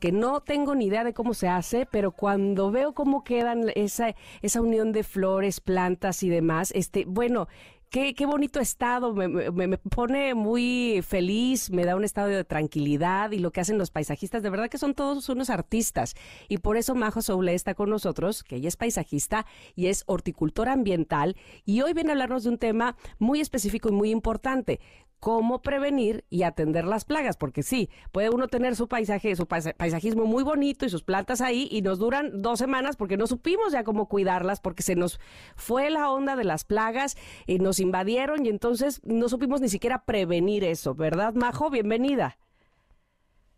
que 0.03 0.11
no 0.11 0.41
tengo 0.41 0.75
ni 0.75 0.87
idea 0.87 1.05
de 1.05 1.13
cómo 1.13 1.33
se 1.33 1.47
hace, 1.47 1.85
pero 1.85 2.11
cuando 2.11 2.71
veo 2.71 2.93
cómo 2.93 3.23
quedan 3.23 3.71
esa, 3.73 4.13
esa 4.41 4.59
unión 4.59 4.91
de 4.91 5.03
flores, 5.03 5.61
plantas 5.61 6.23
y 6.23 6.29
demás, 6.29 6.73
este, 6.75 7.05
bueno, 7.05 7.47
Qué, 7.93 8.15
qué, 8.15 8.25
bonito 8.25 8.59
estado, 8.59 9.13
me, 9.13 9.27
me, 9.27 9.77
pone 9.77 10.33
muy 10.33 11.03
feliz, 11.07 11.69
me 11.69 11.85
da 11.85 11.95
un 11.95 12.03
estado 12.03 12.27
de 12.29 12.43
tranquilidad 12.43 13.29
y 13.29 13.37
lo 13.37 13.51
que 13.51 13.61
hacen 13.61 13.77
los 13.77 13.91
paisajistas, 13.91 14.41
de 14.41 14.49
verdad 14.49 14.67
que 14.67 14.79
son 14.79 14.95
todos 14.95 15.29
unos 15.29 15.51
artistas. 15.51 16.15
Y 16.49 16.57
por 16.57 16.75
eso 16.75 16.95
Majo 16.95 17.21
Soule 17.21 17.53
está 17.53 17.75
con 17.75 17.91
nosotros, 17.91 18.43
que 18.43 18.55
ella 18.55 18.67
es 18.67 18.77
paisajista 18.77 19.45
y 19.75 19.89
es 19.89 20.05
horticultora 20.07 20.73
ambiental. 20.73 21.35
Y 21.65 21.81
hoy 21.81 21.93
viene 21.93 22.09
a 22.09 22.13
hablarnos 22.13 22.45
de 22.45 22.49
un 22.49 22.57
tema 22.57 22.97
muy 23.19 23.41
específico 23.41 23.89
y 23.89 23.91
muy 23.91 24.09
importante 24.09 24.79
cómo 25.23 25.61
prevenir 25.61 26.25
y 26.29 26.43
atender 26.43 26.83
las 26.83 27.05
plagas, 27.05 27.37
porque 27.37 27.63
sí, 27.63 27.89
puede 28.11 28.29
uno 28.29 28.49
tener 28.49 28.75
su 28.75 28.89
paisaje, 28.89 29.37
su 29.37 29.47
paisajismo 29.47 30.25
muy 30.25 30.43
bonito 30.43 30.85
y 30.85 30.89
sus 30.89 31.01
plantas 31.01 31.39
ahí 31.39 31.69
y 31.71 31.81
nos 31.81 31.97
duran 31.97 32.41
dos 32.41 32.59
semanas 32.59 32.97
porque 32.97 33.15
no 33.15 33.25
supimos 33.25 33.71
ya 33.71 33.85
cómo 33.85 34.09
cuidarlas, 34.09 34.59
porque 34.59 34.83
se 34.83 34.97
nos 34.97 35.21
fue 35.55 35.89
la 35.91 36.11
onda 36.11 36.35
de 36.35 36.43
las 36.43 36.65
plagas 36.65 37.15
y 37.47 37.59
nos 37.59 37.79
invadieron 37.79 38.45
y 38.45 38.49
entonces 38.49 38.99
no 39.05 39.29
supimos 39.29 39.61
ni 39.61 39.69
siquiera 39.69 40.03
prevenir 40.03 40.65
eso, 40.65 40.93
¿verdad, 40.93 41.33
Majo? 41.33 41.69
Bienvenida. 41.69 42.37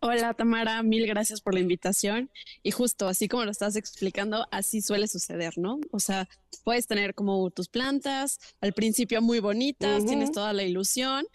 Hola 0.00 0.34
Tamara, 0.34 0.82
mil 0.82 1.06
gracias 1.06 1.40
por 1.40 1.54
la 1.54 1.60
invitación. 1.60 2.30
Y 2.62 2.70
justo 2.70 3.08
así 3.08 3.28
como 3.28 3.44
lo 3.44 3.50
estás 3.50 3.76
explicando, 3.76 4.46
así 4.52 4.82
suele 4.82 5.08
suceder, 5.08 5.56
¿no? 5.56 5.80
O 5.90 5.98
sea, 5.98 6.28
puedes 6.64 6.86
tener 6.86 7.14
como 7.14 7.50
tus 7.50 7.68
plantas 7.68 8.38
al 8.60 8.72
principio 8.72 9.22
muy 9.22 9.40
bonitas, 9.40 10.04
tienes 10.04 10.32
toda 10.32 10.52
la 10.52 10.64
ilusión, 10.64 11.26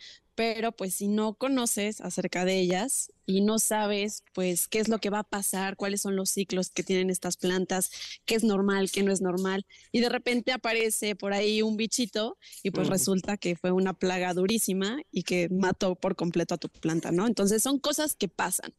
pero 0.41 0.71
pues 0.71 0.95
si 0.95 1.07
no 1.07 1.35
conoces 1.35 2.01
acerca 2.01 2.45
de 2.45 2.59
ellas 2.59 3.11
y 3.27 3.41
no 3.41 3.59
sabes 3.59 4.23
pues 4.33 4.67
qué 4.67 4.79
es 4.79 4.87
lo 4.87 4.97
que 4.97 5.11
va 5.11 5.19
a 5.19 5.23
pasar, 5.23 5.75
cuáles 5.75 6.01
son 6.01 6.15
los 6.15 6.31
ciclos 6.31 6.71
que 6.71 6.81
tienen 6.81 7.11
estas 7.11 7.37
plantas, 7.37 7.91
qué 8.25 8.33
es 8.33 8.43
normal, 8.43 8.89
qué 8.89 9.03
no 9.03 9.11
es 9.11 9.21
normal, 9.21 9.67
y 9.91 9.99
de 9.99 10.09
repente 10.09 10.51
aparece 10.51 11.15
por 11.15 11.33
ahí 11.33 11.61
un 11.61 11.77
bichito 11.77 12.39
y 12.63 12.71
pues 12.71 12.89
resulta 12.89 13.37
que 13.37 13.55
fue 13.55 13.71
una 13.71 13.93
plaga 13.93 14.33
durísima 14.33 14.97
y 15.11 15.21
que 15.21 15.47
mató 15.51 15.93
por 15.93 16.15
completo 16.15 16.55
a 16.55 16.57
tu 16.57 16.69
planta, 16.69 17.11
¿no? 17.11 17.27
Entonces 17.27 17.61
son 17.61 17.77
cosas 17.77 18.15
que 18.15 18.27
pasan, 18.27 18.73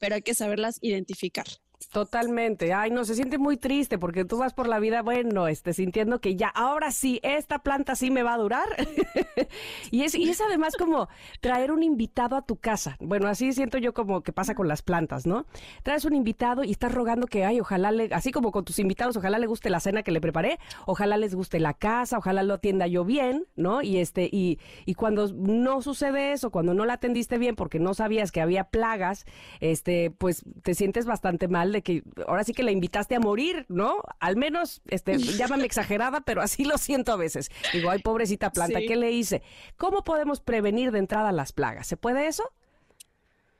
pero 0.00 0.16
hay 0.16 0.22
que 0.22 0.34
saberlas 0.34 0.80
identificar. 0.82 1.46
Totalmente. 1.92 2.72
Ay, 2.72 2.90
no, 2.90 3.04
se 3.04 3.14
siente 3.14 3.38
muy 3.38 3.56
triste 3.56 3.98
porque 3.98 4.24
tú 4.24 4.38
vas 4.38 4.54
por 4.54 4.68
la 4.68 4.78
vida, 4.78 5.02
bueno, 5.02 5.48
este, 5.48 5.72
sintiendo 5.72 6.20
que 6.20 6.36
ya, 6.36 6.48
ahora 6.48 6.90
sí, 6.90 7.20
esta 7.22 7.60
planta 7.60 7.94
sí 7.94 8.10
me 8.10 8.22
va 8.22 8.34
a 8.34 8.38
durar. 8.38 8.66
y, 9.90 10.02
es, 10.02 10.14
y 10.14 10.28
es 10.28 10.40
además 10.40 10.74
como 10.76 11.08
traer 11.40 11.72
un 11.72 11.82
invitado 11.82 12.36
a 12.36 12.42
tu 12.42 12.56
casa. 12.56 12.96
Bueno, 13.00 13.28
así 13.28 13.52
siento 13.52 13.78
yo 13.78 13.94
como 13.94 14.22
que 14.22 14.32
pasa 14.32 14.54
con 14.54 14.68
las 14.68 14.82
plantas, 14.82 15.26
¿no? 15.26 15.46
Traes 15.82 16.04
un 16.04 16.14
invitado 16.14 16.64
y 16.64 16.70
estás 16.70 16.92
rogando 16.92 17.26
que, 17.26 17.44
ay, 17.44 17.60
ojalá 17.60 17.90
le, 17.90 18.08
así 18.12 18.32
como 18.32 18.52
con 18.52 18.64
tus 18.64 18.78
invitados, 18.78 19.16
ojalá 19.16 19.38
le 19.38 19.46
guste 19.46 19.70
la 19.70 19.80
cena 19.80 20.02
que 20.02 20.12
le 20.12 20.20
preparé, 20.20 20.58
ojalá 20.86 21.16
les 21.16 21.34
guste 21.34 21.60
la 21.60 21.74
casa, 21.74 22.18
ojalá 22.18 22.42
lo 22.42 22.54
atienda 22.54 22.86
yo 22.86 23.04
bien, 23.04 23.46
¿no? 23.56 23.82
Y 23.82 23.98
este, 23.98 24.28
y, 24.30 24.58
y 24.86 24.94
cuando 24.94 25.28
no 25.32 25.82
sucede 25.82 26.32
eso, 26.32 26.50
cuando 26.50 26.74
no 26.74 26.84
la 26.84 26.94
atendiste 26.94 27.38
bien 27.38 27.56
porque 27.56 27.78
no 27.78 27.94
sabías 27.94 28.32
que 28.32 28.40
había 28.40 28.64
plagas, 28.64 29.26
este, 29.60 30.10
pues 30.10 30.44
te 30.62 30.74
sientes 30.74 31.06
bastante 31.06 31.48
mal 31.48 31.73
de 31.74 31.82
que 31.82 32.02
ahora 32.26 32.44
sí 32.44 32.54
que 32.54 32.62
la 32.62 32.70
invitaste 32.70 33.14
a 33.14 33.20
morir, 33.20 33.66
¿no? 33.68 34.02
Al 34.20 34.36
menos, 34.36 34.80
este, 34.88 35.18
llámame 35.18 35.64
exagerada, 35.66 36.22
pero 36.22 36.40
así 36.40 36.64
lo 36.64 36.78
siento 36.78 37.12
a 37.12 37.16
veces. 37.16 37.50
Digo, 37.72 37.90
ay, 37.90 38.00
pobrecita 38.00 38.50
planta, 38.50 38.80
¿qué 38.80 38.96
le 38.96 39.12
hice? 39.12 39.42
¿Cómo 39.76 40.02
podemos 40.02 40.40
prevenir 40.40 40.90
de 40.90 41.00
entrada 41.00 41.32
las 41.32 41.52
plagas? 41.52 41.86
¿Se 41.86 41.96
puede 41.96 42.26
eso? 42.26 42.50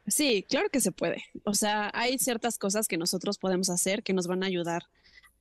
Sí, 0.07 0.45
claro 0.49 0.69
que 0.71 0.81
se 0.81 0.93
puede. 0.93 1.25
O 1.45 1.55
sea, 1.55 1.91
hay 1.95 2.19
ciertas 2.19 2.59
cosas 2.59 2.89
que 2.89 2.99
nosotros 2.99 3.39
podemos 3.39 3.71
hacer 3.71 4.03
que 4.03 4.13
nos 4.13 4.27
van 4.27 4.43
a 4.43 4.47
ayudar 4.47 4.85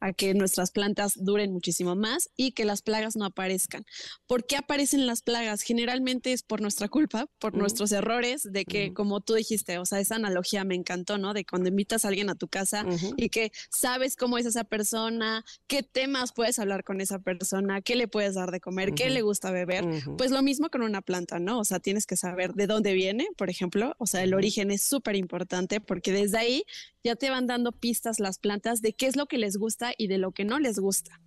a 0.03 0.11
que 0.11 0.33
nuestras 0.33 0.71
plantas 0.71 1.13
duren 1.15 1.53
muchísimo 1.53 1.95
más 1.95 2.29
y 2.35 2.51
que 2.51 2.65
las 2.65 2.81
plagas 2.81 3.15
no 3.15 3.23
aparezcan. 3.23 3.85
¿Por 4.27 4.45
qué 4.45 4.57
aparecen 4.57 5.07
las 5.07 5.21
plagas? 5.21 5.61
Generalmente 5.61 6.33
es 6.33 6.43
por 6.43 6.59
nuestra 6.59 6.89
culpa, 6.89 7.27
por 7.39 7.55
nuestros 7.55 7.93
errores, 7.93 8.43
de 8.43 8.65
que, 8.65 8.93
como 8.93 9.21
tú 9.21 9.35
dijiste, 9.35 9.77
o 9.77 9.85
sea, 9.85 10.01
esa 10.01 10.15
analogía 10.15 10.65
me 10.65 10.75
encantó, 10.75 11.17
¿no? 11.17 11.33
De 11.33 11.45
cuando 11.45 11.69
invitas 11.69 12.03
a 12.03 12.09
alguien 12.09 12.29
a 12.29 12.35
tu 12.35 12.49
casa 12.49 12.85
y 13.15 13.29
que 13.29 13.53
sabes 13.71 14.17
cómo 14.17 14.37
es 14.37 14.45
esa 14.45 14.65
persona, 14.65 15.45
qué 15.67 15.83
temas 15.83 16.33
puedes 16.33 16.59
hablar 16.59 16.83
con 16.83 16.99
esa 16.99 17.19
persona, 17.19 17.81
qué 17.81 17.95
le 17.95 18.09
puedes 18.09 18.35
dar 18.35 18.51
de 18.51 18.59
comer, 18.59 18.93
qué 18.95 19.09
le 19.09 19.21
gusta 19.21 19.51
beber. 19.51 19.85
Pues 20.17 20.31
lo 20.31 20.41
mismo 20.41 20.69
con 20.69 20.81
una 20.81 21.01
planta, 21.01 21.39
¿no? 21.39 21.59
O 21.59 21.63
sea, 21.63 21.79
tienes 21.79 22.05
que 22.05 22.17
saber 22.17 22.55
de 22.55 22.67
dónde 22.67 22.91
viene, 22.93 23.29
por 23.37 23.49
ejemplo, 23.49 23.95
o 23.99 24.05
sea, 24.05 24.21
el 24.21 24.33
origen 24.33 24.69
es 24.69 24.83
súper 24.83 25.15
importante 25.15 25.79
porque 25.79 26.11
desde 26.11 26.39
ahí 26.39 26.65
ya 27.03 27.15
te 27.15 27.29
van 27.29 27.47
dando 27.47 27.71
pistas 27.71 28.19
las 28.19 28.39
plantas 28.39 28.81
de 28.81 28.93
qué 28.93 29.07
es 29.07 29.15
lo 29.15 29.25
que 29.25 29.37
les 29.37 29.57
gusta 29.57 29.93
y 29.97 30.07
de 30.07 30.17
lo 30.17 30.31
que 30.31 30.45
no 30.45 30.59
les 30.59 30.79
gusta. 30.79 31.19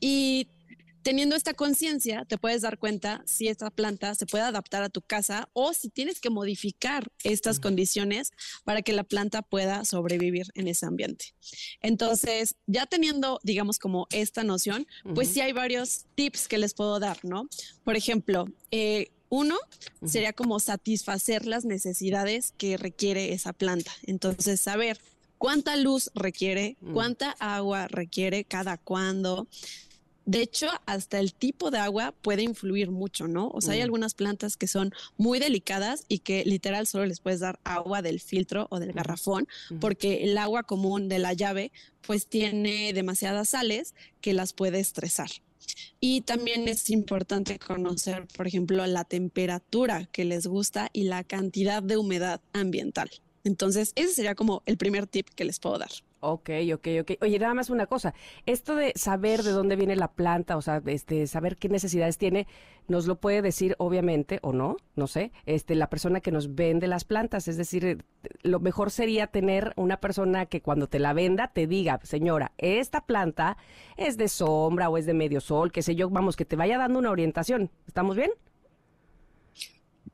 Y 0.00 0.48
teniendo 1.02 1.36
esta 1.36 1.54
conciencia, 1.54 2.24
te 2.26 2.38
puedes 2.38 2.62
dar 2.62 2.78
cuenta 2.78 3.22
si 3.26 3.48
esta 3.48 3.70
planta 3.70 4.14
se 4.14 4.26
puede 4.26 4.44
adaptar 4.44 4.82
a 4.82 4.88
tu 4.88 5.00
casa 5.00 5.48
o 5.52 5.72
si 5.72 5.88
tienes 5.88 6.20
que 6.20 6.30
modificar 6.30 7.10
estas 7.24 7.60
condiciones 7.60 8.32
para 8.64 8.82
que 8.82 8.92
la 8.92 9.04
planta 9.04 9.42
pueda 9.42 9.84
sobrevivir 9.84 10.48
en 10.54 10.68
ese 10.68 10.86
ambiente. 10.86 11.34
Entonces, 11.80 12.56
ya 12.66 12.86
teniendo, 12.86 13.40
digamos, 13.42 13.78
como 13.78 14.06
esta 14.10 14.44
noción, 14.44 14.86
pues 15.14 15.28
sí 15.28 15.40
hay 15.40 15.52
varios 15.52 16.04
tips 16.14 16.48
que 16.48 16.58
les 16.58 16.74
puedo 16.74 16.98
dar, 17.00 17.18
¿no? 17.24 17.48
Por 17.84 17.96
ejemplo, 17.96 18.46
eh, 18.70 19.10
uno 19.30 19.56
sería 20.04 20.32
como 20.32 20.58
satisfacer 20.58 21.46
las 21.46 21.64
necesidades 21.64 22.52
que 22.56 22.76
requiere 22.76 23.32
esa 23.32 23.52
planta. 23.52 23.92
Entonces, 24.04 24.60
saber 24.60 24.98
cuánta 25.38 25.76
luz 25.76 26.10
requiere, 26.14 26.76
mm. 26.80 26.92
cuánta 26.92 27.30
agua 27.38 27.88
requiere, 27.88 28.44
cada 28.44 28.76
cuándo. 28.76 29.46
De 30.26 30.42
hecho, 30.42 30.66
hasta 30.84 31.20
el 31.20 31.32
tipo 31.32 31.70
de 31.70 31.78
agua 31.78 32.12
puede 32.20 32.42
influir 32.42 32.90
mucho, 32.90 33.28
¿no? 33.28 33.48
O 33.48 33.62
sea, 33.62 33.72
hay 33.72 33.80
mm. 33.80 33.84
algunas 33.84 34.12
plantas 34.12 34.58
que 34.58 34.68
son 34.68 34.92
muy 35.16 35.38
delicadas 35.38 36.04
y 36.06 36.18
que 36.18 36.44
literal 36.44 36.86
solo 36.86 37.06
les 37.06 37.20
puedes 37.20 37.40
dar 37.40 37.58
agua 37.64 38.02
del 38.02 38.20
filtro 38.20 38.66
o 38.70 38.78
del 38.78 38.92
garrafón, 38.92 39.48
porque 39.80 40.24
el 40.24 40.36
agua 40.36 40.64
común 40.64 41.08
de 41.08 41.18
la 41.18 41.32
llave 41.32 41.72
pues 42.02 42.26
tiene 42.26 42.92
demasiadas 42.92 43.50
sales 43.50 43.94
que 44.20 44.34
las 44.34 44.52
puede 44.52 44.80
estresar. 44.80 45.30
Y 46.00 46.20
también 46.20 46.68
es 46.68 46.90
importante 46.90 47.58
conocer, 47.58 48.26
por 48.36 48.46
ejemplo, 48.46 48.86
la 48.86 49.04
temperatura 49.04 50.06
que 50.12 50.24
les 50.24 50.46
gusta 50.46 50.90
y 50.92 51.04
la 51.04 51.24
cantidad 51.24 51.82
de 51.82 51.96
humedad 51.96 52.40
ambiental. 52.52 53.10
Entonces, 53.44 53.92
ese 53.96 54.12
sería 54.12 54.34
como 54.34 54.62
el 54.66 54.76
primer 54.76 55.06
tip 55.06 55.28
que 55.30 55.44
les 55.44 55.60
puedo 55.60 55.78
dar. 55.78 55.90
Ok, 56.20 56.50
ok, 56.74 56.88
ok. 57.02 57.12
Oye, 57.22 57.38
nada 57.38 57.54
más 57.54 57.70
una 57.70 57.86
cosa. 57.86 58.12
Esto 58.44 58.74
de 58.74 58.92
saber 58.96 59.44
de 59.44 59.52
dónde 59.52 59.76
viene 59.76 59.94
la 59.94 60.08
planta, 60.08 60.56
o 60.56 60.62
sea, 60.62 60.82
este, 60.86 61.26
saber 61.28 61.56
qué 61.56 61.68
necesidades 61.68 62.18
tiene, 62.18 62.48
nos 62.88 63.06
lo 63.06 63.20
puede 63.20 63.40
decir, 63.40 63.76
obviamente, 63.78 64.40
o 64.42 64.52
no, 64.52 64.76
no 64.96 65.06
sé, 65.06 65.30
este, 65.46 65.76
la 65.76 65.88
persona 65.88 66.20
que 66.20 66.32
nos 66.32 66.56
vende 66.56 66.88
las 66.88 67.04
plantas. 67.04 67.46
Es 67.46 67.56
decir, 67.56 67.84
eh, 67.84 67.98
lo 68.42 68.58
mejor 68.58 68.90
sería 68.90 69.28
tener 69.28 69.74
una 69.76 70.00
persona 70.00 70.46
que 70.46 70.60
cuando 70.60 70.88
te 70.88 70.98
la 70.98 71.12
venda 71.12 71.52
te 71.52 71.68
diga, 71.68 72.00
señora, 72.02 72.52
esta 72.58 73.06
planta 73.06 73.56
es 73.96 74.16
de 74.16 74.26
sombra 74.28 74.88
o 74.88 74.98
es 74.98 75.06
de 75.06 75.14
medio 75.14 75.40
sol, 75.40 75.70
qué 75.70 75.82
sé 75.82 75.94
yo, 75.94 76.10
vamos, 76.10 76.36
que 76.36 76.44
te 76.44 76.56
vaya 76.56 76.78
dando 76.78 76.98
una 76.98 77.10
orientación. 77.12 77.70
¿Estamos 77.86 78.16
bien? 78.16 78.32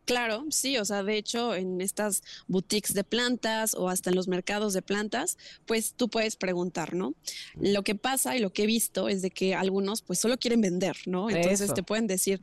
Claro, 0.05 0.44
sí, 0.50 0.76
o 0.78 0.84
sea, 0.84 1.02
de 1.02 1.16
hecho, 1.16 1.55
en 1.55 1.80
estas 1.80 2.22
boutiques 2.46 2.94
de 2.94 3.05
plantas 3.05 3.74
o 3.74 3.88
hasta 3.88 4.11
en 4.11 4.16
los 4.16 4.28
mercados 4.28 4.74
de 4.74 4.82
plantas, 4.82 5.38
pues 5.66 5.94
tú 5.94 6.09
puedes 6.09 6.36
preguntar, 6.36 6.94
¿no? 6.94 7.14
Lo 7.55 7.82
que 7.82 7.94
pasa 7.94 8.36
y 8.36 8.40
lo 8.40 8.52
que 8.52 8.64
he 8.64 8.66
visto 8.66 9.09
es 9.09 9.22
de 9.22 9.30
que 9.30 9.55
algunos 9.55 10.02
pues 10.02 10.18
solo 10.18 10.36
quieren 10.36 10.61
vender, 10.61 10.96
¿no? 11.07 11.30
Entonces 11.30 11.72
te 11.72 11.82
pueden 11.82 12.07
decir, 12.07 12.40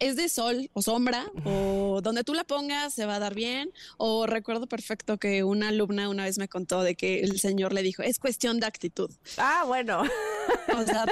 es 0.00 0.16
de 0.16 0.28
sol 0.28 0.70
o 0.72 0.82
sombra 0.82 1.30
o 1.44 2.00
donde 2.02 2.24
tú 2.24 2.34
la 2.34 2.44
pongas 2.44 2.94
se 2.94 3.06
va 3.06 3.16
a 3.16 3.18
dar 3.18 3.34
bien. 3.34 3.70
O 3.98 4.26
recuerdo 4.26 4.66
perfecto 4.66 5.18
que 5.18 5.44
una 5.44 5.68
alumna 5.68 6.08
una 6.08 6.24
vez 6.24 6.38
me 6.38 6.48
contó 6.48 6.82
de 6.82 6.96
que 6.96 7.20
el 7.20 7.38
señor 7.38 7.72
le 7.72 7.82
dijo, 7.82 8.02
es 8.02 8.18
cuestión 8.18 8.58
de 8.58 8.66
actitud. 8.66 9.10
Ah, 9.36 9.64
bueno. 9.66 10.02
O 10.80 10.82
sea, 10.82 11.04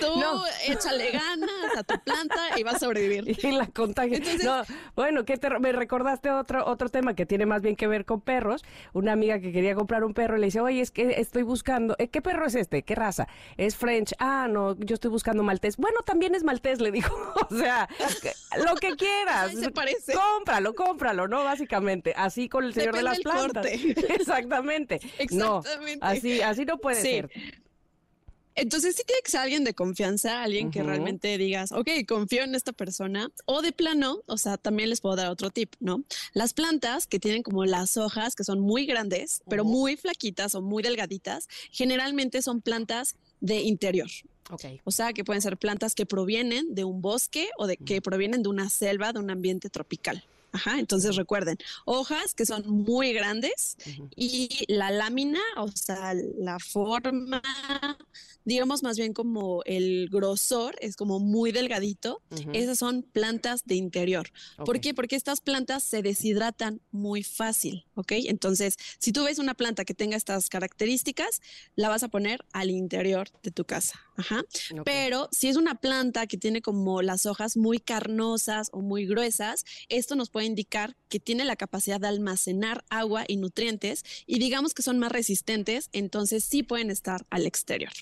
tú 0.00 0.22
échale 0.66 1.10
ganas 1.10 1.76
a 1.76 1.82
tu 1.82 1.98
planta 2.00 2.58
y 2.58 2.62
vas 2.62 2.76
a 2.76 2.78
sobrevivir. 2.80 3.36
Y 3.48 3.52
la 3.52 3.66
contagia. 3.66 4.20
no, 4.44 4.62
bueno, 4.94 5.24
¿qué 5.24 5.36
te, 5.38 5.48
me 5.58 5.72
recordaste 5.72 6.30
otro, 6.30 6.66
otro 6.66 6.88
tema 6.88 7.14
que 7.14 7.26
tiene 7.26 7.46
más 7.46 7.62
bien 7.62 7.76
que 7.76 7.86
ver 7.86 8.04
con 8.04 8.20
perros. 8.20 8.64
Una 8.92 9.12
amiga 9.12 9.40
que 9.40 9.52
quería 9.52 9.74
comprar 9.74 10.04
un 10.04 10.14
perro 10.14 10.36
le 10.36 10.46
dice, 10.46 10.60
oye, 10.60 10.80
es 10.80 10.90
que 10.90 11.20
estoy 11.20 11.42
buscando, 11.42 11.96
¿eh, 11.98 12.08
¿qué 12.08 12.22
perro 12.22 12.46
es 12.46 12.54
este? 12.54 12.82
¿Qué 12.82 12.94
raza? 12.94 13.28
Es 13.56 13.76
French. 13.76 14.14
Ah, 14.18 14.46
no, 14.48 14.76
yo 14.76 14.94
estoy 14.94 15.10
buscando 15.10 15.42
maltés. 15.42 15.76
Bueno, 15.76 16.02
también 16.02 16.34
es 16.34 16.44
maltés, 16.44 16.80
le 16.80 16.90
dijo. 16.90 17.14
o 17.50 17.54
sea, 17.54 17.88
lo 18.64 18.74
que 18.76 18.96
quieras. 18.96 19.54
se 19.54 19.70
parece. 19.70 20.12
Cómpralo, 20.12 20.74
cómpralo, 20.74 21.28
¿no? 21.28 21.44
Básicamente. 21.44 22.14
Así 22.16 22.48
con 22.48 22.64
el 22.64 22.74
señor 22.74 22.96
de 22.96 23.02
las 23.02 23.20
plantas. 23.20 23.66
Exactamente. 23.66 25.00
Exactamente. 25.18 25.98
No, 26.00 26.06
así, 26.06 26.40
así 26.40 26.64
no 26.64 26.78
puede 26.78 27.00
ser. 27.00 27.30
Entonces 28.60 28.96
sí 28.96 29.02
tiene 29.06 29.22
que 29.22 29.30
ser 29.30 29.40
alguien 29.40 29.62
de 29.62 29.72
confianza, 29.72 30.42
alguien 30.42 30.72
que 30.72 30.82
realmente 30.82 31.38
digas, 31.38 31.70
ok, 31.70 31.88
confío 32.08 32.42
en 32.42 32.56
esta 32.56 32.72
persona. 32.72 33.30
O 33.44 33.62
de 33.62 33.70
plano, 33.70 34.20
o 34.26 34.36
sea, 34.36 34.56
también 34.56 34.90
les 34.90 35.00
puedo 35.00 35.14
dar 35.14 35.28
otro 35.28 35.50
tip, 35.50 35.74
¿no? 35.78 36.02
Las 36.32 36.54
plantas 36.54 37.06
que 37.06 37.20
tienen 37.20 37.44
como 37.44 37.64
las 37.64 37.96
hojas 37.96 38.34
que 38.34 38.42
son 38.42 38.58
muy 38.58 38.84
grandes, 38.84 39.42
pero 39.48 39.64
muy 39.64 39.96
flaquitas 39.96 40.56
o 40.56 40.60
muy 40.60 40.82
delgaditas, 40.82 41.48
generalmente 41.70 42.42
son 42.42 42.60
plantas 42.60 43.14
de 43.40 43.60
interior. 43.60 44.08
Okay. 44.50 44.80
O 44.84 44.90
sea, 44.90 45.12
que 45.12 45.24
pueden 45.24 45.42
ser 45.42 45.56
plantas 45.56 45.94
que 45.94 46.06
provienen 46.06 46.74
de 46.74 46.82
un 46.82 47.00
bosque 47.00 47.50
o 47.58 47.66
de 47.68 47.76
que 47.76 48.02
provienen 48.02 48.42
de 48.42 48.48
una 48.48 48.70
selva, 48.70 49.12
de 49.12 49.20
un 49.20 49.30
ambiente 49.30 49.70
tropical. 49.70 50.24
Ajá, 50.50 50.78
entonces 50.78 51.14
recuerden, 51.16 51.58
hojas 51.84 52.34
que 52.34 52.46
son 52.46 52.66
muy 52.66 53.12
grandes 53.12 53.76
y 54.16 54.64
la 54.66 54.90
lámina, 54.90 55.40
o 55.58 55.68
sea, 55.68 56.14
la 56.14 56.58
forma 56.58 57.42
digamos 58.48 58.82
más 58.82 58.96
bien 58.96 59.12
como 59.12 59.62
el 59.64 60.08
grosor 60.10 60.74
es 60.80 60.96
como 60.96 61.20
muy 61.20 61.52
delgadito. 61.52 62.22
Esas 62.54 62.78
son 62.78 63.02
plantas 63.02 63.62
de 63.66 63.74
interior. 63.74 64.30
¿Por 64.64 64.80
qué? 64.80 64.94
Porque 64.94 65.16
estas 65.16 65.40
plantas 65.40 65.84
se 65.84 66.02
deshidratan 66.02 66.80
muy 66.90 67.22
fácil, 67.22 67.84
¿ok? 67.94 68.12
Entonces, 68.26 68.76
si 68.98 69.12
tú 69.12 69.24
ves 69.24 69.38
una 69.38 69.54
planta 69.54 69.84
que 69.84 69.94
tenga 69.94 70.16
estas 70.16 70.48
características, 70.48 71.40
la 71.76 71.90
vas 71.90 72.02
a 72.02 72.08
poner 72.08 72.44
al 72.52 72.70
interior 72.70 73.28
de 73.42 73.50
tu 73.50 73.64
casa. 73.64 74.00
Ajá. 74.16 74.42
Pero 74.84 75.28
si 75.30 75.48
es 75.48 75.56
una 75.56 75.74
planta 75.74 76.26
que 76.26 76.38
tiene 76.38 76.62
como 76.62 77.02
las 77.02 77.26
hojas 77.26 77.56
muy 77.56 77.78
carnosas 77.78 78.70
o 78.72 78.80
muy 78.80 79.06
gruesas, 79.06 79.64
esto 79.90 80.16
nos 80.16 80.30
puede 80.30 80.46
indicar 80.46 80.96
que 81.08 81.20
tiene 81.20 81.44
la 81.44 81.56
capacidad 81.56 82.00
de 82.00 82.08
almacenar 82.08 82.84
agua 82.88 83.24
y 83.28 83.36
nutrientes 83.36 84.04
y 84.26 84.38
digamos 84.38 84.72
que 84.72 84.82
son 84.82 84.98
más 84.98 85.12
resistentes, 85.12 85.90
entonces 85.92 86.44
sí 86.44 86.62
pueden 86.62 86.90
estar 86.90 87.26
al 87.30 87.46
exterior. 87.46 87.92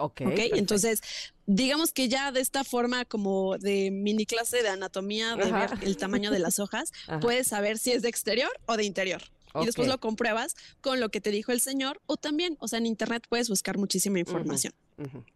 Ok. 0.00 0.22
Entonces, 0.54 1.02
digamos 1.46 1.92
que 1.92 2.08
ya 2.08 2.32
de 2.32 2.40
esta 2.40 2.64
forma 2.64 3.04
como 3.04 3.58
de 3.58 3.90
mini 3.90 4.26
clase 4.26 4.62
de 4.62 4.68
anatomía, 4.68 5.36
de 5.36 5.52
ver 5.52 5.70
el 5.82 5.96
tamaño 5.96 6.30
de 6.30 6.38
las 6.38 6.58
hojas, 6.58 6.92
puedes 7.20 7.48
saber 7.48 7.78
si 7.78 7.92
es 7.92 8.02
de 8.02 8.08
exterior 8.08 8.50
o 8.66 8.76
de 8.76 8.84
interior. 8.84 9.22
Y 9.60 9.66
después 9.66 9.88
lo 9.88 9.98
compruebas 9.98 10.54
con 10.80 11.00
lo 11.00 11.08
que 11.08 11.20
te 11.20 11.30
dijo 11.30 11.50
el 11.50 11.60
señor 11.60 12.00
o 12.06 12.16
también, 12.16 12.56
o 12.60 12.68
sea, 12.68 12.78
en 12.78 12.86
internet 12.86 13.24
puedes 13.28 13.48
buscar 13.48 13.78
muchísima 13.78 14.20
información. 14.20 14.72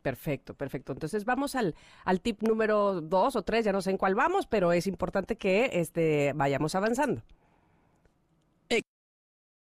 Perfecto, 0.02 0.54
perfecto. 0.54 0.92
Entonces 0.92 1.24
vamos 1.24 1.54
al, 1.54 1.74
al 2.04 2.20
tip 2.20 2.42
número 2.42 3.00
dos 3.00 3.34
o 3.34 3.42
tres, 3.42 3.64
ya 3.64 3.72
no 3.72 3.82
sé 3.82 3.90
en 3.90 3.96
cuál 3.96 4.14
vamos, 4.14 4.46
pero 4.46 4.72
es 4.72 4.86
importante 4.86 5.36
que 5.36 5.70
este, 5.72 6.32
vayamos 6.34 6.74
avanzando. 6.74 7.22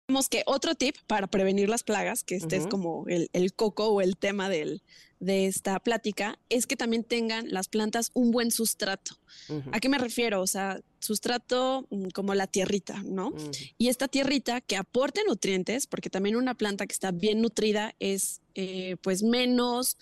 Vemos 0.07 0.29
que 0.29 0.43
otro 0.45 0.75
tip 0.75 0.97
para 1.07 1.27
prevenir 1.29 1.71
las 1.71 1.83
plagas, 1.83 2.25
que 2.25 2.37
este 2.37 2.57
es 2.57 2.67
como 2.67 3.07
el, 3.09 3.55
coco 3.55 3.89
o 3.89 4.03
el 4.03 4.19
tema 4.19 4.51
del, 4.51 4.83
de 5.19 5.47
esta 5.47 5.81
plática, 5.81 6.39
es 6.51 6.67
que 6.67 6.77
también 6.77 7.05
tengan 7.05 7.51
las 7.51 7.69
plantas 7.69 8.11
un 8.13 8.31
buen 8.31 8.51
sustrato. 8.51 9.17
¿A 9.73 9.81
qué 9.81 9.89
me 9.89 9.97
refiero? 9.97 10.43
O 10.43 10.47
sea, 10.47 10.79
sustrato 10.99 11.87
mm, 11.89 12.09
como 12.09 12.35
la 12.35 12.47
tierrita, 12.47 13.03
¿no? 13.03 13.33
Y 13.79 13.89
esta 13.89 14.07
tierrita 14.07 14.61
que 14.61 14.77
aporte 14.77 15.23
nutrientes, 15.27 15.87
porque 15.87 16.11
también 16.11 16.37
una 16.37 16.55
planta 16.55 16.87
que 16.87 16.93
está 16.93 17.11
bien 17.11 17.41
nutrida 17.41 17.95
es 17.99 18.43
eh, 18.55 18.97
pues 19.03 19.23
menos 19.23 19.97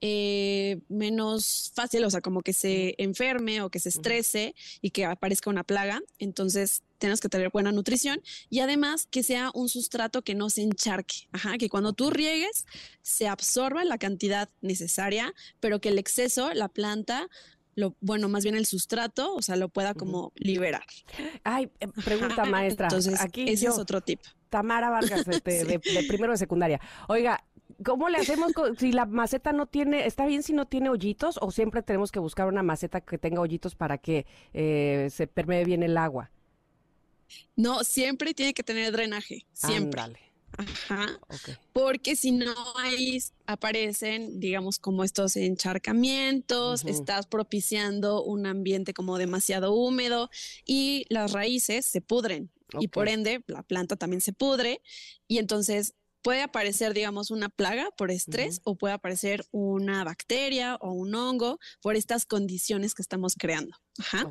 eh, 0.00 0.80
menos 0.88 1.72
fácil, 1.74 2.04
o 2.04 2.10
sea, 2.10 2.20
como 2.20 2.42
que 2.42 2.52
se 2.52 2.94
enferme 2.98 3.62
o 3.62 3.70
que 3.70 3.80
se 3.80 3.90
estrese 3.90 4.54
y 4.80 4.90
que 4.90 5.04
aparezca 5.04 5.50
una 5.50 5.64
plaga. 5.64 6.00
Entonces, 6.18 6.82
tienes 6.98 7.20
que 7.20 7.28
tener 7.28 7.50
buena 7.50 7.72
nutrición 7.72 8.22
y 8.48 8.60
además 8.60 9.06
que 9.10 9.22
sea 9.22 9.50
un 9.54 9.68
sustrato 9.68 10.22
que 10.22 10.34
no 10.34 10.50
se 10.50 10.62
encharque, 10.62 11.28
Ajá, 11.32 11.58
que 11.58 11.68
cuando 11.68 11.92
tú 11.92 12.10
riegues 12.10 12.66
se 13.02 13.28
absorba 13.28 13.84
la 13.84 13.98
cantidad 13.98 14.48
necesaria, 14.60 15.34
pero 15.60 15.80
que 15.80 15.88
el 15.88 15.98
exceso, 15.98 16.52
la 16.54 16.68
planta, 16.68 17.28
lo, 17.74 17.94
bueno, 18.00 18.28
más 18.28 18.42
bien 18.42 18.54
el 18.54 18.66
sustrato, 18.66 19.34
o 19.34 19.42
sea, 19.42 19.56
lo 19.56 19.68
pueda 19.68 19.94
como 19.94 20.32
liberar. 20.36 20.84
Ay, 21.44 21.70
eh, 21.80 21.88
pregunta 22.04 22.44
maestra. 22.44 22.86
Entonces, 22.86 23.20
aquí 23.20 23.48
ese 23.48 23.66
es 23.66 23.78
otro 23.78 24.00
tip. 24.00 24.20
Tamara 24.50 24.90
Vargas, 24.90 25.26
este, 25.28 25.64
de, 25.64 25.78
primero 26.08 26.32
de 26.32 26.38
secundaria. 26.38 26.80
Oiga, 27.08 27.42
¿Cómo 27.84 28.08
le 28.08 28.18
hacemos 28.18 28.52
si 28.78 28.92
la 28.92 29.06
maceta 29.06 29.52
no 29.52 29.66
tiene, 29.66 30.06
está 30.06 30.26
bien 30.26 30.42
si 30.42 30.52
no 30.52 30.66
tiene 30.66 30.90
hoyitos 30.90 31.38
o 31.40 31.50
siempre 31.50 31.82
tenemos 31.82 32.12
que 32.12 32.18
buscar 32.18 32.46
una 32.46 32.62
maceta 32.62 33.00
que 33.00 33.18
tenga 33.18 33.40
hoyitos 33.40 33.74
para 33.74 33.98
que 33.98 34.26
eh, 34.52 35.08
se 35.10 35.26
permee 35.26 35.64
bien 35.64 35.82
el 35.82 35.96
agua? 35.96 36.30
No, 37.56 37.84
siempre 37.84 38.34
tiene 38.34 38.54
que 38.54 38.62
tener 38.62 38.92
drenaje, 38.92 39.46
siempre. 39.52 40.02
Ajá. 40.56 41.20
Porque 41.72 42.16
si 42.16 42.32
no, 42.32 42.52
ahí 42.76 43.18
aparecen, 43.46 44.40
digamos, 44.40 44.78
como 44.78 45.04
estos 45.04 45.36
encharcamientos, 45.36 46.84
estás 46.84 47.26
propiciando 47.26 48.22
un 48.22 48.46
ambiente 48.46 48.92
como 48.92 49.16
demasiado 49.16 49.72
húmedo 49.72 50.28
y 50.66 51.06
las 51.08 51.32
raíces 51.32 51.86
se 51.86 52.00
pudren. 52.00 52.50
Y 52.78 52.88
por 52.88 53.08
ende, 53.08 53.42
la 53.46 53.62
planta 53.62 53.96
también 53.96 54.20
se 54.20 54.32
pudre 54.32 54.80
y 55.26 55.38
entonces 55.38 55.94
puede 56.22 56.42
aparecer, 56.42 56.94
digamos, 56.94 57.30
una 57.30 57.48
plaga 57.48 57.90
por 57.96 58.10
estrés 58.10 58.60
o 58.64 58.76
puede 58.76 58.94
aparecer 58.94 59.44
una 59.50 60.04
bacteria 60.04 60.76
o 60.80 60.92
un 60.92 61.14
hongo 61.14 61.58
por 61.80 61.96
estas 61.96 62.26
condiciones 62.26 62.94
que 62.94 63.02
estamos 63.02 63.34
creando. 63.36 63.76
Ajá. 63.98 64.30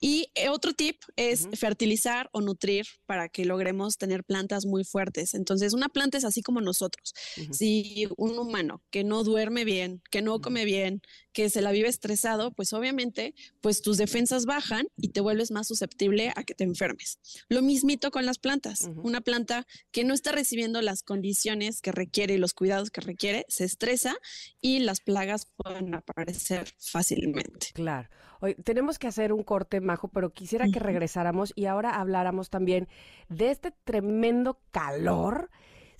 Y 0.00 0.30
eh, 0.34 0.48
otro 0.48 0.72
tip 0.72 0.96
es 1.16 1.48
fertilizar 1.54 2.30
o 2.32 2.40
nutrir 2.40 2.86
para 3.06 3.28
que 3.28 3.44
logremos 3.44 3.98
tener 3.98 4.24
plantas 4.24 4.66
muy 4.66 4.84
fuertes. 4.84 5.34
Entonces, 5.34 5.72
una 5.72 5.88
planta 5.88 6.18
es 6.18 6.24
así 6.24 6.42
como 6.42 6.60
nosotros. 6.60 7.12
Si 7.50 8.08
un 8.16 8.38
humano 8.38 8.82
que 8.90 9.04
no 9.04 9.24
duerme 9.24 9.64
bien, 9.64 10.02
que 10.10 10.22
no 10.22 10.40
come 10.40 10.64
bien, 10.64 11.02
que 11.32 11.50
se 11.50 11.62
la 11.62 11.72
vive 11.72 11.88
estresado, 11.88 12.52
pues 12.52 12.72
obviamente, 12.72 13.34
pues 13.60 13.82
tus 13.82 13.96
defensas 13.96 14.46
bajan 14.46 14.88
y 14.96 15.10
te 15.10 15.20
vuelves 15.20 15.50
más 15.50 15.68
susceptible 15.68 16.32
a 16.34 16.44
que 16.44 16.54
te 16.54 16.64
enfermes. 16.64 17.18
Lo 17.48 17.62
mismito 17.62 18.10
con 18.10 18.26
las 18.26 18.38
plantas. 18.38 18.90
Una 18.96 19.20
planta 19.20 19.66
que 19.90 20.04
no 20.04 20.14
está 20.14 20.32
recibiendo 20.32 20.82
las 20.82 21.02
condiciones 21.02 21.80
que 21.80 21.92
requiere 21.92 22.34
y 22.34 22.38
los 22.38 22.54
cuidados 22.54 22.90
que 22.90 23.00
requiere, 23.00 23.44
se 23.48 23.64
estresa 23.64 24.16
y 24.60 24.80
las 24.80 25.00
plagas 25.00 25.46
pueden 25.56 25.94
aparecer 25.94 26.74
fácilmente. 26.78 27.68
Claro. 27.74 28.08
Hoy 28.40 28.54
tenemos 28.54 28.98
que 28.98 29.06
hacer 29.06 29.32
un 29.32 29.42
corte, 29.42 29.80
Majo, 29.80 30.08
pero 30.08 30.30
quisiera 30.30 30.66
que 30.72 30.80
regresáramos 30.80 31.52
y 31.54 31.66
ahora 31.66 32.00
habláramos 32.00 32.50
también 32.50 32.88
de 33.28 33.50
este 33.50 33.72
tremendo 33.84 34.58
calor 34.70 35.50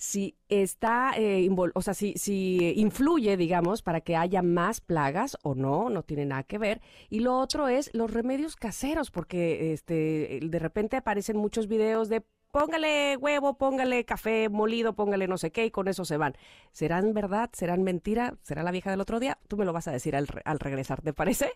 si 0.01 0.35
está, 0.49 1.13
eh, 1.15 1.47
o 1.75 1.81
sea, 1.83 1.93
si, 1.93 2.13
si 2.17 2.73
influye, 2.75 3.37
digamos, 3.37 3.83
para 3.83 4.01
que 4.01 4.15
haya 4.15 4.41
más 4.41 4.81
plagas 4.81 5.37
o 5.43 5.53
no, 5.53 5.91
no 5.91 6.01
tiene 6.01 6.25
nada 6.25 6.41
que 6.41 6.57
ver. 6.57 6.81
Y 7.11 7.19
lo 7.19 7.37
otro 7.37 7.67
es 7.67 7.93
los 7.93 8.11
remedios 8.11 8.55
caseros, 8.55 9.11
porque 9.11 9.73
este, 9.73 10.39
de 10.41 10.59
repente 10.59 10.97
aparecen 10.97 11.37
muchos 11.37 11.67
videos 11.67 12.09
de 12.09 12.23
póngale 12.51 13.15
huevo, 13.17 13.59
póngale 13.59 14.03
café 14.03 14.49
molido, 14.49 14.93
póngale 14.93 15.27
no 15.27 15.37
sé 15.37 15.51
qué, 15.51 15.67
y 15.67 15.71
con 15.71 15.87
eso 15.87 16.03
se 16.03 16.17
van. 16.17 16.33
¿Serán 16.71 17.13
verdad? 17.13 17.51
¿Serán 17.53 17.83
mentira? 17.83 18.33
¿Será 18.41 18.63
la 18.63 18.71
vieja 18.71 18.89
del 18.89 19.01
otro 19.01 19.19
día? 19.19 19.37
Tú 19.47 19.55
me 19.55 19.65
lo 19.65 19.71
vas 19.71 19.87
a 19.87 19.91
decir 19.91 20.15
al, 20.15 20.27
al 20.45 20.59
regresar, 20.59 21.03
¿te 21.03 21.13
parece? 21.13 21.51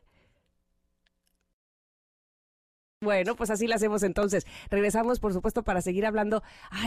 Bueno, 3.06 3.36
pues 3.36 3.52
así 3.52 3.68
lo 3.68 3.76
hacemos 3.76 4.02
entonces. 4.02 4.48
Regresamos, 4.72 5.20
por 5.20 5.32
supuesto, 5.32 5.62
para 5.62 5.82
seguir 5.82 6.08
hablando 6.08 6.42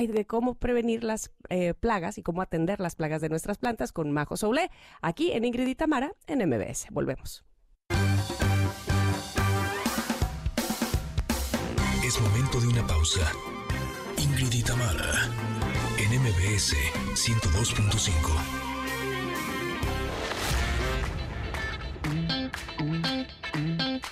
de 0.09 0.27
cómo 0.27 0.57
prevenir 0.57 1.05
las 1.05 1.31
eh, 1.49 1.75
plagas 1.75 2.19
y 2.19 2.25
cómo 2.25 2.43
atender 2.43 2.81
las 2.81 2.97
plagas 2.97 3.21
de 3.21 3.29
nuestras 3.29 3.57
plantas 3.57 3.93
con 3.93 4.11
Majo 4.11 4.37
Soule, 4.37 4.69
aquí 5.01 5.31
en 5.31 5.45
Ingrid 5.45 5.69
y 5.69 5.77
Tamara, 5.77 6.12
en 6.27 6.41
MBS. 6.49 6.89
Volvemos. 6.91 7.45
Es 12.05 12.21
momento 12.21 12.61
de 12.61 12.66
una 12.66 12.85
pausa. 12.85 13.31
Ingrid 14.16 14.53
y 14.55 14.62
Tamara, 14.64 15.31
en 15.99 16.21
MBS 16.21 16.75
102.5. 17.14 18.58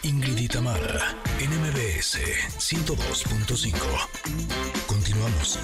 Ingrid 0.06 0.38
y 0.38 0.46
Tamara, 0.46 1.16
NMBS 1.40 2.20
102.5. 2.58 3.74
Continuamos. 4.86 5.58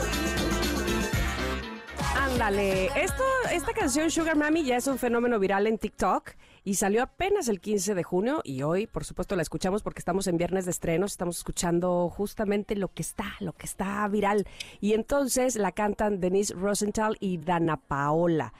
Ándale, 2.16 2.86
esto, 3.00 3.22
esta 3.52 3.72
canción 3.72 4.10
Sugar 4.10 4.34
Mami 4.34 4.64
ya 4.64 4.78
es 4.78 4.88
un 4.88 4.98
fenómeno 4.98 5.38
viral 5.38 5.68
en 5.68 5.78
TikTok 5.78 6.32
y 6.64 6.74
salió 6.74 7.04
apenas 7.04 7.46
el 7.46 7.60
15 7.60 7.94
de 7.94 8.02
junio 8.02 8.40
y 8.42 8.62
hoy, 8.62 8.88
por 8.88 9.04
supuesto, 9.04 9.36
la 9.36 9.42
escuchamos 9.42 9.84
porque 9.84 10.00
estamos 10.00 10.26
en 10.26 10.38
viernes 10.38 10.64
de 10.64 10.72
estrenos, 10.72 11.12
estamos 11.12 11.36
escuchando 11.36 12.08
justamente 12.10 12.74
lo 12.74 12.88
que 12.88 13.02
está, 13.02 13.36
lo 13.38 13.52
que 13.52 13.66
está 13.66 14.08
viral. 14.08 14.48
Y 14.80 14.94
entonces 14.94 15.54
la 15.54 15.70
cantan 15.70 16.18
Denise 16.18 16.52
Rosenthal 16.54 17.16
y 17.20 17.38
Dana 17.38 17.76
Paola. 17.76 18.52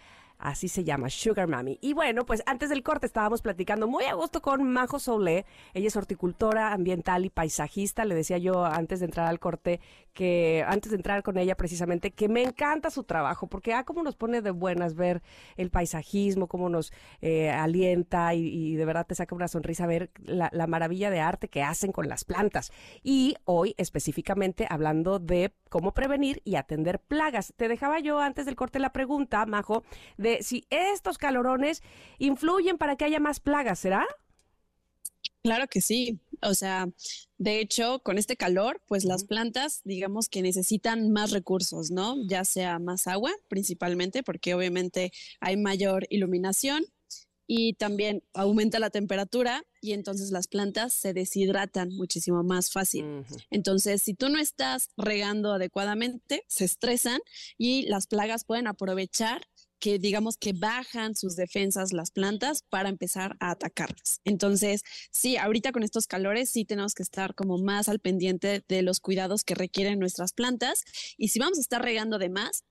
Así 0.43 0.67
se 0.67 0.83
llama, 0.83 1.09
Sugar 1.09 1.47
Mami. 1.47 1.79
Y 1.81 1.93
bueno, 1.93 2.27
pues 2.27 2.43
antes 2.47 2.69
del 2.69 2.83
corte 2.83 3.07
estábamos 3.07 3.43
platicando 3.43 3.87
muy 3.87 4.07
a 4.07 4.15
gusto 4.15 4.43
con 4.43 4.69
Majo 4.73 4.99
Solé. 4.99 5.47
Ella 5.73 5.87
es 5.87 5.95
horticultora, 5.95 6.73
ambiental 6.73 7.25
y 7.25 7.31
paisajista. 7.31 8.05
Le 8.05 8.17
decía 8.17 8.39
yo 8.39 8.65
antes 8.65 8.99
de 8.99 9.07
entrar 9.07 9.29
al 9.29 9.39
corte 9.39 9.81
que, 10.13 10.65
antes 10.67 10.91
de 10.91 10.97
entrar 10.97 11.23
con 11.23 11.39
ella 11.39 11.57
precisamente, 11.57 12.11
que 12.11 12.29
me 12.29 12.43
encanta 12.43 12.91
su 12.91 13.05
trabajo, 13.05 13.47
porque 13.47 13.73
ah, 13.73 13.85
cómo 13.85 14.03
nos 14.03 14.17
pone 14.17 14.43
de 14.43 14.51
buenas 14.51 14.95
ver 14.95 15.23
el 15.57 15.71
paisajismo, 15.71 16.49
cómo 16.49 16.69
nos 16.69 16.93
eh, 17.21 17.51
alienta 17.51 18.35
y, 18.35 18.75
de 18.77 18.85
verdad 18.85 19.07
te 19.07 19.15
saca 19.15 19.35
una 19.35 19.49
sonrisa 19.49 19.87
ver 19.87 20.11
la, 20.25 20.51
la 20.53 20.67
maravilla 20.67 21.11
de 21.11 21.21
arte 21.21 21.49
que 21.49 21.63
hacen 21.63 21.93
con 21.93 22.09
las 22.09 22.25
plantas. 22.25 22.73
Y 23.03 23.37
hoy 23.45 23.75
específicamente 23.79 24.67
hablando 24.69 25.19
de 25.19 25.55
cómo 25.69 25.93
prevenir 25.93 26.43
y 26.45 26.57
atender 26.57 27.01
plagas. 27.01 27.55
Te 27.57 27.69
dejaba 27.69 28.01
yo 28.01 28.21
antes 28.21 28.47
del 28.47 28.57
corte 28.57 28.79
la 28.79 28.93
pregunta, 28.93 29.45
Majo, 29.47 29.85
de 30.17 30.43
si 30.43 30.67
estos 30.71 31.19
calorones 31.19 31.83
influyen 32.19 32.79
para 32.79 32.97
que 32.97 33.05
haya 33.05 33.21
más 33.21 33.41
plagas, 33.41 33.79
¿será? 33.79 34.07
Claro 35.43 35.67
que 35.69 35.81
sí. 35.81 36.21
O 36.41 36.55
sea, 36.55 36.89
de 37.39 37.61
hecho, 37.61 38.01
con 38.05 38.19
este 38.19 38.37
calor, 38.37 38.81
pues 38.87 39.05
las 39.05 39.25
plantas, 39.25 39.81
digamos 39.85 40.29
que 40.29 40.43
necesitan 40.43 41.11
más 41.11 41.31
recursos, 41.31 41.91
¿no? 41.91 42.17
Ya 42.27 42.45
sea 42.45 42.79
más 42.79 43.07
agua, 43.07 43.33
principalmente, 43.49 44.23
porque 44.23 44.55
obviamente 44.55 45.13
hay 45.41 45.57
mayor 45.57 46.07
iluminación 46.11 46.85
y 47.47 47.75
también 47.75 48.23
aumenta 48.35 48.79
la 48.79 48.91
temperatura 48.91 49.65
y 49.81 49.93
entonces 49.93 50.31
las 50.31 50.47
plantas 50.47 50.95
se 50.95 51.13
deshidratan 51.13 51.91
muchísimo 51.91 52.43
más 52.43 52.71
fácil. 52.71 53.25
Entonces, 53.51 54.03
si 54.03 54.15
tú 54.15 54.29
no 54.29 54.39
estás 54.39 54.91
regando 54.97 55.53
adecuadamente, 55.53 56.45
se 56.49 56.65
estresan 56.65 57.21
y 57.59 57.83
las 57.89 58.07
plagas 58.07 58.45
pueden 58.45 58.69
aprovechar 58.69 59.43
que 59.83 59.99
digamos 59.99 60.37
que 60.37 60.53
bajan 60.53 61.17
sus 61.17 61.35
defensas 61.35 61.93
las 61.93 62.13
plantas 62.13 62.63
para 62.71 62.89
empezar 62.89 63.37
a 63.41 63.51
atacarlas. 63.51 64.21
Entonces, 64.25 64.83
sí, 65.11 65.37
ahorita 65.37 65.73
con 65.73 65.83
estos 65.83 66.07
calores 66.07 66.53
sí 66.53 66.65
tenemos 66.65 66.95
que 66.95 67.03
estar 67.03 67.35
como 67.35 67.59
más 67.59 67.89
al 67.89 67.99
pendiente 67.99 68.63
de 68.69 68.83
los 68.83 69.01
cuidados 69.01 69.43
que 69.43 69.57
requieren 69.57 69.99
nuestras 69.99 70.33
plantas 70.35 70.85
y 71.17 71.29
si 71.29 71.41
vamos 71.41 71.59
a 71.59 71.63
estar 71.63 71.83
regando 71.83 72.19
de 72.19 72.29
más, 72.29 72.63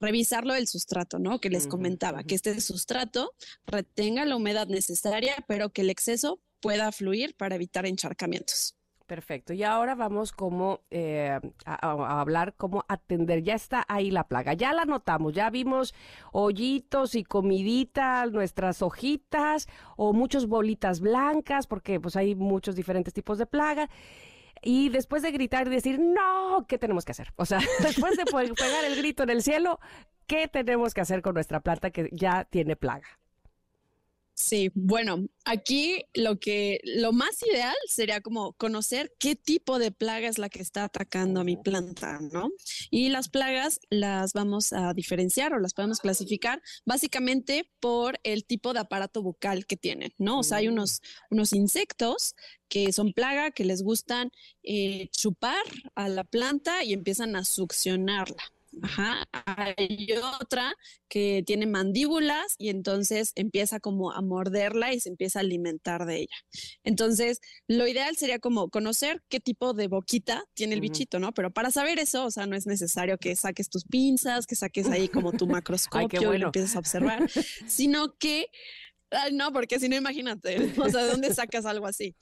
revisarlo 0.00 0.54
del 0.54 0.66
sustrato, 0.66 1.18
¿no? 1.18 1.38
Que 1.38 1.50
les 1.50 1.66
comentaba, 1.66 2.24
que 2.24 2.34
este 2.34 2.58
sustrato 2.62 3.32
retenga 3.66 4.24
la 4.24 4.36
humedad 4.36 4.66
necesaria, 4.66 5.36
pero 5.46 5.68
que 5.68 5.82
el 5.82 5.90
exceso 5.90 6.40
pueda 6.60 6.90
fluir 6.92 7.36
para 7.36 7.56
evitar 7.56 7.84
encharcamientos. 7.84 8.74
Perfecto. 9.06 9.52
Y 9.52 9.62
ahora 9.62 9.94
vamos 9.94 10.32
como 10.32 10.80
eh, 10.90 11.38
a, 11.66 12.20
hablar 12.20 12.54
cómo 12.56 12.84
atender. 12.88 13.42
Ya 13.42 13.54
está 13.54 13.84
ahí 13.86 14.10
la 14.10 14.26
plaga. 14.28 14.54
Ya 14.54 14.72
la 14.72 14.86
notamos. 14.86 15.34
Ya 15.34 15.50
vimos 15.50 15.94
hoyitos 16.32 17.14
y 17.14 17.22
comiditas, 17.22 18.32
nuestras 18.32 18.80
hojitas 18.80 19.68
o 19.96 20.14
muchas 20.14 20.46
bolitas 20.46 21.00
blancas, 21.00 21.66
porque 21.66 22.00
pues 22.00 22.16
hay 22.16 22.34
muchos 22.34 22.76
diferentes 22.76 23.12
tipos 23.12 23.36
de 23.36 23.44
plaga. 23.44 23.90
Y 24.62 24.88
después 24.88 25.22
de 25.22 25.32
gritar 25.32 25.66
y 25.66 25.70
decir, 25.70 26.00
no, 26.00 26.64
¿qué 26.66 26.78
tenemos 26.78 27.04
que 27.04 27.12
hacer? 27.12 27.32
O 27.36 27.44
sea, 27.44 27.58
después 27.82 28.16
de 28.16 28.24
pegar 28.24 28.84
el 28.86 28.96
grito 28.96 29.22
en 29.24 29.30
el 29.30 29.42
cielo, 29.42 29.80
¿qué 30.26 30.48
tenemos 30.48 30.94
que 30.94 31.02
hacer 31.02 31.20
con 31.20 31.34
nuestra 31.34 31.60
planta 31.60 31.90
que 31.90 32.08
ya 32.10 32.44
tiene 32.44 32.74
plaga? 32.74 33.06
Sí, 34.36 34.72
bueno, 34.74 35.28
aquí 35.44 36.06
lo 36.12 36.40
que 36.40 36.80
lo 36.82 37.12
más 37.12 37.40
ideal 37.48 37.76
sería 37.86 38.20
como 38.20 38.54
conocer 38.54 39.14
qué 39.20 39.36
tipo 39.36 39.78
de 39.78 39.92
plaga 39.92 40.28
es 40.28 40.38
la 40.38 40.48
que 40.48 40.60
está 40.60 40.84
atacando 40.84 41.40
a 41.40 41.44
mi 41.44 41.56
planta, 41.56 42.18
¿no? 42.32 42.50
Y 42.90 43.10
las 43.10 43.28
plagas 43.28 43.78
las 43.90 44.32
vamos 44.32 44.72
a 44.72 44.92
diferenciar 44.92 45.52
o 45.52 45.60
las 45.60 45.72
podemos 45.72 46.00
clasificar 46.00 46.60
básicamente 46.84 47.70
por 47.78 48.18
el 48.24 48.44
tipo 48.44 48.72
de 48.72 48.80
aparato 48.80 49.22
bucal 49.22 49.66
que 49.66 49.76
tienen, 49.76 50.12
¿no? 50.18 50.40
O 50.40 50.42
sea, 50.42 50.58
hay 50.58 50.66
unos, 50.66 51.00
unos 51.30 51.52
insectos 51.52 52.34
que 52.68 52.92
son 52.92 53.12
plaga, 53.12 53.52
que 53.52 53.64
les 53.64 53.84
gustan 53.84 54.32
eh, 54.64 55.10
chupar 55.12 55.62
a 55.94 56.08
la 56.08 56.24
planta 56.24 56.82
y 56.82 56.92
empiezan 56.92 57.36
a 57.36 57.44
succionarla. 57.44 58.53
Ajá. 58.82 59.24
Hay 59.32 60.08
otra 60.40 60.74
que 61.08 61.42
tiene 61.46 61.66
mandíbulas 61.66 62.54
y 62.58 62.68
entonces 62.68 63.32
empieza 63.34 63.80
como 63.80 64.12
a 64.12 64.20
morderla 64.20 64.92
y 64.92 65.00
se 65.00 65.08
empieza 65.08 65.38
a 65.38 65.42
alimentar 65.42 66.06
de 66.06 66.18
ella. 66.18 66.36
Entonces, 66.82 67.40
lo 67.68 67.86
ideal 67.86 68.16
sería 68.16 68.38
como 68.38 68.68
conocer 68.68 69.22
qué 69.28 69.40
tipo 69.40 69.74
de 69.74 69.88
boquita 69.88 70.44
tiene 70.54 70.74
el 70.74 70.80
bichito, 70.80 71.18
¿no? 71.18 71.32
Pero 71.32 71.52
para 71.52 71.70
saber 71.70 71.98
eso, 71.98 72.24
o 72.24 72.30
sea, 72.30 72.46
no 72.46 72.56
es 72.56 72.66
necesario 72.66 73.18
que 73.18 73.36
saques 73.36 73.68
tus 73.68 73.84
pinzas, 73.84 74.46
que 74.46 74.56
saques 74.56 74.86
ahí 74.90 75.08
como 75.08 75.32
tu 75.32 75.46
macroscopio 75.46 76.34
y 76.34 76.38
lo 76.38 76.46
empieces 76.46 76.76
a 76.76 76.78
observar, 76.78 77.28
sino 77.66 78.16
que 78.18 78.48
no, 79.32 79.52
porque 79.52 79.78
si 79.78 79.88
no, 79.88 79.96
imagínate, 79.96 80.56
o 80.78 80.88
sea, 80.88 81.04
¿de 81.04 81.10
dónde 81.10 81.34
sacas 81.34 81.66
algo 81.66 81.86
así? 81.86 82.14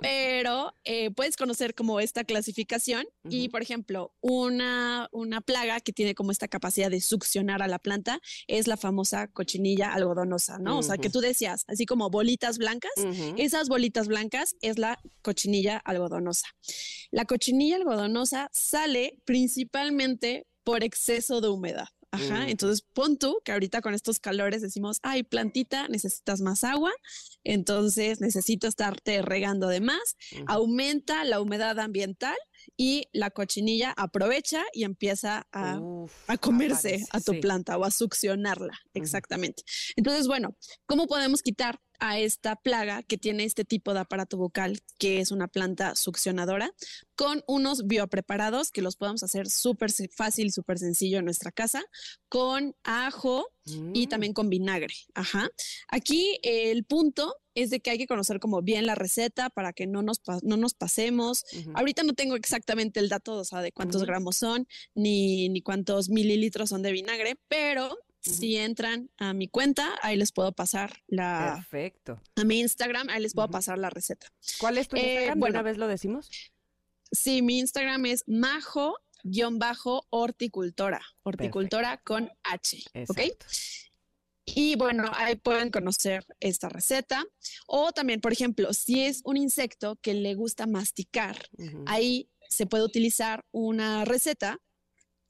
Pero 0.00 0.72
eh, 0.84 1.10
puedes 1.10 1.36
conocer 1.36 1.74
como 1.74 2.00
esta 2.00 2.24
clasificación 2.24 3.06
y, 3.28 3.48
por 3.48 3.62
ejemplo, 3.62 4.14
una, 4.20 5.08
una 5.12 5.40
plaga 5.40 5.80
que 5.80 5.92
tiene 5.92 6.14
como 6.14 6.30
esta 6.30 6.48
capacidad 6.48 6.90
de 6.90 7.00
succionar 7.00 7.62
a 7.62 7.68
la 7.68 7.78
planta 7.78 8.20
es 8.46 8.66
la 8.66 8.76
famosa 8.76 9.28
cochinilla 9.28 9.92
algodonosa, 9.92 10.58
¿no? 10.58 10.78
O 10.78 10.82
sea, 10.82 10.98
que 10.98 11.10
tú 11.10 11.20
decías, 11.20 11.64
así 11.68 11.86
como 11.86 12.10
bolitas 12.10 12.58
blancas, 12.58 12.92
esas 13.36 13.68
bolitas 13.68 14.08
blancas 14.08 14.56
es 14.60 14.78
la 14.78 14.98
cochinilla 15.22 15.78
algodonosa. 15.78 16.46
La 17.10 17.24
cochinilla 17.24 17.76
algodonosa 17.76 18.48
sale 18.52 19.18
principalmente 19.24 20.46
por 20.64 20.82
exceso 20.82 21.40
de 21.40 21.48
humedad. 21.48 21.88
Ajá, 22.14 22.48
entonces 22.48 22.82
pon 22.92 23.16
tú 23.16 23.40
que 23.44 23.52
ahorita 23.52 23.80
con 23.80 23.94
estos 23.94 24.18
calores 24.18 24.62
decimos, 24.62 24.98
ay, 25.02 25.22
plantita, 25.22 25.88
necesitas 25.88 26.40
más 26.40 26.64
agua, 26.64 26.92
entonces 27.42 28.20
necesito 28.20 28.66
estarte 28.66 29.22
regando 29.22 29.68
de 29.68 29.80
más, 29.80 30.16
aumenta 30.46 31.24
la 31.24 31.40
humedad 31.40 31.78
ambiental 31.78 32.36
y 32.76 33.08
la 33.12 33.30
cochinilla 33.30 33.92
aprovecha 33.96 34.62
y 34.72 34.84
empieza 34.84 35.46
a, 35.52 35.80
comerse 36.40 37.04
a 37.10 37.20
tu 37.20 37.40
planta 37.40 37.76
o 37.78 37.84
a 37.84 37.90
succionarla, 37.90 38.78
exactamente. 38.94 39.62
Entonces, 39.96 40.26
bueno, 40.26 40.56
¿cómo 40.86 41.06
podemos 41.06 41.42
quitar 41.42 41.80
a 42.00 42.18
esta 42.18 42.56
plaga 42.56 43.02
que 43.02 43.18
tiene 43.18 43.44
este 43.44 43.64
tipo 43.64 43.94
de 43.94 44.00
aparato 44.00 44.36
bucal, 44.36 44.80
que 44.98 45.20
es 45.20 45.30
una 45.30 45.48
planta 45.48 45.94
succionadora, 45.94 46.72
con 47.14 47.42
unos 47.46 47.86
biopreparados 47.86 48.70
que 48.70 48.82
los 48.82 48.96
podemos 48.96 49.22
hacer 49.22 49.48
súper 49.48 49.90
fácil, 50.14 50.52
súper 50.52 50.78
sencillo 50.78 51.18
en 51.18 51.24
nuestra 51.24 51.52
casa, 51.52 51.82
con 52.28 52.76
ajo 52.82 53.48
y 53.64 54.06
mm. 54.06 54.08
también 54.08 54.32
con 54.32 54.48
vinagre. 54.50 54.94
Ajá. 55.14 55.48
Aquí 55.88 56.38
el 56.42 56.84
punto 56.84 57.36
es 57.54 57.70
de 57.70 57.80
que 57.80 57.90
hay 57.90 57.98
que 57.98 58.06
conocer 58.06 58.40
como 58.40 58.62
bien 58.62 58.86
la 58.86 58.94
receta 58.94 59.50
para 59.50 59.72
que 59.72 59.86
no 59.86 60.02
nos, 60.02 60.20
no 60.42 60.56
nos 60.56 60.74
pasemos. 60.74 61.44
Ahorita 61.74 62.02
no 62.02 62.14
tengo 62.14 62.36
exactamente 62.36 63.00
el 63.00 63.08
dato, 63.08 63.34
o 63.34 63.44
sea, 63.44 63.62
de 63.62 63.72
cuántos 63.72 64.04
gramos 64.04 64.36
son, 64.36 64.68
ni, 64.94 65.48
ni 65.48 65.62
cuántos 65.62 66.08
mililitros 66.08 66.68
son 66.70 66.82
de 66.82 66.92
vinagre, 66.92 67.36
pero 67.48 67.98
si 68.20 68.56
entran 68.56 69.10
a 69.18 69.34
mi 69.34 69.48
cuenta, 69.48 69.90
ahí 70.02 70.16
les 70.16 70.32
puedo 70.32 70.52
pasar 70.52 71.02
la. 71.06 71.56
Perfecto. 71.56 72.20
A 72.36 72.44
mi 72.44 72.60
Instagram, 72.60 73.08
ahí 73.10 73.22
les 73.22 73.34
puedo 73.34 73.48
pasar 73.48 73.78
la 73.78 73.90
receta. 73.90 74.28
¿Cuál 74.58 74.78
es 74.78 74.88
tu 74.88 74.96
eh, 74.96 75.00
Instagram? 75.00 75.40
Bueno, 75.40 75.62
vez 75.62 75.76
lo 75.76 75.86
decimos? 75.86 76.30
Sí, 77.12 77.42
mi 77.42 77.58
Instagram 77.58 78.06
es 78.06 78.24
majo-horticultora. 78.26 81.02
Horticultora 81.22 81.98
con 81.98 82.32
H. 82.42 82.82
¿Ok? 83.08 83.20
Y 84.46 84.76
bueno, 84.76 85.10
ahí 85.14 85.36
pueden 85.36 85.70
conocer 85.70 86.24
esta 86.40 86.68
receta. 86.68 87.24
O 87.66 87.92
también, 87.92 88.20
por 88.20 88.32
ejemplo, 88.32 88.72
si 88.72 89.04
es 89.04 89.20
un 89.24 89.36
insecto 89.36 89.96
que 90.02 90.14
le 90.14 90.34
gusta 90.34 90.66
masticar, 90.66 91.48
ahí 91.86 92.28
se 92.48 92.66
puede 92.66 92.84
utilizar 92.84 93.44
una 93.52 94.04
receta 94.04 94.60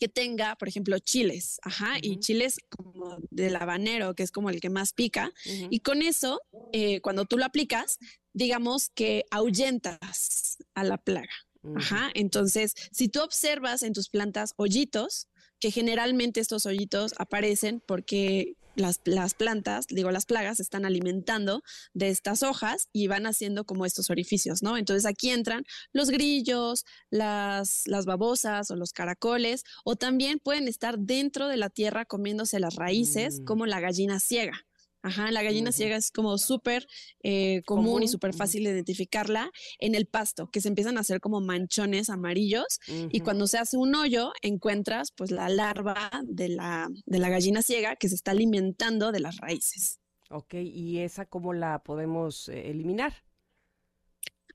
que 0.01 0.09
tenga, 0.09 0.57
por 0.57 0.69
ejemplo, 0.69 0.99
chiles, 0.99 1.61
ajá, 1.63 1.97
y 2.03 2.19
chiles 2.19 2.57
como 2.69 3.17
del 3.31 3.57
habanero, 3.57 4.15
que 4.15 4.25
es 4.25 4.33
como 4.33 4.51
el 4.51 4.61
que 4.61 4.69
más 4.69 4.93
pica, 4.93 5.33
y 5.71 5.81
con 5.81 6.03
eso, 6.03 6.41
eh, 6.73 7.01
cuando 7.01 7.25
tú 7.25 7.39
lo 7.39 7.45
aplicas, 7.45 7.99
digamos 8.33 8.91
que 8.91 9.25
ahuyentas 9.31 10.59
a 10.75 10.83
la 10.83 10.99
plaga, 10.99 11.33
ajá, 11.77 12.11
entonces, 12.15 12.75
si 12.91 13.09
tú 13.09 13.23
observas 13.23 13.83
en 13.83 13.93
tus 13.93 14.09
plantas 14.09 14.53
hoyitos, 14.57 15.29
que 15.65 15.71
generalmente 15.71 16.41
estos 16.41 16.67
hoyitos 16.67 17.15
aparecen 17.17 17.81
porque 17.87 18.59
las, 18.77 19.01
las, 19.07 19.33
plantas, 19.33 19.87
digo, 19.87 20.11
las 20.11 20.27
plagas 20.27 20.61
están 20.61 20.85
alimentando 20.85 21.63
de 21.95 22.11
estas 22.11 22.43
hojas 22.43 22.91
y 22.93 23.07
van 23.07 23.25
haciendo 23.25 23.65
como 23.65 23.87
estos 23.87 24.11
orificios, 24.11 24.63
¿no? 24.63 24.77
Entonces 24.77 25.07
aquí 25.07 25.31
entran 25.31 25.65
los 25.95 26.11
grillos, 26.11 26.85
las, 27.09 27.85
las 27.87 28.05
babosas 28.05 28.71
o 28.71 28.77
los 28.77 28.93
caracoles, 28.93 29.65
o 29.87 29.97
también 29.97 30.39
pueden 30.39 30.69
estar 30.69 30.99
dentro 30.99 31.49
de 31.49 31.57
la 31.57 31.71
tierra 31.71 32.05
comiéndose 32.05 32.61
las 32.61 32.75
raíces, 32.75 33.41
mm. 33.41 33.45
como 33.47 33.65
la 33.65 33.81
gallina 33.81 34.21
ciega. 34.21 34.67
Ajá, 35.05 35.31
la 35.31 35.43
gallina 35.43 35.71
ciega 35.71 35.97
es 35.97 36.11
como 36.11 36.39
súper 36.39 36.87
eh, 37.23 37.61
común, 37.67 38.03
y 38.03 38.09
súper 38.09 38.33
fácil 38.33 38.65
de 38.65 38.71
identificarla 38.71 39.51
en 39.79 39.95
el 39.95 40.07
pasto, 40.07 40.49
que 40.51 40.63
se 40.63 40.69
empiezan 40.69 40.97
a 40.97 41.01
hacer 41.01 41.21
como 41.21 41.43
manchones 41.43 42.09
amarillos 42.09 42.81
y 42.89 43.21
cuando 43.21 43.47
se 43.47 43.59
hace 43.59 43.77
un 43.77 43.95
hoyo 43.95 44.33
encuentras 44.41 45.13
pues 45.15 45.31
la 45.31 45.51
larva 45.51 46.11
de 46.25 46.49
la, 46.49 46.89
de 47.05 47.19
la 47.19 47.29
gallina 47.29 47.61
ciega 47.61 47.97
que 47.97 48.09
se 48.09 48.15
está 48.15 48.31
alimentando 48.31 49.13
de 49.13 49.21
las 49.21 49.37
raíces. 49.37 50.01
Ok, 50.31 50.55
¿y 50.55 51.01
esa 51.01 51.27
cómo 51.27 51.53
la 51.53 51.83
podemos 51.83 52.49
eh, 52.49 52.71
eliminar? 52.71 53.13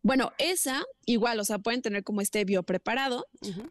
Bueno, 0.02 0.32
esa 0.40 0.84
igual, 1.06 1.40
o 1.40 1.46
sea, 1.46 1.60
pueden 1.60 1.84
tener 1.84 2.04
como 2.04 2.22
este 2.22 2.44
biopreparado. 2.44 3.28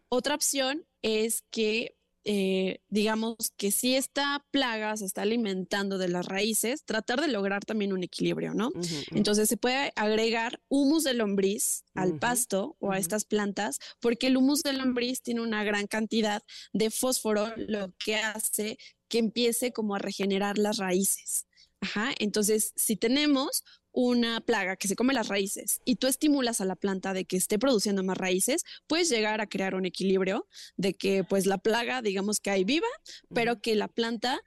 Otra 0.09 0.37
opción 0.37 0.87
es 1.03 1.43
que 1.51 1.98
eh, 2.31 2.83
digamos 2.91 3.55
que 3.57 3.71
si 3.71 3.95
esta 3.95 4.45
plaga 4.51 4.95
se 4.99 5.07
está 5.07 5.23
alimentando 5.23 5.97
de 5.97 6.09
las 6.09 6.27
raíces, 6.27 6.85
tratar 6.85 7.23
de 7.23 7.29
lograr 7.29 7.65
también 7.65 7.95
un 7.95 8.03
equilibrio, 8.03 8.53
¿no? 8.53 8.71
Entonces 9.13 9.49
se 9.49 9.57
puede 9.57 9.95
agregar 9.97 10.61
humus 10.69 11.05
de 11.05 11.15
lombriz 11.15 11.85
al 11.95 12.19
pasto 12.19 12.77
o 12.81 12.93
a 12.93 12.99
estas 12.99 13.25
plantas, 13.25 13.79
porque 13.99 14.27
el 14.27 14.37
humus 14.37 14.63
de 14.63 14.75
lombriz 14.75 15.23
tiene 15.23 15.41
una 15.41 15.65
gran 15.65 15.87
cantidad 15.87 16.43
de 16.75 16.91
fósforo, 16.91 17.51
lo 17.57 17.95
que 17.99 18.17
hace 18.17 18.77
que 19.09 19.17
empiece 19.17 19.73
como 19.73 19.95
a 19.95 19.99
regenerar 19.99 20.59
las 20.59 20.77
raíces. 20.77 21.47
Ajá, 21.81 22.13
entonces 22.19 22.75
si 22.77 22.97
tenemos 22.97 23.65
una 24.01 24.41
plaga 24.41 24.77
que 24.77 24.87
se 24.87 24.95
come 24.95 25.13
las 25.13 25.27
raíces 25.27 25.81
y 25.85 25.97
tú 25.97 26.07
estimulas 26.07 26.61
a 26.61 26.65
la 26.65 26.77
planta 26.77 27.13
de 27.13 27.25
que 27.25 27.37
esté 27.37 27.59
produciendo 27.59 28.05
más 28.05 28.17
raíces, 28.17 28.63
puedes 28.87 29.09
llegar 29.09 29.41
a 29.41 29.49
crear 29.49 29.75
un 29.75 29.87
equilibrio 29.87 30.47
de 30.77 30.95
que 30.95 31.25
pues 31.25 31.47
la 31.47 31.59
plaga, 31.59 32.01
digamos 32.01 32.39
que 32.39 32.51
hay 32.51 32.63
viva, 32.63 32.87
pero 33.35 33.61
que 33.61 33.75
la 33.75 33.89
planta 33.89 34.39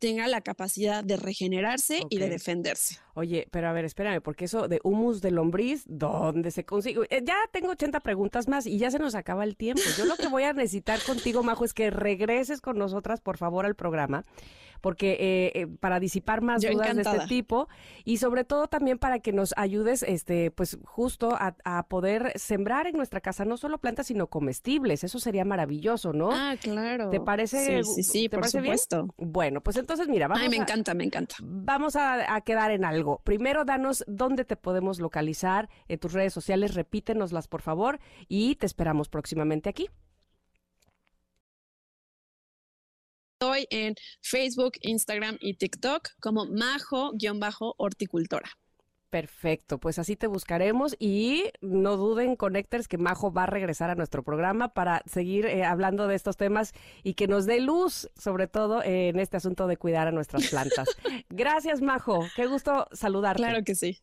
tenga 0.00 0.26
la 0.26 0.40
capacidad 0.40 1.04
de 1.04 1.16
regenerarse 1.16 2.02
y 2.10 2.18
de 2.18 2.28
defenderse. 2.28 2.98
Oye, 3.18 3.48
pero 3.50 3.68
a 3.68 3.72
ver, 3.72 3.84
espérame, 3.84 4.20
porque 4.20 4.44
eso 4.44 4.68
de 4.68 4.80
humus 4.84 5.20
de 5.20 5.32
lombriz, 5.32 5.82
¿dónde 5.88 6.52
se 6.52 6.64
consigue? 6.64 7.00
Eh, 7.10 7.24
ya 7.24 7.34
tengo 7.50 7.70
80 7.70 7.98
preguntas 7.98 8.46
más 8.46 8.64
y 8.64 8.78
ya 8.78 8.92
se 8.92 9.00
nos 9.00 9.16
acaba 9.16 9.42
el 9.42 9.56
tiempo. 9.56 9.82
Yo 9.96 10.04
lo 10.04 10.14
que 10.14 10.28
voy 10.28 10.44
a 10.44 10.52
necesitar 10.52 11.00
contigo, 11.02 11.42
Majo, 11.42 11.64
es 11.64 11.74
que 11.74 11.90
regreses 11.90 12.60
con 12.60 12.78
nosotras, 12.78 13.20
por 13.20 13.36
favor, 13.36 13.66
al 13.66 13.74
programa 13.74 14.24
porque 14.80 15.12
eh, 15.12 15.52
eh, 15.54 15.66
para 15.66 16.00
disipar 16.00 16.40
más 16.40 16.62
dudas 16.62 16.94
de 16.94 17.02
este 17.02 17.26
tipo 17.26 17.68
y 18.04 18.18
sobre 18.18 18.44
todo 18.44 18.68
también 18.68 18.98
para 18.98 19.20
que 19.20 19.32
nos 19.32 19.54
ayudes, 19.56 20.02
este, 20.02 20.50
pues 20.50 20.78
justo 20.84 21.36
a, 21.38 21.54
poder 21.88 22.32
sembrar 22.36 22.86
en 22.86 22.96
nuestra 22.96 23.20
casa 23.20 23.44
no 23.44 23.56
solo 23.56 23.78
plantas 23.78 24.08
sino 24.08 24.26
comestibles. 24.26 25.04
Eso 25.04 25.18
sería 25.18 25.44
maravilloso, 25.44 26.12
¿no? 26.12 26.30
Ah, 26.32 26.56
claro. 26.60 27.10
¿Te 27.10 27.20
parece? 27.20 27.82
Sí, 27.84 27.94
sí, 27.94 28.02
sí, 28.02 28.28
por 28.28 28.46
supuesto. 28.46 29.14
Bueno, 29.16 29.60
pues 29.60 29.76
entonces 29.76 30.08
mira, 30.08 30.28
vamos. 30.28 30.42
Ay, 30.42 30.48
me 30.48 30.56
encanta, 30.56 30.94
me 30.94 31.04
encanta. 31.04 31.36
Vamos 31.40 31.96
a, 31.96 32.40
quedar 32.44 32.70
en 32.70 32.84
algo. 32.84 33.07
Primero, 33.16 33.64
danos 33.64 34.04
dónde 34.06 34.44
te 34.44 34.56
podemos 34.56 35.00
localizar 35.00 35.68
en 35.88 35.98
tus 35.98 36.12
redes 36.12 36.32
sociales, 36.32 36.74
repítenoslas 36.74 37.48
por 37.48 37.62
favor 37.62 37.98
y 38.28 38.54
te 38.56 38.66
esperamos 38.66 39.08
próximamente 39.08 39.68
aquí. 39.68 39.88
Estoy 43.40 43.66
en 43.70 43.94
Facebook, 44.20 44.72
Instagram 44.80 45.36
y 45.40 45.54
TikTok 45.54 46.08
como 46.20 46.46
majo-horticultora. 46.46 48.50
Perfecto, 49.10 49.78
pues 49.78 49.98
así 49.98 50.16
te 50.16 50.26
buscaremos 50.26 50.94
y 50.98 51.44
no 51.62 51.96
duden, 51.96 52.36
Connectors, 52.36 52.88
que 52.88 52.98
Majo 52.98 53.32
va 53.32 53.44
a 53.44 53.46
regresar 53.46 53.88
a 53.88 53.94
nuestro 53.94 54.22
programa 54.22 54.74
para 54.74 55.02
seguir 55.06 55.46
eh, 55.46 55.64
hablando 55.64 56.08
de 56.08 56.14
estos 56.14 56.36
temas 56.36 56.74
y 57.02 57.14
que 57.14 57.26
nos 57.26 57.46
dé 57.46 57.60
luz, 57.60 58.10
sobre 58.18 58.48
todo 58.48 58.82
en 58.84 59.18
este 59.18 59.38
asunto 59.38 59.66
de 59.66 59.78
cuidar 59.78 60.08
a 60.08 60.12
nuestras 60.12 60.48
plantas. 60.48 60.88
Gracias, 61.30 61.80
Majo. 61.80 62.26
Qué 62.36 62.46
gusto 62.46 62.86
saludarte. 62.92 63.42
Claro 63.42 63.64
que 63.64 63.74
sí. 63.74 63.98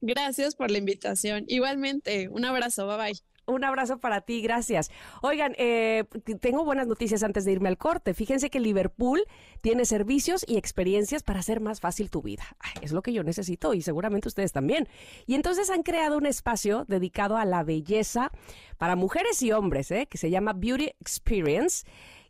Gracias 0.00 0.54
por 0.56 0.70
la 0.70 0.78
invitación. 0.78 1.44
Igualmente, 1.48 2.28
un 2.28 2.46
abrazo. 2.46 2.86
Bye 2.86 2.96
bye. 2.96 3.35
Un 3.46 3.62
abrazo 3.62 3.98
para 3.98 4.22
ti, 4.22 4.42
gracias. 4.42 4.90
Oigan, 5.22 5.54
eh, 5.56 6.04
tengo 6.40 6.64
buenas 6.64 6.88
noticias 6.88 7.22
antes 7.22 7.44
de 7.44 7.52
irme 7.52 7.68
al 7.68 7.78
corte. 7.78 8.12
Fíjense 8.12 8.50
que 8.50 8.58
Liverpool 8.58 9.22
tiene 9.60 9.84
servicios 9.84 10.44
y 10.48 10.56
experiencias 10.56 11.22
para 11.22 11.38
hacer 11.38 11.60
más 11.60 11.80
fácil 11.80 12.10
tu 12.10 12.22
vida. 12.22 12.42
es 12.82 12.90
lo 12.90 13.02
que 13.02 13.12
yo 13.12 13.22
necesito 13.22 13.72
y 13.72 13.82
seguramente 13.82 14.26
ustedes 14.26 14.52
también. 14.52 14.88
Y 15.26 15.36
entonces 15.36 15.70
han 15.70 15.84
creado 15.84 16.16
un 16.18 16.26
espacio 16.26 16.84
dedicado 16.88 17.36
a 17.36 17.44
la 17.44 17.62
belleza 17.62 18.32
para 18.78 18.96
mujeres 18.96 19.40
y 19.42 19.52
hombres, 19.52 19.92
¿eh? 19.92 20.06
que 20.06 20.18
se 20.18 20.28
llama 20.28 20.52
Beauty 20.52 20.90
Experience 21.00 21.84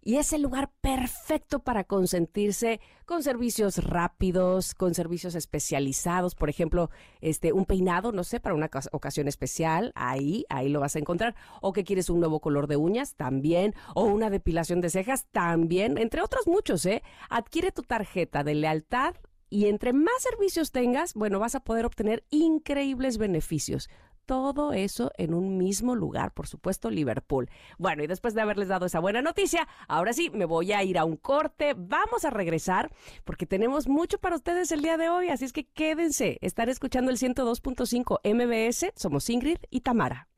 y 0.07 0.19
es 0.19 0.33
el 0.33 0.43
lugar 0.43 0.71
perfecto 0.81 1.59
para 1.59 1.83
consentirse 1.83 2.81
con 3.07 3.25
servicios 3.25 3.79
rápidos, 3.79 4.73
con 4.73 4.95
servicios 4.95 5.35
especializados, 5.35 6.37
por 6.37 6.49
ejemplo, 6.49 6.91
este 7.21 7.53
un 7.53 7.65
peinado, 7.65 8.13
no 8.13 8.23
sé, 8.23 8.39
para 8.39 8.55
una 8.55 8.71
ocasión 8.93 9.27
especial, 9.27 9.91
ahí, 9.97 10.47
ahí 10.49 10.69
lo 10.69 10.79
vas 10.79 10.95
a 10.95 11.01
encontrar, 11.01 11.35
o 11.61 11.73
que 11.73 11.83
quieres 11.83 12.09
un 12.09 12.21
nuevo 12.21 12.39
color 12.39 12.69
de 12.69 12.77
uñas, 12.77 13.17
también, 13.17 13.75
o 13.97 14.05
una 14.05 14.31
depilación 14.31 14.81
de 14.81 14.91
cejas, 14.91 15.27
también, 15.33 15.99
entre 15.99 16.23
otros 16.23 16.47
muchos, 16.47 16.87
¿eh? 16.87 17.03
Adquiere 17.29 17.73
tu 17.73 17.83
tarjeta 17.83 18.45
de 18.45 18.55
lealtad 18.55 19.17
y 19.51 19.67
entre 19.67 19.93
más 19.93 20.23
servicios 20.23 20.71
tengas, 20.71 21.15
bueno, 21.15 21.41
vas 21.41 21.57
a 21.57 21.65
poder 21.65 21.85
obtener 21.85 22.23
increíbles 22.31 23.19
beneficios 23.19 23.89
todo 24.27 24.73
eso 24.73 25.13
en 25.17 25.33
un 25.33 25.57
mismo 25.57 25.95
lugar, 25.95 26.33
por 26.33 26.47
supuesto, 26.47 26.91
Liverpool. 26.91 27.49
Bueno, 27.79 28.03
y 28.03 28.07
después 28.07 28.35
de 28.35 28.43
haberles 28.43 28.69
dado 28.69 28.87
esa 28.87 29.01
buena 29.01 29.23
noticia, 29.23 29.67
ahora 29.89 30.13
sí, 30.13 30.31
me 30.31 30.45
voy 30.45 30.73
a 30.73 30.83
ir 30.83 30.99
a 30.99 31.05
un 31.05 31.17
corte, 31.17 31.75
vamos 31.77 32.25
a 32.25 32.31
regresar 32.31 32.91
porque 33.25 33.47
tenemos 33.47 33.89
mucho 33.89 34.19
para 34.19 34.37
ustedes 34.37 34.73
el 34.73 34.83
día 34.83 34.97
de 34.97 35.09
hoy, 35.09 35.29
así 35.29 35.45
es 35.45 35.53
que 35.53 35.65
quédense, 35.65 36.39
estar 36.41 36.69
escuchando 36.69 37.11
el 37.11 37.19
102.5 37.19 38.21
MBS, 38.25 38.93
somos 38.97 39.31
Ingrid 39.31 39.59
y 39.71 39.81
Tamara. 39.81 40.29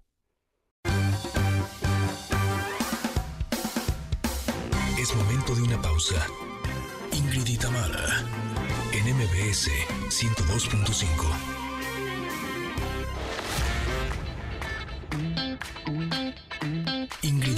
Es 4.99 5.15
momento 5.15 5.55
de 5.55 5.63
una 5.63 5.81
pausa. 5.81 6.27
Ingrid 7.13 7.47
y 7.47 7.57
Tamara, 7.57 8.25
en 8.93 9.15
MBS 9.17 9.71
102.5. 10.09 11.68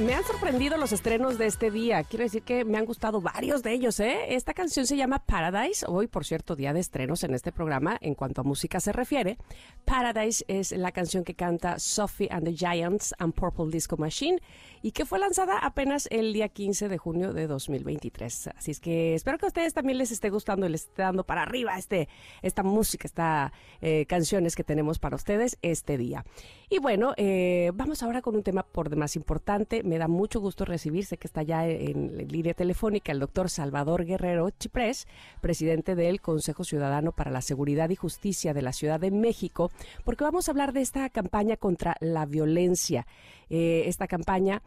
me 0.00 0.14
han 0.14 0.24
sorprendido 0.24 0.76
los 0.76 0.92
estrenos 0.92 1.38
de 1.38 1.46
este 1.46 1.70
día. 1.70 2.02
Quiero 2.04 2.24
decir 2.24 2.42
que 2.42 2.64
me 2.64 2.78
han 2.78 2.84
gustado 2.84 3.20
varios 3.20 3.62
de 3.62 3.72
ellos, 3.72 4.00
¿eh? 4.00 4.34
Esta 4.34 4.54
canción 4.54 4.86
se 4.86 4.96
llama 4.96 5.18
Paradise. 5.18 5.84
Hoy, 5.86 6.06
por 6.06 6.24
cierto, 6.24 6.56
día 6.56 6.72
de 6.72 6.80
estrenos 6.80 7.24
en 7.24 7.34
este 7.34 7.52
programa 7.52 7.98
en 8.00 8.14
cuanto 8.14 8.40
a 8.40 8.44
música 8.44 8.80
se 8.80 8.92
refiere. 8.92 9.38
Paradise 9.84 10.44
es 10.48 10.72
la 10.72 10.92
canción 10.92 11.24
que 11.24 11.34
canta 11.34 11.78
Sophie 11.78 12.28
and 12.30 12.44
the 12.44 12.54
Giants 12.54 13.14
and 13.18 13.34
Purple 13.34 13.70
Disco 13.70 13.96
Machine 13.96 14.38
y 14.82 14.92
que 14.92 15.04
fue 15.04 15.18
lanzada 15.18 15.58
apenas 15.58 16.08
el 16.10 16.32
día 16.32 16.48
15 16.48 16.88
de 16.88 16.98
junio 16.98 17.32
de 17.32 17.46
2023. 17.46 18.50
Así 18.56 18.70
es 18.70 18.80
que 18.80 19.14
espero 19.14 19.38
que 19.38 19.46
a 19.46 19.48
ustedes 19.48 19.74
también 19.74 19.98
les 19.98 20.10
esté 20.10 20.30
gustando 20.30 20.66
y 20.66 20.70
les 20.70 20.82
esté 20.82 21.02
dando 21.02 21.24
para 21.24 21.42
arriba 21.42 21.76
este, 21.78 22.08
esta 22.42 22.62
música, 22.62 23.06
estas 23.06 23.52
eh, 23.80 24.06
canciones 24.06 24.56
que 24.56 24.64
tenemos 24.64 24.98
para 24.98 25.16
ustedes 25.16 25.58
este 25.62 25.98
día. 25.98 26.24
Y 26.68 26.78
bueno, 26.78 27.12
eh, 27.16 27.70
vamos 27.74 28.02
ahora 28.02 28.22
con 28.22 28.34
un 28.34 28.42
tema 28.42 28.62
por 28.62 28.88
demás 28.88 29.16
importante. 29.16 29.81
Me 29.82 29.98
da 29.98 30.08
mucho 30.08 30.40
gusto 30.40 30.64
recibirse 30.64 31.16
que 31.16 31.26
está 31.26 31.42
ya 31.42 31.68
en 31.68 32.28
línea 32.28 32.54
telefónica 32.54 33.12
el 33.12 33.20
doctor 33.20 33.50
Salvador 33.50 34.04
Guerrero 34.04 34.50
Chiprés, 34.50 35.06
presidente 35.40 35.94
del 35.94 36.20
Consejo 36.20 36.64
Ciudadano 36.64 37.12
para 37.12 37.30
la 37.30 37.40
Seguridad 37.40 37.90
y 37.90 37.96
Justicia 37.96 38.54
de 38.54 38.62
la 38.62 38.72
Ciudad 38.72 39.00
de 39.00 39.10
México, 39.10 39.70
porque 40.04 40.24
vamos 40.24 40.48
a 40.48 40.52
hablar 40.52 40.72
de 40.72 40.82
esta 40.82 41.08
campaña 41.10 41.56
contra 41.56 41.96
la 42.00 42.26
violencia. 42.26 43.06
Eh, 43.50 43.84
esta 43.86 44.06
campaña 44.06 44.62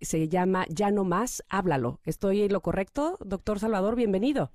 se 0.00 0.28
llama 0.28 0.66
Ya 0.68 0.90
no 0.90 1.04
más, 1.04 1.44
háblalo. 1.48 1.98
¿Estoy 2.04 2.42
en 2.42 2.52
lo 2.52 2.60
correcto? 2.60 3.18
Doctor 3.24 3.58
Salvador, 3.58 3.96
bienvenido. 3.96 4.50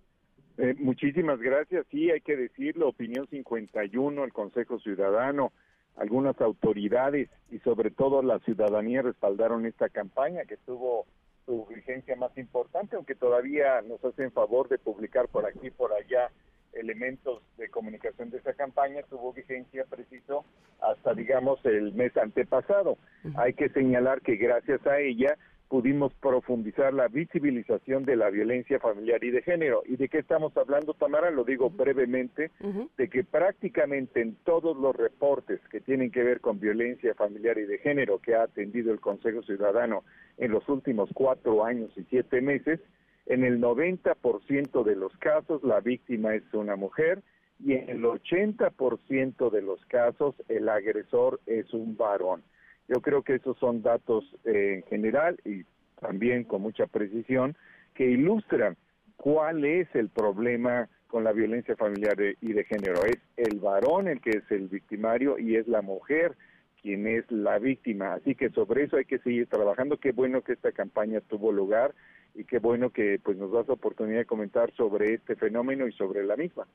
Eh, 0.57 0.75
muchísimas 0.77 1.39
gracias. 1.39 1.85
Sí, 1.89 2.11
hay 2.11 2.21
que 2.21 2.37
decirlo, 2.37 2.89
opinión 2.89 3.27
51, 3.27 4.23
el 4.23 4.33
Consejo 4.33 4.79
Ciudadano 4.79 5.51
algunas 5.97 6.39
autoridades 6.41 7.29
y 7.51 7.59
sobre 7.59 7.91
todo 7.91 8.21
la 8.21 8.39
ciudadanía 8.39 9.01
respaldaron 9.01 9.65
esta 9.65 9.89
campaña 9.89 10.45
que 10.45 10.57
tuvo 10.57 11.05
su 11.45 11.65
vigencia 11.67 12.15
más 12.15 12.35
importante, 12.37 12.95
aunque 12.95 13.15
todavía 13.15 13.81
nos 13.81 14.03
hacen 14.03 14.31
favor 14.31 14.69
de 14.69 14.79
publicar 14.79 15.27
por 15.27 15.45
aquí 15.45 15.67
y 15.67 15.71
por 15.71 15.91
allá 15.93 16.31
elementos 16.73 17.43
de 17.57 17.69
comunicación 17.69 18.29
de 18.31 18.37
esa 18.37 18.53
campaña 18.53 19.03
tuvo 19.09 19.33
vigencia 19.33 19.85
preciso 19.85 20.45
hasta, 20.81 21.13
digamos, 21.13 21.63
el 21.65 21.93
mes 21.93 22.15
antepasado. 22.17 22.97
Hay 23.35 23.53
que 23.53 23.69
señalar 23.69 24.21
que 24.21 24.35
gracias 24.35 24.85
a 24.87 24.99
ella 24.99 25.37
pudimos 25.73 26.13
profundizar 26.21 26.93
la 26.93 27.07
visibilización 27.07 28.05
de 28.05 28.15
la 28.15 28.29
violencia 28.29 28.79
familiar 28.79 29.23
y 29.23 29.31
de 29.31 29.41
género. 29.41 29.81
¿Y 29.87 29.95
de 29.95 30.07
qué 30.07 30.19
estamos 30.19 30.55
hablando, 30.55 30.93
Tamara? 30.93 31.31
Lo 31.31 31.43
digo 31.43 31.71
brevemente, 31.71 32.51
de 32.95 33.09
que 33.09 33.23
prácticamente 33.23 34.21
en 34.21 34.35
todos 34.43 34.77
los 34.77 34.95
reportes 34.95 35.59
que 35.71 35.81
tienen 35.81 36.11
que 36.11 36.21
ver 36.21 36.41
con 36.41 36.59
violencia 36.59 37.15
familiar 37.15 37.57
y 37.57 37.63
de 37.63 37.79
género 37.79 38.19
que 38.19 38.35
ha 38.35 38.43
atendido 38.43 38.93
el 38.93 38.99
Consejo 38.99 39.41
Ciudadano 39.41 40.03
en 40.37 40.51
los 40.51 40.69
últimos 40.69 41.09
cuatro 41.11 41.65
años 41.65 41.89
y 41.97 42.03
siete 42.03 42.39
meses, 42.39 42.79
en 43.25 43.43
el 43.43 43.59
90% 43.59 44.83
de 44.83 44.95
los 44.95 45.17
casos 45.17 45.63
la 45.63 45.79
víctima 45.79 46.35
es 46.35 46.43
una 46.53 46.75
mujer 46.75 47.23
y 47.59 47.73
en 47.73 47.89
el 47.89 48.03
80% 48.03 49.49
de 49.49 49.61
los 49.63 49.83
casos 49.87 50.35
el 50.49 50.69
agresor 50.69 51.41
es 51.47 51.73
un 51.73 51.97
varón. 51.97 52.43
Yo 52.87 53.01
creo 53.01 53.23
que 53.23 53.35
esos 53.35 53.57
son 53.57 53.81
datos 53.81 54.23
eh, 54.45 54.75
en 54.75 54.83
general 54.83 55.39
y 55.45 55.63
también 55.99 56.43
con 56.43 56.61
mucha 56.61 56.85
precisión 56.85 57.55
que 57.93 58.05
ilustran 58.09 58.75
cuál 59.15 59.63
es 59.63 59.87
el 59.95 60.09
problema 60.09 60.89
con 61.07 61.23
la 61.23 61.31
violencia 61.31 61.75
familiar 61.75 62.17
y 62.41 62.53
de 62.53 62.63
género. 62.65 63.05
Es 63.05 63.19
el 63.37 63.59
varón 63.59 64.07
el 64.07 64.19
que 64.19 64.31
es 64.31 64.51
el 64.51 64.67
victimario 64.67 65.37
y 65.37 65.55
es 65.55 65.67
la 65.67 65.81
mujer 65.81 66.35
quien 66.81 67.07
es 67.07 67.23
la 67.31 67.59
víctima. 67.59 68.13
Así 68.13 68.35
que 68.35 68.49
sobre 68.49 68.83
eso 68.83 68.97
hay 68.97 69.05
que 69.05 69.19
seguir 69.19 69.47
trabajando. 69.47 69.97
Qué 69.97 70.11
bueno 70.11 70.41
que 70.41 70.51
esta 70.51 70.73
campaña 70.73 71.21
tuvo 71.21 71.51
lugar 71.51 71.95
y 72.35 72.43
qué 72.43 72.59
bueno 72.59 72.89
que 72.89 73.19
pues 73.23 73.37
nos 73.37 73.51
das 73.51 73.67
la 73.67 73.75
oportunidad 73.75 74.19
de 74.19 74.25
comentar 74.25 74.71
sobre 74.73 75.13
este 75.13 75.35
fenómeno 75.35 75.87
y 75.87 75.93
sobre 75.93 76.25
la 76.25 76.35
misma. 76.35 76.67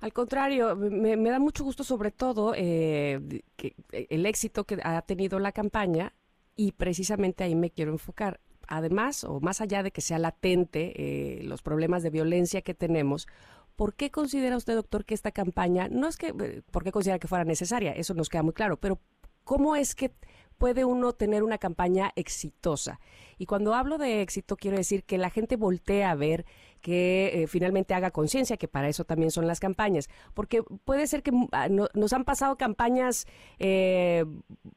Al 0.00 0.12
contrario, 0.14 0.76
me, 0.76 1.16
da 1.16 1.38
mucho 1.38 1.62
gusto 1.62 1.84
sobre 1.84 2.10
todo 2.10 2.54
eh, 2.56 3.42
eh, 3.58 4.06
el 4.08 4.24
éxito 4.24 4.64
que 4.64 4.78
ha 4.82 5.02
tenido 5.02 5.38
la 5.38 5.52
campaña 5.52 6.14
y 6.56 6.72
precisamente 6.72 7.44
ahí 7.44 7.54
me 7.54 7.70
quiero 7.70 7.92
enfocar. 7.92 8.40
Además, 8.66 9.24
o 9.24 9.40
más 9.40 9.60
allá 9.60 9.82
de 9.82 9.90
que 9.90 10.00
sea 10.00 10.18
latente 10.18 10.92
eh, 10.96 11.42
los 11.42 11.60
problemas 11.60 12.02
de 12.02 12.10
violencia 12.10 12.62
que 12.62 12.72
tenemos, 12.72 13.28
¿por 13.76 13.94
qué 13.94 14.10
considera 14.10 14.56
usted, 14.56 14.74
doctor, 14.74 15.04
que 15.04 15.14
esta 15.14 15.32
campaña, 15.32 15.88
no 15.88 16.08
es 16.08 16.16
que, 16.16 16.62
¿por 16.70 16.82
qué 16.82 16.92
considera 16.92 17.18
que 17.18 17.28
fuera 17.28 17.44
necesaria? 17.44 17.92
Eso 17.92 18.14
nos 18.14 18.28
queda 18.30 18.42
muy 18.42 18.54
claro, 18.54 18.78
pero 18.78 19.00
¿cómo 19.44 19.76
es 19.76 19.94
que 19.94 20.12
puede 20.56 20.84
uno 20.84 21.12
tener 21.12 21.42
una 21.42 21.58
campaña 21.58 22.12
exitosa? 22.14 23.00
Y 23.38 23.46
cuando 23.46 23.74
hablo 23.74 23.98
de 23.98 24.22
éxito, 24.22 24.56
quiero 24.56 24.76
decir 24.76 25.04
que 25.04 25.18
la 25.18 25.30
gente 25.30 25.56
voltea 25.56 26.10
a 26.10 26.14
ver 26.14 26.46
que 26.80 27.42
eh, 27.42 27.46
finalmente 27.46 27.94
haga 27.94 28.10
conciencia, 28.10 28.56
que 28.56 28.68
para 28.68 28.88
eso 28.88 29.04
también 29.04 29.30
son 29.30 29.46
las 29.46 29.60
campañas. 29.60 30.08
Porque 30.34 30.62
puede 30.84 31.06
ser 31.06 31.22
que 31.22 31.32
ah, 31.52 31.68
nos 31.68 32.12
han 32.12 32.24
pasado 32.24 32.56
campañas, 32.56 33.26
eh, 33.58 34.24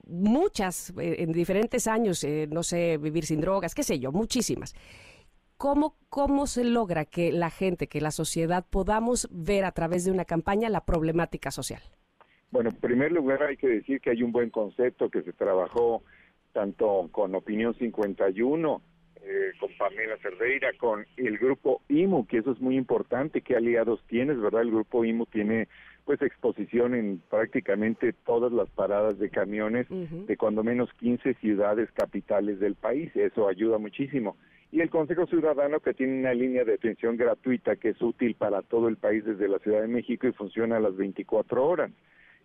muchas, 0.08 0.93
eh, 0.99 1.18
en 1.20 1.32
diferentes 1.32 1.88
años, 1.88 2.26
no 2.49 2.64
sé, 2.64 2.97
vivir 2.97 3.26
sin 3.26 3.41
drogas, 3.41 3.74
qué 3.76 3.84
sé 3.84 3.99
yo, 3.99 4.12
muchísimas. 4.12 4.76
¿Cómo, 5.58 5.95
¿Cómo 6.10 6.45
se 6.47 6.64
logra 6.64 7.06
que 7.06 7.32
la 7.32 7.49
gente, 7.49 7.88
que 7.88 8.01
la 8.01 8.12
sociedad 8.12 8.66
podamos 8.70 9.30
ver 9.32 9.66
a 9.66 9.72
través 9.72 10.04
de 10.04 10.12
una 10.12 10.26
campaña 10.26 10.70
la 10.70 10.84
problemática 10.86 11.51
social? 11.51 11.82
Bueno, 12.51 12.70
en 12.70 12.76
primer 12.76 13.12
lugar 13.12 13.43
hay 13.43 13.58
que 13.58 13.68
decir 13.68 14.01
que 14.01 14.12
hay 14.12 14.22
un 14.24 14.32
buen 14.32 14.49
concepto 14.49 15.10
que 15.10 15.22
se 15.24 15.34
trabajó 15.34 16.04
tanto 16.51 17.10
con 17.12 17.34
Opinión 17.34 17.74
51 17.76 18.82
eh, 19.26 19.51
con 19.59 19.69
Pamela 19.78 20.17
Cerdeira, 20.17 20.74
con 20.78 21.05
el 21.17 21.38
grupo 21.38 21.82
IMU, 21.89 22.28
que 22.28 22.39
eso 22.39 22.51
es 22.51 22.59
muy 22.59 22.76
importante, 22.76 23.41
qué 23.41 23.55
aliados 23.55 24.03
tienes, 24.07 24.39
¿verdad? 24.39 24.61
El 24.61 24.71
grupo 24.71 25.05
IMU 25.05 25.26
tiene 25.26 25.67
pues 26.05 26.21
exposición 26.21 26.93
en 26.95 27.21
prácticamente 27.30 28.13
todas 28.26 28.51
las 28.51 28.69
paradas 28.69 29.17
de 29.19 29.30
camiones 29.30 29.88
de 29.89 30.36
cuando 30.36 30.63
menos 30.63 30.89
15 30.99 31.36
ciudades 31.36 31.89
capitales 31.93 32.59
del 32.59 32.76
país, 32.76 33.15
eso 33.15 33.47
ayuda 33.47 33.78
muchísimo. 33.78 34.36
Y 34.71 34.82
el 34.82 34.89
Consejo 34.89 35.28
Ciudadano 35.28 35.80
que 35.80 35.93
tiene 35.93 36.19
una 36.19 36.34
línea 36.34 36.65
de 36.65 36.74
atención 36.74 37.15
gratuita 37.15 37.78
que 37.78 37.89
es 37.89 38.01
útil 38.01 38.36
para 38.36 38.61
todo 38.63 38.89
el 38.89 38.97
país 38.97 39.24
desde 39.24 39.47
la 39.47 39.59
Ciudad 39.59 39.82
de 39.82 39.88
México 39.88 40.28
y 40.28 40.34
funciona 40.34 40.78
a 40.78 40.82
las 40.82 40.97
24 40.97 41.65
horas 41.65 41.91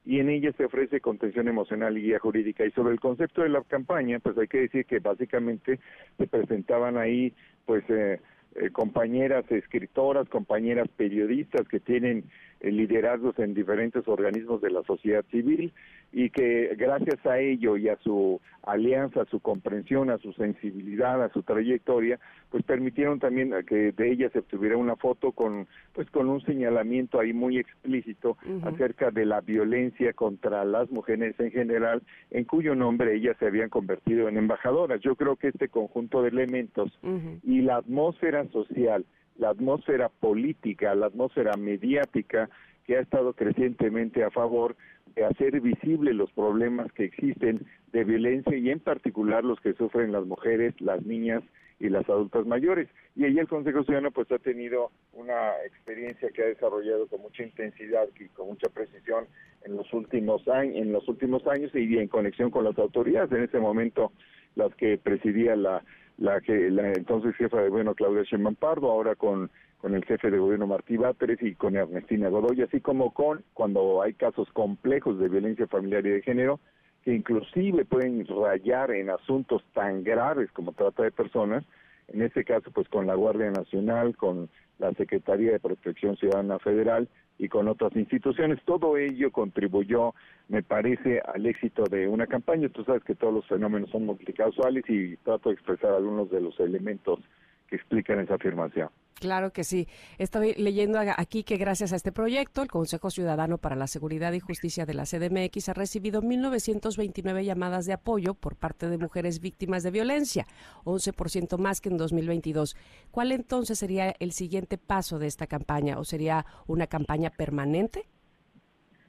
y 0.09 0.21
en 0.21 0.31
ella 0.31 0.51
se 0.57 0.65
ofrece 0.65 1.03
contención 1.03 1.49
emocional 1.49 1.99
y 1.99 2.01
guía 2.01 2.19
jurídica. 2.19 2.65
Y 2.65 2.71
sobre 2.71 2.95
el 2.95 2.99
concepto 2.99 3.43
de 3.43 3.51
la 3.51 3.63
campaña, 3.63 4.19
pues 4.21 4.39
hay 4.39 4.49
que 4.49 4.61
decir 4.61 4.87
que 4.87 5.01
básicamente 5.01 5.79
se 6.17 6.27
presentaban 6.27 6.97
ahí, 6.97 7.35
pues, 7.67 7.85
eh, 7.91 8.19
eh, 8.55 8.71
compañeras 8.71 9.45
escritoras, 9.51 10.27
compañeras 10.31 10.89
periodistas 10.97 11.69
que 11.69 11.79
tienen 11.79 12.25
liderazgos 12.61 13.39
en 13.39 13.55
diferentes 13.55 14.07
organismos 14.09 14.61
de 14.61 14.71
la 14.71 14.83
sociedad 14.83 15.25
civil 15.31 15.73
y 16.13 16.31
que 16.31 16.75
gracias 16.77 17.25
a 17.27 17.39
ello 17.39 17.77
y 17.77 17.89
a 17.89 17.97
su 17.99 18.41
alianza, 18.63 19.23
a 19.23 19.27
su 19.27 19.41
comprensión, 19.41 20.11
a 20.11 20.19
su 20.19 20.33
sensibilidad, 20.33 21.23
a 21.23 21.33
su 21.33 21.43
trayectoria, 21.43 22.19
pues 22.51 22.65
permitieron 22.65 23.19
también 23.19 23.53
que 23.67 23.93
de 23.93 24.11
ella 24.11 24.31
se 24.31 24.41
obtuviera 24.41 24.77
una 24.77 24.97
foto 24.97 25.33
con 25.33 25.67
pues 25.93 26.11
con 26.11 26.29
un 26.29 26.41
señalamiento 26.43 27.21
ahí 27.21 27.33
muy 27.33 27.59
explícito 27.59 28.37
acerca 28.63 29.11
de 29.11 29.27
la 29.27 29.41
violencia 29.41 30.13
contra 30.13 30.65
las 30.65 30.91
mujeres 30.91 31.39
en 31.39 31.51
general, 31.51 32.03
en 32.31 32.45
cuyo 32.45 32.75
nombre 32.75 33.15
ellas 33.15 33.37
se 33.39 33.47
habían 33.47 33.69
convertido 33.69 34.29
en 34.29 34.37
embajadoras. 34.37 35.01
Yo 35.01 35.15
creo 35.17 35.37
que 35.37 35.49
este 35.49 35.69
conjunto 35.69 36.23
de 36.23 36.31
elementos 36.31 36.99
y 37.43 37.61
la 37.61 37.77
atmósfera 37.77 38.47
social 38.49 39.05
la 39.39 39.51
atmósfera 39.51 40.09
política, 40.09 40.95
la 40.95 41.07
atmósfera 41.07 41.57
mediática 41.57 42.51
que 42.85 42.97
ha 42.97 43.01
estado 43.01 43.33
crecientemente 43.33 44.25
a 44.25 44.31
favor 44.31 44.77
de 45.15 45.25
hacer 45.25 45.61
visibles 45.61 46.15
los 46.15 46.31
problemas 46.33 46.93
que 46.93 47.05
existen 47.05 47.67
de 47.93 48.05
violencia 48.05 48.57
y 48.57 48.71
en 48.71 48.81
particular 48.81 49.45
los 49.45 49.61
que 49.61 49.75
sufren 49.75 50.13
las 50.13 50.27
mujeres, 50.27 50.75
las 50.81 51.05
niñas 51.05 51.43
y 51.81 51.89
las 51.89 52.09
adultas 52.09 52.47
mayores. 52.47 52.89
Y 53.15 53.25
ahí 53.25 53.39
el 53.39 53.49
Consejo 53.49 53.85
Ciudadano 53.85 54.11
pues 54.11 54.31
ha 54.33 54.39
tenido 54.39 54.91
una 55.13 55.53
experiencia 55.67 56.29
que 56.31 56.43
ha 56.43 56.47
desarrollado 56.47 57.07
con 57.07 57.21
mucha 57.21 57.43
intensidad 57.43 58.09
y 58.19 58.27
con 58.29 58.49
mucha 58.49 58.69
precisión 58.69 59.27
en 59.65 59.77
los 59.77 59.93
últimos 59.93 60.47
años, 60.49 60.77
en 60.77 60.93
los 60.93 61.09
últimos 61.09 61.47
años 61.47 61.71
y 61.75 61.99
en 61.99 62.09
conexión 62.09 62.51
con 62.51 62.65
las 62.65 62.79
autoridades. 62.79 63.31
En 63.33 63.45
ese 63.45 63.59
momento 63.61 64.13
las 64.55 64.75
que 64.75 64.99
presidía 64.99 65.57
la 65.57 65.83
la 66.19 66.43
la 66.47 66.93
entonces 66.93 67.35
jefa 67.37 67.63
de 67.63 67.69
gobierno 67.69 67.95
Claudia 67.95 68.25
Sheinbaum 68.25 68.57
Pardo, 68.57 68.91
ahora 68.91 69.15
con, 69.15 69.51
con 69.81 69.95
el 69.95 70.05
jefe 70.05 70.31
de 70.31 70.39
gobierno 70.39 70.67
Martí 70.67 70.97
Báteres 70.97 71.41
y 71.41 71.55
con 71.55 71.77
Ernestina 71.77 72.29
Godoy, 72.29 72.63
así 72.63 72.81
como 72.81 73.13
con 73.15 73.43
cuando 73.55 74.03
hay 74.03 74.15
casos 74.15 74.49
complejos 74.53 75.19
de 75.19 75.29
violencia 75.29 75.67
familiar 75.69 76.05
y 76.07 76.11
de 76.11 76.23
género, 76.23 76.61
que 77.05 77.15
inclusive 77.15 77.85
pueden 77.85 78.27
rayar 78.27 78.91
en 78.91 79.11
asuntos 79.11 79.63
tan 79.73 80.03
graves 80.03 80.51
como 80.53 80.73
trata 80.73 81.05
de 81.05 81.13
personas, 81.13 81.65
en 82.09 82.23
este 82.23 82.45
caso 82.45 82.71
pues 82.73 82.89
con 82.89 83.07
la 83.07 83.15
Guardia 83.15 83.51
Nacional, 83.51 84.17
con 84.17 84.49
la 84.79 84.93
Secretaría 84.95 85.53
de 85.53 85.61
Protección 85.61 86.17
Ciudadana 86.17 86.59
Federal 86.59 87.09
y 87.39 87.49
con 87.49 87.69
otras 87.69 87.95
instituciones. 87.97 88.61
Todo 88.65 88.97
ello 88.97 89.31
contribuyó, 89.31 90.15
me 90.49 90.63
parece, 90.63 91.21
al 91.21 91.47
éxito 91.47 91.85
de 91.85 92.09
una 92.09 92.27
campaña. 92.27 92.69
Tú 92.69 92.85
sabes 92.85 93.05
que 93.05 93.15
todos 93.15 93.33
los 93.33 93.47
fenómenos 93.47 93.91
son 93.91 94.07
multiplicados 94.07 94.57
y 94.89 95.17
trato 95.19 95.49
de 95.49 95.55
expresar 95.55 95.93
algunos 95.93 96.31
de 96.31 96.41
los 96.41 96.59
elementos 96.61 97.21
que 97.69 97.77
explican 97.77 98.21
esa 98.21 98.35
afirmación. 98.35 98.89
Claro 99.15 99.53
que 99.53 99.65
sí. 99.65 99.89
Estoy 100.19 100.55
leyendo 100.55 101.01
aquí 101.17 101.43
que 101.43 101.57
gracias 101.57 101.93
a 101.93 101.97
este 101.97 102.13
proyecto, 102.13 102.63
el 102.63 102.69
Consejo 102.69 103.11
Ciudadano 103.11 103.59
para 103.59 103.75
la 103.75 103.89
Seguridad 103.89 104.33
y 104.33 104.41
Justicia 104.41 104.87
de 104.87 104.95
la 104.95 105.05
CDMX 105.05 105.69
ha 105.69 105.75
recibido 105.75 106.23
1.929 106.23 107.43
llamadas 107.43 107.85
de 107.87 107.95
apoyo 107.95 108.35
por 108.35 108.55
parte 108.55 108.89
de 108.89 108.97
mujeres 108.97 109.41
víctimas 109.41 109.83
de 109.83 109.91
violencia, 109.91 110.47
11% 110.85 111.59
más 111.59 111.81
que 111.81 111.89
en 111.89 111.97
2022. 111.97 112.77
¿Cuál 113.11 113.33
entonces 113.33 113.81
sería 113.81 114.15
el 114.21 114.31
siguiente 114.31 114.79
paso 114.79 115.19
de 115.19 115.27
esta 115.27 115.49
campaña 115.49 115.99
o 115.99 116.05
sería 116.05 116.47
una 116.69 116.87
campaña 116.87 117.31
permanente? 117.31 118.05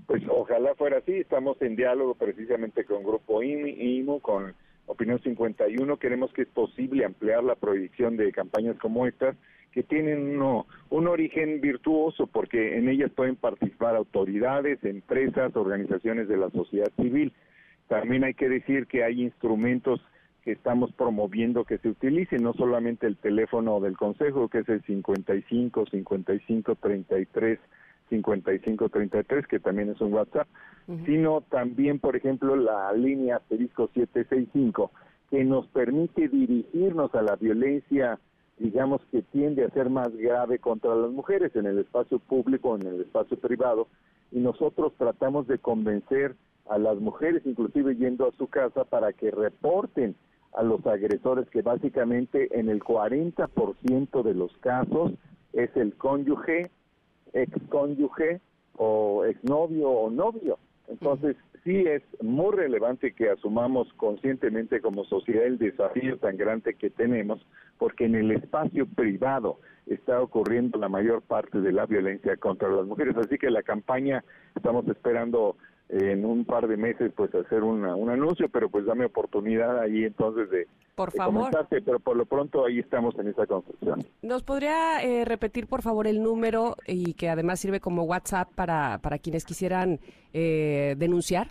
Pues 0.08 0.24
ojalá 0.28 0.74
fuera 0.74 0.98
así. 0.98 1.14
Estamos 1.20 1.62
en 1.62 1.76
diálogo 1.76 2.16
precisamente 2.16 2.84
con 2.84 3.04
Grupo 3.04 3.44
IMU, 3.44 4.20
con 4.22 4.56
Opinión 4.90 5.22
51. 5.22 5.98
Queremos 5.98 6.34
que 6.34 6.42
es 6.42 6.48
posible 6.48 7.06
ampliar 7.06 7.44
la 7.44 7.54
proyección 7.54 8.18
de 8.18 8.32
campañas 8.32 8.76
como 8.80 9.06
estas 9.06 9.36
que 9.72 9.84
tienen 9.84 10.36
uno, 10.36 10.66
un 10.90 11.08
origen 11.08 11.62
virtuoso 11.62 12.26
porque 12.26 12.76
en 12.76 12.90
ellas 12.90 13.12
pueden 13.16 13.36
participar 13.36 13.96
autoridades, 13.96 14.84
empresas, 14.84 15.56
organizaciones 15.56 16.28
de 16.28 16.38
la 16.38 16.50
sociedad 16.50 16.92
civil. 17.00 17.34
También 17.88 18.24
hay 18.24 18.34
que 18.34 18.50
decir 18.50 18.88
que 18.88 19.04
hay 19.04 19.22
instrumentos 19.22 20.02
que 20.44 20.54
estamos 20.54 20.92
promoviendo 20.94 21.66
que 21.66 21.78
se 21.78 21.90
utilicen, 21.90 22.42
no 22.42 22.54
solamente 22.54 23.06
el 23.06 23.18
teléfono 23.18 23.80
del 23.80 23.96
Consejo, 23.96 24.50
que 24.50 24.60
es 24.60 24.70
el 24.70 24.82
55 24.86 25.86
55 25.86 26.76
33 26.76 27.60
55 28.10 28.90
33, 28.90 29.48
que 29.48 29.60
también 29.60 29.90
es 29.90 30.02
un 30.02 30.14
WhatsApp, 30.14 30.48
sino 31.06 31.42
también, 31.50 32.00
por 32.00 32.16
ejemplo, 32.16 32.56
la 32.56 32.92
línea 32.94 33.38
asterisco 33.38 33.90
765, 33.94 34.92
que 35.30 35.44
nos 35.44 35.68
permite 35.68 36.28
dirigirnos 36.28 37.14
a 37.14 37.22
la 37.22 37.36
violencia 37.36 38.20
digamos 38.60 39.02
que 39.10 39.22
tiende 39.22 39.64
a 39.64 39.70
ser 39.70 39.90
más 39.90 40.16
grave 40.16 40.60
contra 40.60 40.94
las 40.94 41.12
mujeres 41.12 41.56
en 41.56 41.66
el 41.66 41.80
espacio 41.80 42.20
público, 42.20 42.76
en 42.76 42.86
el 42.88 43.02
espacio 43.02 43.38
privado, 43.40 43.88
y 44.32 44.40
nosotros 44.40 44.94
tratamos 44.98 45.48
de 45.48 45.58
convencer 45.58 46.36
a 46.70 46.78
las 46.78 46.98
mujeres, 47.00 47.42
inclusive 47.46 47.96
yendo 47.96 48.28
a 48.28 48.32
su 48.34 48.48
casa, 48.48 48.84
para 48.84 49.14
que 49.14 49.32
reporten 49.32 50.16
a 50.54 50.62
los 50.62 50.86
agresores, 50.86 51.50
que 51.50 51.62
básicamente 51.62 52.60
en 52.60 52.70
el 52.70 52.82
40% 52.82 54.24
de 54.24 54.34
los 54.34 54.56
casos 54.58 55.14
es 55.54 55.76
el 55.76 55.96
cónyuge, 55.96 56.70
ex-cónyuge 57.34 58.42
o 58.78 59.26
exnovio 59.26 59.90
o 59.90 60.10
novio. 60.10 60.58
Entonces, 60.88 61.36
sí 61.64 61.84
es 61.86 62.02
muy 62.22 62.56
relevante 62.56 63.14
que 63.14 63.30
asumamos 63.30 63.92
conscientemente 63.94 64.82
como 64.82 65.04
sociedad 65.06 65.46
el 65.46 65.58
desafío 65.58 66.18
tan 66.18 66.38
grande 66.38 66.74
que 66.74 66.90
tenemos, 66.90 67.46
porque 67.78 68.06
en 68.06 68.16
el 68.16 68.32
espacio 68.32 68.88
privado 68.88 69.60
está 69.86 70.22
ocurriendo 70.22 70.78
la 70.80 70.90
mayor 70.90 71.22
parte 71.22 71.62
de 71.62 71.72
la 71.72 71.86
violencia 71.86 72.38
contra 72.38 72.70
las 72.70 72.86
mujeres. 72.86 73.16
Así 73.18 73.38
que 73.38 73.50
la 73.50 73.64
campaña 73.64 74.24
estamos 74.56 74.88
esperando 74.88 75.58
en 75.90 76.24
un 76.24 76.46
par 76.46 76.68
de 76.68 76.78
meses 76.78 77.12
pues 77.16 77.34
hacer 77.34 77.64
una, 77.64 77.96
un 77.96 78.10
anuncio, 78.10 78.48
pero 78.50 78.70
pues 78.70 78.86
dame 78.86 79.06
oportunidad 79.06 79.80
ahí 79.80 80.04
entonces 80.06 80.50
de, 80.52 80.68
por 80.96 81.12
favor. 81.12 81.50
pero 81.70 82.00
por 82.00 82.16
lo 82.16 82.26
pronto 82.26 82.66
ahí 82.66 82.80
estamos 82.80 83.18
en 83.18 83.30
esa 83.30 83.48
construcción. 83.48 84.06
¿Nos 84.22 84.44
podría 84.44 85.02
eh, 85.04 85.26
repetir 85.26 85.66
por 85.66 85.82
favor 85.82 86.06
el 86.06 86.22
número 86.22 86.76
y 86.86 87.14
que 87.14 87.30
además 87.30 87.60
sirve 87.60 87.80
como 87.80 88.04
WhatsApp 88.04 88.50
para, 88.54 89.00
para 89.00 89.18
quienes 89.18 89.46
quisieran 89.46 90.00
eh, 90.34 90.96
denunciar? 90.98 91.48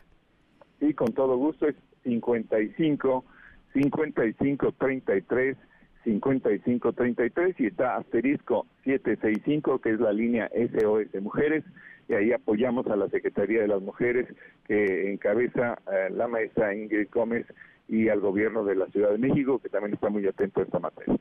Sí, 0.78 0.94
con 0.94 1.12
todo 1.12 1.36
gusto 1.36 1.66
es 1.66 1.74
55 2.04 3.24
55 3.72 4.72
33 4.78 5.56
55 6.04 6.92
33 6.92 7.60
y 7.60 7.66
está 7.66 7.96
asterisco 7.96 8.66
765 8.84 9.80
que 9.80 9.90
es 9.90 10.00
la 10.00 10.12
línea 10.12 10.48
SOS 10.54 11.20
Mujeres 11.20 11.64
y 12.08 12.14
ahí 12.14 12.32
apoyamos 12.32 12.86
a 12.86 12.96
la 12.96 13.08
Secretaría 13.08 13.60
de 13.60 13.68
las 13.68 13.82
Mujeres 13.82 14.26
que 14.66 15.12
encabeza 15.12 15.78
eh, 15.92 16.10
la 16.10 16.26
maestra 16.26 16.74
Ingrid 16.74 17.08
Gómez 17.12 17.46
y 17.86 18.08
al 18.08 18.20
gobierno 18.20 18.64
de 18.64 18.76
la 18.76 18.86
Ciudad 18.86 19.10
de 19.10 19.18
México 19.18 19.58
que 19.58 19.68
también 19.68 19.94
está 19.94 20.08
muy 20.08 20.26
atento 20.26 20.60
a 20.60 20.64
esta 20.64 20.78
materia. 20.78 21.16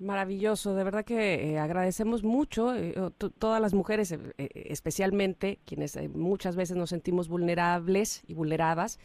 Maravilloso, 0.00 0.74
de 0.74 0.82
verdad 0.82 1.04
que 1.04 1.52
eh, 1.52 1.58
agradecemos 1.60 2.24
mucho, 2.24 2.74
eh, 2.74 2.94
todas 3.38 3.60
las 3.60 3.72
mujeres 3.72 4.18
especialmente, 4.36 5.60
quienes 5.64 5.96
muchas 6.10 6.56
veces 6.56 6.76
nos 6.76 6.90
sentimos 6.90 7.28
vulnerables 7.28 8.24
y 8.26 8.34
vulneradas, 8.34 8.98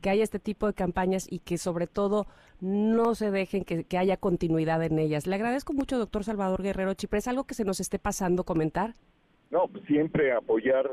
que 0.00 0.10
haya 0.10 0.22
este 0.22 0.38
tipo 0.38 0.68
de 0.68 0.74
campañas 0.74 1.26
y 1.28 1.40
que 1.40 1.58
sobre 1.58 1.88
todo 1.88 2.28
no 2.60 3.16
se 3.16 3.32
dejen 3.32 3.64
que, 3.64 3.82
que 3.82 3.98
haya 3.98 4.16
continuidad 4.16 4.80
en 4.84 5.00
ellas. 5.00 5.26
Le 5.26 5.34
agradezco 5.34 5.72
mucho, 5.72 5.98
doctor 5.98 6.22
Salvador 6.22 6.62
Guerrero 6.62 6.94
Chipres, 6.94 7.26
algo 7.26 7.44
que 7.44 7.54
se 7.54 7.64
nos 7.64 7.80
esté 7.80 7.98
pasando 7.98 8.44
comentar. 8.44 8.94
No, 9.54 9.70
siempre 9.86 10.32
apoyar 10.32 10.90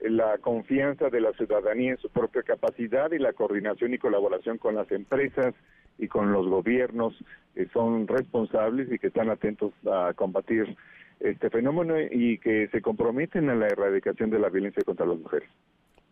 la 0.00 0.38
confianza 0.38 1.10
de 1.10 1.20
la 1.20 1.32
ciudadanía 1.32 1.90
en 1.90 1.98
su 1.98 2.08
propia 2.10 2.44
capacidad 2.44 3.10
y 3.10 3.18
la 3.18 3.32
coordinación 3.32 3.92
y 3.92 3.98
colaboración 3.98 4.56
con 4.56 4.76
las 4.76 4.88
empresas 4.92 5.52
y 5.98 6.06
con 6.06 6.30
los 6.32 6.46
gobiernos 6.46 7.12
que 7.56 7.66
son 7.70 8.06
responsables 8.06 8.90
y 8.92 9.00
que 9.00 9.08
están 9.08 9.30
atentos 9.30 9.72
a 9.90 10.12
combatir 10.14 10.76
este 11.18 11.50
fenómeno 11.50 11.96
y 11.98 12.38
que 12.38 12.68
se 12.68 12.80
comprometen 12.80 13.50
a 13.50 13.56
la 13.56 13.66
erradicación 13.66 14.30
de 14.30 14.38
la 14.38 14.48
violencia 14.48 14.84
contra 14.84 15.06
las 15.06 15.18
mujeres. 15.18 15.48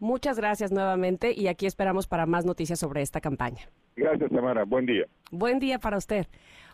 Muchas 0.00 0.36
gracias 0.36 0.72
nuevamente 0.72 1.32
y 1.32 1.46
aquí 1.46 1.66
esperamos 1.66 2.08
para 2.08 2.26
más 2.26 2.44
noticias 2.44 2.80
sobre 2.80 3.02
esta 3.02 3.20
campaña. 3.20 3.68
Gracias, 3.94 4.28
Tamara. 4.28 4.64
Buen 4.64 4.86
día. 4.86 5.06
Buen 5.30 5.60
día 5.60 5.78
para 5.78 5.98
usted. 5.98 6.26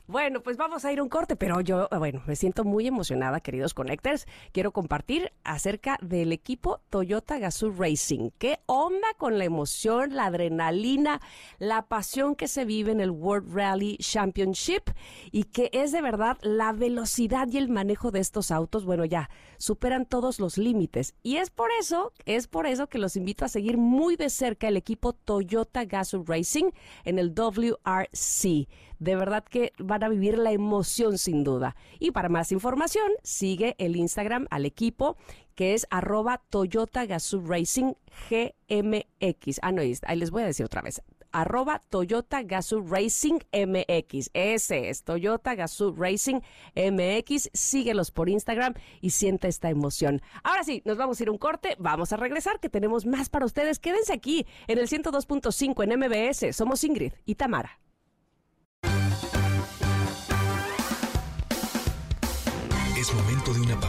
Bueno, 0.09 0.43
pues 0.43 0.57
vamos 0.57 0.87
a 0.87 0.93
ir 0.93 1.03
un 1.03 1.11
corte, 1.11 1.37
pero 1.37 1.61
yo, 1.61 1.87
bueno, 1.99 2.23
me 2.27 2.35
siento 2.35 2.65
muy 2.65 2.87
emocionada, 2.87 3.41
queridos 3.41 3.75
connectors. 3.75 4.25
Quiero 4.53 4.73
compartir 4.73 5.35
acerca 5.45 5.99
del 6.01 6.33
equipo 6.33 6.81
Toyota 6.89 7.39
Gazoo 7.39 7.75
Racing. 7.77 8.31
¿Qué 8.39 8.59
onda 8.65 9.07
con 9.19 9.37
la 9.37 9.45
emoción, 9.45 10.17
la 10.17 10.25
adrenalina, 10.25 11.21
la 11.59 11.89
pasión 11.89 12.37
que 12.37 12.49
se 12.49 12.65
vive 12.65 12.91
en 12.91 13.03
el 13.03 13.11
World 13.11 13.55
Rally 13.55 13.99
Championship 13.99 14.85
y 15.31 15.45
que 15.45 15.69
es 15.75 15.93
de 15.93 16.01
verdad 16.01 16.39
la 16.41 16.73
velocidad 16.73 17.47
y 17.53 17.59
el 17.59 17.69
manejo 17.69 18.11
de 18.11 18.21
estos 18.21 18.51
autos? 18.51 18.87
Bueno, 18.87 19.05
ya 19.05 19.29
superan 19.59 20.07
todos 20.07 20.41
los 20.41 20.57
límites 20.57 21.17
y 21.23 21.37
es 21.37 21.51
por 21.51 21.69
eso, 21.79 22.15
es 22.25 22.47
por 22.47 22.67
eso 22.67 22.87
que 22.87 22.97
los 22.97 23.15
invito 23.15 23.45
a 23.45 23.49
seguir 23.49 23.77
muy 23.77 24.17
de 24.17 24.31
cerca 24.31 24.69
el 24.69 24.79
equipo 24.79 25.13
Toyota 25.13 25.85
Gazoo 25.85 26.25
Racing 26.27 26.71
en 27.05 27.19
el 27.19 27.35
WRC. 27.35 28.69
De 28.99 29.17
verdad 29.17 29.45
que 29.45 29.73
van 29.79 30.03
a 30.03 30.09
vivir 30.09 30.39
la 30.39 30.53
emoción 30.53 31.19
sin 31.19 31.45
duda. 31.45 31.77
Y 31.99 32.11
para 32.11 32.29
más 32.29 32.53
información, 32.53 33.11
sigue 33.23 33.75
el 33.79 33.97
Instagram 33.97 34.47
al 34.51 34.67
equipo 34.67 35.17
que 35.55 35.75
es 35.75 35.87
arroba 35.91 36.41
Toyota 36.51 37.05
Gazoo 37.07 37.43
Racing 37.45 37.95
GMX. 38.31 39.59
Ah, 39.63 39.73
no, 39.73 39.83
ahí 39.83 40.17
les 40.17 40.31
voy 40.31 40.43
a 40.43 40.47
decir 40.47 40.65
otra 40.65 40.83
vez 40.83 41.03
arroba 41.33 41.83
Toyota 41.91 42.43
Gazoo 42.43 42.85
Racing 42.87 43.39
MX. 43.53 44.31
Ese 44.35 44.89
es 44.89 45.05
Toyota 45.05 45.55
Gazoo 45.55 45.95
Racing 45.97 46.41
MX. 46.75 47.51
Síguelos 47.53 48.11
por 48.11 48.29
Instagram 48.29 48.75
y 49.01 49.11
siente 49.11 49.49
esta 49.49 49.71
emoción. 49.71 50.23
Ahora 50.43 50.65
sí, 50.65 50.83
nos 50.85 50.97
vamos 50.97 51.21
a 51.21 51.23
ir 51.23 51.31
un 51.31 51.39
corte. 51.39 51.77
Vamos 51.79 52.13
a 52.13 52.17
regresar 52.17 52.61
que 52.61 52.69
tenemos 52.69 53.07
más 53.07 53.29
para 53.29 53.47
ustedes. 53.47 53.79
Quédense 53.79 54.13
aquí 54.13 54.47
en 54.67 54.79
el 54.79 54.89
102.5 54.89 55.85
en 55.85 55.99
MBS. 55.99 56.57
Somos 56.57 56.85
Ingrid 56.85 57.13
y 57.25 57.35
Tamara. 57.35 57.79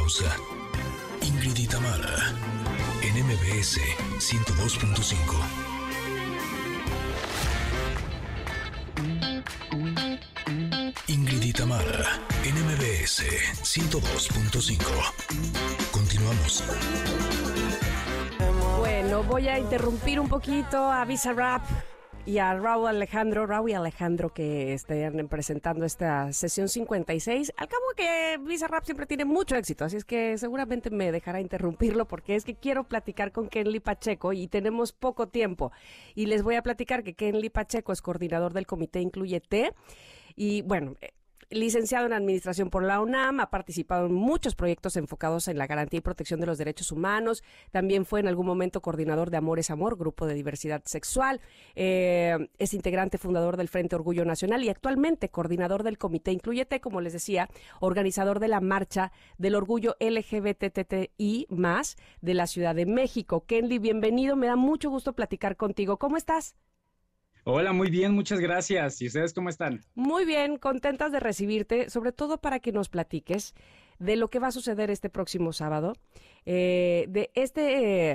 Pausa. 0.09 0.35
Ingrid 1.21 1.55
y 1.55 1.67
en 3.03 3.13
MBS 3.25 3.77
102.5. 4.17 5.13
Ingrid 11.07 11.43
y 11.43 11.53
Tamara, 11.53 12.19
en 12.43 12.55
MBS 12.55 13.23
102.5. 13.61 14.79
Continuamos. 15.91 16.63
Bueno, 18.79 19.23
voy 19.23 19.47
a 19.47 19.59
interrumpir 19.59 20.19
un 20.19 20.27
poquito 20.27 20.91
a 20.91 21.05
Visa 21.05 21.33
Rap 21.33 21.61
y 22.29 22.37
a 22.37 22.53
Raúl 22.53 22.87
Alejandro, 22.87 23.47
Raúl 23.47 23.71
y 23.71 23.73
Alejandro 23.73 24.31
que 24.31 24.73
estén 24.73 25.27
presentando 25.27 25.83
esta 25.83 26.31
sesión 26.31 26.69
56. 26.69 27.51
Al 27.57 27.67
cabo 27.67 27.81
que 27.97 28.37
Rap 28.67 28.85
siempre 28.85 29.07
tiene 29.07 29.25
mucho 29.25 29.55
éxito, 29.55 29.85
así 29.85 29.97
es 29.97 30.05
que 30.05 30.37
seguramente 30.37 30.91
me 30.91 31.11
dejará 31.11 31.41
interrumpirlo 31.41 32.07
porque 32.07 32.35
es 32.35 32.45
que 32.45 32.53
quiero 32.53 32.83
platicar 32.83 33.31
con 33.31 33.49
Kenly 33.49 33.79
Pacheco 33.79 34.31
y 34.31 34.47
tenemos 34.47 34.91
poco 34.91 35.27
tiempo. 35.27 35.71
Y 36.13 36.27
les 36.27 36.43
voy 36.43 36.53
a 36.53 36.61
platicar 36.61 37.03
que 37.03 37.15
Kenly 37.15 37.49
Pacheco 37.49 37.93
es 37.93 38.01
coordinador 38.03 38.53
del 38.53 38.67
comité 38.67 39.01
Incluyete. 39.01 39.73
Y 40.35 40.61
bueno, 40.61 40.97
licenciado 41.49 42.05
en 42.05 42.13
Administración 42.13 42.69
por 42.69 42.83
la 42.83 43.01
UNAM, 43.01 43.39
ha 43.39 43.49
participado 43.49 44.05
en 44.05 44.13
muchos 44.13 44.55
proyectos 44.55 44.95
enfocados 44.95 45.47
en 45.47 45.57
la 45.57 45.67
garantía 45.67 45.99
y 45.99 46.01
protección 46.01 46.39
de 46.39 46.45
los 46.45 46.57
derechos 46.57 46.91
humanos. 46.91 47.43
También 47.71 48.05
fue 48.05 48.19
en 48.19 48.27
algún 48.27 48.45
momento 48.45 48.81
coordinador 48.81 49.29
de 49.29 49.37
Amores 49.37 49.69
Amor, 49.69 49.97
grupo 49.97 50.27
de 50.27 50.35
diversidad 50.35 50.83
sexual. 50.85 51.41
Eh, 51.75 52.49
es 52.57 52.73
integrante 52.73 53.17
fundador 53.17 53.57
del 53.57 53.67
Frente 53.67 53.95
Orgullo 53.95 54.25
Nacional 54.25 54.63
y 54.63 54.69
actualmente 54.69 55.29
coordinador 55.29 55.83
del 55.83 55.97
Comité 55.97 56.31
Incluyete, 56.31 56.81
como 56.81 57.01
les 57.01 57.13
decía, 57.13 57.49
organizador 57.79 58.39
de 58.39 58.47
la 58.47 58.61
marcha 58.61 59.11
del 59.37 59.55
orgullo 59.55 59.95
LGBTTI 59.99 61.47
más 61.49 61.97
de 62.21 62.33
la 62.33 62.47
Ciudad 62.47 62.75
de 62.75 62.85
México. 62.85 63.45
Kenly, 63.45 63.79
bienvenido. 63.79 64.35
Me 64.35 64.47
da 64.47 64.55
mucho 64.55 64.89
gusto 64.89 65.13
platicar 65.13 65.57
contigo. 65.57 65.97
¿Cómo 65.97 66.17
estás? 66.17 66.55
Hola, 67.51 67.73
muy 67.73 67.89
bien, 67.89 68.13
muchas 68.13 68.39
gracias. 68.39 69.01
¿Y 69.01 69.07
ustedes 69.07 69.33
cómo 69.33 69.49
están? 69.49 69.81
Muy 69.95 70.23
bien, 70.23 70.57
contentas 70.57 71.11
de 71.11 71.19
recibirte, 71.19 71.89
sobre 71.89 72.11
todo 72.11 72.37
para 72.37 72.59
que 72.59 72.71
nos 72.71 72.89
platiques 72.89 73.55
de 73.97 74.17
lo 74.17 74.27
que 74.27 74.37
va 74.37 74.49
a 74.49 74.51
suceder 74.51 74.91
este 74.91 75.09
próximo 75.09 75.51
sábado, 75.51 75.93
eh, 76.45 77.07
de 77.09 77.31
este, 77.33 78.11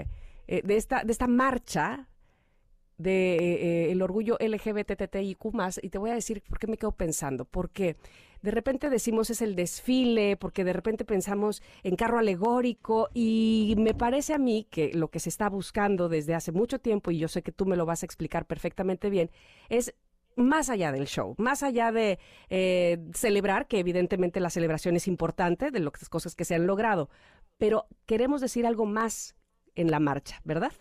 eh, 0.46 0.62
de 0.62 0.76
esta, 0.76 1.02
de 1.02 1.10
esta 1.10 1.26
marcha 1.26 2.08
de 2.96 3.34
eh, 3.34 3.90
el 3.90 4.02
orgullo 4.02 4.38
LGBTTIQ+, 4.38 5.38
y 5.82 5.90
te 5.90 5.98
voy 5.98 6.10
a 6.10 6.14
decir 6.14 6.40
por 6.48 6.60
qué 6.60 6.68
me 6.68 6.76
quedo 6.76 6.92
pensando, 6.92 7.44
porque 7.44 7.96
de 8.44 8.50
repente 8.50 8.90
decimos 8.90 9.30
es 9.30 9.40
el 9.40 9.56
desfile, 9.56 10.36
porque 10.36 10.64
de 10.64 10.74
repente 10.74 11.06
pensamos 11.06 11.62
en 11.82 11.96
carro 11.96 12.18
alegórico 12.18 13.08
y 13.14 13.74
me 13.78 13.94
parece 13.94 14.34
a 14.34 14.38
mí 14.38 14.66
que 14.70 14.92
lo 14.92 15.08
que 15.08 15.18
se 15.18 15.30
está 15.30 15.48
buscando 15.48 16.10
desde 16.10 16.34
hace 16.34 16.52
mucho 16.52 16.78
tiempo, 16.78 17.10
y 17.10 17.16
yo 17.16 17.28
sé 17.28 17.42
que 17.42 17.52
tú 17.52 17.64
me 17.64 17.74
lo 17.74 17.86
vas 17.86 18.02
a 18.02 18.06
explicar 18.06 18.44
perfectamente 18.44 19.08
bien, 19.08 19.30
es 19.70 19.94
más 20.36 20.68
allá 20.68 20.92
del 20.92 21.06
show, 21.06 21.34
más 21.38 21.62
allá 21.62 21.90
de 21.90 22.18
eh, 22.50 22.98
celebrar, 23.14 23.66
que 23.66 23.78
evidentemente 23.78 24.40
la 24.40 24.50
celebración 24.50 24.94
es 24.94 25.08
importante 25.08 25.70
de 25.70 25.80
las 25.80 26.10
cosas 26.10 26.34
que 26.36 26.44
se 26.44 26.54
han 26.54 26.66
logrado, 26.66 27.08
pero 27.56 27.86
queremos 28.04 28.42
decir 28.42 28.66
algo 28.66 28.84
más 28.84 29.36
en 29.74 29.90
la 29.90 30.00
marcha, 30.00 30.42
¿verdad? 30.44 30.72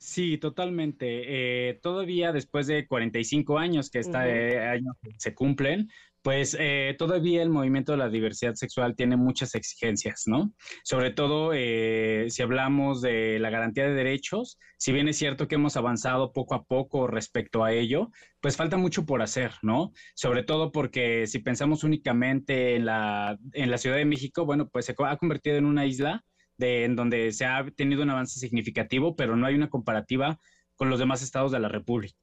Sí, 0.00 0.38
totalmente. 0.38 1.68
Eh, 1.68 1.74
todavía 1.82 2.32
después 2.32 2.66
de 2.66 2.86
45 2.86 3.58
años 3.58 3.90
que 3.90 3.98
este 3.98 4.16
año 4.16 4.96
se 5.18 5.34
cumplen, 5.34 5.90
pues 6.22 6.56
eh, 6.58 6.94
todavía 6.98 7.42
el 7.42 7.50
movimiento 7.50 7.92
de 7.92 7.98
la 7.98 8.08
diversidad 8.08 8.54
sexual 8.54 8.94
tiene 8.94 9.16
muchas 9.16 9.54
exigencias, 9.54 10.24
¿no? 10.26 10.52
Sobre 10.84 11.10
todo 11.10 11.52
eh, 11.54 12.26
si 12.28 12.42
hablamos 12.42 13.00
de 13.00 13.38
la 13.38 13.50
garantía 13.50 13.84
de 13.84 13.94
derechos, 13.94 14.58
si 14.78 14.92
bien 14.92 15.08
es 15.08 15.16
cierto 15.16 15.48
que 15.48 15.54
hemos 15.54 15.76
avanzado 15.76 16.32
poco 16.32 16.54
a 16.54 16.64
poco 16.64 17.06
respecto 17.06 17.64
a 17.64 17.72
ello, 17.72 18.10
pues 18.40 18.56
falta 18.56 18.76
mucho 18.76 19.06
por 19.06 19.22
hacer, 19.22 19.52
¿no? 19.62 19.92
Sobre 20.14 20.42
todo 20.42 20.72
porque 20.72 21.26
si 21.26 21.38
pensamos 21.38 21.84
únicamente 21.84 22.76
en 22.76 22.84
la, 22.86 23.38
en 23.52 23.70
la 23.70 23.78
Ciudad 23.78 23.96
de 23.96 24.04
México, 24.04 24.44
bueno, 24.44 24.68
pues 24.68 24.86
se 24.86 24.94
ha 24.98 25.16
convertido 25.16 25.56
en 25.56 25.66
una 25.66 25.86
isla 25.86 26.24
en 26.58 26.96
donde 26.96 27.32
se 27.32 27.46
ha 27.46 27.64
tenido 27.76 28.02
un 28.02 28.10
avance 28.10 28.38
significativo, 28.38 29.16
pero 29.16 29.36
no 29.36 29.46
hay 29.46 29.54
una 29.54 29.70
comparativa 29.70 30.38
con 30.74 30.90
los 30.90 30.98
demás 30.98 31.22
estados 31.22 31.52
de 31.52 31.60
la 31.60 31.68
República. 31.68 32.16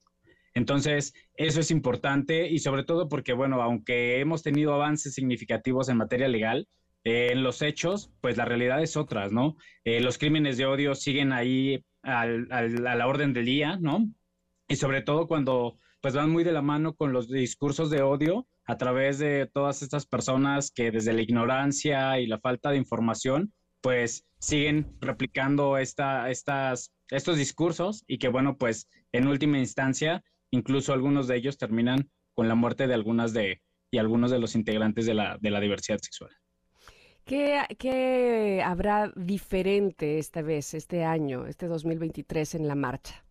Entonces, 0.57 1.13
eso 1.35 1.59
es 1.59 1.69
importante 1.69 2.49
y 2.49 2.57
sobre 2.57 2.83
todo 2.83 3.07
porque, 3.09 3.33
bueno, 3.33 3.61
aunque 3.61 4.19
hemos 4.19 4.41
tenido 4.41 4.73
avances 4.73 5.13
significativos 5.13 5.87
en 5.87 5.97
materia 5.97 6.27
legal, 6.27 6.67
eh, 7.03 7.29
en 7.31 7.43
los 7.43 7.61
hechos, 7.61 8.11
pues 8.21 8.37
la 8.37 8.45
realidad 8.45 8.81
es 8.81 8.97
otra, 8.97 9.29
¿no? 9.29 9.55
Eh, 9.83 10.01
los 10.01 10.17
crímenes 10.17 10.57
de 10.57 10.65
odio 10.65 10.95
siguen 10.95 11.31
ahí 11.31 11.85
a 12.01 12.25
la 12.25 13.07
orden 13.07 13.33
del 13.33 13.45
día, 13.45 13.77
¿no? 13.79 14.07
Y 14.67 14.77
sobre 14.77 15.03
todo 15.03 15.27
cuando 15.27 15.77
pues 16.01 16.15
van 16.15 16.31
muy 16.31 16.43
de 16.43 16.53
la 16.53 16.63
mano 16.63 16.95
con 16.95 17.13
los 17.13 17.29
discursos 17.29 17.91
de 17.91 18.01
odio 18.01 18.47
a 18.65 18.77
través 18.77 19.19
de 19.19 19.47
todas 19.53 19.83
estas 19.83 20.07
personas 20.07 20.71
que 20.71 20.89
desde 20.89 21.13
la 21.13 21.21
ignorancia 21.21 22.19
y 22.19 22.25
la 22.25 22.39
falta 22.39 22.71
de 22.71 22.77
información 22.77 23.53
pues 23.81 24.25
siguen 24.39 24.97
replicando 25.01 25.77
esta, 25.77 26.31
estas, 26.31 26.91
estos 27.11 27.37
discursos 27.37 28.03
y 28.07 28.17
que 28.17 28.29
bueno, 28.29 28.57
pues 28.57 28.89
en 29.11 29.27
última 29.27 29.59
instancia, 29.59 30.23
incluso 30.51 30.93
algunos 30.93 31.27
de 31.27 31.37
ellos 31.37 31.57
terminan 31.57 32.09
con 32.33 32.47
la 32.47 32.55
muerte 32.55 32.87
de 32.87 32.93
algunas 32.93 33.33
de 33.33 33.61
y 33.89 33.97
algunos 33.97 34.31
de 34.31 34.39
los 34.39 34.55
integrantes 34.55 35.05
de 35.05 35.13
la, 35.13 35.37
de 35.39 35.49
la 35.49 35.61
diversidad 35.61 35.99
sexual. 35.99 36.31
¿Qué, 37.23 37.61
¿Qué 37.77 38.61
habrá 38.63 39.11
diferente 39.15 40.17
esta 40.17 40.41
vez, 40.41 40.73
este 40.73 41.03
año, 41.03 41.45
este 41.45 41.67
2023 41.67 42.55
en 42.55 42.67
la 42.67 42.75
marcha? 42.75 43.23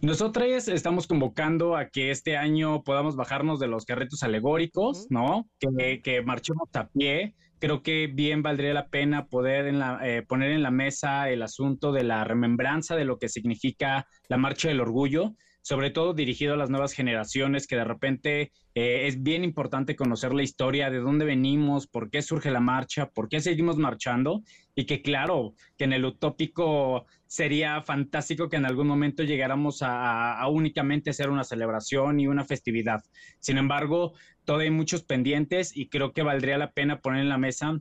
Nosotros 0.00 0.68
estamos 0.68 1.06
convocando 1.06 1.76
a 1.76 1.88
que 1.88 2.10
este 2.10 2.36
año 2.36 2.82
podamos 2.82 3.14
bajarnos 3.14 3.60
de 3.60 3.68
los 3.68 3.84
carretos 3.84 4.24
alegóricos, 4.24 5.06
¿no? 5.10 5.48
Que, 5.60 6.00
que 6.02 6.22
marchemos 6.22 6.68
a 6.74 6.88
pie, 6.88 7.36
creo 7.62 7.84
que 7.84 8.08
bien 8.08 8.42
valdría 8.42 8.74
la 8.74 8.88
pena 8.88 9.26
poder 9.26 9.66
en 9.66 9.78
la, 9.78 10.00
eh, 10.02 10.22
poner 10.22 10.50
en 10.50 10.64
la 10.64 10.72
mesa 10.72 11.30
el 11.30 11.42
asunto 11.42 11.92
de 11.92 12.02
la 12.02 12.24
remembranza 12.24 12.96
de 12.96 13.04
lo 13.04 13.18
que 13.18 13.28
significa 13.28 14.08
la 14.28 14.36
Marcha 14.36 14.66
del 14.66 14.80
Orgullo, 14.80 15.36
sobre 15.62 15.90
todo 15.90 16.12
dirigido 16.12 16.54
a 16.54 16.56
las 16.56 16.70
nuevas 16.70 16.92
generaciones, 16.92 17.66
que 17.66 17.76
de 17.76 17.84
repente 17.84 18.52
eh, 18.74 19.06
es 19.06 19.22
bien 19.22 19.44
importante 19.44 19.94
conocer 19.94 20.34
la 20.34 20.42
historia, 20.42 20.90
de 20.90 20.98
dónde 20.98 21.24
venimos, 21.24 21.86
por 21.86 22.10
qué 22.10 22.20
surge 22.20 22.50
la 22.50 22.60
marcha, 22.60 23.06
por 23.06 23.28
qué 23.28 23.40
seguimos 23.40 23.76
marchando, 23.76 24.42
y 24.74 24.86
que 24.86 25.02
claro, 25.02 25.54
que 25.78 25.84
en 25.84 25.92
el 25.92 26.04
utópico 26.04 27.06
sería 27.26 27.80
fantástico 27.82 28.48
que 28.48 28.56
en 28.56 28.66
algún 28.66 28.88
momento 28.88 29.22
llegáramos 29.22 29.82
a, 29.82 30.38
a 30.38 30.48
únicamente 30.48 31.12
ser 31.12 31.30
una 31.30 31.44
celebración 31.44 32.18
y 32.18 32.26
una 32.26 32.44
festividad. 32.44 33.00
Sin 33.38 33.56
embargo, 33.56 34.14
todavía 34.44 34.68
hay 34.68 34.74
muchos 34.74 35.04
pendientes 35.04 35.76
y 35.76 35.88
creo 35.88 36.12
que 36.12 36.22
valdría 36.22 36.58
la 36.58 36.72
pena 36.72 37.00
poner 37.00 37.20
en 37.22 37.28
la 37.28 37.38
mesa 37.38 37.78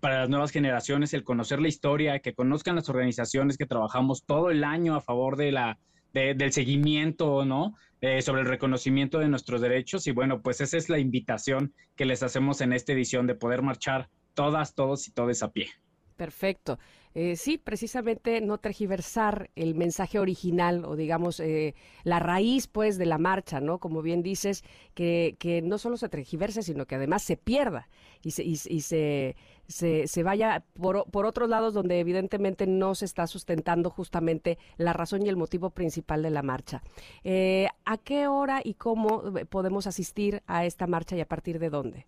para 0.00 0.20
las 0.20 0.28
nuevas 0.28 0.50
generaciones 0.50 1.14
el 1.14 1.24
conocer 1.24 1.60
la 1.60 1.68
historia, 1.68 2.18
que 2.18 2.34
conozcan 2.34 2.76
las 2.76 2.90
organizaciones 2.90 3.56
que 3.56 3.64
trabajamos 3.64 4.24
todo 4.26 4.50
el 4.50 4.62
año 4.62 4.94
a 4.94 5.00
favor 5.00 5.36
de 5.36 5.52
la, 5.52 5.78
del 6.16 6.52
seguimiento, 6.52 7.44
¿no? 7.44 7.74
Eh, 8.00 8.20
sobre 8.20 8.42
el 8.42 8.46
reconocimiento 8.46 9.18
de 9.18 9.28
nuestros 9.28 9.60
derechos. 9.60 10.06
Y 10.06 10.12
bueno, 10.12 10.42
pues 10.42 10.60
esa 10.60 10.76
es 10.76 10.88
la 10.88 10.98
invitación 10.98 11.72
que 11.96 12.04
les 12.04 12.22
hacemos 12.22 12.60
en 12.60 12.72
esta 12.72 12.92
edición 12.92 13.26
de 13.26 13.34
poder 13.34 13.62
marchar 13.62 14.08
todas, 14.34 14.74
todos 14.74 15.08
y 15.08 15.12
todos 15.12 15.42
a 15.42 15.50
pie. 15.50 15.68
Perfecto. 16.16 16.78
Eh, 17.14 17.36
sí, 17.36 17.56
precisamente 17.56 18.42
no 18.42 18.58
tergiversar 18.58 19.50
el 19.56 19.74
mensaje 19.74 20.18
original 20.18 20.84
o 20.84 20.96
digamos 20.96 21.40
eh, 21.40 21.74
la 22.04 22.18
raíz 22.18 22.66
pues 22.66 22.98
de 22.98 23.06
la 23.06 23.16
marcha, 23.16 23.60
¿no? 23.60 23.78
Como 23.78 24.02
bien 24.02 24.22
dices, 24.22 24.64
que, 24.94 25.36
que 25.38 25.62
no 25.62 25.78
solo 25.78 25.96
se 25.96 26.10
tergiverse, 26.10 26.62
sino 26.62 26.84
que 26.86 26.94
además 26.94 27.22
se 27.22 27.38
pierda 27.38 27.88
y 28.22 28.32
se, 28.32 28.44
y, 28.44 28.56
se, 28.56 29.36
se, 29.68 30.06
se, 30.06 30.22
vaya 30.22 30.64
por, 30.74 31.04
por 31.10 31.26
otros 31.26 31.48
lados 31.48 31.74
donde 31.74 32.00
evidentemente 32.00 32.66
no 32.66 32.94
se 32.94 33.04
está 33.04 33.26
sustentando 33.26 33.90
justamente 33.90 34.58
la 34.76 34.92
razón 34.92 35.24
y 35.24 35.28
el 35.28 35.36
motivo 35.36 35.70
principal 35.70 36.22
de 36.22 36.30
la 36.30 36.42
marcha. 36.42 36.82
Eh, 37.24 37.68
¿A 37.84 37.98
qué 37.98 38.26
hora 38.26 38.60
y 38.62 38.74
cómo 38.74 39.22
podemos 39.48 39.86
asistir 39.86 40.42
a 40.46 40.64
esta 40.64 40.86
marcha 40.86 41.16
y 41.16 41.20
a 41.20 41.26
partir 41.26 41.58
de 41.58 41.70
dónde? 41.70 42.06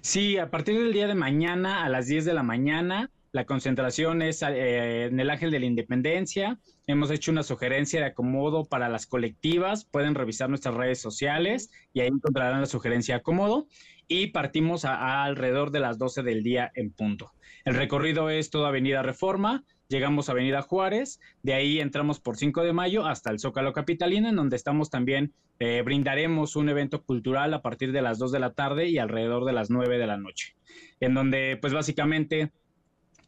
Sí, 0.00 0.38
a 0.38 0.50
partir 0.50 0.78
del 0.78 0.92
día 0.92 1.06
de 1.06 1.14
mañana 1.14 1.84
a 1.84 1.88
las 1.88 2.06
10 2.06 2.24
de 2.24 2.34
la 2.34 2.42
mañana 2.42 3.10
la 3.34 3.46
concentración 3.46 4.22
es 4.22 4.42
eh, 4.42 5.06
en 5.06 5.18
el 5.18 5.28
Ángel 5.28 5.50
de 5.50 5.58
la 5.58 5.66
Independencia. 5.66 6.60
Hemos 6.86 7.10
hecho 7.10 7.32
una 7.32 7.42
sugerencia 7.42 7.98
de 7.98 8.06
acomodo 8.06 8.64
para 8.64 8.88
las 8.88 9.06
colectivas. 9.06 9.86
Pueden 9.86 10.14
revisar 10.14 10.48
nuestras 10.48 10.76
redes 10.76 11.00
sociales 11.00 11.68
y 11.92 11.98
ahí 11.98 12.06
encontrarán 12.06 12.60
la 12.60 12.66
sugerencia 12.66 13.16
de 13.16 13.22
acomodo. 13.22 13.66
Y 14.08 14.28
partimos 14.28 14.84
a, 14.84 15.24
alrededor 15.24 15.70
de 15.70 15.80
las 15.80 15.98
12 15.98 16.22
del 16.22 16.42
día 16.42 16.70
en 16.74 16.90
punto. 16.90 17.32
El 17.64 17.74
recorrido 17.74 18.28
es 18.28 18.50
toda 18.50 18.68
Avenida 18.68 19.02
Reforma, 19.02 19.64
llegamos 19.88 20.28
a 20.28 20.32
Avenida 20.32 20.60
Juárez, 20.60 21.20
de 21.42 21.54
ahí 21.54 21.80
entramos 21.80 22.20
por 22.20 22.36
5 22.36 22.62
de 22.62 22.72
mayo 22.72 23.06
hasta 23.06 23.30
el 23.30 23.38
Zócalo 23.38 23.72
Capitalino, 23.72 24.28
en 24.28 24.36
donde 24.36 24.56
estamos 24.56 24.90
también, 24.90 25.32
eh, 25.58 25.82
brindaremos 25.84 26.56
un 26.56 26.68
evento 26.68 27.02
cultural 27.02 27.54
a 27.54 27.62
partir 27.62 27.92
de 27.92 28.02
las 28.02 28.18
2 28.18 28.32
de 28.32 28.40
la 28.40 28.52
tarde 28.52 28.88
y 28.88 28.98
alrededor 28.98 29.44
de 29.44 29.52
las 29.52 29.70
9 29.70 29.98
de 29.98 30.06
la 30.06 30.18
noche, 30.18 30.56
en 31.00 31.14
donde 31.14 31.56
pues 31.60 31.72
básicamente 31.72 32.52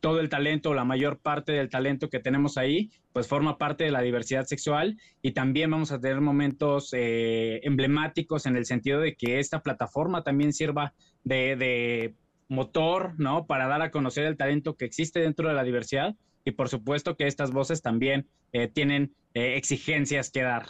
todo 0.06 0.20
el 0.20 0.28
talento, 0.28 0.72
la 0.72 0.84
mayor 0.84 1.18
parte 1.18 1.50
del 1.50 1.68
talento 1.68 2.08
que 2.08 2.20
tenemos 2.20 2.56
ahí, 2.56 2.92
pues 3.12 3.26
forma 3.26 3.58
parte 3.58 3.82
de 3.82 3.90
la 3.90 4.02
diversidad 4.02 4.44
sexual 4.44 4.96
y 5.20 5.32
también 5.32 5.68
vamos 5.72 5.90
a 5.90 5.98
tener 5.98 6.20
momentos 6.20 6.90
eh, 6.92 7.58
emblemáticos 7.64 8.46
en 8.46 8.54
el 8.54 8.66
sentido 8.66 9.00
de 9.00 9.16
que 9.16 9.40
esta 9.40 9.62
plataforma 9.62 10.22
también 10.22 10.52
sirva 10.52 10.94
de, 11.24 12.14
motor, 12.48 13.14
¿no? 13.18 13.48
Para 13.48 13.66
dar 13.66 13.82
a 13.82 13.90
conocer 13.90 14.26
el 14.26 14.36
talento 14.36 14.76
que 14.76 14.84
existe 14.84 15.18
dentro 15.18 15.48
de 15.48 15.54
la 15.54 15.64
diversidad 15.64 16.14
y 16.44 16.52
por 16.52 16.68
supuesto 16.68 17.16
que 17.16 17.26
estas 17.26 17.50
voces 17.50 17.82
también 17.82 18.28
eh, 18.52 18.68
tienen 18.68 19.12
eh, 19.34 19.56
exigencias 19.56 20.30
que 20.30 20.42
dar. 20.42 20.66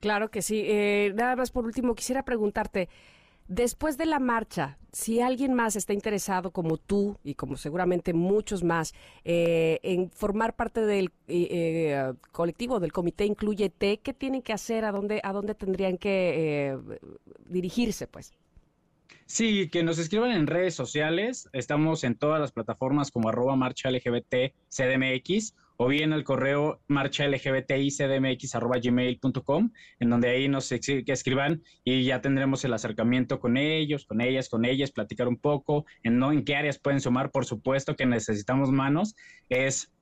Claro 0.00 0.30
que 0.30 0.42
sí. 0.42 0.68
nada 1.14 1.34
más 1.34 1.50
por 1.50 1.64
último, 1.64 1.94
quisiera 1.94 2.26
preguntarte, 2.26 2.90
Después 3.46 3.98
de 3.98 4.06
la 4.06 4.20
marcha, 4.20 4.78
si 4.90 5.20
alguien 5.20 5.52
más 5.52 5.76
está 5.76 5.92
interesado 5.92 6.50
como 6.50 6.78
tú 6.78 7.18
y 7.22 7.34
como 7.34 7.56
seguramente 7.56 8.14
muchos 8.14 8.64
más 8.64 8.94
eh, 9.22 9.80
en 9.82 10.10
formar 10.10 10.56
parte 10.56 10.80
del 10.80 11.10
eh, 11.28 11.48
eh, 11.50 12.12
colectivo, 12.32 12.80
del 12.80 12.92
comité 12.92 13.26
Incluyete, 13.26 13.98
¿qué 13.98 14.14
tienen 14.14 14.40
que 14.40 14.54
hacer? 14.54 14.86
¿A 14.86 14.92
dónde, 14.92 15.20
a 15.22 15.32
dónde 15.32 15.54
tendrían 15.54 15.98
que 15.98 16.78
dirigirse? 17.46 18.06
pues? 18.06 18.32
Sí, 19.26 19.68
que 19.68 19.82
nos 19.82 19.98
escriban 19.98 20.30
en 20.30 20.46
redes 20.46 20.74
sociales. 20.74 21.48
Estamos 21.52 22.02
en 22.04 22.14
todas 22.14 22.40
las 22.40 22.52
plataformas 22.52 23.10
como 23.10 23.28
arroba 23.28 23.56
marcha 23.56 23.90
LGBT 23.90 24.54
CDMX 24.68 25.54
o 25.76 25.88
bien 25.88 26.12
al 26.12 26.24
correo 26.24 26.80
marcha 26.88 27.26
gmail.com 28.82 29.70
en 30.00 30.10
donde 30.10 30.28
ahí 30.28 30.48
nos 30.48 30.70
escriban 30.72 31.62
y 31.84 32.04
ya 32.04 32.20
tendremos 32.20 32.64
el 32.64 32.72
acercamiento 32.72 33.40
con 33.40 33.56
ellos, 33.56 34.04
con 34.06 34.20
ellas, 34.20 34.48
con 34.48 34.64
ellas, 34.64 34.92
platicar 34.92 35.28
un 35.28 35.36
poco 35.36 35.84
en, 36.02 36.18
¿no? 36.18 36.32
en 36.32 36.44
qué 36.44 36.56
áreas 36.56 36.78
pueden 36.78 37.00
sumar. 37.00 37.30
Por 37.30 37.44
supuesto 37.44 37.96
que 37.96 38.06
necesitamos 38.06 38.70
manos. 38.70 39.14
Es 39.48 39.92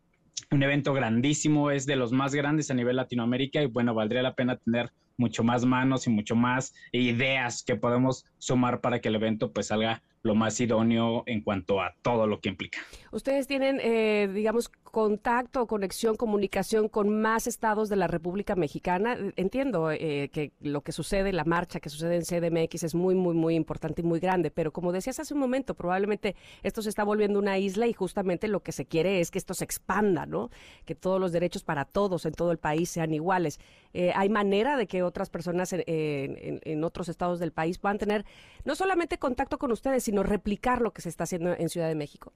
un 0.50 0.62
evento 0.62 0.92
grandísimo, 0.92 1.70
es 1.70 1.86
de 1.86 1.96
los 1.96 2.12
más 2.12 2.34
grandes 2.34 2.70
a 2.70 2.74
nivel 2.74 2.96
Latinoamérica 2.96 3.62
y 3.62 3.66
bueno, 3.66 3.94
valdría 3.94 4.22
la 4.22 4.34
pena 4.34 4.56
tener 4.56 4.92
mucho 5.16 5.44
más 5.44 5.64
manos 5.64 6.06
y 6.06 6.10
mucho 6.10 6.34
más 6.34 6.74
ideas 6.90 7.62
que 7.62 7.76
podemos 7.76 8.24
sumar 8.38 8.80
para 8.80 9.00
que 9.00 9.08
el 9.08 9.14
evento 9.14 9.52
pues 9.52 9.68
salga 9.68 10.02
lo 10.22 10.34
más 10.34 10.60
idóneo 10.60 11.24
en 11.26 11.42
cuanto 11.42 11.80
a 11.80 11.94
todo 12.02 12.26
lo 12.26 12.40
que 12.40 12.48
implica. 12.48 12.78
Ustedes 13.10 13.46
tienen, 13.46 13.80
eh, 13.82 14.30
digamos, 14.32 14.68
contacto, 14.68 15.66
conexión, 15.66 16.16
comunicación 16.16 16.88
con 16.88 17.20
más 17.20 17.46
estados 17.46 17.88
de 17.88 17.96
la 17.96 18.06
República 18.06 18.54
Mexicana. 18.54 19.16
Entiendo 19.36 19.90
eh, 19.90 20.30
que 20.32 20.52
lo 20.60 20.82
que 20.82 20.92
sucede, 20.92 21.32
la 21.32 21.44
marcha 21.44 21.80
que 21.80 21.88
sucede 21.88 22.16
en 22.16 22.22
CDMX 22.22 22.84
es 22.84 22.94
muy, 22.94 23.14
muy, 23.14 23.34
muy 23.34 23.54
importante 23.56 24.02
y 24.02 24.04
muy 24.04 24.20
grande, 24.20 24.50
pero 24.50 24.72
como 24.72 24.92
decías 24.92 25.18
hace 25.18 25.34
un 25.34 25.40
momento, 25.40 25.74
probablemente 25.74 26.36
esto 26.62 26.82
se 26.82 26.88
está 26.88 27.04
volviendo 27.04 27.38
una 27.38 27.58
isla 27.58 27.86
y 27.86 27.92
justamente 27.92 28.48
lo 28.48 28.60
que 28.60 28.72
se 28.72 28.86
quiere 28.86 29.20
es 29.20 29.30
que 29.30 29.38
esto 29.38 29.54
se 29.54 29.64
expanda, 29.64 30.24
¿no? 30.26 30.50
Que 30.84 30.94
todos 30.94 31.20
los 31.20 31.32
derechos 31.32 31.64
para 31.64 31.84
todos 31.84 32.26
en 32.26 32.32
todo 32.32 32.52
el 32.52 32.58
país 32.58 32.90
sean 32.90 33.12
iguales. 33.12 33.58
Eh, 33.94 34.12
¿Hay 34.14 34.28
manera 34.28 34.76
de 34.76 34.86
que 34.86 35.02
otras 35.02 35.30
personas 35.30 35.72
en, 35.72 35.84
en 35.86 36.84
otros 36.84 37.08
estados 37.08 37.40
del 37.40 37.52
país 37.52 37.78
puedan 37.78 37.98
tener 37.98 38.24
no 38.64 38.74
solamente 38.74 39.18
contacto 39.18 39.58
con 39.58 39.72
ustedes, 39.72 40.04
sino 40.04 40.22
replicar 40.22 40.80
lo 40.80 40.92
que 40.92 41.02
se 41.02 41.08
está 41.08 41.24
haciendo 41.24 41.54
en 41.56 41.68
Ciudad 41.68 41.88
de 41.88 41.94
México? 41.94 42.32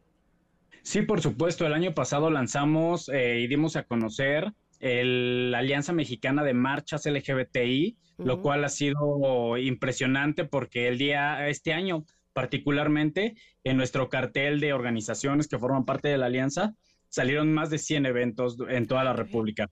Sí, 0.82 1.02
por 1.02 1.20
supuesto. 1.20 1.66
El 1.66 1.72
año 1.72 1.94
pasado 1.94 2.30
lanzamos 2.30 3.08
eh, 3.08 3.40
y 3.40 3.48
dimos 3.48 3.74
a 3.76 3.82
conocer 3.82 4.52
la 4.78 5.58
Alianza 5.58 5.92
Mexicana 5.92 6.44
de 6.44 6.54
Marchas 6.54 7.06
LGBTI, 7.06 7.96
lo 8.18 8.40
cual 8.42 8.62
ha 8.62 8.68
sido 8.68 9.56
impresionante 9.56 10.44
porque 10.44 10.86
el 10.86 10.98
día, 10.98 11.48
este 11.48 11.72
año 11.72 12.04
particularmente, 12.32 13.34
en 13.64 13.78
nuestro 13.78 14.10
cartel 14.10 14.60
de 14.60 14.74
organizaciones 14.74 15.48
que 15.48 15.58
forman 15.58 15.86
parte 15.86 16.08
de 16.08 16.18
la 16.18 16.26
alianza, 16.26 16.74
salieron 17.08 17.52
más 17.52 17.70
de 17.70 17.78
100 17.78 18.04
eventos 18.04 18.58
en 18.68 18.86
toda 18.86 19.04
la 19.04 19.14
República. 19.14 19.70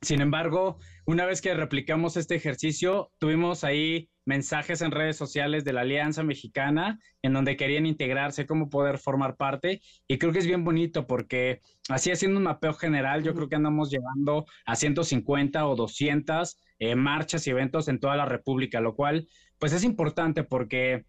Sin 0.00 0.20
embargo, 0.20 0.78
una 1.06 1.26
vez 1.26 1.40
que 1.40 1.54
replicamos 1.54 2.16
este 2.16 2.36
ejercicio, 2.36 3.10
tuvimos 3.18 3.64
ahí 3.64 4.08
mensajes 4.26 4.82
en 4.82 4.92
redes 4.92 5.16
sociales 5.16 5.64
de 5.64 5.72
la 5.72 5.80
Alianza 5.80 6.22
Mexicana 6.22 7.00
en 7.22 7.32
donde 7.32 7.56
querían 7.56 7.86
integrarse, 7.86 8.46
cómo 8.46 8.68
poder 8.68 8.98
formar 8.98 9.36
parte. 9.36 9.80
Y 10.06 10.18
creo 10.18 10.32
que 10.32 10.38
es 10.38 10.46
bien 10.46 10.64
bonito 10.64 11.06
porque 11.06 11.60
así 11.88 12.12
haciendo 12.12 12.38
un 12.38 12.44
mapeo 12.44 12.74
general, 12.74 13.24
yo 13.24 13.34
creo 13.34 13.48
que 13.48 13.56
andamos 13.56 13.90
llegando 13.90 14.46
a 14.66 14.76
150 14.76 15.66
o 15.66 15.74
200 15.74 16.60
eh, 16.78 16.94
marchas 16.94 17.46
y 17.46 17.50
eventos 17.50 17.88
en 17.88 17.98
toda 17.98 18.16
la 18.16 18.26
República, 18.26 18.80
lo 18.80 18.94
cual 18.94 19.26
pues 19.58 19.72
es 19.72 19.82
importante 19.82 20.44
porque 20.44 21.06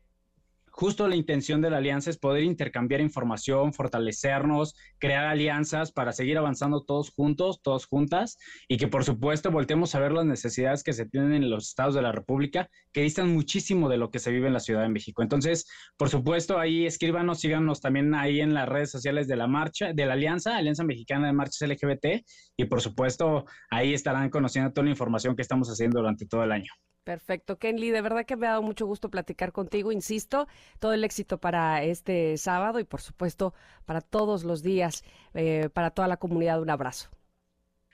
justo 0.80 1.10
la 1.10 1.18
intención 1.18 1.60
de 1.60 1.70
la 1.70 1.80
alianza 1.80 2.10
es 2.10 2.18
poder 2.18 2.42
intercambiar 2.42 3.02
información, 3.02 3.74
fortalecernos, 3.74 4.76
crear 4.98 5.26
alianzas 5.26 5.92
para 5.92 6.14
seguir 6.14 6.38
avanzando 6.38 6.86
todos 6.86 7.10
juntos, 7.10 7.62
todos 7.62 7.86
juntas, 7.86 8.38
y 8.70 8.78
que 8.78 8.88
por 8.88 9.04
supuesto 9.04 9.52
volteemos 9.52 9.94
a 9.94 10.00
ver 10.00 10.14
las 10.14 10.24
necesidades 10.24 10.82
que 10.82 10.94
se 10.94 11.06
tienen 11.06 11.34
en 11.34 11.50
los 11.50 11.68
estados 11.68 11.96
de 11.96 12.02
la 12.02 12.14
República, 12.14 12.70
que 12.94 13.02
distan 13.02 13.28
muchísimo 13.34 13.90
de 13.90 13.98
lo 13.98 14.10
que 14.10 14.20
se 14.20 14.32
vive 14.32 14.48
en 14.48 14.54
la 14.54 14.62
Ciudad 14.62 14.84
de 14.84 14.88
México. 14.88 15.22
Entonces, 15.22 15.68
por 15.98 16.08
supuesto, 16.08 16.58
ahí 16.58 16.86
escríbanos, 16.86 17.42
síganos 17.42 17.82
también 17.82 18.16
ahí 18.16 18.40
en 18.40 18.54
las 18.54 18.70
redes 18.70 18.90
sociales 18.90 19.28
de 19.28 19.36
la 19.36 19.48
marcha, 19.48 19.92
de 19.92 20.06
la 20.06 20.14
Alianza, 20.14 20.56
Alianza 20.56 20.86
Mexicana 20.86 21.28
de 21.28 21.34
Marchas 21.34 21.68
LGBT, 21.68 22.24
y 22.56 22.66
por 22.66 22.80
supuesto, 22.80 23.44
ahí 23.70 23.94
estarán 23.94 24.30
conociendo 24.30 24.72
toda 24.72 24.86
la 24.86 24.92
información 24.92 25.36
que 25.36 25.42
estamos 25.42 25.68
haciendo 25.68 26.00
durante 26.00 26.26
todo 26.26 26.46
el 26.46 26.54
año. 26.54 26.72
Perfecto, 27.04 27.58
Kenly, 27.58 27.90
de 27.90 28.02
verdad 28.02 28.26
que 28.26 28.36
me 28.36 28.46
ha 28.48 28.52
dado 28.52 28.62
mucho 28.62 28.86
gusto 28.86 29.10
platicar 29.10 29.52
contigo, 29.52 29.92
insisto, 29.92 30.48
todo 30.80 30.94
el 30.94 31.04
éxito 31.04 31.40
para 31.40 31.84
este 31.84 32.38
sábado 32.38 32.80
y 32.80 32.84
por 32.84 33.02
supuesto 33.02 33.54
para 33.86 34.02
todos 34.02 34.44
los 34.44 34.62
días, 34.62 35.04
eh, 35.34 35.70
para 35.74 35.92
toda 35.92 36.08
la 36.08 36.18
comunidad, 36.18 36.62
un 36.62 36.70
abrazo. 36.70 37.10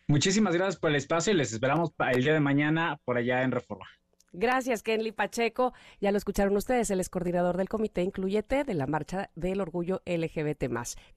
Muchísimas 0.08 0.54
gracias 0.54 0.78
por 0.78 0.90
el 0.90 0.98
espacio 0.98 1.34
y 1.34 1.38
les 1.38 1.54
esperamos 1.54 1.92
el 2.12 2.24
día 2.24 2.34
de 2.34 2.40
mañana 2.40 3.00
por 3.06 3.18
allá 3.18 3.44
en 3.44 3.52
Reforma. 3.52 3.88
Gracias, 4.38 4.84
Kenly 4.84 5.12
Pacheco. 5.12 5.74
Ya 6.02 6.12
lo 6.12 6.18
escucharon 6.18 6.56
ustedes, 6.58 6.90
él 6.90 7.00
es 7.00 7.10
coordinador 7.10 7.58
del 7.58 7.70
Comité 7.70 8.02
Incluyete 8.02 8.64
de 8.64 8.74
la 8.74 8.88
Marcha 8.88 9.30
del 9.36 9.62
Orgullo 9.62 10.02
LGBT. 10.06 10.66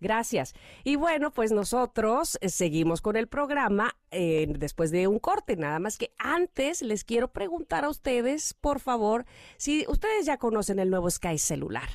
Gracias. 0.01 0.55
Y 0.85 0.97
bueno, 0.97 1.31
pues 1.32 1.53
nosotros 1.53 2.39
eh, 2.40 2.49
seguimos 2.49 3.01
con 3.01 3.16
el 3.16 3.28
programa 3.28 3.97
eh, 4.11 4.47
después 4.59 4.90
de 4.90 5.07
un 5.07 5.19
corte. 5.19 5.57
Nada 5.57 5.78
más 5.78 5.99
que 5.99 6.12
antes 6.19 6.82
les 6.82 7.05
quiero 7.05 7.32
preguntar 7.32 7.85
a 7.85 7.89
ustedes, 7.89 8.55
por 8.55 8.81
favor, 8.81 9.24
si 9.57 9.85
ustedes 9.89 10.27
ya 10.27 10.39
conocen 10.39 10.78
el 10.78 10.90
nuevo 10.90 11.11
Sky 11.11 11.39
celular. 11.39 11.89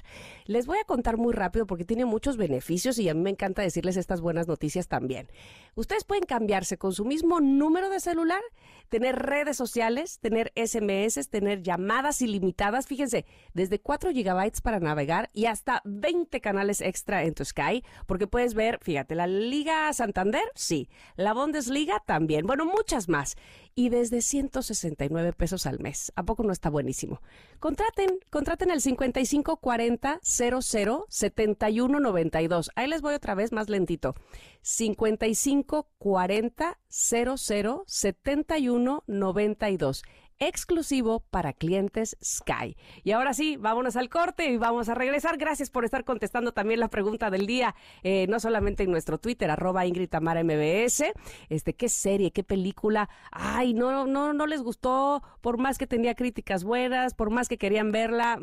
Les 0.45 0.65
voy 0.65 0.77
a 0.77 0.83
contar 0.83 1.17
muy 1.17 1.33
rápido 1.33 1.65
porque 1.65 1.85
tiene 1.85 2.05
muchos 2.05 2.37
beneficios 2.37 2.99
y 2.99 3.07
a 3.07 3.13
mí 3.13 3.21
me 3.21 3.29
encanta 3.29 3.61
decirles 3.61 3.97
estas 3.97 4.21
buenas 4.21 4.47
noticias 4.47 4.87
también. 4.87 5.29
Ustedes 5.75 6.03
pueden 6.03 6.25
cambiarse 6.25 6.77
con 6.77 6.93
su 6.93 7.05
mismo 7.05 7.39
número 7.39 7.89
de 7.89 7.99
celular, 7.99 8.41
tener 8.89 9.15
redes 9.17 9.57
sociales, 9.57 10.19
tener 10.19 10.51
SMS, 10.55 11.29
tener 11.29 11.61
llamadas 11.61 12.21
ilimitadas. 12.21 12.87
Fíjense, 12.87 13.25
desde 13.53 13.79
4 13.79 14.11
gigabytes 14.11 14.61
para 14.61 14.79
navegar 14.79 15.29
y 15.33 15.45
hasta 15.45 15.81
20 15.85 16.41
canales 16.41 16.81
extra 16.81 17.23
en 17.23 17.33
tu 17.33 17.45
Sky, 17.45 17.83
porque 18.05 18.27
puedes 18.27 18.53
ver, 18.53 18.79
fíjate, 18.81 19.15
la 19.15 19.27
Liga 19.27 19.91
Santander, 19.93 20.43
sí, 20.55 20.89
la 21.15 21.33
Bundesliga 21.33 22.01
también, 22.05 22.45
bueno, 22.45 22.65
muchas 22.65 23.09
más 23.09 23.35
y 23.75 23.89
desde 23.89 24.21
169 24.21 25.33
pesos 25.33 25.65
al 25.65 25.79
mes. 25.79 26.11
¿A 26.15 26.23
poco 26.23 26.43
no 26.43 26.51
está 26.51 26.69
buenísimo? 26.69 27.21
Contraten, 27.59 28.19
contraten 28.29 28.71
el 28.71 28.81
5540 28.81 30.19
00 30.21 31.05
7192. 31.09 32.71
Ahí 32.75 32.87
les 32.87 33.01
voy 33.01 33.13
otra 33.13 33.35
vez 33.35 33.51
más 33.51 33.69
lentito. 33.69 34.15
5540 34.61 36.79
00 36.87 37.83
7192 37.87 40.03
exclusivo 40.39 41.21
para 41.29 41.53
clientes 41.53 42.17
Sky. 42.23 42.75
Y 43.03 43.11
ahora 43.11 43.33
sí, 43.33 43.57
vámonos 43.57 43.95
al 43.95 44.09
corte 44.09 44.49
y 44.49 44.57
vamos 44.57 44.89
a 44.89 44.95
regresar. 44.95 45.37
Gracias 45.37 45.69
por 45.69 45.85
estar 45.85 46.03
contestando 46.03 46.53
también 46.53 46.79
la 46.79 46.89
pregunta 46.89 47.29
del 47.29 47.45
día, 47.45 47.75
eh, 48.03 48.27
no 48.27 48.39
solamente 48.39 48.83
en 48.83 48.91
nuestro 48.91 49.17
Twitter, 49.17 49.49
arroba 49.49 49.85
Ingrid 49.85 50.13
MBS. 50.13 51.13
Este, 51.49 51.73
qué 51.73 51.89
serie, 51.89 52.31
qué 52.31 52.43
película. 52.43 53.09
Ay, 53.31 53.73
no, 53.73 54.05
no, 54.05 54.33
no 54.33 54.47
les 54.47 54.61
gustó, 54.61 55.23
por 55.41 55.57
más 55.57 55.77
que 55.77 55.87
tenía 55.87 56.15
críticas 56.15 56.63
buenas, 56.63 57.13
por 57.13 57.29
más 57.29 57.47
que 57.47 57.57
querían 57.57 57.91
verla 57.91 58.37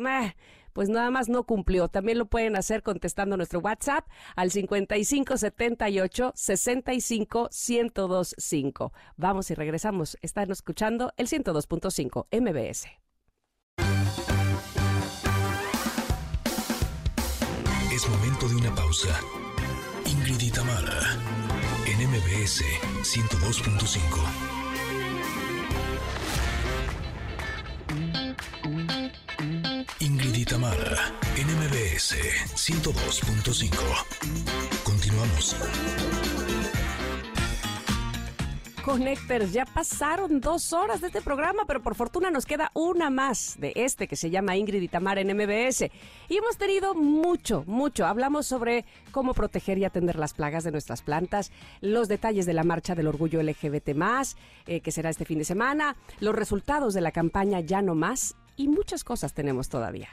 pues 0.73 0.89
nada 0.89 1.11
más 1.11 1.29
no 1.29 1.45
cumplió. 1.45 1.89
También 1.89 2.19
lo 2.19 2.27
pueden 2.27 2.57
hacer 2.57 2.83
contestando 2.83 3.37
nuestro 3.37 3.61
WhatsApp 3.61 4.07
al 4.37 4.51
5578 4.51 6.33
65 6.35 7.51
1025. 7.51 8.93
Vamos 9.17 9.51
y 9.51 9.55
regresamos. 9.55 10.19
Están 10.23 10.51
escuchando 10.51 11.13
el 11.17 11.29
102.5 11.29 12.27
MBS. 12.31 12.87
Es 17.93 18.09
momento 18.09 18.49
de 18.49 18.57
una 18.57 18.75
pausa. 18.75 19.09
Ingrid 20.07 20.41
y 20.41 20.51
Tamara 20.51 21.19
en 21.87 22.09
MBS 22.09 22.63
102.5. 23.03 24.50
NMBS 32.11 32.57
102.5. 32.57 34.83
Continuamos. 34.83 35.55
Connectors, 38.85 39.53
ya 39.53 39.65
pasaron 39.65 40.41
dos 40.41 40.73
horas 40.73 41.01
de 41.01 41.09
este 41.09 41.21
programa, 41.21 41.65
pero 41.67 41.83
por 41.83 41.95
fortuna 41.95 42.31
nos 42.31 42.47
queda 42.47 42.71
una 42.75 43.11
más 43.11 43.57
de 43.61 43.73
este 43.77 44.09
que 44.09 44.17
se 44.17 44.31
llama 44.31 44.57
Ingrid 44.57 44.83
y 44.83 44.89
Tamara 44.89 45.21
en 45.21 45.37
MBS. 45.37 45.83
Y 46.29 46.37
hemos 46.37 46.57
tenido 46.57 46.95
mucho, 46.95 47.63
mucho. 47.67 48.07
Hablamos 48.07 48.47
sobre 48.47 48.85
cómo 49.13 49.33
proteger 49.33 49.79
y 49.79 49.85
atender 49.85 50.17
las 50.17 50.35
plagas 50.35 50.65
de 50.65 50.73
nuestras 50.73 51.03
plantas, 51.03 51.53
los 51.81 52.09
detalles 52.09 52.47
de 52.47 52.55
la 52.55 52.65
marcha 52.65 52.97
del 52.97 53.07
orgullo 53.07 53.41
LGBT, 53.41 53.91
eh, 54.67 54.81
que 54.81 54.91
será 54.91 55.11
este 55.11 55.25
fin 55.25 55.39
de 55.39 55.45
semana, 55.45 55.95
los 56.19 56.35
resultados 56.35 56.93
de 56.95 57.03
la 57.03 57.13
campaña 57.13 57.61
Ya 57.61 57.83
No 57.83 57.95
Más 57.95 58.35
y 58.57 58.67
muchas 58.67 59.05
cosas 59.05 59.33
tenemos 59.33 59.69
todavía. 59.69 60.09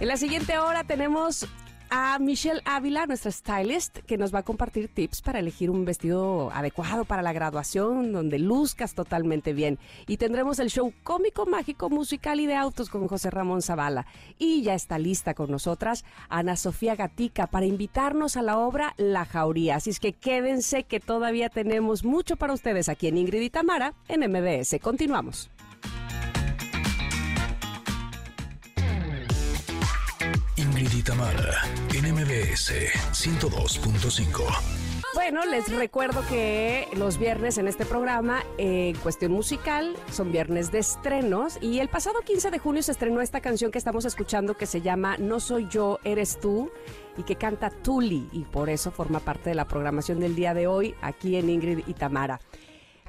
En 0.00 0.08
la 0.08 0.16
siguiente 0.16 0.56
hora 0.56 0.82
tenemos 0.82 1.46
a 1.90 2.18
Michelle 2.18 2.62
Ávila, 2.64 3.04
nuestra 3.04 3.30
stylist, 3.30 3.98
que 3.98 4.16
nos 4.16 4.34
va 4.34 4.38
a 4.38 4.42
compartir 4.44 4.88
tips 4.88 5.20
para 5.20 5.40
elegir 5.40 5.68
un 5.68 5.84
vestido 5.84 6.50
adecuado 6.54 7.04
para 7.04 7.20
la 7.20 7.34
graduación, 7.34 8.10
donde 8.10 8.38
luzcas 8.38 8.94
totalmente 8.94 9.52
bien. 9.52 9.78
Y 10.06 10.16
tendremos 10.16 10.58
el 10.58 10.70
show 10.70 10.90
cómico, 11.02 11.44
mágico, 11.44 11.90
musical 11.90 12.40
y 12.40 12.46
de 12.46 12.56
autos 12.56 12.88
con 12.88 13.08
José 13.08 13.28
Ramón 13.28 13.60
Zavala. 13.60 14.06
Y 14.38 14.62
ya 14.62 14.72
está 14.72 14.98
lista 14.98 15.34
con 15.34 15.50
nosotras 15.50 16.06
Ana 16.30 16.56
Sofía 16.56 16.96
Gatica 16.96 17.46
para 17.46 17.66
invitarnos 17.66 18.38
a 18.38 18.42
la 18.42 18.56
obra 18.56 18.94
La 18.96 19.26
Jauría. 19.26 19.76
Así 19.76 19.90
es 19.90 20.00
que 20.00 20.14
quédense 20.14 20.84
que 20.84 21.00
todavía 21.00 21.50
tenemos 21.50 22.04
mucho 22.04 22.36
para 22.36 22.54
ustedes 22.54 22.88
aquí 22.88 23.08
en 23.08 23.18
Ingrid 23.18 23.42
y 23.42 23.50
Tamara 23.50 23.92
en 24.08 24.20
MBS. 24.20 24.80
Continuamos. 24.80 25.50
Ingrid 30.90 31.04
Tamara, 31.04 31.62
NMBS 31.90 32.72
102.5. 33.12 34.42
Bueno, 35.14 35.46
les 35.46 35.72
recuerdo 35.72 36.20
que 36.28 36.88
los 36.96 37.16
viernes 37.16 37.58
en 37.58 37.68
este 37.68 37.86
programa, 37.86 38.42
en 38.58 38.96
cuestión 38.96 39.30
musical, 39.30 39.94
son 40.10 40.32
viernes 40.32 40.72
de 40.72 40.80
estrenos 40.80 41.58
y 41.62 41.78
el 41.78 41.88
pasado 41.88 42.22
15 42.22 42.50
de 42.50 42.58
junio 42.58 42.82
se 42.82 42.90
estrenó 42.90 43.20
esta 43.20 43.40
canción 43.40 43.70
que 43.70 43.78
estamos 43.78 44.04
escuchando 44.04 44.54
que 44.56 44.66
se 44.66 44.80
llama 44.80 45.16
No 45.16 45.38
soy 45.38 45.68
yo, 45.70 46.00
eres 46.02 46.40
tú 46.40 46.72
y 47.16 47.22
que 47.22 47.36
canta 47.36 47.70
Tuli 47.70 48.28
y 48.32 48.40
por 48.40 48.68
eso 48.68 48.90
forma 48.90 49.20
parte 49.20 49.50
de 49.50 49.54
la 49.54 49.68
programación 49.68 50.18
del 50.18 50.34
día 50.34 50.54
de 50.54 50.66
hoy 50.66 50.96
aquí 51.02 51.36
en 51.36 51.50
Ingrid 51.50 51.84
y 51.86 51.94
Tamara. 51.94 52.40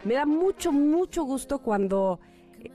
Me 0.04 0.14
da 0.14 0.28
mucho, 0.28 0.72
mucho 0.72 1.24
gusto 1.24 1.60
cuando 1.60 2.20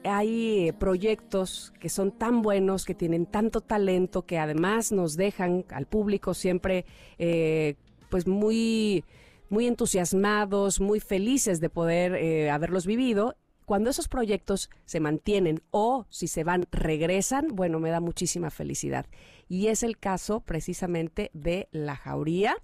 hay 0.04 0.72
proyectos 0.78 1.72
que 1.80 1.88
son 1.88 2.12
tan 2.12 2.42
buenos, 2.42 2.84
que 2.84 2.94
tienen 2.94 3.26
tanto 3.26 3.60
talento, 3.60 4.26
que 4.26 4.38
además 4.38 4.92
nos 4.92 5.16
dejan 5.16 5.64
al 5.70 5.86
público 5.86 6.34
siempre 6.34 6.84
eh, 7.18 7.76
pues 8.08 8.26
muy, 8.26 9.04
muy 9.48 9.66
entusiasmados, 9.66 10.80
muy 10.80 11.00
felices 11.00 11.60
de 11.60 11.70
poder 11.70 12.14
eh, 12.14 12.50
haberlos 12.50 12.86
vivido 12.86 13.36
cuando 13.66 13.90
esos 13.90 14.06
proyectos 14.06 14.70
se 14.84 15.00
mantienen 15.00 15.60
o 15.70 16.06
si 16.08 16.28
se 16.28 16.44
van, 16.44 16.66
regresan, 16.70 17.48
bueno, 17.48 17.80
me 17.80 17.90
da 17.90 18.00
muchísima 18.00 18.50
felicidad. 18.50 19.06
Y 19.48 19.66
es 19.66 19.82
el 19.82 19.98
caso 19.98 20.40
precisamente 20.40 21.30
de 21.34 21.68
La 21.72 21.96
Jauría 21.96 22.56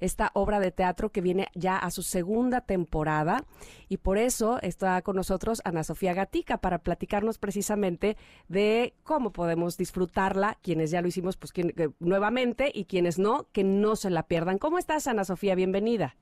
esta 0.00 0.30
obra 0.34 0.60
de 0.60 0.70
teatro 0.70 1.10
que 1.10 1.20
viene 1.20 1.48
ya 1.54 1.76
a 1.76 1.90
su 1.90 2.02
segunda 2.02 2.60
temporada 2.60 3.44
y 3.88 3.98
por 3.98 4.18
eso 4.18 4.58
está 4.62 5.00
con 5.02 5.16
nosotros 5.16 5.60
Ana 5.64 5.84
Sofía 5.84 6.14
Gatica 6.14 6.58
para 6.58 6.78
platicarnos 6.78 7.38
precisamente 7.38 8.16
de 8.48 8.94
cómo 9.02 9.32
podemos 9.32 9.76
disfrutarla, 9.76 10.58
quienes 10.62 10.90
ya 10.90 11.02
lo 11.02 11.08
hicimos 11.08 11.36
pues 11.36 11.52
nuevamente 11.98 12.70
y 12.72 12.84
quienes 12.84 13.18
no, 13.18 13.48
que 13.52 13.64
no 13.64 13.96
se 13.96 14.10
la 14.10 14.24
pierdan. 14.24 14.58
¿Cómo 14.58 14.78
estás 14.78 15.06
Ana 15.06 15.24
Sofía? 15.24 15.54
Bienvenida. 15.54 16.16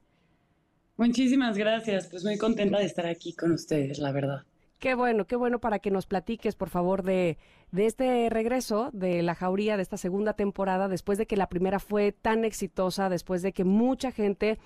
Muchísimas 0.97 1.59
gracias, 1.59 2.09
pues 2.09 2.25
muy 2.25 2.39
contenta 2.39 2.79
de 2.79 2.87
estar 2.87 3.07
aquí 3.07 3.35
con 3.35 3.53
ustedes, 3.53 3.99
la 3.99 4.13
verdad. 4.13 4.45
Qué 4.79 4.95
bueno, 4.95 5.27
qué 5.27 5.37
bueno 5.37 5.59
para 5.59 5.79
que 5.79 5.91
nos 5.91 6.07
platiques, 6.07 6.55
por 6.55 6.69
favor, 6.69 7.03
de, 7.03 7.39
este 7.75 8.29
regreso 8.29 8.91
de 8.93 9.23
la 9.23 9.35
jauría, 9.35 9.77
de 9.77 9.83
esta 9.83 9.97
segunda 9.97 10.35
temporada, 10.35 10.89
después 10.89 11.17
de 11.17 11.27
que 11.27 11.37
la 11.37 11.49
primera 11.49 11.79
fue 11.79 12.13
tan 12.13 12.45
exitosa, 12.45 13.09
después 13.09 13.41
de 13.41 13.53
que 13.53 13.65
mucha 13.65 14.13
gente 14.13 14.59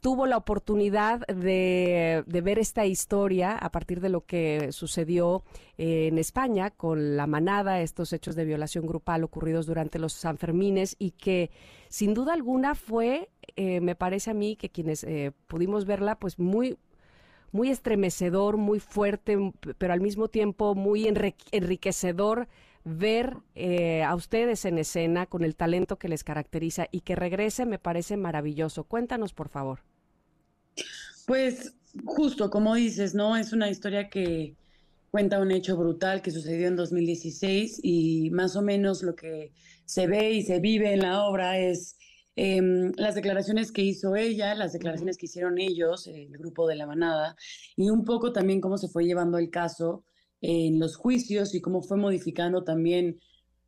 tuvo 0.00 0.26
la 0.26 0.36
oportunidad 0.36 1.26
de, 1.26 2.22
ver 2.28 2.60
esta 2.60 2.86
historia 2.86 3.56
a 3.56 3.72
partir 3.72 4.00
de 4.00 4.10
lo 4.10 4.24
que 4.24 4.70
sucedió 4.70 5.42
en 5.76 6.18
España 6.18 6.70
con 6.70 7.16
la 7.16 7.26
manada, 7.26 7.80
estos 7.80 8.12
hechos 8.12 8.36
de 8.36 8.44
violación 8.44 8.86
grupal 8.86 9.24
ocurridos 9.24 9.66
durante 9.66 9.98
los 9.98 10.12
Sanfermines 10.12 10.94
y 11.00 11.10
que 11.10 11.50
sin 11.88 12.14
duda 12.14 12.32
alguna 12.32 12.76
fue, 12.76 13.30
eh, 13.56 13.80
me 13.80 13.96
parece 13.96 14.30
a 14.30 14.34
mí, 14.34 14.54
que 14.54 14.70
quienes 14.70 15.02
eh, 15.02 15.32
pudimos 15.48 15.84
verla, 15.84 16.16
pues 16.16 16.38
muy 16.38 16.78
muy 17.56 17.70
estremecedor, 17.70 18.58
muy 18.58 18.80
fuerte, 18.80 19.38
pero 19.78 19.94
al 19.94 20.00
mismo 20.00 20.28
tiempo 20.28 20.74
muy 20.74 21.08
enriquecedor 21.08 22.48
ver 22.84 23.38
eh, 23.54 24.04
a 24.04 24.14
ustedes 24.14 24.64
en 24.66 24.78
escena 24.78 25.26
con 25.26 25.42
el 25.42 25.56
talento 25.56 25.98
que 25.98 26.08
les 26.08 26.22
caracteriza 26.22 26.86
y 26.92 27.00
que 27.00 27.16
regrese 27.16 27.64
me 27.64 27.78
parece 27.78 28.16
maravilloso. 28.16 28.84
Cuéntanos, 28.84 29.32
por 29.32 29.48
favor. 29.48 29.80
Pues 31.26 31.74
justo 32.04 32.50
como 32.50 32.74
dices, 32.74 33.14
¿no? 33.14 33.36
Es 33.36 33.52
una 33.52 33.70
historia 33.70 34.10
que 34.10 34.54
cuenta 35.10 35.40
un 35.40 35.50
hecho 35.50 35.76
brutal 35.76 36.20
que 36.20 36.30
sucedió 36.30 36.68
en 36.68 36.76
2016 36.76 37.80
y 37.82 38.30
más 38.30 38.54
o 38.54 38.62
menos 38.62 39.02
lo 39.02 39.16
que 39.16 39.50
se 39.86 40.06
ve 40.06 40.32
y 40.32 40.42
se 40.42 40.60
vive 40.60 40.92
en 40.92 41.00
la 41.00 41.24
obra 41.24 41.58
es 41.58 41.96
Em, 42.38 42.92
las 42.96 43.14
declaraciones 43.14 43.72
que 43.72 43.80
hizo 43.82 44.14
ella, 44.14 44.54
las 44.54 44.74
declaraciones 44.74 45.16
que 45.16 45.24
hicieron 45.24 45.58
ellos, 45.58 46.06
el 46.06 46.28
grupo 46.36 46.68
de 46.68 46.76
la 46.76 46.86
manada, 46.86 47.34
y 47.76 47.88
un 47.88 48.04
poco 48.04 48.32
también 48.32 48.60
cómo 48.60 48.76
se 48.76 48.88
fue 48.88 49.06
llevando 49.06 49.38
el 49.38 49.48
caso 49.50 50.04
en 50.42 50.78
los 50.78 50.96
juicios 50.96 51.54
y 51.54 51.62
cómo 51.62 51.80
fue 51.80 51.96
modificando 51.96 52.62
también 52.62 53.18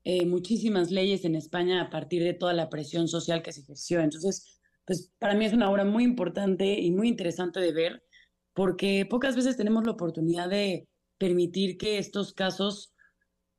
eh, 0.05 0.27
muchísimas 0.27 0.91
leyes 0.91 1.25
en 1.25 1.35
España 1.35 1.81
a 1.81 1.91
partir 1.91 2.23
de 2.23 2.35
toda 2.35 2.53
la 2.53 2.69
presión 2.69 3.09
social 3.09 3.43
que 3.43 3.53
se 3.53 3.63
ejerció. 3.63 4.01
Entonces, 4.01 4.61
pues 4.85 5.13
para 5.19 5.35
mí 5.35 5.47
es 5.47 5.55
una 5.55 5.71
obra 5.71 5.85
muy 5.87 6.05
importante 6.05 6.79
y 6.79 6.91
muy 6.91 7.09
interesante 7.09 7.61
de 7.61 7.73
ver, 7.73 8.03
porque 8.53 9.07
pocas 9.09 9.35
veces 9.35 9.57
tenemos 9.57 9.85
la 9.87 9.93
oportunidad 9.93 10.51
de 10.51 10.89
permitir 11.17 11.79
que 11.79 11.99
estos 11.99 12.35
casos 12.35 12.93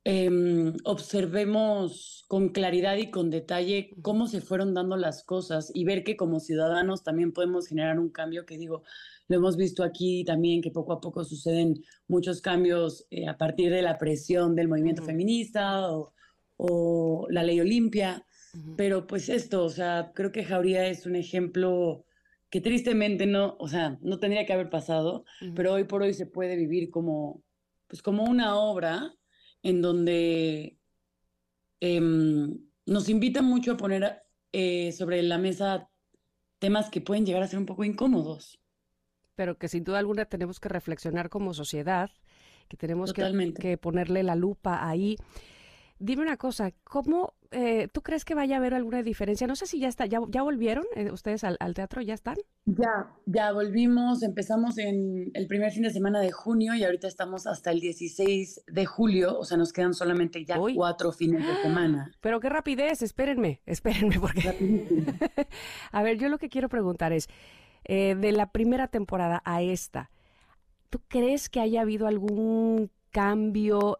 Em, 0.04 0.72
observemos 0.84 2.24
con 2.26 2.48
claridad 2.48 2.96
y 2.96 3.10
con 3.10 3.28
detalle 3.28 3.90
cómo 4.00 4.28
se 4.28 4.40
fueron 4.40 4.72
dando 4.72 4.96
las 4.96 5.24
cosas 5.24 5.70
y 5.74 5.84
ver 5.84 6.04
que 6.04 6.16
como 6.16 6.40
ciudadanos 6.40 7.02
también 7.04 7.32
podemos 7.32 7.66
generar 7.66 7.98
un 7.98 8.08
cambio 8.08 8.46
que 8.46 8.56
digo, 8.56 8.82
lo 9.28 9.36
hemos 9.36 9.58
visto 9.58 9.84
aquí 9.84 10.24
también, 10.24 10.62
que 10.62 10.70
poco 10.70 10.94
a 10.94 11.00
poco 11.02 11.22
suceden 11.22 11.84
muchos 12.08 12.40
cambios 12.40 13.06
eh, 13.10 13.28
a 13.28 13.36
partir 13.36 13.70
de 13.70 13.82
la 13.82 13.98
presión 13.98 14.56
del 14.56 14.68
movimiento 14.68 15.02
feminista 15.02 15.90
o, 15.92 17.26
la 17.30 17.42
ley 17.42 17.60
Olimpia, 17.60 18.26
pero 18.76 19.06
pues 19.06 19.28
esto, 19.30 19.64
o 19.64 19.70
sea, 19.70 20.12
creo 20.14 20.32
que 20.32 20.44
Jauría 20.44 20.86
es 20.88 21.06
un 21.06 21.16
ejemplo 21.16 22.04
que 22.50 22.60
tristemente 22.60 23.26
no, 23.26 23.56
o 23.58 23.68
sea, 23.68 23.98
no 24.02 24.18
tendría 24.18 24.44
que 24.44 24.52
haber 24.52 24.68
pasado, 24.68 25.24
pero 25.54 25.72
hoy 25.72 25.84
por 25.84 26.02
hoy 26.02 26.12
se 26.12 26.26
puede 26.26 26.56
vivir 26.56 26.90
como, 26.90 27.42
pues 27.86 28.02
como 28.02 28.24
una 28.24 28.56
obra 28.56 29.14
en 29.62 29.82
donde 29.82 30.78
em, 31.80 32.58
nos 32.86 33.08
invita 33.08 33.42
mucho 33.42 33.72
a 33.72 33.76
poner 33.76 34.22
eh, 34.52 34.92
sobre 34.92 35.22
la 35.22 35.38
mesa 35.38 35.90
temas 36.58 36.90
que 36.90 37.00
pueden 37.00 37.26
llegar 37.26 37.42
a 37.42 37.48
ser 37.48 37.58
un 37.58 37.66
poco 37.66 37.84
incómodos. 37.84 38.60
Pero 39.34 39.58
que 39.58 39.68
sin 39.68 39.84
duda 39.84 39.98
alguna 39.98 40.26
tenemos 40.26 40.60
que 40.60 40.68
reflexionar 40.68 41.30
como 41.30 41.54
sociedad, 41.54 42.10
que 42.68 42.76
tenemos 42.76 43.12
que, 43.12 43.54
que 43.58 43.78
ponerle 43.78 44.22
la 44.22 44.36
lupa 44.36 44.86
ahí. 44.86 45.16
Dime 46.02 46.22
una 46.22 46.38
cosa, 46.38 46.72
¿cómo 46.82 47.34
eh, 47.50 47.88
tú 47.92 48.00
crees 48.00 48.24
que 48.24 48.34
vaya 48.34 48.56
a 48.56 48.58
haber 48.58 48.72
alguna 48.72 49.02
diferencia? 49.02 49.46
No 49.46 49.54
sé 49.54 49.66
si 49.66 49.78
ya 49.78 49.86
está, 49.86 50.06
ya, 50.06 50.18
ya 50.30 50.40
volvieron 50.40 50.86
eh, 50.96 51.10
ustedes 51.12 51.44
al, 51.44 51.74
teatro, 51.74 52.00
¿ya 52.00 52.14
están? 52.14 52.36
Ya, 52.64 53.12
ya 53.26 53.52
volvimos, 53.52 54.22
empezamos 54.22 54.78
en 54.78 55.30
el 55.34 55.46
primer 55.46 55.72
fin 55.72 55.82
de 55.82 55.90
semana 55.90 56.20
de 56.20 56.32
junio 56.32 56.74
y 56.74 56.84
ahorita 56.84 57.06
estamos 57.06 57.46
hasta 57.46 57.70
el 57.70 57.80
16 57.80 58.62
de 58.66 58.86
julio, 58.86 59.38
o 59.38 59.44
sea, 59.44 59.58
nos 59.58 59.74
quedan 59.74 59.92
solamente 59.92 60.42
ya 60.42 60.58
cuatro 60.74 61.12
fines 61.12 61.46
de 61.46 61.54
semana. 61.60 62.10
Pero 62.22 62.40
qué 62.40 62.48
rapidez, 62.48 63.02
espérenme, 63.02 63.60
espérenme, 63.66 64.18
porque... 64.18 65.18
a 65.92 66.02
ver, 66.02 66.16
yo 66.16 66.30
lo 66.30 66.38
que 66.38 66.48
quiero 66.48 66.70
preguntar 66.70 67.12
es, 67.12 67.28
eh, 67.84 68.14
de 68.14 68.32
la 68.32 68.52
primera 68.52 68.88
temporada 68.88 69.42
a 69.44 69.60
esta, 69.60 70.10
¿tú 70.88 71.02
crees 71.08 71.50
que 71.50 71.60
haya 71.60 71.82
habido 71.82 72.06
algún 72.06 72.90
cambio 73.10 73.98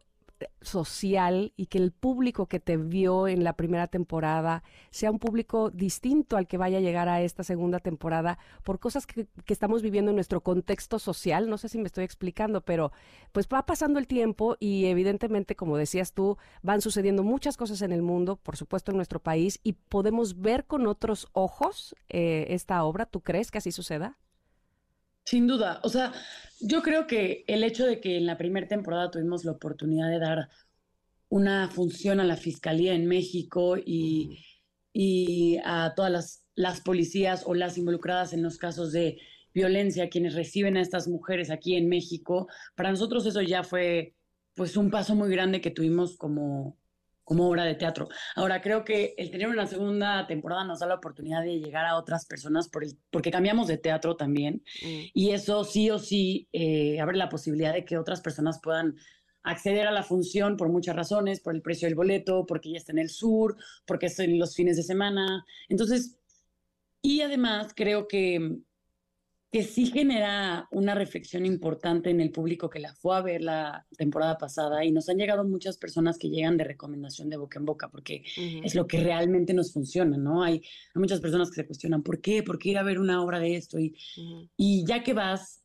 social 0.61 1.53
y 1.57 1.67
que 1.67 1.79
el 1.79 1.93
público 1.93 2.47
que 2.47 2.61
te 2.61 2.77
vio 2.77 3.29
en 3.29 3.45
la 3.45 3.55
primera 3.55 3.87
temporada 3.87 4.62
sea 4.91 5.11
un 5.11 5.19
público 5.19 5.71
distinto 5.71 6.37
al 6.37 6.47
que 6.47 6.59
vaya 6.59 6.79
a 6.79 6.81
llegar 6.81 7.09
a 7.09 7.23
esta 7.23 7.45
segunda 7.45 7.79
temporada 7.79 8.39
por 8.62 8.79
cosas 8.79 9.07
que, 9.07 9.27
estamos 9.47 9.83
viviendo 9.83 10.11
en 10.11 10.17
nuestro 10.17 10.41
contexto 10.43 10.99
social. 10.99 11.49
No 11.49 11.59
sé 11.59 11.69
si 11.69 11.79
me 11.79 11.87
estoy 11.87 12.05
explicando, 12.05 12.61
pero 12.62 12.93
pues 13.33 13.49
va 13.49 13.67
pasando 13.67 13.99
el 13.99 14.07
tiempo 14.07 14.57
y 14.61 14.87
evidentemente, 14.87 15.57
como 15.57 15.77
decías 15.77 16.12
tú, 16.12 16.39
van 16.62 16.81
sucediendo 16.81 17.23
muchas 17.23 17.57
cosas 17.57 17.83
en 17.83 17.93
el 17.93 18.03
mundo, 18.03 18.37
por 18.37 18.57
supuesto 18.57 18.93
en 18.93 18.97
nuestro 18.97 19.21
país, 19.21 19.61
y 19.62 19.73
podemos 19.73 20.41
ver 20.41 20.67
con 20.67 20.87
otros 20.87 21.29
ojos 21.33 21.95
eh, 22.09 22.47
esta 22.51 22.85
obra. 22.85 23.07
¿Tú 23.07 23.21
crees 23.21 23.51
que 23.51 23.59
así 23.59 23.73
suceda? 23.73 24.19
Sin 25.24 25.47
duda, 25.47 25.80
o 25.84 25.88
sea, 25.88 26.12
yo 26.60 26.82
creo 26.82 27.06
que 27.06 27.44
el 27.47 27.64
hecho 27.64 27.86
de 27.86 28.01
que 28.01 28.16
en 28.16 28.26
la 28.26 28.36
primera 28.36 28.66
temporada 28.66 29.10
tuvimos 29.10 29.44
la 29.44 29.52
oportunidad 29.52 30.09
de 30.09 30.18
dar 30.18 30.48
una 31.28 31.68
función 31.68 32.20
a 32.20 32.24
la 32.24 32.36
Fiscalía 32.36 32.94
en 32.94 33.06
México 33.06 33.76
y, 33.76 34.44
y 34.92 35.59
a 35.64 35.94
todas 35.94 36.10
las, 36.10 36.44
las 36.55 36.80
policías 36.80 37.44
o 37.47 37.55
las 37.55 37.78
involucradas 37.78 38.32
en 38.32 38.42
los 38.42 38.59
casos 38.59 38.92
de 38.92 39.18
violencia, 39.55 40.10
quienes 40.10 40.34
reciben 40.34 40.76
a 40.76 40.82
estas 40.82 41.09
mujeres 41.09 41.51
aquí 41.51 41.76
en 41.76 41.88
México, 41.88 42.48
para 42.74 42.90
nosotros 42.90 43.26
eso 43.26 43.42
ya 43.42 43.62
fue 43.62 44.14
pues 44.55 44.76
un 44.76 44.90
paso 44.90 45.14
muy 45.14 45.30
grande 45.30 45.60
que 45.60 45.70
tuvimos 45.70 46.16
como, 46.16 46.76
como 47.31 47.48
obra 47.48 47.65
de 47.65 47.77
teatro. 47.77 48.09
Ahora, 48.35 48.61
creo 48.61 48.85
que 48.85 49.15
el 49.16 49.31
tener 49.31 49.47
una 49.47 49.65
segunda 49.65 50.27
temporada 50.27 50.65
nos 50.65 50.81
da 50.81 50.89
la 50.89 50.97
oportunidad 50.97 51.44
de 51.44 51.61
llegar 51.61 51.86
a 51.86 51.97
otras 51.97 52.27
personas 52.27 52.69
por 52.69 52.82
el, 52.82 52.98
porque 53.09 53.31
cambiamos 53.31 53.69
de 53.69 53.78
teatro 53.78 54.16
también. 54.16 54.65
Mm. 54.82 55.01
Y 55.15 55.31
eso 55.31 55.62
sí 55.62 55.93
o 55.93 56.01
sí 56.01 56.48
eh, 56.52 56.98
abre 56.98 57.16
la 57.16 57.28
posibilidad 57.28 57.73
de 57.73 57.85
que 57.85 57.98
otras 57.98 58.20
personas 58.20 58.59
puedan 58.61 58.97
acceder 59.44 59.86
a 59.86 59.93
la 59.93 60.02
función 60.02 60.57
por 60.57 60.70
muchas 60.70 60.97
razones, 60.97 61.39
por 61.39 61.55
el 61.55 61.62
precio 61.62 61.86
del 61.86 61.94
boleto, 61.94 62.47
porque 62.47 62.73
ya 62.73 62.78
está 62.78 62.90
en 62.90 62.98
el 62.98 63.11
sur, 63.11 63.57
porque 63.86 64.07
es 64.07 64.19
en 64.19 64.36
los 64.36 64.57
fines 64.57 64.77
de 64.77 64.82
semana. 64.82 65.47
Entonces, 65.69 66.19
y 67.01 67.20
además 67.20 67.74
creo 67.77 68.09
que 68.09 68.59
que 69.51 69.64
sí 69.64 69.86
genera 69.86 70.68
una 70.70 70.94
reflexión 70.94 71.44
importante 71.44 72.10
en 72.10 72.20
el 72.20 72.31
público 72.31 72.70
que 72.70 72.78
la 72.78 72.94
fue 72.94 73.16
a 73.16 73.22
ver 73.22 73.43
la 73.43 73.85
temporada 73.97 74.39
pasada 74.39 74.85
y 74.85 74.93
nos 74.93 75.09
han 75.09 75.16
llegado 75.16 75.44
muchas 75.44 75.77
personas 75.77 76.18
que 76.18 76.28
llegan 76.28 76.56
de 76.56 76.64
recomendación 76.64 77.28
de 77.28 77.36
boca 77.36 77.59
en 77.59 77.64
boca 77.64 77.89
porque 77.89 78.22
es 78.36 78.77
lo 78.77 78.86
que 78.86 79.01
realmente 79.01 79.52
nos 79.52 79.72
funciona, 79.72 80.16
¿no? 80.16 80.44
Hay, 80.44 80.62
muchas 80.94 81.20
personas 81.20 81.51
que 81.51 81.56
se 81.56 81.66
cuestionan, 81.66 82.02
¿por 82.02 82.20
qué? 82.20 82.43
¿Por 82.44 82.59
qué 82.59 82.70
ir 82.70 82.78
a 82.78 82.85
ver 82.85 83.01
una 83.01 83.22
obra 83.24 83.40
de 83.40 83.56
esto? 83.56 83.78
Y, 83.81 83.97
y 84.56 84.85
ya 84.86 85.02
que 85.02 85.14
vas 85.14 85.62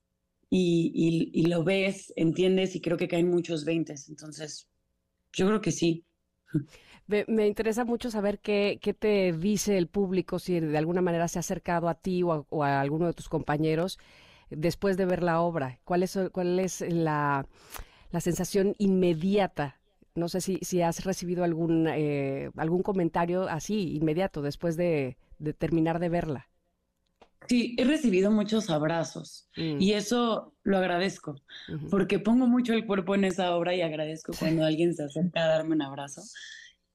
y, 0.49 1.31
y, 1.33 1.45
lo 1.45 1.63
ves, 1.63 2.11
entiendes 2.15 2.75
y 2.75 2.81
creo 2.81 2.97
que 2.97 3.07
caen 3.07 3.29
muchos 3.29 3.65
veintes, 3.65 4.09
entonces 4.09 4.67
yo 5.33 5.47
creo 5.47 5.61
que 5.61 5.71
sí. 5.71 6.05
Me, 7.07 7.47
interesa 7.47 7.85
mucho 7.85 8.09
saber 8.09 8.39
qué, 8.39 8.79
qué, 8.81 8.93
te 8.93 9.31
dice 9.31 9.77
el 9.77 9.87
público, 9.87 10.39
si 10.39 10.59
de 10.59 10.77
alguna 10.77 11.01
manera 11.01 11.27
se 11.27 11.37
ha 11.37 11.41
acercado 11.41 11.87
a 11.87 11.93
ti 11.93 12.23
o 12.23 12.63
a, 12.63 12.81
alguno 12.81 13.05
de 13.05 13.13
tus 13.13 13.29
compañeros 13.29 13.99
después 14.49 14.97
de 14.97 15.05
ver 15.05 15.21
la 15.21 15.41
obra. 15.41 15.79
¿Cuál 15.83 16.03
es, 16.03 16.17
cuál 16.31 16.59
es 16.59 16.81
la, 16.81 17.45
sensación 18.19 18.75
inmediata? 18.79 19.79
No 20.15 20.29
sé 20.29 20.41
si, 20.41 20.57
si 20.61 20.81
has 20.81 21.03
recibido 21.03 21.43
algún, 21.43 21.87
eh, 21.87 22.49
algún 22.55 22.81
comentario 22.81 23.47
así, 23.49 23.95
inmediato, 23.95 24.41
después 24.41 24.75
de, 24.77 25.17
terminar 25.57 25.99
de 25.99 26.09
verla. 26.09 26.47
Sí, 27.47 27.75
he 27.77 27.83
recibido 27.83 28.31
muchos 28.31 28.71
abrazos 28.71 29.47
Mm. 29.55 29.79
y 29.79 29.93
eso 29.93 30.53
lo 30.63 30.77
agradezco, 30.77 31.41
porque 31.91 32.17
pongo 32.17 32.47
mucho 32.47 32.73
el 32.73 32.85
cuerpo 32.85 33.13
en 33.13 33.25
esa 33.25 33.55
obra 33.55 33.75
y 33.75 33.81
agradezco 33.81 34.33
cuando 34.37 34.65
alguien 34.65 34.95
se 34.95 35.03
acerca 35.03 35.43
a 35.43 35.47
darme 35.47 35.75
un 35.75 35.81
abrazo. 35.83 36.21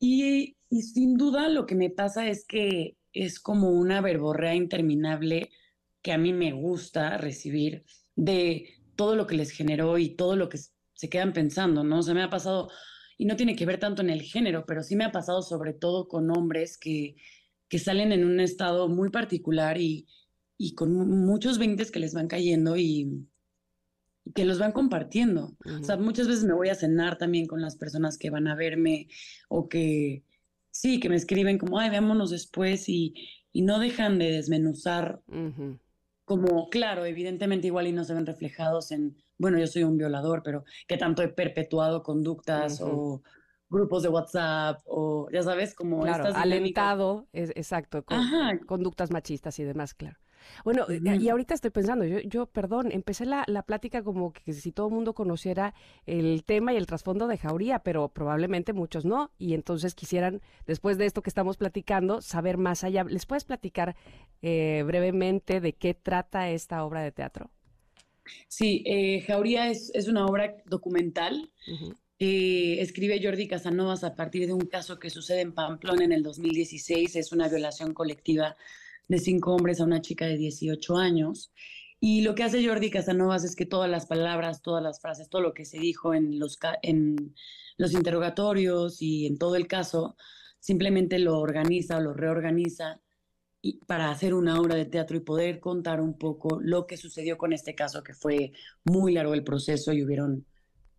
Y, 0.00 0.56
sin 0.70 1.16
duda 1.16 1.48
lo 1.48 1.66
que 1.66 1.74
me 1.74 1.90
pasa 1.90 2.28
es 2.28 2.44
que 2.46 2.96
es 3.12 3.38
como 3.40 3.70
una 3.70 4.00
verborrea 4.00 4.54
interminable 4.54 5.50
que 6.02 6.12
a 6.12 6.18
mí 6.18 6.32
me 6.32 6.52
gusta 6.52 7.18
recibir 7.18 7.84
de 8.16 8.76
todo 8.96 9.16
lo 9.16 9.26
que 9.26 9.36
les 9.36 9.50
generó 9.50 9.98
y 9.98 10.16
todo 10.16 10.36
lo 10.36 10.48
que 10.48 10.58
se 10.94 11.08
quedan 11.10 11.32
pensando, 11.32 11.84
¿no? 11.84 11.98
O 11.98 12.02
sea, 12.02 12.14
me 12.14 12.22
ha 12.22 12.30
pasado, 12.30 12.70
y 13.18 13.26
no 13.26 13.36
tiene 13.36 13.56
que 13.56 13.66
ver 13.66 13.78
tanto 13.78 14.02
en 14.02 14.10
el 14.10 14.22
género, 14.22 14.64
pero 14.66 14.82
sí 14.82 14.96
me 14.96 15.04
ha 15.04 15.12
pasado 15.12 15.42
sobre 15.42 15.74
todo 15.74 16.08
con 16.08 16.30
hombres 16.30 16.78
que, 16.78 17.16
que 17.68 17.78
salen 17.78 18.12
en 18.12 18.24
un 18.24 18.40
estado 18.40 18.88
muy 18.88 19.10
particular 19.10 19.78
y, 19.78 20.06
y 20.56 20.74
con 20.74 20.94
mu- 20.94 21.04
muchos 21.06 21.58
veintes 21.58 21.90
que 21.90 22.00
les 22.00 22.14
van 22.14 22.28
cayendo 22.28 22.76
y 22.76 23.28
que 24.34 24.44
los 24.44 24.58
van 24.58 24.72
compartiendo. 24.72 25.56
O 25.80 25.82
sea, 25.82 25.96
muchas 25.96 26.28
veces 26.28 26.44
me 26.44 26.54
voy 26.54 26.68
a 26.68 26.74
cenar 26.74 27.18
también 27.18 27.46
con 27.46 27.60
las 27.60 27.76
personas 27.76 28.18
que 28.18 28.30
van 28.30 28.46
a 28.46 28.54
verme 28.54 29.08
o 29.48 29.68
que 29.68 30.24
sí, 30.70 31.00
que 31.00 31.08
me 31.08 31.16
escriben 31.16 31.58
como, 31.58 31.78
ay, 31.78 31.90
veámonos 31.90 32.30
después 32.30 32.88
y, 32.88 33.14
y 33.52 33.62
no 33.62 33.78
dejan 33.78 34.18
de 34.18 34.32
desmenuzar 34.32 35.20
como, 36.24 36.68
claro, 36.70 37.04
evidentemente 37.06 37.66
igual 37.66 37.88
y 37.88 37.92
no 37.92 38.04
se 38.04 38.14
ven 38.14 38.24
reflejados 38.24 38.92
en, 38.92 39.16
bueno, 39.36 39.58
yo 39.58 39.66
soy 39.66 39.82
un 39.82 39.96
violador, 39.96 40.42
pero 40.44 40.64
que 40.86 40.96
tanto 40.96 41.22
he 41.22 41.28
perpetuado 41.28 42.04
conductas 42.04 42.80
o 42.80 43.22
grupos 43.68 44.02
de 44.04 44.10
WhatsApp 44.10 44.80
o, 44.86 45.28
ya 45.32 45.42
sabes, 45.42 45.74
como 45.74 46.02
Claro, 46.02 46.24
estas 46.24 46.36
alentado, 46.36 47.26
es, 47.32 47.50
exacto, 47.50 48.04
con 48.04 48.18
Ajá. 48.18 48.60
conductas 48.66 49.10
machistas 49.10 49.58
y 49.58 49.64
demás, 49.64 49.94
claro. 49.94 50.18
Bueno, 50.64 50.86
eh, 50.88 51.00
y 51.20 51.28
ahorita 51.28 51.54
estoy 51.54 51.70
pensando, 51.70 52.04
yo, 52.04 52.20
yo 52.20 52.46
perdón, 52.46 52.90
empecé 52.92 53.26
la, 53.26 53.44
la 53.46 53.62
plática 53.62 54.02
como 54.02 54.32
que 54.32 54.52
si 54.52 54.72
todo 54.72 54.88
el 54.88 54.94
mundo 54.94 55.14
conociera 55.14 55.74
el 56.06 56.44
tema 56.44 56.72
y 56.72 56.76
el 56.76 56.86
trasfondo 56.86 57.26
de 57.26 57.38
Jauría, 57.38 57.80
pero 57.80 58.08
probablemente 58.08 58.72
muchos 58.72 59.04
no, 59.04 59.30
y 59.38 59.54
entonces 59.54 59.94
quisieran, 59.94 60.40
después 60.66 60.98
de 60.98 61.06
esto 61.06 61.22
que 61.22 61.30
estamos 61.30 61.56
platicando, 61.56 62.20
saber 62.20 62.58
más 62.58 62.84
allá. 62.84 63.04
¿Les 63.04 63.26
puedes 63.26 63.44
platicar 63.44 63.96
eh, 64.42 64.82
brevemente 64.86 65.60
de 65.60 65.72
qué 65.74 65.94
trata 65.94 66.50
esta 66.50 66.84
obra 66.84 67.02
de 67.02 67.12
teatro? 67.12 67.50
Sí, 68.48 68.82
eh, 68.86 69.22
Jauría 69.22 69.68
es, 69.70 69.90
es 69.94 70.08
una 70.08 70.26
obra 70.26 70.56
documental 70.66 71.50
Ujú, 71.66 71.94
que 72.18 72.82
escribe 72.82 73.20
Jordi 73.22 73.48
Casanovas 73.48 74.04
a 74.04 74.14
partir 74.14 74.46
de 74.46 74.52
un 74.52 74.66
caso 74.66 74.98
que 74.98 75.08
sucede 75.10 75.40
en 75.40 75.54
Pamplona 75.54 76.04
en 76.04 76.12
el 76.12 76.22
2016. 76.22 77.16
Es 77.16 77.32
una 77.32 77.48
violación 77.48 77.94
colectiva 77.94 78.56
de 79.10 79.18
cinco 79.18 79.52
hombres 79.54 79.80
a 79.80 79.84
una 79.84 80.00
chica 80.00 80.24
de 80.26 80.38
18 80.38 80.96
años. 80.96 81.52
Y 81.98 82.22
lo 82.22 82.36
que 82.36 82.44
hace 82.44 82.64
Jordi 82.64 82.90
Casanovas 82.90 83.42
es 83.42 83.56
que 83.56 83.66
todas 83.66 83.90
las 83.90 84.06
palabras, 84.06 84.62
todas 84.62 84.82
las 84.82 85.00
frases, 85.00 85.28
todo 85.28 85.42
lo 85.42 85.52
que 85.52 85.64
se 85.64 85.80
dijo 85.80 86.14
en 86.14 86.38
los, 86.38 86.58
en 86.82 87.34
los 87.76 87.92
interrogatorios 87.92 89.02
y 89.02 89.26
en 89.26 89.36
todo 89.36 89.56
el 89.56 89.66
caso, 89.66 90.16
simplemente 90.60 91.18
lo 91.18 91.40
organiza 91.40 91.96
o 91.96 92.00
lo 92.00 92.14
reorganiza 92.14 93.00
y 93.60 93.78
para 93.84 94.10
hacer 94.12 94.32
una 94.32 94.60
obra 94.60 94.76
de 94.76 94.86
teatro 94.86 95.16
y 95.16 95.20
poder 95.20 95.58
contar 95.58 96.00
un 96.00 96.16
poco 96.16 96.60
lo 96.62 96.86
que 96.86 96.96
sucedió 96.96 97.36
con 97.36 97.52
este 97.52 97.74
caso, 97.74 98.04
que 98.04 98.14
fue 98.14 98.52
muy 98.84 99.12
largo 99.12 99.34
el 99.34 99.42
proceso 99.42 99.92
y 99.92 100.04
hubieron 100.04 100.46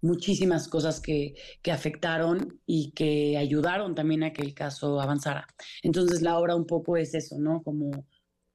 muchísimas 0.01 0.67
cosas 0.67 0.99
que, 0.99 1.35
que 1.61 1.71
afectaron 1.71 2.59
y 2.65 2.91
que 2.91 3.37
ayudaron 3.37 3.95
también 3.95 4.23
a 4.23 4.33
que 4.33 4.41
el 4.41 4.53
caso 4.53 4.99
avanzara. 4.99 5.47
Entonces 5.83 6.21
la 6.21 6.37
obra 6.37 6.55
un 6.55 6.65
poco 6.65 6.97
es 6.97 7.13
eso, 7.13 7.39
¿no? 7.39 7.63
Como, 7.63 8.05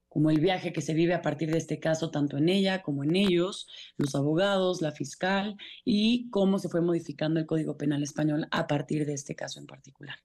como 0.09 0.31
el 0.31 0.41
viaje 0.41 0.73
que 0.73 0.81
se 0.81 0.95
vive 0.95 1.15
a 1.15 1.23
partir 1.23 1.51
de 1.51 1.59
este 1.59 1.79
caso, 1.79 2.11
tanto 2.11 2.39
en 2.39 2.49
ella 2.49 2.83
como 2.83 3.05
en 3.05 3.17
ellos, 3.17 3.69
los 3.97 4.15
abogados, 4.15 4.83
la 4.83 4.93
fiscal, 4.93 5.57
y 5.85 6.31
cómo 6.31 6.59
se 6.59 6.69
fue 6.69 6.81
modificando 6.81 7.39
el 7.41 7.47
Código 7.47 7.77
Penal 7.77 8.03
español 8.03 8.47
a 8.51 8.67
partir 8.67 9.07
de 9.07 9.15
este 9.15 9.35
caso 9.35 9.61
en 9.61 9.67
particular. 9.67 10.17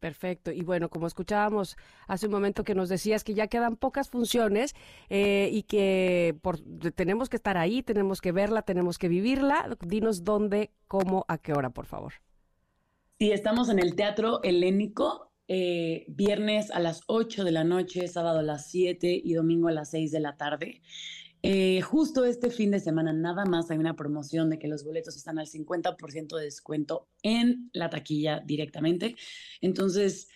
Perfecto. 0.00 0.52
Y 0.52 0.62
bueno, 0.62 0.90
como 0.90 1.06
escuchábamos 1.06 1.76
hace 2.06 2.26
un 2.26 2.32
momento 2.32 2.64
que 2.64 2.74
nos 2.74 2.88
decías 2.88 3.24
que 3.24 3.34
ya 3.34 3.46
quedan 3.46 3.76
pocas 3.76 4.10
funciones 4.10 4.74
eh, 5.08 5.48
y 5.50 5.62
que 5.62 6.36
tenemos 6.94 7.30
que 7.30 7.36
estar 7.36 7.56
ahí, 7.56 7.82
tenemos 7.82 8.20
que 8.20 8.32
verla, 8.32 8.62
tenemos 8.62 8.98
que 8.98 9.08
vivirla. 9.08 9.76
Dinos 9.80 10.22
dónde, 10.22 10.70
cómo, 10.86 11.24
a 11.28 11.38
qué 11.38 11.54
hora, 11.54 11.70
por 11.70 11.86
favor. 11.86 12.12
Sí, 13.18 13.32
estamos 13.32 13.70
en 13.70 13.78
el 13.78 13.96
Teatro 13.96 14.42
Helénico, 14.42 15.32
eh, 15.48 16.04
viernes 16.08 16.70
a 16.70 16.80
las 16.80 17.00
8 17.06 17.44
de 17.44 17.52
la 17.52 17.64
noche, 17.64 18.06
sábado 18.08 18.40
a 18.40 18.42
las 18.42 18.70
7 18.70 19.22
y 19.24 19.32
domingo 19.32 19.68
a 19.68 19.72
las 19.72 19.90
6 19.90 20.12
de 20.12 20.20
la 20.20 20.36
tarde. 20.36 20.82
Eh, 21.48 21.80
justo 21.80 22.24
este 22.24 22.50
fin 22.50 22.72
de 22.72 22.80
semana 22.80 23.12
nada 23.12 23.44
más 23.44 23.70
hay 23.70 23.78
una 23.78 23.94
promoción 23.94 24.50
de 24.50 24.58
que 24.58 24.66
los 24.66 24.82
boletos 24.82 25.16
están 25.16 25.38
al 25.38 25.46
50% 25.46 26.36
de 26.36 26.42
descuento 26.42 27.06
en 27.22 27.70
la 27.72 27.88
taquilla 27.88 28.40
directamente. 28.44 29.14
Entonces, 29.60 30.26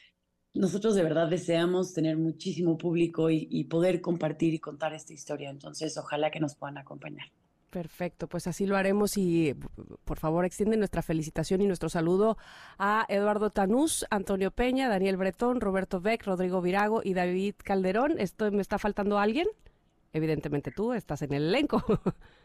nosotros 0.55 0.95
de 0.95 1.03
verdad 1.03 1.29
deseamos 1.29 1.95
tener 1.95 2.17
muchísimo 2.17 2.79
público 2.79 3.29
y, 3.29 3.65
poder 3.65 4.01
compartir 4.01 4.55
y 4.55 4.61
contar 4.61 4.95
esta 4.95 5.13
historia. 5.13 5.51
Entonces, 5.51 5.99
ojalá 5.99 6.31
que 6.31 6.39
nos 6.39 6.55
puedan 6.55 6.79
acompañar. 6.79 7.27
Perfecto, 7.71 8.29
pues 8.29 8.47
así 8.47 8.67
lo 8.67 8.77
haremos 8.77 9.17
y 9.17 9.57
por 10.05 10.19
favor 10.21 10.45
extiende 10.45 10.77
nuestra 10.77 11.03
felicitación 11.03 11.61
y 11.61 11.67
nuestro 11.67 11.89
saludo 11.89 12.39
a 12.79 13.05
Eduardo 13.09 13.51
Tanús, 13.51 14.07
Antonio 14.11 14.53
Peña, 14.53 14.89
Daniel 14.89 15.17
Bretón, 15.17 15.61
Roberto 15.61 16.01
Beck, 16.01 16.25
Rodrigo 16.25 16.63
Virago 16.63 17.01
y 17.03 17.15
David 17.15 17.55
Calderón. 17.65 18.21
¿Esto 18.21 18.53
me 18.53 18.63
está 18.63 18.79
faltando 18.79 19.19
alguien? 19.19 19.49
Evidentemente 20.13 20.71
tú 20.71 20.93
estás 20.93 21.23
en 21.23 21.33
el 21.33 21.49
elenco. 21.49 21.83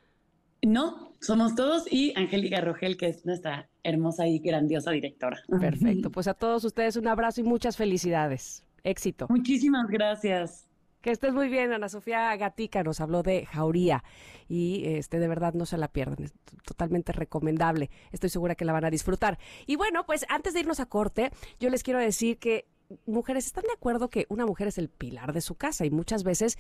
No, 0.66 1.14
somos 1.22 1.54
todos 1.54 1.86
y 1.92 2.12
Angélica 2.18 2.60
Rogel, 2.60 2.98
que 2.98 3.08
es 3.08 3.24
nuestra 3.24 3.70
hermosa 3.84 4.28
y 4.28 4.40
grandiosa 4.40 4.90
directora. 4.90 5.38
Perfecto, 5.48 6.10
pues 6.12 6.28
a 6.28 6.34
todos 6.34 6.64
ustedes 6.64 6.96
un 6.96 7.08
abrazo 7.08 7.42
y 7.42 7.44
muchas 7.44 7.78
felicidades. 7.78 8.66
Éxito. 8.84 9.28
Muchísimas 9.30 9.88
gracias. 9.88 10.68
Que 11.02 11.12
estés 11.12 11.34
muy 11.34 11.50
bien, 11.50 11.72
Ana 11.72 11.88
Sofía 11.88 12.36
Gatica 12.36 12.82
nos 12.82 13.00
habló 13.00 13.22
de 13.22 13.46
Jauría 13.46 14.04
y 14.48 14.86
este 14.86 15.20
de 15.20 15.28
verdad 15.28 15.54
no 15.54 15.68
se 15.68 15.78
la 15.78 15.88
pierdan, 15.88 16.24
es 16.24 16.34
totalmente 16.66 17.12
recomendable. 17.12 17.92
Estoy 18.12 18.32
segura 18.32 18.56
que 18.56 18.66
la 18.66 18.74
van 18.74 18.86
a 18.86 18.90
disfrutar. 18.90 19.38
Y 19.68 19.76
bueno, 19.76 20.08
pues 20.08 20.26
antes 20.30 20.56
de 20.56 20.62
irnos 20.62 20.80
a 20.80 20.88
corte, 20.88 21.32
yo 21.60 21.70
les 21.70 21.84
quiero 21.84 22.00
decir 22.00 22.40
que 22.40 22.66
mujeres 23.06 23.46
están 23.46 23.66
de 23.66 23.74
acuerdo 23.74 24.10
que 24.10 24.26
una 24.30 24.48
mujer 24.48 24.68
es 24.68 24.80
el 24.80 24.90
pilar 24.90 25.32
de 25.34 25.42
su 25.42 25.54
casa 25.54 25.86
y 25.86 25.92
muchas 25.92 26.24
veces 26.24 26.58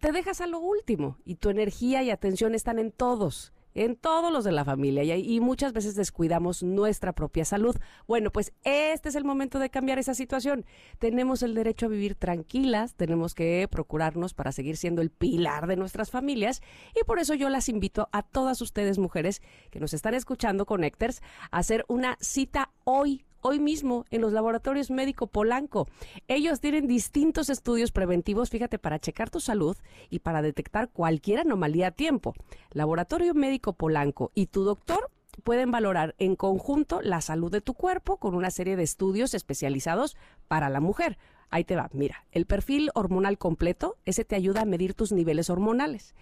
te 0.00 0.12
dejas 0.12 0.40
a 0.40 0.46
lo 0.46 0.58
último 0.58 1.18
y 1.24 1.36
tu 1.36 1.50
energía 1.50 2.02
y 2.02 2.10
atención 2.10 2.54
están 2.54 2.78
en 2.78 2.90
todos, 2.90 3.52
en 3.74 3.96
todos 3.96 4.32
los 4.32 4.44
de 4.44 4.52
la 4.52 4.64
familia 4.64 5.16
y, 5.16 5.40
muchas 5.40 5.72
veces 5.72 5.94
descuidamos 5.94 6.62
nuestra 6.62 7.12
propia 7.12 7.44
salud. 7.44 7.76
Bueno, 8.08 8.32
pues 8.32 8.52
este 8.64 9.10
es 9.10 9.14
el 9.14 9.24
momento 9.24 9.58
de 9.58 9.70
cambiar 9.70 9.98
esa 9.98 10.14
situación. 10.14 10.64
Tenemos 10.98 11.42
el 11.42 11.54
derecho 11.54 11.86
a 11.86 11.90
vivir 11.90 12.14
tranquilas, 12.14 12.94
tenemos 12.94 13.34
que 13.34 13.68
procurarnos 13.70 14.34
para 14.34 14.52
seguir 14.52 14.76
siendo 14.76 15.02
el 15.02 15.10
pilar 15.10 15.66
de 15.66 15.76
nuestras 15.76 16.10
familias 16.10 16.62
y 16.98 17.04
por 17.04 17.18
eso 17.18 17.34
yo 17.34 17.48
las 17.50 17.68
invito 17.68 18.08
a 18.12 18.22
todas 18.22 18.60
ustedes 18.62 18.98
mujeres 18.98 19.42
que 19.70 19.80
nos 19.80 19.92
están 19.92 20.14
escuchando, 20.14 20.66
Connectors, 20.66 21.20
a 21.50 21.58
hacer 21.58 21.84
una 21.88 22.16
cita 22.20 22.70
hoy 22.84 23.24
hoy 23.40 23.60
mismo 23.60 24.04
en 24.10 24.20
los 24.20 24.32
laboratorios 24.32 24.90
médico 24.90 25.26
Polanco. 25.26 25.88
Ellos 26.28 26.60
tienen 26.60 26.86
distintos 26.86 27.50
estudios 27.50 27.92
preventivos, 27.92 28.50
fíjate, 28.50 28.78
para 28.78 28.98
checar 28.98 29.30
tu 29.30 29.40
salud 29.40 29.76
y 30.08 30.20
para 30.20 30.42
detectar 30.42 30.90
cualquier 30.90 31.40
anomalía 31.40 31.88
a 31.88 31.92
tiempo. 31.92 32.34
Laboratorio 32.72 33.34
médico 33.34 33.72
Polanco 33.72 34.30
y 34.34 34.46
tu 34.46 34.64
doctor 34.64 35.10
pueden 35.40 35.70
valorar 35.70 36.14
en 36.18 36.36
conjunto 36.36 37.00
la 37.02 37.20
salud 37.20 37.50
de 37.50 37.60
tu 37.60 37.74
cuerpo 37.74 38.18
con 38.18 38.34
una 38.34 38.50
serie 38.50 38.76
de 38.76 38.82
estudios 38.82 39.34
especializados 39.34 40.16
para 40.48 40.68
la 40.68 40.80
mujer. 40.80 41.18
Ahí 41.50 41.64
te 41.64 41.76
va, 41.76 41.90
mira, 41.92 42.26
el 42.30 42.46
perfil 42.46 42.90
hormonal 42.94 43.38
completo, 43.38 43.96
ese 44.04 44.24
te 44.24 44.36
ayuda 44.36 44.62
a 44.62 44.66
medir 44.66 44.94
tus 44.94 45.12
niveles 45.12 45.50
hormonales. 45.50 46.14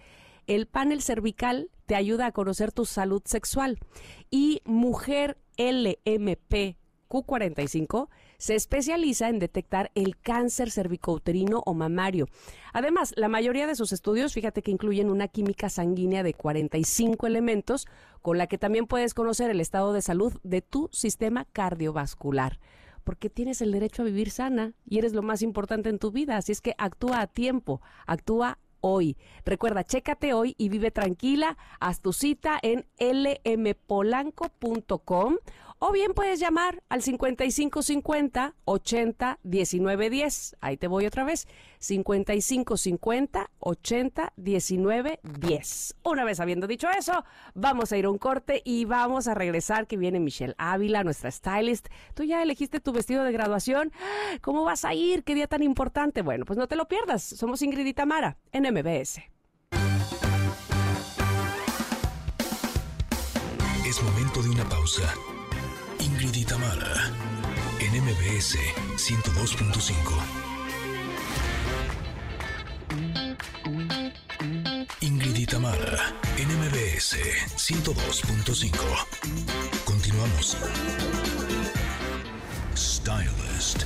El 0.47 0.65
panel 0.65 1.03
cervical 1.03 1.69
te 1.85 1.95
ayuda 1.95 2.25
a 2.25 2.31
conocer 2.31 2.71
tu 2.71 2.85
salud 2.85 3.21
sexual. 3.25 3.77
Y 4.31 4.63
Mujer 4.65 5.37
LMP 5.57 6.78
Q45 7.09 8.07
se 8.37 8.55
especializa 8.55 9.27
en 9.27 9.39
detectar 9.39 9.91
el 9.95 10.17
cáncer 10.17 10.71
cervicouterino 10.71 11.61
o 11.65 11.73
mamario. 11.73 12.27
Además, 12.71 13.13
la 13.17 13.27
mayoría 13.27 13.67
de 13.67 13.75
sus 13.75 13.91
estudios, 13.91 14.33
fíjate 14.33 14.61
que 14.61 14.71
incluyen 14.71 15.09
una 15.09 15.27
química 15.27 15.69
sanguínea 15.69 16.23
de 16.23 16.33
45 16.33 17.27
elementos, 17.27 17.87
con 18.21 18.37
la 18.37 18.47
que 18.47 18.57
también 18.57 18.85
puedes 18.85 19.13
conocer 19.13 19.49
el 19.49 19.59
estado 19.59 19.91
de 19.91 20.01
salud 20.01 20.33
de 20.43 20.61
tu 20.61 20.89
sistema 20.91 21.45
cardiovascular. 21.45 22.59
Porque 23.03 23.29
tienes 23.29 23.61
el 23.61 23.71
derecho 23.71 24.03
a 24.03 24.05
vivir 24.05 24.29
sana 24.29 24.73
y 24.85 24.99
eres 24.99 25.13
lo 25.13 25.23
más 25.23 25.41
importante 25.41 25.89
en 25.89 25.99
tu 25.99 26.11
vida. 26.11 26.37
Así 26.37 26.51
es 26.51 26.61
que 26.61 26.75
actúa 26.77 27.21
a 27.21 27.27
tiempo, 27.27 27.81
actúa 28.05 28.59
hoy. 28.81 29.17
Recuerda, 29.45 29.83
chécate 29.83 30.33
hoy 30.33 30.55
y 30.57 30.69
vive 30.69 30.91
tranquila. 30.91 31.57
Haz 31.79 32.01
tu 32.01 32.13
cita 32.13 32.59
en 32.61 32.85
lmpolanco.com 32.99 35.37
O 35.81 35.93
bien 35.93 36.13
puedes 36.13 36.41
llamar 36.41 36.83
al 36.89 37.01
5550 37.01 38.53
80 38.65 39.39
19 39.43 40.09
10. 40.09 40.57
Ahí 40.59 40.75
te 40.75 40.87
voy 40.87 41.05
otra 41.05 41.23
vez. 41.23 41.47
5550 41.79 43.49
80 43.59 44.33
19 44.35 45.19
10. 45.23 45.95
Una 46.03 46.25
vez 46.25 46.41
habiendo 46.41 46.67
dicho 46.67 46.89
eso, 46.89 47.23
vamos 47.53 47.93
a 47.93 47.97
ir 47.97 48.05
a 48.05 48.09
un 48.09 48.17
corte 48.17 48.61
y 48.65 48.83
vamos 48.83 49.29
a 49.29 49.33
regresar 49.33 49.87
que 49.87 49.95
viene 49.95 50.19
Michelle 50.19 50.53
Ávila, 50.57 51.05
nuestra 51.05 51.31
stylist. 51.31 51.87
¿Tú 52.13 52.23
ya 52.23 52.43
elegiste 52.43 52.81
tu 52.81 52.91
vestido 52.91 53.23
de 53.23 53.31
graduación? 53.31 53.93
¿Cómo 54.41 54.65
vas 54.65 54.83
a 54.83 54.93
ir? 54.93 55.23
¿Qué 55.23 55.33
día 55.33 55.47
tan 55.47 55.63
importante? 55.63 56.21
Bueno, 56.21 56.43
pues 56.43 56.59
no 56.59 56.67
te 56.67 56.75
lo 56.75 56.89
pierdas. 56.89 57.23
Somos 57.23 57.61
Ingrid 57.61 57.85
y 57.85 57.93
Tamara 57.93 58.37
en 58.51 58.63
MBS. 58.63 59.21
Es 63.85 64.03
momento 64.03 64.43
de 64.43 64.49
una 64.49 64.67
pausa. 64.67 65.15
Ingrid 66.21 66.41
y 66.41 66.45
en 67.79 68.03
MBS 68.03 68.57
102.5. 68.97 69.93
Ingrid 74.99 75.35
y 75.37 75.45
en 76.37 76.49
MBS 76.59 77.15
102.5. 77.55 78.75
Continuamos. 79.85 80.57
Stylist. 82.75 83.85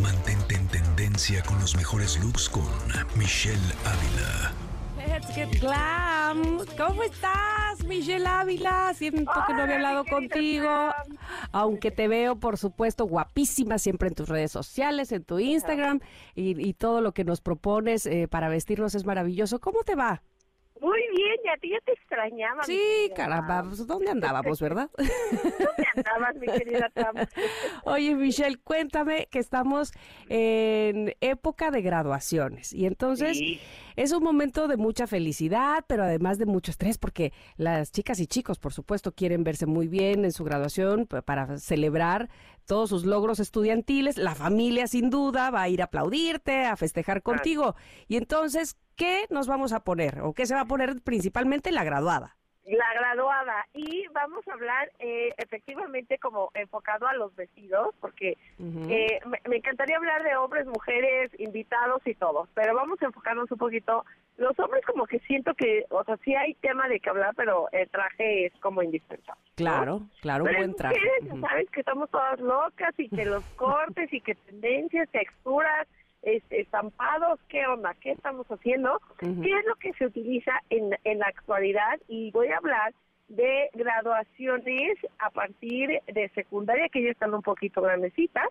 Mantente 0.00 0.54
en 0.54 0.68
tendencia 0.68 1.42
con 1.42 1.58
los 1.58 1.74
mejores 1.74 2.16
looks 2.20 2.48
con 2.48 2.68
Michelle 3.16 3.58
Ávila. 3.84 4.67
Let's 5.18 5.34
get 5.34 5.60
glam. 5.60 6.64
¿Cómo 6.76 7.02
estás, 7.02 7.82
Michelle 7.84 8.24
Ávila? 8.24 8.94
Siento 8.94 9.32
que 9.48 9.52
no 9.52 9.62
había 9.62 9.74
hablado 9.74 10.04
contigo. 10.04 10.92
Aunque 11.50 11.90
te 11.90 12.06
veo, 12.06 12.36
por 12.36 12.56
supuesto, 12.56 13.04
guapísima 13.04 13.78
siempre 13.78 14.06
en 14.10 14.14
tus 14.14 14.28
redes 14.28 14.52
sociales, 14.52 15.10
en 15.10 15.24
tu 15.24 15.40
Instagram 15.40 15.98
y, 16.36 16.64
y 16.64 16.72
todo 16.72 17.00
lo 17.00 17.10
que 17.10 17.24
nos 17.24 17.40
propones 17.40 18.06
eh, 18.06 18.28
para 18.28 18.48
vestirnos 18.48 18.94
es 18.94 19.04
maravilloso. 19.04 19.58
¿Cómo 19.58 19.82
te 19.82 19.96
va? 19.96 20.22
Muy 20.80 21.00
bien, 21.16 21.36
y 21.44 21.48
a 21.48 21.56
ti 21.56 21.70
ya 21.70 21.80
te 21.84 21.92
extrañaba. 21.92 22.62
Sí, 22.62 23.10
caramba, 23.16 23.64
pues, 23.64 23.86
¿dónde 23.86 24.10
andábamos, 24.10 24.60
verdad? 24.60 24.88
¿Dónde 24.96 25.88
andabas, 25.96 26.36
mi 26.36 26.46
querida 26.46 26.88
Tam? 26.90 27.16
Oye, 27.84 28.14
Michelle, 28.14 28.58
cuéntame 28.58 29.26
que 29.30 29.40
estamos 29.40 29.92
en 30.28 31.14
época 31.20 31.70
de 31.70 31.82
graduaciones 31.82 32.72
y 32.72 32.86
entonces 32.86 33.38
Sí. 33.38 33.60
Es 33.98 34.12
un 34.12 34.22
momento 34.22 34.68
de 34.68 34.76
mucha 34.76 35.08
felicidad, 35.08 35.84
pero 35.88 36.04
además 36.04 36.38
de 36.38 36.46
mucho 36.46 36.70
estrés 36.70 36.98
porque 36.98 37.32
las 37.56 37.90
chicas 37.90 38.20
y 38.20 38.28
chicos, 38.28 38.60
por 38.60 38.72
supuesto, 38.72 39.10
quieren 39.10 39.42
verse 39.42 39.66
muy 39.66 39.88
bien 39.88 40.24
en 40.24 40.30
su 40.30 40.44
graduación 40.44 41.06
para 41.06 41.58
celebrar 41.58 42.30
todos 42.64 42.90
sus 42.90 43.04
logros 43.04 43.40
estudiantiles. 43.40 44.16
La 44.16 44.36
familia, 44.36 44.86
sin 44.86 45.10
duda, 45.10 45.50
va 45.50 45.62
a 45.62 45.68
ir 45.68 45.82
a 45.82 45.86
aplaudirte, 45.86 46.64
a 46.64 46.76
festejar 46.76 47.24
contigo. 47.24 47.74
Y 48.06 48.18
entonces, 48.18 48.76
¿qué 48.94 49.26
nos 49.30 49.48
vamos 49.48 49.72
a 49.72 49.82
poner 49.82 50.20
o 50.20 50.32
qué 50.32 50.46
se 50.46 50.54
va 50.54 50.60
a 50.60 50.66
poner 50.66 51.02
principalmente 51.02 51.72
la 51.72 51.82
graduada? 51.82 52.37
La 52.68 52.92
graduada. 53.00 53.66
Y 53.72 54.06
vamos 54.12 54.46
a 54.46 54.52
hablar 54.52 54.92
eh, 54.98 55.32
efectivamente 55.38 56.18
como 56.18 56.50
enfocado 56.52 57.06
a 57.06 57.14
los 57.14 57.34
vestidos, 57.34 57.94
porque 57.98 58.36
eh, 58.58 59.20
me, 59.24 59.38
me 59.48 59.56
encantaría 59.56 59.96
hablar 59.96 60.22
de 60.22 60.36
hombres, 60.36 60.66
mujeres, 60.66 61.30
invitados 61.38 62.02
y 62.04 62.14
todo, 62.14 62.46
pero 62.54 62.74
vamos 62.74 63.00
a 63.00 63.06
enfocarnos 63.06 63.50
un 63.50 63.58
poquito. 63.58 64.04
Los 64.36 64.56
hombres 64.60 64.84
como 64.86 65.06
que 65.06 65.18
siento 65.20 65.54
que, 65.54 65.86
o 65.90 66.04
sea, 66.04 66.16
sí 66.18 66.34
hay 66.34 66.54
tema 66.56 66.88
de 66.88 67.00
que 67.00 67.08
hablar, 67.10 67.34
pero 67.36 67.68
el 67.72 67.88
traje 67.88 68.46
es 68.46 68.52
como 68.60 68.82
indispensable. 68.82 69.42
¿no? 69.48 69.54
Claro, 69.56 70.02
claro, 70.20 70.44
un 70.44 70.50
buen 70.52 70.62
en 70.70 70.74
traje. 70.76 70.94
mujeres, 70.94 71.24
ya 71.26 71.32
Ujú. 71.34 71.40
sabes 71.40 71.70
que 71.70 71.80
estamos 71.80 72.10
todas 72.10 72.38
locas 72.38 72.94
y 72.98 73.08
que 73.08 73.24
los 73.24 73.44
cortes 73.56 74.12
y 74.12 74.20
que 74.20 74.34
tendencias, 74.34 75.08
texturas, 75.10 75.88
estampados, 76.22 77.38
¿qué 77.48 77.66
onda? 77.66 77.94
¿Qué 78.00 78.12
estamos 78.12 78.46
haciendo? 78.48 79.00
Ujú. 79.22 79.42
¿Qué 79.42 79.50
es 79.50 79.64
lo 79.66 79.74
que 79.76 79.92
se 79.94 80.06
utiliza 80.06 80.52
en, 80.70 80.96
en 81.04 81.18
la 81.18 81.26
actualidad? 81.26 81.98
Y 82.08 82.30
voy 82.32 82.48
a 82.48 82.58
hablar 82.58 82.92
de 83.28 83.68
graduaciones 83.74 84.98
a 85.18 85.30
partir 85.30 86.00
de 86.06 86.28
secundaria, 86.30 86.88
que 86.88 87.02
ya 87.02 87.10
están 87.10 87.34
un 87.34 87.42
poquito 87.42 87.82
grandecitas, 87.82 88.48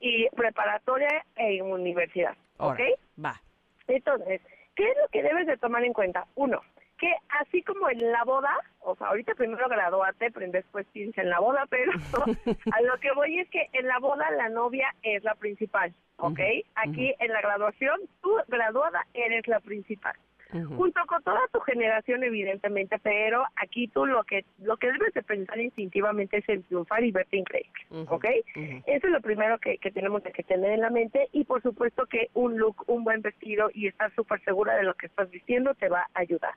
y 0.00 0.28
preparatoria 0.30 1.24
en 1.36 1.64
universidad. 1.64 2.36
¿Ok? 2.58 2.74
Órale, 2.74 2.94
Va. 3.22 3.40
Entonces, 3.88 4.40
¿qué 4.74 4.88
es 4.88 4.96
lo 5.02 5.08
que 5.08 5.22
debes 5.22 5.46
de 5.46 5.56
tomar 5.56 5.84
en 5.84 5.92
cuenta? 5.92 6.26
Uno, 6.36 6.62
que 6.98 7.12
así 7.40 7.62
como 7.62 7.88
en 7.90 8.10
la 8.10 8.24
boda, 8.24 8.52
o 8.80 8.96
sea, 8.96 9.08
ahorita 9.08 9.34
primero 9.34 9.68
gradúate, 9.68 10.30
pero 10.30 10.50
después 10.50 10.86
piensa 10.92 11.22
en 11.22 11.30
la 11.30 11.40
boda, 11.40 11.66
pero 11.68 11.92
a 12.72 12.80
lo 12.82 12.96
que 13.00 13.12
voy 13.12 13.40
es 13.40 13.48
que 13.50 13.68
en 13.72 13.86
la 13.86 13.98
boda 13.98 14.30
la 14.32 14.48
novia 14.48 14.94
es 15.02 15.22
la 15.24 15.34
principal, 15.34 15.94
¿ok? 16.16 16.40
Aquí 16.76 17.14
en 17.18 17.32
la 17.32 17.40
graduación, 17.40 18.00
tú 18.22 18.30
graduada 18.48 19.06
eres 19.14 19.46
la 19.46 19.60
principal. 19.60 20.14
Junto 20.52 21.00
con 21.06 21.22
toda 21.24 21.40
tu 21.52 21.58
generación, 21.60 22.22
evidentemente, 22.22 22.98
pero 23.00 23.44
aquí 23.56 23.88
tú 23.88 24.06
lo 24.06 24.22
que 24.22 24.44
lo 24.62 24.76
que 24.76 24.92
debes 24.92 25.12
de 25.12 25.22
pensar 25.24 25.58
instintivamente 25.58 26.38
es 26.38 26.48
en 26.48 26.62
triunfar 26.62 27.02
y 27.02 27.10
verte 27.10 27.36
increíble, 27.36 27.72
Ujú, 27.90 28.14
¿ok? 28.14 28.24
ujú. 28.54 28.82
Eso 28.86 29.06
es 29.08 29.12
lo 29.12 29.20
primero 29.20 29.58
que, 29.58 29.76
que 29.78 29.90
tenemos 29.90 30.22
que 30.22 30.44
tener 30.44 30.70
en 30.70 30.82
la 30.82 30.90
mente 30.90 31.28
y 31.32 31.44
por 31.44 31.62
supuesto 31.62 32.06
que 32.06 32.30
un 32.34 32.56
look, 32.58 32.84
un 32.86 33.02
buen 33.02 33.22
vestido 33.22 33.70
y 33.74 33.88
estar 33.88 34.14
súper 34.14 34.40
segura 34.44 34.76
de 34.76 34.84
lo 34.84 34.94
que 34.94 35.06
estás 35.06 35.28
vistiendo 35.30 35.74
te 35.74 35.88
va 35.88 36.06
a 36.14 36.20
ayudar. 36.20 36.54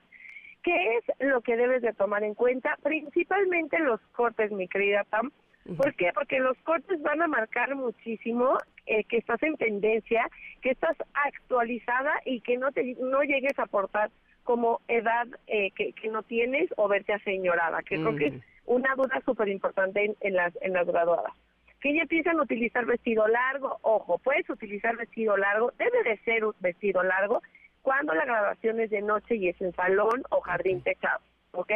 ¿Qué 0.62 0.96
es 0.96 1.04
lo 1.20 1.40
que 1.40 1.56
debes 1.56 1.82
de 1.82 1.92
tomar 1.92 2.22
en 2.22 2.34
cuenta? 2.34 2.76
Principalmente 2.82 3.78
los 3.78 4.00
cortes, 4.12 4.52
mi 4.52 4.68
querida 4.68 5.04
Pam. 5.04 5.30
¿Por 5.76 5.94
qué? 5.94 6.10
Porque 6.14 6.40
los 6.40 6.56
cortes 6.58 7.00
van 7.02 7.22
a 7.22 7.28
marcar 7.28 7.74
muchísimo 7.76 8.58
eh, 8.86 9.04
que 9.04 9.18
estás 9.18 9.42
en 9.42 9.56
tendencia, 9.56 10.28
que 10.62 10.70
estás 10.70 10.96
actualizada 11.12 12.12
y 12.24 12.40
que 12.40 12.56
no 12.56 12.72
te 12.72 12.96
no 12.98 13.22
llegues 13.22 13.58
a 13.58 13.64
aportar 13.64 14.10
como 14.42 14.80
edad 14.88 15.28
eh, 15.46 15.70
que, 15.72 15.92
que 15.92 16.08
no 16.08 16.22
tienes 16.22 16.70
o 16.76 16.88
verte 16.88 17.12
aseñorada, 17.12 17.82
que 17.82 17.96
creo 17.96 18.16
que 18.16 18.26
es 18.26 18.34
una 18.66 18.94
duda 18.96 19.20
súper 19.24 19.48
importante 19.48 20.04
en, 20.04 20.16
en 20.20 20.34
las 20.34 20.52
en 20.62 20.72
las 20.72 20.86
graduadas. 20.86 21.32
Que 21.80 21.94
ya 21.94 22.02
empiezan 22.02 22.38
a 22.38 22.42
utilizar 22.42 22.84
vestido 22.84 23.26
largo, 23.28 23.78
ojo, 23.82 24.18
puedes 24.18 24.48
utilizar 24.50 24.96
vestido 24.96 25.36
largo, 25.36 25.72
debe 25.78 26.02
de 26.02 26.18
ser 26.24 26.44
un 26.44 26.54
vestido 26.60 27.02
largo 27.02 27.42
cuando 27.82 28.14
la 28.14 28.24
graduación 28.24 28.80
es 28.80 28.90
de 28.90 29.02
noche 29.02 29.36
y 29.36 29.48
es 29.48 29.60
en 29.60 29.74
salón 29.74 30.22
o 30.30 30.40
jardín 30.40 30.82
techado, 30.82 31.20
¿ok? 31.52 31.72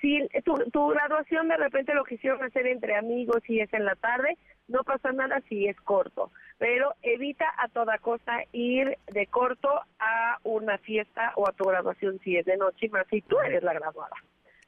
Si 0.00 0.20
tu, 0.44 0.54
tu 0.70 0.88
graduación 0.88 1.48
de 1.48 1.56
repente 1.56 1.92
lo 1.94 2.04
quisieron 2.04 2.42
hacer 2.44 2.66
entre 2.66 2.94
amigos 2.96 3.42
y 3.48 3.60
es 3.60 3.72
en 3.72 3.84
la 3.84 3.96
tarde, 3.96 4.36
no 4.68 4.84
pasa 4.84 5.10
nada 5.12 5.40
si 5.48 5.66
es 5.66 5.76
corto, 5.80 6.30
pero 6.58 6.94
evita 7.02 7.52
a 7.58 7.68
toda 7.68 7.98
costa 7.98 8.44
ir 8.52 8.96
de 9.06 9.26
corto 9.26 9.68
a 9.98 10.38
una 10.44 10.78
fiesta 10.78 11.32
o 11.36 11.48
a 11.48 11.52
tu 11.52 11.64
graduación 11.64 12.20
si 12.22 12.36
es 12.36 12.44
de 12.46 12.56
noche, 12.56 12.86
y 12.86 12.88
más 12.90 13.06
si 13.08 13.22
tú 13.22 13.40
eres 13.40 13.62
la 13.62 13.72
graduada. 13.72 14.14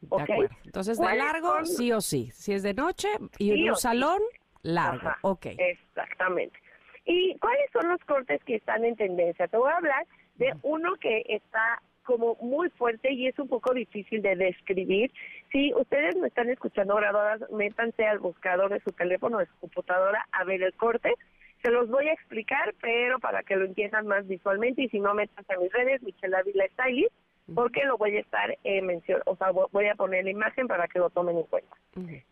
De 0.00 0.08
¿ok? 0.10 0.20
acuerdo. 0.22 0.56
Entonces, 0.64 0.98
de 0.98 1.04
¿Cuáles 1.04 1.24
largo, 1.24 1.64
sí 1.64 1.92
o 1.92 2.00
sí. 2.00 2.30
Si 2.32 2.52
es 2.54 2.62
de 2.62 2.72
noche 2.74 3.08
y 3.38 3.50
Sí 3.50 3.60
en 3.62 3.68
un 3.70 3.76
sí. 3.76 3.82
salón, 3.82 4.20
largo. 4.62 5.08
Ajá, 5.08 5.18
Ok. 5.22 5.46
Exactamente. 5.58 6.58
¿Y 7.04 7.36
cuáles 7.38 7.70
son 7.72 7.88
los 7.88 8.00
cortes 8.04 8.42
que 8.44 8.56
están 8.56 8.84
en 8.84 8.96
tendencia? 8.96 9.46
Te 9.48 9.56
voy 9.56 9.70
a 9.70 9.76
hablar 9.76 10.06
de 10.40 10.52
uno 10.62 10.96
que 10.96 11.22
está 11.28 11.80
como 12.04 12.34
muy 12.40 12.70
fuerte 12.70 13.12
y 13.12 13.28
es 13.28 13.38
un 13.38 13.46
poco 13.46 13.72
difícil 13.72 14.20
de 14.22 14.34
describir. 14.34 15.12
Si 15.52 15.72
ustedes 15.74 16.16
me 16.16 16.26
están 16.28 16.48
escuchando 16.50 16.96
graduadas, 16.96 17.48
métanse 17.52 18.04
al 18.06 18.18
buscador 18.18 18.72
de 18.72 18.80
su 18.80 18.90
teléfono 18.90 19.36
o 19.36 19.40
de 19.40 19.46
su 19.46 19.56
computadora 19.60 20.26
a 20.32 20.42
ver 20.44 20.62
el 20.62 20.74
corte. 20.74 21.14
Se 21.62 21.70
los 21.70 21.88
voy 21.88 22.08
a 22.08 22.12
explicar, 22.14 22.74
pero 22.80 23.18
para 23.20 23.42
que 23.42 23.54
lo 23.54 23.66
entiendan 23.66 24.06
más 24.06 24.26
visualmente 24.26 24.82
y 24.82 24.88
si 24.88 24.98
no, 24.98 25.14
métanse 25.14 25.52
a 25.54 25.58
mis 25.58 25.70
redes, 25.72 26.02
Michelle 26.02 26.34
Ávila 26.36 26.64
Stylist, 26.72 27.12
porque 27.54 27.84
lo 27.84 27.98
voy 27.98 28.16
a 28.16 28.20
estar 28.20 28.56
eh, 28.64 28.80
mencionando, 28.80 29.30
o 29.30 29.36
sea, 29.36 29.50
vo- 29.52 29.68
voy 29.70 29.86
a 29.88 29.94
poner 29.94 30.24
la 30.24 30.30
imagen 30.30 30.66
para 30.68 30.88
que 30.88 30.98
lo 30.98 31.10
tomen 31.10 31.36
en 31.36 31.42
cuenta. 31.44 31.76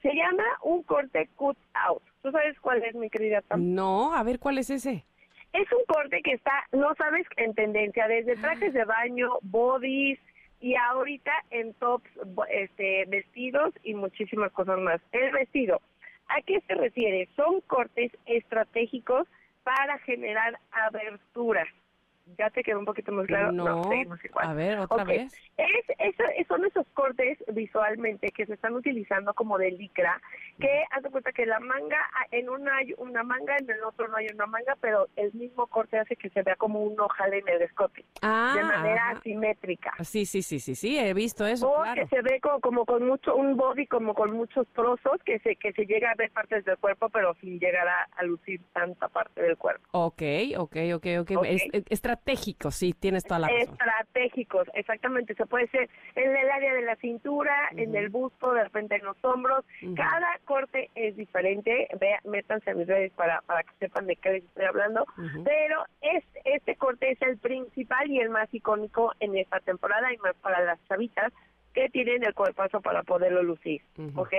Se 0.01 0.15
llama 0.15 0.45
un 0.63 0.83
corte 0.85 1.29
cut 1.37 1.59
out. 1.75 2.03
¿Tú 2.23 2.31
sabes 2.31 2.59
cuál 2.61 2.83
es, 2.85 2.95
mi 2.95 3.11
querida 3.11 3.43
Tam? 3.43 3.75
No, 3.75 4.15
a 4.15 4.23
ver, 4.23 4.39
¿cuál 4.39 4.59
es 4.59 4.71
ese? 4.71 5.05
Es 5.53 5.71
un 5.73 5.85
corte 5.87 6.21
que 6.23 6.33
está, 6.33 6.53
no 6.73 6.95
sabes, 6.97 7.27
en 7.37 7.55
tendencia, 7.55 8.07
desde 8.07 8.37
trajes 8.37 8.73
de 8.75 8.85
baño, 8.85 9.39
bodies 9.43 10.19
y 10.61 10.75
ahorita 10.75 11.33
en 11.51 11.73
tops, 11.75 12.11
este, 12.51 13.05
vestidos 13.07 13.73
y 13.83 13.95
muchísimas 13.95 14.53
cosas 14.53 14.79
más. 14.79 15.01
El 15.13 15.31
vestido, 15.33 15.81
¿a 16.29 16.43
qué 16.43 16.61
se 16.67 16.75
refiere? 16.75 17.29
Son 17.37 17.61
cortes 17.63 18.13
estratégicos 18.27 19.27
para 19.65 19.99
generar 20.01 20.59
aberturas, 20.71 21.69
¿Ya 22.37 22.51
te 22.51 22.63
quedó 22.63 22.79
un 22.79 22.85
poquito 22.85 23.11
más 23.13 23.27
claro? 23.27 23.53
No, 23.53 23.85
seguimos 23.89 24.23
igual. 24.25 24.47
a 24.49 24.53
ver, 24.55 24.79
otra 24.79 25.03
Ok. 25.03 25.09
vez. 25.09 25.33
Es, 25.57 25.85
es- 25.99 26.47
son 26.47 26.65
esos 26.65 26.87
cortes 26.95 27.39
visualmente 27.53 28.31
que 28.31 28.47
se 28.47 28.55
están 28.55 28.75
utilizando 28.75 29.35
como 29.35 29.59
de 29.59 29.71
licra, 29.73 30.21
que 30.61 30.85
haz 30.91 31.03
de 31.03 31.11
cuenta 31.11 31.33
que 31.33 31.47
la 31.47 31.59
manga, 31.61 31.99
ah, 32.15 32.27
en 32.31 32.49
una 32.49 32.77
hay 32.77 32.95
una 32.99 33.23
manga, 33.23 33.57
en 33.59 33.69
el 33.71 33.83
otro 33.83 34.09
no 34.09 34.17
hay 34.17 34.27
una 34.33 34.47
manga, 34.47 34.77
pero 34.81 35.09
el 35.17 35.33
mismo 35.35 35.67
corte 35.67 35.99
hace 35.99 36.17
que 36.17 36.31
se 36.31 36.43
vea 36.43 36.57
como 36.57 36.83
un 36.83 36.99
ojal 37.01 37.35
en 37.35 37.49
el 37.49 37.63
escote, 37.63 38.05
Ah, 38.23 38.53
de 38.57 38.63
manera 38.65 39.09
ajá. 39.11 39.19
asimétrica. 39.19 39.93
Sí, 40.05 40.25
sí, 40.27 40.43
sí, 40.43 40.59
sí, 40.61 40.75
sí, 40.75 40.99
he 40.99 41.13
visto 41.15 41.47
eso, 41.47 41.69
O 41.71 41.83
claro. 41.83 42.01
que 42.03 42.07
se 42.09 42.23
ve 42.23 42.41
como, 42.41 42.61
como 42.61 42.85
con 42.87 43.07
mucho, 43.07 43.35
un 43.37 43.57
body 43.57 43.87
como 43.87 44.15
con 44.15 44.33
muchos 44.33 44.67
trozos, 44.69 45.23
que 45.25 45.39
se, 45.41 45.57
que 45.57 45.73
se 45.73 45.85
llega 45.87 46.11
a 46.11 46.15
ver 46.15 46.31
partes 46.31 46.65
del 46.65 46.79
cuerpo, 46.79 47.09
pero 47.11 47.35
sin 47.41 47.59
llegar 47.59 47.87
a, 47.89 48.05
a 48.17 48.23
lucir 48.23 48.61
tanta 48.73 49.09
parte 49.09 49.43
del 49.43 49.57
cuerpo. 49.57 49.87
Ok, 49.93 50.23
ok, 50.57 50.77
ok, 50.95 51.07
ok. 51.21 51.31
Ok. 51.39 51.45
Es, 51.47 51.63
es- 51.73 51.85
estratégico, 52.19 52.71
sí, 52.71 52.93
tienes 52.93 53.25
toda 53.25 53.41
la 53.41 53.49
razón. 53.49 53.75
Estratégicos, 53.75 54.69
exactamente. 54.75 55.35
Se 55.35 55.47
puede 55.47 55.69
ser 55.69 55.89
en 56.15 56.37
el 56.37 56.51
área 56.51 56.75
de 56.75 56.83
la 56.83 56.97
cintura, 56.97 57.69
en 57.77 57.95
el 57.95 58.09
busto, 58.09 58.53
de 58.53 58.65
repente 58.65 58.97
en 58.97 59.05
los 59.05 59.17
hombros. 59.25 59.65
Cada 59.97 60.39
corte 60.45 60.91
es 60.95 61.17
diferente. 61.17 61.89
Vea, 62.01 62.21
métanse 62.25 62.71
a 62.71 62.75
mis 62.75 62.87
redes 62.87 63.13
para, 63.13 63.41
para 63.43 63.63
que 63.63 63.73
sepan 63.79 64.07
de 64.07 64.17
qué 64.17 64.31
les 64.31 64.45
estoy 64.45 64.65
hablando. 64.65 65.07
Pero 65.45 65.85
este, 66.01 66.41
este 66.45 66.77
corte 66.77 67.13
es 67.13 67.23
el 67.23 67.39
principal 67.39 68.11
y 68.11 68.21
el 68.21 68.31
más 68.31 68.53
icónico 68.53 69.13
en 69.21 69.37
esta 69.37 69.61
temporada 69.61 70.13
y 70.13 70.17
más 70.19 70.35
para 70.37 70.61
las 70.65 70.79
chavitas 70.89 71.33
que 71.75 71.89
tienen 71.91 72.25
el 72.25 72.35
cuerpazo 72.35 72.81
para 72.81 73.03
poderlo 73.03 73.43
lucir. 73.43 73.83
¿ok? 74.17 74.33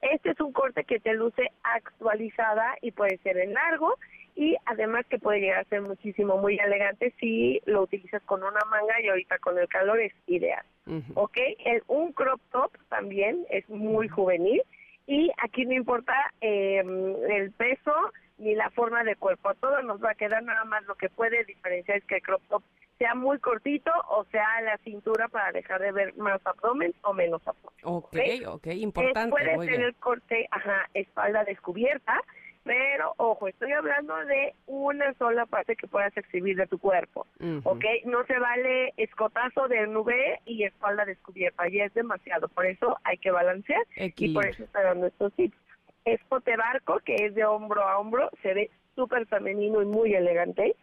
Este 0.00 0.30
es 0.30 0.40
un 0.40 0.52
corte 0.52 0.84
que 0.84 0.98
te 0.98 1.14
luce 1.14 1.50
actualizada 1.62 2.74
y 2.80 2.90
puede 2.90 3.18
ser 3.18 3.36
en 3.38 3.54
largo 3.54 3.96
y 4.34 4.56
además 4.66 5.06
que 5.08 5.18
puede 5.18 5.40
llegar 5.40 5.60
a 5.60 5.68
ser 5.68 5.82
muchísimo, 5.82 6.36
muy 6.38 6.58
elegante 6.58 7.14
si 7.18 7.60
lo 7.66 7.82
utilizas 7.82 8.22
con 8.22 8.42
una 8.42 8.60
manga 8.70 9.00
y 9.02 9.08
ahorita 9.08 9.38
con 9.38 9.58
el 9.58 9.68
calor 9.68 10.00
es 10.00 10.12
ideal. 10.26 10.64
Ujú. 10.86 11.12
¿ok? 11.14 11.36
El, 11.64 11.82
un 11.88 12.12
crop 12.12 12.40
top 12.50 12.72
también 12.88 13.46
es 13.50 13.68
muy 13.68 14.08
juvenil 14.08 14.62
y 15.06 15.30
aquí 15.38 15.64
no 15.66 15.74
importa 15.74 16.14
eh, 16.40 16.82
el 17.28 17.52
peso 17.52 17.92
ni 18.38 18.54
la 18.54 18.70
forma 18.70 19.04
de 19.04 19.16
cuerpo, 19.16 19.50
a 19.50 19.54
todos 19.54 19.84
nos 19.84 20.02
va 20.02 20.12
a 20.12 20.14
quedar 20.14 20.42
nada 20.42 20.64
más 20.64 20.82
lo 20.84 20.94
que 20.94 21.10
puede 21.10 21.44
diferenciar 21.44 21.98
es 21.98 22.04
que 22.04 22.16
el 22.16 22.22
crop 22.22 22.40
top 22.48 22.62
sea 23.00 23.14
muy 23.14 23.38
cortito 23.38 23.90
o 24.10 24.24
sea 24.30 24.46
a 24.58 24.62
la 24.62 24.78
cintura 24.78 25.28
para 25.28 25.52
dejar 25.52 25.80
de 25.80 25.92
ver 25.92 26.14
más 26.16 26.40
abdomen 26.44 26.94
o 27.02 27.12
menos 27.14 27.40
abdomen. 27.46 27.78
Ok, 27.82 28.16
ok, 28.46 28.66
Eh, 28.66 28.74
importante, 28.76 29.30
puede 29.30 29.66
tener 29.66 29.94
corte, 29.96 30.46
ajá, 30.50 30.88
espalda 30.94 31.44
descubierta, 31.44 32.20
pero 32.70 33.14
ojo, 33.16 33.48
estoy 33.48 33.72
hablando 33.72 34.14
de 34.26 34.54
una 34.68 35.12
sola 35.14 35.44
parte 35.44 35.74
que 35.74 35.88
puedas 35.88 36.16
exhibir 36.16 36.56
de 36.56 36.68
tu 36.68 36.78
cuerpo. 36.78 37.26
¿ok? 37.64 37.84
No 38.04 38.24
se 38.26 38.38
vale 38.38 38.94
escotazo 38.96 39.66
de 39.66 39.88
nube 39.88 40.38
y 40.44 40.62
espalda 40.62 41.04
descubierta, 41.04 41.68
ya 41.68 41.86
es 41.86 41.94
demasiado, 41.94 42.46
por 42.46 42.66
eso 42.66 42.96
hay 43.02 43.18
que 43.18 43.32
balancear 43.32 43.82
y 43.96 44.32
por 44.32 44.46
eso 44.46 44.62
estoy 44.62 44.84
dando 44.84 45.08
estos 45.08 45.32
tips. 45.32 45.56
Escote 46.04 46.56
barco, 46.56 47.00
que 47.04 47.16
es 47.16 47.34
de 47.34 47.44
hombro 47.44 47.82
a 47.82 47.98
hombro, 47.98 48.30
se 48.40 48.54
ve 48.54 48.70
súper 48.94 49.26
femenino 49.26 49.82
y 49.82 49.86
muy 49.86 50.14
elegante. 50.14 50.76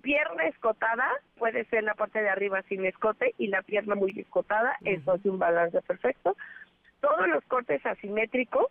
Pierna 0.00 0.46
escotada, 0.46 1.06
puede 1.36 1.66
ser 1.66 1.84
la 1.84 1.92
parte 1.92 2.22
de 2.22 2.30
arriba 2.30 2.62
sin 2.62 2.86
escote 2.86 3.34
y 3.36 3.48
la 3.48 3.60
pierna 3.60 3.94
muy 3.94 4.18
escotada, 4.18 4.74
eso 4.84 5.12
hace 5.12 5.28
un 5.28 5.38
balance 5.38 5.82
perfecto. 5.82 6.34
Todos 7.02 7.28
los 7.28 7.44
cortes 7.44 7.84
asimétricos 7.84 8.68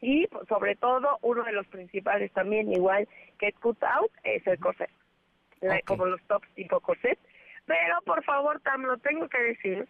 y 0.00 0.26
pues, 0.28 0.46
sobre 0.48 0.76
todo 0.76 1.18
uno 1.22 1.44
de 1.44 1.52
los 1.52 1.66
principales 1.68 2.32
también 2.32 2.72
igual 2.72 3.08
que 3.38 3.52
cut 3.52 3.82
out 3.82 4.10
es 4.24 4.46
el 4.46 4.58
corset, 4.58 4.90
como 5.86 6.06
los 6.06 6.22
tops 6.22 6.48
tipo 6.54 6.80
corset. 6.80 7.18
Pero 7.66 8.00
por 8.04 8.22
favor, 8.24 8.60
Tam, 8.60 8.82
lo 8.82 8.96
tengo 8.98 9.28
que 9.28 9.42
decir, 9.42 9.88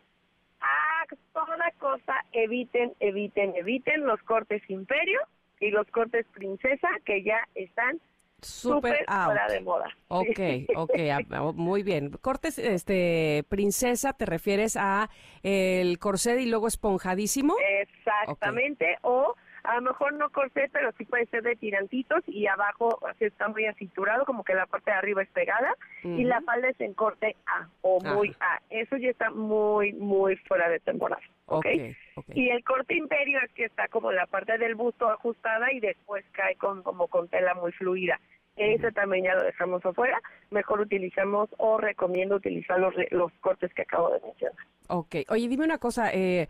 a 0.60 1.04
toda 1.34 1.70
cosa 1.78 2.24
eviten, 2.32 2.94
eviten, 3.00 3.54
eviten 3.56 4.06
los 4.06 4.22
cortes 4.22 4.62
imperio 4.68 5.20
y 5.60 5.70
los 5.70 5.86
cortes 5.88 6.26
princesa 6.32 6.88
que 7.04 7.22
ya 7.22 7.46
están 7.54 8.00
Súper 8.42 9.04
fuera 9.06 9.46
de 9.48 9.60
moda. 9.60 9.88
Ok, 10.08 10.38
ok, 10.76 10.94
ah, 11.10 11.42
oh, 11.42 11.52
muy 11.54 11.82
bien. 11.82 12.10
Cortes, 12.20 12.58
este, 12.58 13.44
princesa, 13.48 14.12
¿te 14.12 14.26
refieres 14.26 14.76
a 14.76 15.08
el 15.42 15.98
corset 15.98 16.38
y 16.38 16.46
luego 16.46 16.68
esponjadísimo? 16.68 17.54
Exactamente, 17.80 18.98
o 19.02 19.34
a 19.66 19.76
lo 19.76 19.82
mejor 19.82 20.12
no 20.14 20.30
corset, 20.30 20.70
pero 20.72 20.92
sí 20.96 21.04
puede 21.04 21.26
ser 21.26 21.42
de 21.42 21.56
tirantitos 21.56 22.22
y 22.26 22.46
abajo 22.46 22.98
así 23.08 23.24
está 23.24 23.48
muy 23.48 23.66
acinturado, 23.66 24.24
como 24.24 24.44
que 24.44 24.54
la 24.54 24.66
parte 24.66 24.90
de 24.90 24.96
arriba 24.96 25.22
es 25.22 25.28
pegada 25.30 25.74
y 26.02 26.24
la 26.24 26.40
falda 26.42 26.68
es 26.68 26.80
en 26.80 26.94
corte 26.94 27.36
A 27.46 27.68
o 27.82 28.00
muy 28.00 28.34
A. 28.40 28.60
Eso 28.70 28.96
ya 28.96 29.10
está 29.10 29.30
muy, 29.30 29.92
muy 29.94 30.36
fuera 30.36 30.68
de 30.68 30.78
temporada. 30.80 31.22
¿ok? 31.46 31.66
Ok, 31.66 31.96
ok. 32.16 32.24
Y 32.34 32.48
el 32.50 32.62
corte 32.64 32.94
imperio 32.96 33.40
es 33.44 33.52
que 33.52 33.64
está 33.64 33.88
como 33.88 34.12
la 34.12 34.26
parte 34.26 34.56
del 34.58 34.74
busto 34.74 35.08
ajustada 35.08 35.72
y 35.72 35.80
después 35.80 36.24
cae 36.32 36.56
con 36.56 36.82
como 36.82 37.08
con 37.08 37.28
tela 37.28 37.54
muy 37.54 37.72
fluida. 37.72 38.20
Ese 38.56 38.90
también 38.92 39.24
ya 39.24 39.34
lo 39.34 39.42
dejamos 39.42 39.84
afuera. 39.84 40.18
Mejor 40.50 40.80
utilizamos 40.80 41.50
o 41.58 41.76
recomiendo 41.76 42.36
utilizar 42.36 42.78
los, 42.80 42.94
los 43.10 43.30
cortes 43.40 43.72
que 43.74 43.82
acabo 43.82 44.10
de 44.10 44.20
mencionar. 44.20 44.64
Ok. 44.88 45.16
Oye, 45.28 45.48
dime 45.48 45.64
una 45.64 45.78
cosa, 45.78 46.10
eh, 46.12 46.48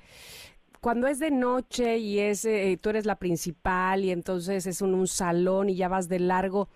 cuando 0.86 1.08
es 1.08 1.18
de 1.18 1.32
noche 1.32 1.98
y 1.98 2.20
es, 2.20 2.44
eh, 2.44 2.78
tú 2.80 2.90
eres 2.90 3.06
la 3.06 3.16
principal 3.16 4.04
y 4.04 4.12
entonces 4.12 4.66
es 4.68 4.80
un, 4.82 4.94
un 4.94 5.08
salón 5.08 5.68
y 5.68 5.74
ya 5.74 5.88
vas 5.88 6.08
de 6.08 6.20
largo, 6.20 6.68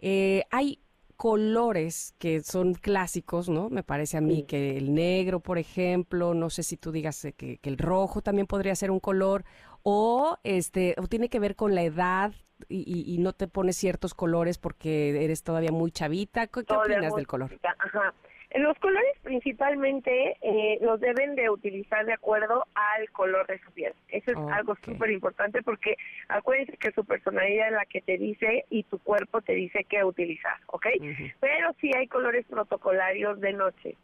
eh, 0.00 0.44
hay 0.50 0.80
colores 1.16 2.14
que 2.18 2.42
son 2.42 2.74
clásicos, 2.74 3.48
¿no? 3.48 3.70
Me 3.70 3.82
parece 3.82 4.18
a 4.18 4.20
mí 4.20 4.36
Sí. 4.36 4.42
que 4.42 4.76
el 4.76 4.92
negro, 4.92 5.40
por 5.40 5.56
ejemplo, 5.56 6.34
no 6.34 6.50
sé 6.50 6.62
si 6.62 6.76
tú 6.76 6.92
digas 6.92 7.24
eh, 7.24 7.32
que, 7.32 7.56
que 7.56 7.70
el 7.70 7.78
rojo 7.78 8.20
también 8.20 8.46
podría 8.46 8.74
ser 8.74 8.90
un 8.90 9.00
color, 9.00 9.46
o 9.82 10.36
este, 10.44 10.94
o 10.98 11.06
tiene 11.06 11.30
que 11.30 11.40
ver 11.40 11.56
con 11.56 11.74
la 11.74 11.84
edad 11.84 12.34
y, 12.68 13.14
y- 13.14 13.16
no 13.16 13.32
te 13.32 13.48
pones 13.48 13.76
ciertos 13.76 14.12
colores 14.12 14.58
porque 14.58 15.24
eres 15.24 15.42
todavía 15.42 15.72
muy 15.72 15.90
chavita. 15.90 16.48
¿Qué, 16.48 16.64
qué 16.66 16.74
opinas 16.74 17.14
del 17.14 17.26
color? 17.26 17.58
Ajá. 17.78 18.12
Los 18.54 18.78
colores 18.78 19.18
principalmente 19.22 20.36
eh, 20.40 20.78
los 20.80 21.00
deben 21.00 21.34
de 21.34 21.50
utilizar 21.50 22.06
de 22.06 22.12
acuerdo 22.12 22.64
al 22.74 23.10
color 23.10 23.48
de 23.48 23.58
su 23.58 23.72
piel. 23.72 23.92
Eso 24.08 24.30
es 24.30 24.36
algo 24.52 24.76
súper 24.84 25.10
importante 25.10 25.60
porque 25.62 25.96
acuérdense 26.28 26.76
que 26.76 26.92
su 26.92 27.04
personalidad 27.04 27.66
es 27.68 27.72
la 27.72 27.84
que 27.84 28.00
te 28.00 28.16
dice 28.16 28.64
y 28.70 28.84
tu 28.84 29.00
cuerpo 29.00 29.42
te 29.42 29.54
dice 29.54 29.84
qué 29.88 30.04
utilizar, 30.04 30.56
¿ok? 30.66 30.86
Pero 31.40 31.72
sí 31.80 31.90
hay 31.96 32.06
colores 32.06 32.46
protocolarios 32.46 33.40
de 33.40 33.54
noche. 33.54 33.96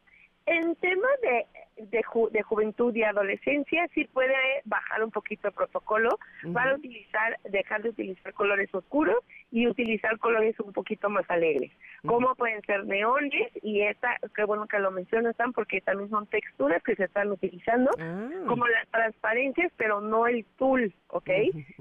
En 0.46 0.74
temas 0.76 1.20
de, 1.22 1.46
de, 1.90 2.02
ju- 2.02 2.30
de 2.30 2.42
juventud 2.42 2.94
y 2.94 3.02
adolescencia 3.02 3.88
sí 3.94 4.04
puede 4.12 4.34
bajar 4.64 5.02
un 5.04 5.10
poquito 5.10 5.48
el 5.48 5.54
protocolo 5.54 6.10
para 6.52 6.74
utilizar, 6.74 7.38
dejar 7.50 7.82
de 7.82 7.90
utilizar 7.90 8.32
colores 8.34 8.72
oscuros 8.74 9.16
y 9.50 9.66
utilizar 9.66 10.18
colores 10.18 10.58
un 10.60 10.72
poquito 10.72 11.08
más 11.10 11.28
alegres, 11.30 11.72
como 12.06 12.34
pueden 12.34 12.62
ser 12.62 12.84
neones 12.86 13.50
y 13.62 13.82
esta, 13.82 14.16
qué 14.34 14.44
bueno 14.44 14.66
que 14.66 14.78
lo 14.78 14.90
mencionas, 14.90 15.34
Sam, 15.36 15.52
porque 15.52 15.80
también 15.80 16.08
son 16.10 16.26
texturas 16.26 16.82
que 16.82 16.94
se 16.96 17.04
están 17.04 17.30
utilizando, 17.30 17.90
Ah. 17.98 18.28
como 18.46 18.66
las 18.68 18.86
transparencias, 18.88 19.72
pero 19.76 20.00
no 20.00 20.26
el 20.26 20.44
tul, 20.56 20.94
¿ok? 21.08 21.30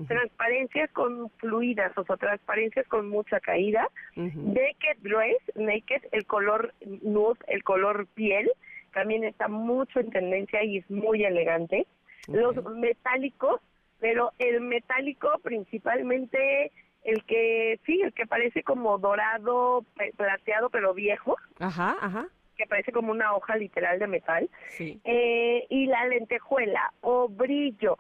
Transparencias 0.08 0.90
con 0.92 1.30
fluidas, 1.38 1.96
o 1.98 2.04
sea, 2.04 2.18
transparencias 2.18 2.88
con 2.88 3.10
mucha 3.10 3.40
caída. 3.40 3.88
Naked 4.16 4.98
dress, 5.02 5.38
naked, 5.56 6.04
el 6.12 6.26
color 6.26 6.74
nude, 7.04 7.40
el 7.48 7.64
color 7.64 8.08
piel, 8.16 8.50
también 8.94 9.24
está 9.24 9.48
mucho 9.48 10.00
en 10.00 10.10
tendencia 10.10 10.64
y 10.64 10.78
es 10.78 10.90
muy 10.90 11.24
elegante. 11.24 11.88
Los 12.28 12.56
metálicos, 12.76 13.62
pero 14.00 14.32
el 14.40 14.62
metálico 14.62 15.30
principalmente 15.42 16.72
el 17.04 17.24
que, 17.24 17.80
sí, 17.86 18.02
el 18.02 18.14
que 18.14 18.28
parece 18.28 18.62
como 18.64 18.98
dorado, 18.98 19.86
plateado, 20.18 20.70
pero 20.70 20.94
viejo, 20.94 21.38
Ajá, 21.60 21.96
ajá. 22.02 22.28
que 22.58 22.66
parece 22.68 22.92
como 22.92 23.12
una 23.12 23.34
hoja 23.36 23.56
literal 23.56 24.00
de 24.00 24.08
metal. 24.08 24.50
Sí. 24.70 25.00
Eh, 25.06 25.66
y 25.70 25.86
la 25.88 26.06
lentejuela 26.08 26.94
o 27.02 27.30
brillo. 27.30 27.98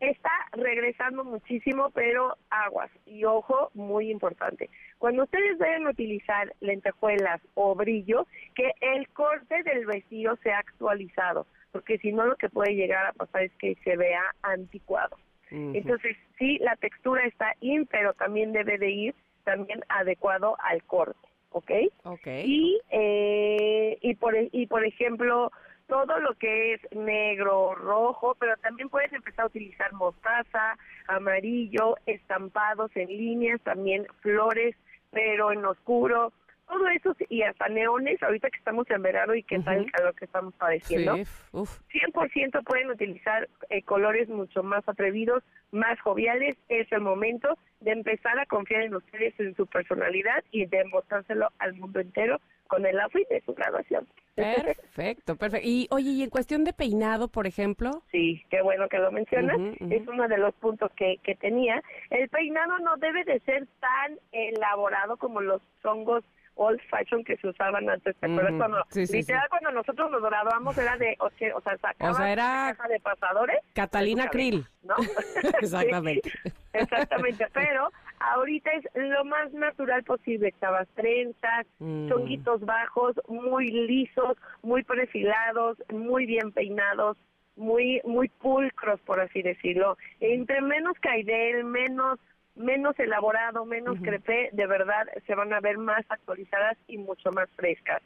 Está 0.00 0.30
regresando 0.52 1.24
muchísimo, 1.24 1.90
pero 1.90 2.36
aguas. 2.48 2.90
Y 3.06 3.24
ojo, 3.24 3.70
muy 3.74 4.10
importante. 4.10 4.70
Cuando 4.98 5.24
ustedes 5.24 5.58
deben 5.58 5.86
utilizar 5.86 6.52
lentejuelas 6.60 7.40
o 7.54 7.74
brillo, 7.74 8.26
que 8.54 8.72
el 8.80 9.08
corte 9.10 9.62
del 9.62 9.84
vestido 9.86 10.36
sea 10.42 10.58
actualizado, 10.58 11.46
porque 11.72 11.98
si 11.98 12.12
no 12.12 12.24
lo 12.26 12.36
que 12.36 12.48
puede 12.48 12.74
llegar 12.74 13.06
a 13.06 13.12
pasar 13.12 13.42
es 13.42 13.52
que 13.58 13.76
se 13.84 13.96
vea 13.96 14.22
anticuado. 14.42 15.16
Entonces, 15.52 16.16
sí, 16.38 16.58
la 16.60 16.76
textura 16.76 17.26
está 17.26 17.54
in, 17.60 17.84
pero 17.86 18.14
también 18.14 18.52
debe 18.52 18.78
de 18.78 18.90
ir 18.90 19.14
también 19.42 19.80
adecuado 19.88 20.56
al 20.62 20.82
corte, 20.84 21.28
¿ok? 21.50 21.70
Ok. 22.04 22.26
Y, 22.44 22.80
eh, 22.90 23.98
y, 24.00 24.14
por, 24.14 24.36
e- 24.36 24.48
y 24.52 24.66
por 24.68 24.84
ejemplo, 24.84 25.50
todo 25.90 26.20
lo 26.20 26.34
que 26.34 26.74
es 26.74 26.80
negro, 26.92 27.74
rojo, 27.74 28.36
pero 28.38 28.56
también 28.58 28.88
puedes 28.88 29.12
empezar 29.12 29.42
a 29.42 29.48
utilizar 29.48 29.92
mostaza, 29.92 30.78
amarillo, 31.08 31.96
estampados 32.06 32.92
en 32.94 33.08
líneas, 33.08 33.60
también 33.62 34.06
flores, 34.20 34.76
pero 35.10 35.50
en 35.50 35.64
oscuro. 35.64 36.32
Todo 36.70 36.86
eso 36.88 37.16
y 37.28 37.42
hasta 37.42 37.68
neones, 37.68 38.22
ahorita 38.22 38.48
que 38.50 38.58
estamos 38.58 38.88
en 38.90 39.02
verano 39.02 39.34
y 39.34 39.42
que 39.42 39.56
está 39.56 39.74
el 39.74 39.90
calor 39.90 40.14
que 40.14 40.24
estamos 40.24 40.54
padeciendo, 40.54 41.16
Sí, 41.16 41.24
uf. 41.52 41.80
100% 41.92 42.64
pueden 42.64 42.90
utilizar 42.90 43.48
eh, 43.68 43.82
colores 43.82 44.28
mucho 44.28 44.62
más 44.62 44.88
atrevidos, 44.88 45.42
más 45.72 46.00
joviales. 46.00 46.56
Es 46.68 46.90
el 46.92 47.00
momento 47.00 47.58
de 47.80 47.92
empezar 47.92 48.38
a 48.38 48.46
confiar 48.46 48.82
en 48.82 48.94
ustedes, 48.94 49.34
en 49.40 49.54
su 49.56 49.66
personalidad 49.66 50.44
y 50.52 50.66
de 50.66 50.84
mostrárselo 50.84 51.48
al 51.58 51.74
mundo 51.74 52.00
entero 52.00 52.40
con 52.68 52.86
el 52.86 53.00
outfit 53.00 53.28
de 53.28 53.40
su 53.40 53.52
graduación. 53.52 54.06
Perfecto, 54.36 55.36
perfecto. 55.36 55.66
Y 55.68 55.88
oye, 55.90 56.10
y 56.10 56.22
en 56.22 56.30
cuestión 56.30 56.62
de 56.64 56.72
peinado, 56.72 57.28
por 57.28 57.46
ejemplo, 57.48 58.02
Sí, 58.12 58.44
qué 58.48 58.62
bueno 58.62 58.88
que 58.88 58.98
lo 58.98 59.10
mencionas. 59.10 59.58
Es 59.90 60.06
uno 60.06 60.28
de 60.28 60.38
los 60.38 60.54
puntos 60.54 60.90
que, 60.92 61.18
que 61.24 61.34
tenía. 61.34 61.82
El 62.10 62.28
peinado 62.28 62.78
no 62.78 62.96
debe 62.96 63.24
de 63.24 63.40
ser 63.40 63.66
tan 63.80 64.18
elaborado 64.32 65.16
como 65.16 65.40
los 65.40 65.60
hongos 65.82 66.22
old 66.54 66.80
fashion 66.90 67.24
que 67.24 67.36
se 67.38 67.48
usaban 67.48 67.88
antes. 67.88 68.16
¿Te 68.16 68.26
acuerdas 68.26 68.52
cuando, 68.58 68.84
sí, 68.90 69.06
sí, 69.06 69.16
literal, 69.18 69.48
cuando 69.48 69.70
nosotros 69.72 70.10
nos 70.10 70.22
graduamos 70.22 70.76
era 70.76 70.96
de, 70.96 71.16
o 71.20 71.30
sea, 71.30 71.56
o 71.56 71.60
sea 71.62 71.78
sacabas 71.78 72.14
O 72.14 72.18
sea, 72.18 72.32
era 72.32 72.44
una 72.64 72.74
caja 72.74 72.88
de 72.88 73.00
pasadores. 73.00 73.56
Catalina 73.74 74.28
Krill. 74.28 74.66
¿no? 74.82 74.94
Exactamente. 75.60 76.30
Exactamente, 76.72 77.46
pero 77.52 77.90
ahorita 78.20 78.70
es 78.72 78.84
lo 78.94 79.24
más 79.24 79.52
natural 79.52 80.04
posible. 80.04 80.54
Chavas 80.60 80.88
trenzas, 80.94 81.66
Mm. 81.78 82.08
chonguitos 82.08 82.60
bajos, 82.64 83.14
muy 83.28 83.68
lisos, 83.68 84.36
muy 84.62 84.82
perfilados, 84.84 85.78
muy 85.90 86.26
bien 86.26 86.52
peinados, 86.52 87.16
muy 87.56 88.00
muy 88.04 88.28
pulcros, 88.28 89.00
por 89.00 89.20
así 89.20 89.42
decirlo. 89.42 89.96
Entre 90.20 90.60
menos 90.60 90.94
caidel, 91.00 91.64
menos 91.64 92.18
menos 92.60 92.98
elaborado, 92.98 93.64
menos 93.64 93.98
crepé, 94.02 94.50
de 94.52 94.66
verdad 94.66 95.06
se 95.26 95.34
van 95.34 95.52
a 95.52 95.60
ver 95.60 95.78
más 95.78 96.04
actualizadas 96.08 96.76
y 96.86 96.98
mucho 96.98 97.30
más 97.32 97.48
frescas. 97.56 98.02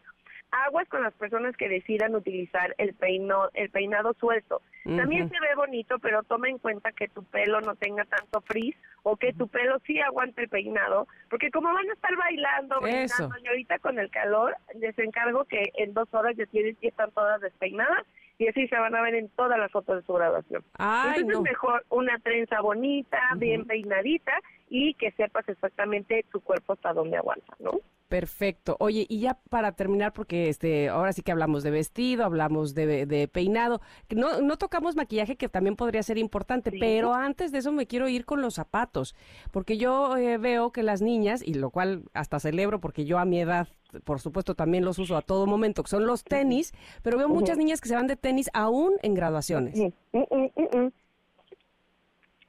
Aguas 0.67 0.89
con 0.89 1.03
las 1.03 1.13
personas 1.15 1.57
que 1.57 1.69
decidan 1.69 2.15
utilizar 2.15 2.75
el 2.79 2.95
peino, 2.95 3.49
el 3.55 3.71
peinado 3.71 4.15
suelto. 4.15 4.63
También 4.85 5.29
se 5.29 5.41
ve 5.41 5.55
bonito, 5.57 5.99
pero 5.99 6.23
toma 6.23 6.49
en 6.49 6.59
cuenta 6.59 6.93
que 6.93 7.09
tu 7.09 7.25
pelo 7.25 7.61
no 7.61 7.75
tenga 7.75 8.05
tanto 8.05 8.41
frizz 8.43 8.77
o 9.03 9.17
que 9.17 9.33
tu 9.33 9.49
pelo 9.49 9.81
sí 9.87 10.01
aguante 10.01 10.43
el 10.43 10.49
peinado, 10.49 11.09
porque 11.29 11.51
como 11.51 11.73
van 11.73 11.89
a 11.91 11.93
estar 11.95 12.15
bailando, 12.17 12.77
Eso. 12.87 13.17
brincando, 13.17 13.37
y 13.43 13.49
ahorita 13.49 13.79
con 13.81 13.99
el 13.99 14.11
calor, 14.11 14.57
les 14.75 14.97
encargo 14.99 15.45
que 15.47 15.73
en 15.75 15.93
dos 15.93 16.13
horas 16.13 16.37
ya 16.37 16.47
tienen 16.47 16.77
que 16.77 16.89
estar 16.89 17.11
todas 17.11 17.41
despeinadas 17.41 18.07
y 18.39 18.49
así 18.49 18.67
se 18.69 18.77
van 18.77 18.95
a 18.95 19.03
ver 19.03 19.15
en 19.15 19.29
todas 19.31 19.59
las 19.59 19.71
fotos 19.71 19.97
de 19.97 20.03
su 20.03 20.13
graduación. 20.13 20.65
Ay, 20.79 21.21
Entonces 21.21 21.37
no. 21.37 21.43
mejor 21.43 21.85
una 21.91 22.19
trenza 22.19 22.61
bonita, 22.61 23.19
bien 23.37 23.65
peinadita 23.65 24.33
y 24.69 24.95
que 24.95 25.13
sepas 25.13 25.49
exactamente 25.49 26.25
tu 26.33 26.41
cuerpo 26.41 26.73
hasta 26.73 26.93
dónde 26.93 27.17
aguanta, 27.17 27.55
¿no? 27.61 27.81
Perfecto. 28.15 28.77
Oye, 28.79 29.07
y 29.09 29.19
ya 29.19 29.35
para 29.51 29.73
terminar, 29.73 30.13
porque 30.13 30.49
este, 30.49 30.89
ahora 30.89 31.13
sí 31.13 31.23
que 31.23 31.33
hablamos 31.33 31.65
de 31.65 31.73
vestido, 31.73 32.25
hablamos 32.25 32.73
de, 32.73 33.07
de 33.07 33.27
peinado. 33.27 33.81
No, 34.09 34.41
no 34.41 34.57
tocamos 34.57 34.95
maquillaje, 34.95 35.35
que 35.35 35.49
también 35.49 35.75
podría 35.75 36.01
ser 36.05 36.17
importante, 36.17 36.71
Sí. 36.71 36.79
pero 36.79 37.13
antes 37.13 37.51
de 37.51 37.59
eso 37.59 37.73
me 37.73 37.89
quiero 37.89 38.09
ir 38.09 38.25
con 38.25 38.41
los 38.41 38.55
zapatos, 38.55 39.17
porque 39.51 39.79
yo 39.79 40.17
eh, 40.17 40.39
veo 40.39 40.71
que 40.71 40.85
las 40.85 41.03
niñas, 41.03 41.43
y 41.45 41.55
lo 41.55 41.71
cual 41.71 42.05
hasta 42.15 42.39
celebro, 42.39 42.79
porque 42.81 43.05
yo 43.05 43.19
a 43.19 43.25
mi 43.25 43.41
edad, 43.41 43.67
por 44.05 44.21
supuesto, 44.21 44.55
también 44.55 44.85
los 44.85 45.01
uso 45.01 45.17
a 45.17 45.23
todo 45.23 45.49
momento, 45.49 45.83
que 45.83 45.91
son 45.91 46.07
los 46.07 46.23
tenis, 46.23 46.73
pero 47.03 47.19
veo 47.19 47.29
muchas 47.29 47.59
niñas 47.59 47.81
que 47.81 47.89
se 47.89 47.97
van 47.97 48.07
de 48.07 48.15
tenis 48.15 48.49
aún 48.55 48.93
en 49.03 49.15
graduaciones. 49.15 49.75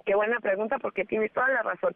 Qué 0.05 0.13
buena 0.13 0.39
pregunta 0.39 0.77
porque 0.77 1.05
tienes 1.05 1.33
toda 1.33 1.47
la 1.47 1.63
razón. 1.63 1.95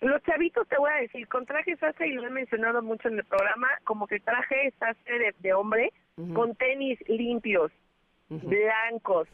Los 0.00 0.22
chavitos, 0.22 0.68
te 0.68 0.78
voy 0.78 0.90
a 0.92 1.00
decir, 1.02 1.26
con 1.28 1.44
traje 1.44 1.76
sastre, 1.76 2.08
y 2.08 2.12
lo 2.12 2.26
he 2.26 2.30
mencionado 2.30 2.82
mucho 2.82 3.08
en 3.08 3.18
el 3.18 3.24
programa, 3.24 3.68
como 3.84 4.06
que 4.06 4.20
traje 4.20 4.72
sastre 4.78 5.18
de, 5.18 5.34
de 5.40 5.52
hombre, 5.54 5.92
con 6.34 6.54
tenis 6.54 6.98
limpios, 7.08 7.72
blancos, 8.28 9.28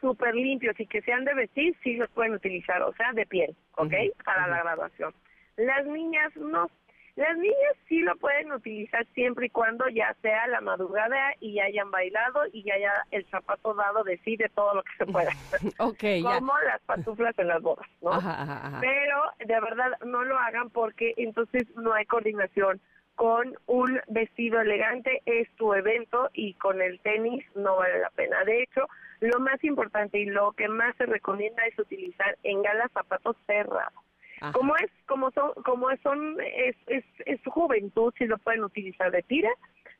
súper 0.00 0.34
limpios 0.34 0.78
y 0.78 0.86
que 0.86 1.02
sean 1.02 1.24
de 1.24 1.34
vestir, 1.34 1.76
sí 1.82 1.96
los 1.96 2.10
pueden 2.10 2.34
utilizar, 2.34 2.82
o 2.82 2.92
sea, 2.94 3.12
de 3.12 3.26
piel, 3.26 3.56
¿ok? 3.76 3.92
Para 4.24 4.46
la 4.46 4.62
graduación. 4.62 5.12
Las 5.56 5.86
niñas 5.86 6.34
no. 6.36 6.70
Las 7.18 7.36
niñas 7.36 7.74
sí 7.88 7.98
lo 7.98 8.16
pueden 8.16 8.52
utilizar 8.52 9.04
siempre 9.12 9.46
y 9.46 9.50
cuando 9.50 9.88
ya 9.88 10.14
sea 10.22 10.46
la 10.46 10.60
madrugada 10.60 11.34
y 11.40 11.54
ya 11.54 11.64
hayan 11.64 11.90
bailado 11.90 12.42
y 12.52 12.62
ya 12.62 12.74
haya 12.74 12.92
el 13.10 13.26
zapato 13.26 13.74
dado 13.74 14.04
de 14.04 14.18
sí 14.18 14.36
de 14.36 14.48
todo 14.50 14.76
lo 14.76 14.84
que 14.84 14.92
se 14.98 15.06
pueda. 15.06 15.32
Ok, 15.80 16.00
ya. 16.22 16.38
Como 16.38 16.52
las 16.60 16.80
pantuflas 16.82 17.36
en 17.40 17.48
las 17.48 17.60
bodas, 17.60 17.88
¿no? 18.02 18.12
Ajá, 18.12 18.40
ajá, 18.42 18.66
ajá. 18.68 18.80
Pero 18.80 19.22
de 19.40 19.60
verdad 19.60 19.98
no 20.06 20.22
lo 20.22 20.38
hagan 20.38 20.70
porque 20.70 21.14
entonces 21.16 21.64
no 21.74 21.92
hay 21.92 22.06
coordinación 22.06 22.80
con 23.16 23.58
un 23.66 24.00
vestido 24.06 24.60
elegante 24.60 25.20
es 25.26 25.50
tu 25.56 25.74
evento 25.74 26.30
y 26.34 26.54
con 26.54 26.80
el 26.80 27.00
tenis 27.00 27.44
no 27.56 27.78
vale 27.78 27.98
la 27.98 28.10
pena. 28.10 28.44
De 28.44 28.62
hecho, 28.62 28.86
lo 29.18 29.40
más 29.40 29.62
importante 29.64 30.20
y 30.20 30.26
lo 30.26 30.52
que 30.52 30.68
más 30.68 30.94
se 30.98 31.06
recomienda 31.06 31.66
es 31.66 31.76
utilizar 31.80 32.38
en 32.44 32.62
galas 32.62 32.92
zapatos 32.92 33.36
cerrados. 33.44 34.07
Ajá. 34.40 34.52
Como 34.52 34.76
es, 34.76 34.90
como 35.06 35.30
son, 35.32 35.52
como 35.64 35.88
son, 36.02 36.36
es, 36.40 36.76
es, 36.86 37.04
es 37.26 37.40
su 37.42 37.50
juventud, 37.50 38.12
si 38.18 38.26
lo 38.26 38.38
pueden 38.38 38.64
utilizar 38.64 39.10
de 39.10 39.22
tira, 39.22 39.50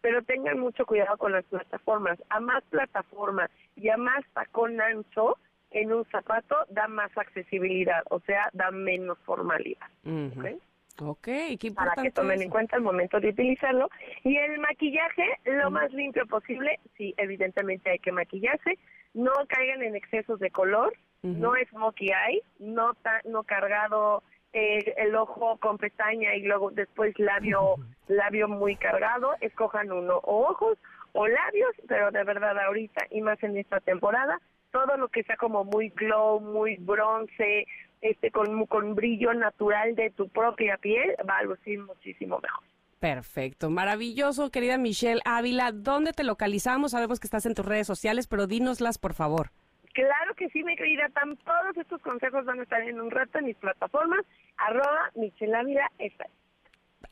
pero 0.01 0.23
tengan 0.23 0.59
mucho 0.59 0.87
cuidado 0.87 1.17
con 1.17 1.33
las 1.33 1.45
plataformas. 1.47 2.19
A 2.31 2.41
más 2.41 2.63
plataforma 2.71 3.51
y 3.77 3.89
a 3.89 3.97
más 3.97 4.25
tacón 4.33 4.81
ancho 4.81 5.37
en 5.71 5.93
un 5.93 6.05
zapato 6.07 6.57
da 6.71 6.89
más 6.89 7.11
accesibilidad, 7.17 8.03
o 8.11 8.21
sea, 8.21 8.49
da 8.53 8.71
menos 8.71 9.19
formalidad. 9.25 9.87
Ujú. 10.05 10.41
¿ok? 10.41 10.47
Ok, 11.01 11.25
qué 11.25 11.57
Para 11.59 11.69
importante 11.69 12.03
que 12.03 12.11
tomen 12.11 12.35
eso. 12.37 12.45
en 12.45 12.51
cuenta 12.51 12.77
el 12.77 12.83
momento 12.83 13.21
de 13.21 13.29
utilizarlo. 13.29 13.89
Y 14.25 14.37
el 14.37 14.59
maquillaje, 14.59 15.25
lo 15.45 15.71
más 15.71 15.93
limpio 15.93 16.27
posible, 16.27 16.81
sí, 16.97 17.15
evidentemente 17.19 17.91
hay 17.91 17.99
que 18.01 18.11
maquillarse. 18.11 18.79
No 19.15 19.33
caigan 19.49 19.83
en 19.83 19.95
excesos 19.95 20.41
de 20.41 20.51
color, 20.51 20.95
No 21.23 21.57
es 21.57 21.69
smokey 21.71 22.09
eye, 22.09 22.43
no, 22.61 22.95
ta- 22.95 23.21
no 23.25 23.43
cargado 23.43 24.23
eh, 24.53 24.95
el 24.99 25.15
ojo 25.17 25.57
con 25.59 25.77
pestaña 25.77 26.35
y 26.37 26.43
luego 26.43 26.71
después 26.71 27.19
labio, 27.19 27.75
labio 28.07 28.49
muy 28.49 28.77
cargado. 28.77 29.33
Escojan 29.41 29.91
uno, 29.93 30.19
o 30.19 30.49
ojos 30.49 30.79
o 31.13 31.27
labios, 31.27 31.73
pero 31.89 32.11
de 32.13 32.23
verdad 32.25 32.57
ahorita 32.59 33.07
y 33.11 33.21
más 33.21 33.43
en 33.43 33.57
esta 33.57 33.81
temporada, 33.81 34.41
todo 34.71 34.97
lo 34.97 35.09
que 35.09 35.23
sea 35.25 35.37
como 35.37 35.65
muy 35.65 35.89
glow, 35.91 36.41
muy 36.41 36.77
bronce, 36.77 37.67
este 38.01 38.31
con, 38.31 38.67
con 38.67 38.95
brillo 38.95 39.35
natural 39.35 39.97
de 39.97 40.11
tu 40.11 40.29
propia 40.29 40.77
piel, 40.77 41.17
va 41.29 41.39
a 41.39 41.43
lucir 41.43 41.81
muchísimo 41.81 42.39
mejor. 42.41 42.65
Perfecto, 43.01 43.71
maravilloso, 43.71 44.51
querida 44.51 44.77
Michelle 44.79 45.21
Ávila. 45.25 45.73
¿Dónde 45.73 46.13
te 46.13 46.25
localizamos? 46.25 46.91
Sabemos 46.93 47.19
que 47.21 47.27
estás 47.27 47.47
en 47.47 47.55
tus 47.55 47.65
redes 47.65 47.87
sociales, 47.87 48.27
pero 48.27 48.47
dínoslas, 48.47 48.99
por 48.99 49.15
favor. 49.15 49.51
Claro 49.95 50.35
que 50.37 50.49
sí, 50.51 50.63
mi 50.63 50.77
querida 50.77 51.09
Tam, 51.11 51.37
todos 51.37 51.77
estos 51.77 52.01
consejos 52.03 52.45
van 52.45 52.61
a 52.61 52.63
estar 52.63 52.83
en 52.83 53.01
un 53.01 53.11
rato 53.11 53.39
en 53.39 53.47
mis 53.47 53.57
plataformas, 53.57 54.25
arroba 54.57 55.11
Michelle 55.15 55.55
Ávila, 55.55 55.91
esta 55.99 56.25
es. 56.25 56.31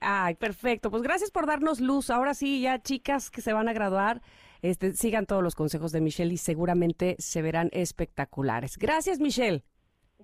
Ay, 0.00 0.34
perfecto. 0.34 0.90
Pues 0.90 1.02
gracias 1.02 1.30
por 1.30 1.46
darnos 1.46 1.80
luz. 1.80 2.10
Ahora 2.10 2.34
sí, 2.34 2.60
ya 2.60 2.82
chicas 2.82 3.30
que 3.30 3.40
se 3.40 3.52
van 3.52 3.68
a 3.68 3.72
graduar, 3.72 4.20
este, 4.62 4.92
sigan 4.92 5.26
todos 5.26 5.42
los 5.42 5.54
consejos 5.54 5.92
de 5.92 6.00
Michelle 6.00 6.32
y 6.32 6.36
seguramente 6.36 7.16
se 7.18 7.42
verán 7.42 7.70
espectaculares. 7.72 8.78
Gracias, 8.78 9.20
Michelle. 9.20 9.62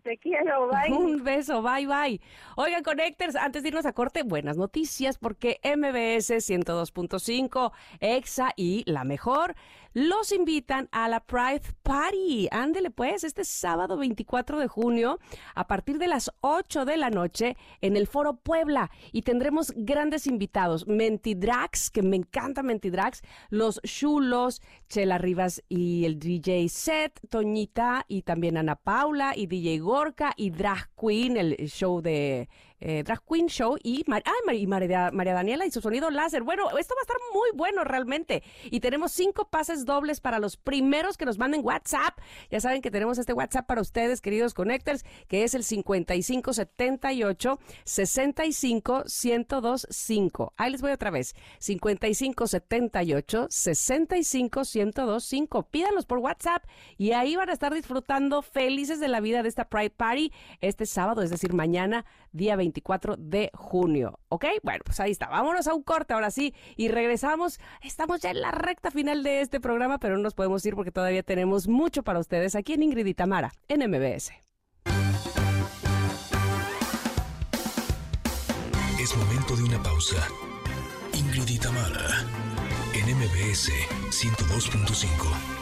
Te 0.03 0.19
quiero, 0.19 0.69
bye. 0.69 0.93
Un 0.97 1.23
beso, 1.23 1.63
bye 1.63 1.87
bye. 1.87 2.21
Oigan, 2.57 2.83
Connectors, 2.83 3.37
antes 3.37 3.63
de 3.63 3.69
irnos 3.69 3.87
a 3.87 3.93
corte, 3.93 4.23
buenas 4.23 4.57
noticias 4.57 5.19
porque 5.19 5.61
MBS 5.65 6.31
102.5, 6.31 7.73
EXA 8.01 8.53
y 8.57 8.83
La 8.87 9.05
Mejor 9.05 9.55
los 9.95 10.33
invitan 10.33 10.89
a 10.91 11.09
la 11.09 11.21
Pride 11.21 11.63
Party. 11.83 12.49
Ándele 12.51 12.91
pues, 12.91 13.25
este 13.25 13.45
sábado 13.45 13.97
24 13.97 14.59
de 14.59 14.69
junio 14.69 15.19
a 15.55 15.67
partir 15.67 15.99
de 15.99 16.09
las 16.09 16.31
8 16.41 16.85
de 16.85 16.97
la 16.97 17.11
noche 17.11 17.57
en 17.81 17.97
el 17.97 18.07
Foro 18.07 18.37
Puebla 18.37 18.91
y 19.13 19.23
tendremos 19.23 19.73
grandes 19.77 20.27
invitados, 20.27 20.87
Mentidrax, 20.87 21.91
que 21.91 22.03
me 22.03 22.17
encanta 22.17 22.63
Mentidrax, 22.63 23.23
los 23.51 23.81
Chulos, 23.83 24.63
Chela 24.89 25.19
Rivas 25.19 25.63
y 25.69 26.05
el 26.07 26.19
DJ 26.19 26.69
Set, 26.69 27.21
Toñita 27.29 28.05
y 28.09 28.23
también 28.23 28.57
Ana 28.57 28.77
Paula 28.77 29.35
y 29.37 29.47
DJ 29.47 29.81
Gorka 29.93 30.33
y 30.39 30.49
Drag 30.49 30.89
Queen, 30.99 31.37
el 31.37 31.55
show 31.69 32.01
de 32.01 32.49
eh, 32.85 33.05
Drag 33.05 33.23
Queen 33.25 33.47
Show 33.47 33.77
y, 33.83 34.03
Mar- 34.09 34.25
Mar- 34.45 34.57
y 34.57 34.67
María, 34.67 35.11
Daniela 35.13 35.65
y 35.65 35.71
su 35.71 35.81
sonido 35.81 36.11
láser. 36.11 36.43
Bueno, 36.43 36.65
esto 36.77 36.95
va 36.97 37.01
a 37.01 37.03
estar 37.03 37.17
muy 37.33 37.49
bueno 37.55 37.85
realmente. 37.85 38.43
Y 38.65 38.81
tenemos 38.81 39.13
cinco 39.13 39.49
pases 39.49 39.85
dobles 39.85 40.21
para 40.21 40.41
los 40.41 40.57
primeros 40.57 41.17
que 41.17 41.25
nos 41.25 41.39
manden 41.39 41.65
WhatsApp. 41.65 42.19
Ya 42.51 42.61
saben 42.61 42.83
que 42.83 42.91
tenemos 42.91 43.19
este 43.19 43.33
WhatsApp 43.33 43.67
para 43.67 43.81
ustedes, 43.81 44.21
queridos 44.21 44.53
Connectors, 44.53 45.05
que 45.29 45.45
es 45.45 45.55
el 45.55 45.63
5578 45.63 47.59
65 47.85 49.05
1025. 49.05 50.53
Ahí 50.57 50.73
les 50.73 50.83
voy 50.83 50.91
otra 50.91 51.11
vez. 51.11 51.37
5578 51.61 53.47
65 53.49 54.63
1025. 54.75 55.63
Pídanlos 55.71 56.07
por 56.07 56.19
WhatsApp 56.19 56.65
y 56.99 57.13
ahí 57.13 57.37
van 57.37 57.49
a 57.49 57.53
estar 57.53 57.73
disfrutando 57.73 58.43
felices 58.43 58.99
de 58.99 59.07
la 59.09 59.21
vida 59.21 59.43
de 59.45 59.49
esta 59.49 59.69
Pride 59.69 59.91
Party 59.91 60.33
este 60.61 60.85
sábado, 60.87 61.23
es 61.23 61.31
decir, 61.31 61.53
mañana, 61.53 62.05
día 62.33 62.57
24 62.57 62.72
24 62.73 63.17
de 63.19 63.51
junio. 63.55 64.19
¿Ok? 64.29 64.47
Bueno, 64.63 64.81
pues 64.85 64.99
ahí 65.01 65.11
está. 65.11 65.29
Vámonos 65.29 65.67
a 65.67 65.75
un 65.75 65.83
corte 65.83 66.15
ahora 66.15 66.31
sí 66.31 66.55
y 66.77 66.89
regresamos. 66.89 67.61
Estamos 67.83 68.21
ya 68.21 68.31
en 68.31 68.41
la 68.41 68.51
recta 68.51 68.91
final 68.91 69.23
de 69.23 69.43
este 69.43 69.61
programa, 69.61 69.99
pero 69.99 70.17
no 70.17 70.23
nos 70.23 70.35
podemos 70.35 70.65
ir 70.65 70.75
porque 70.75 70.91
todavía 70.91 71.23
tenemos 71.23 71.69
mucho 71.69 72.03
para 72.03 72.19
ustedes 72.19 72.55
aquí 72.55 72.73
en 72.73 72.83
Ingrid 72.83 73.07
y 73.07 73.15
Tamara, 73.15 73.53
en 73.69 73.89
MBS. 73.91 74.33
Es 79.01 79.17
momento 79.17 79.57
de 79.57 79.65
una 79.65 79.83
pausa. 79.83 80.17
Ingrid 81.13 81.49
y 81.49 81.59
Tamara, 81.59 82.25
en 82.95 83.17
MBS 83.17 83.71
102.5. 84.11 85.62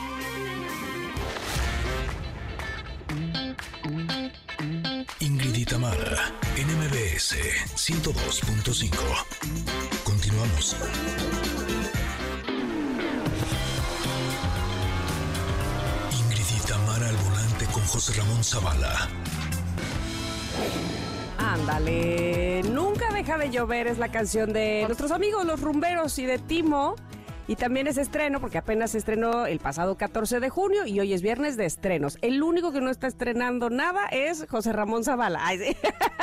Ingrid 5.90 6.02
y 6.02 6.06
Tamara, 6.06 6.32
en 6.56 6.68
MBS 6.78 7.36
102.5. 7.74 8.90
Continuamos. 10.04 10.76
Ingrid 16.12 16.44
y 16.56 16.68
Tamara 16.68 17.08
al 17.08 17.16
volante 17.16 17.66
con 17.72 17.82
José 17.84 18.12
Ramón 18.20 18.44
Zavala. 18.44 19.08
Ándale, 21.38 22.62
nunca 22.64 23.12
deja 23.12 23.38
de 23.38 23.50
llover 23.50 23.88
es 23.88 23.98
la 23.98 24.12
canción 24.12 24.52
de 24.52 24.84
nuestros 24.86 25.10
amigos 25.10 25.44
los 25.44 25.60
rumberos 25.60 26.18
y 26.18 26.26
de 26.26 26.38
Timo. 26.38 26.94
Y 27.51 27.56
también 27.56 27.89
es 27.89 27.97
estreno, 27.97 28.40
porque 28.40 28.59
apenas 28.59 28.93
se 28.93 28.98
estrenó 28.98 29.44
el 29.44 29.59
pasado 29.59 29.97
14 29.97 30.39
de 30.39 30.51
junio 30.51 30.86
y 30.86 31.01
hoy 31.01 31.12
es 31.12 31.20
viernes 31.20 31.56
de 31.56 31.66
estrenos. 31.66 32.16
El 32.22 32.44
único 32.44 32.70
que 32.70 32.81
no 32.81 32.90
está 32.90 33.09
estrenando 33.09 33.70
nada 33.70 34.06
es 34.06 34.47
José 34.48 34.72
Ramón 34.72 35.02
Zavala. 35.02 35.40
Ay, 35.43 35.59
sí. 35.59 35.77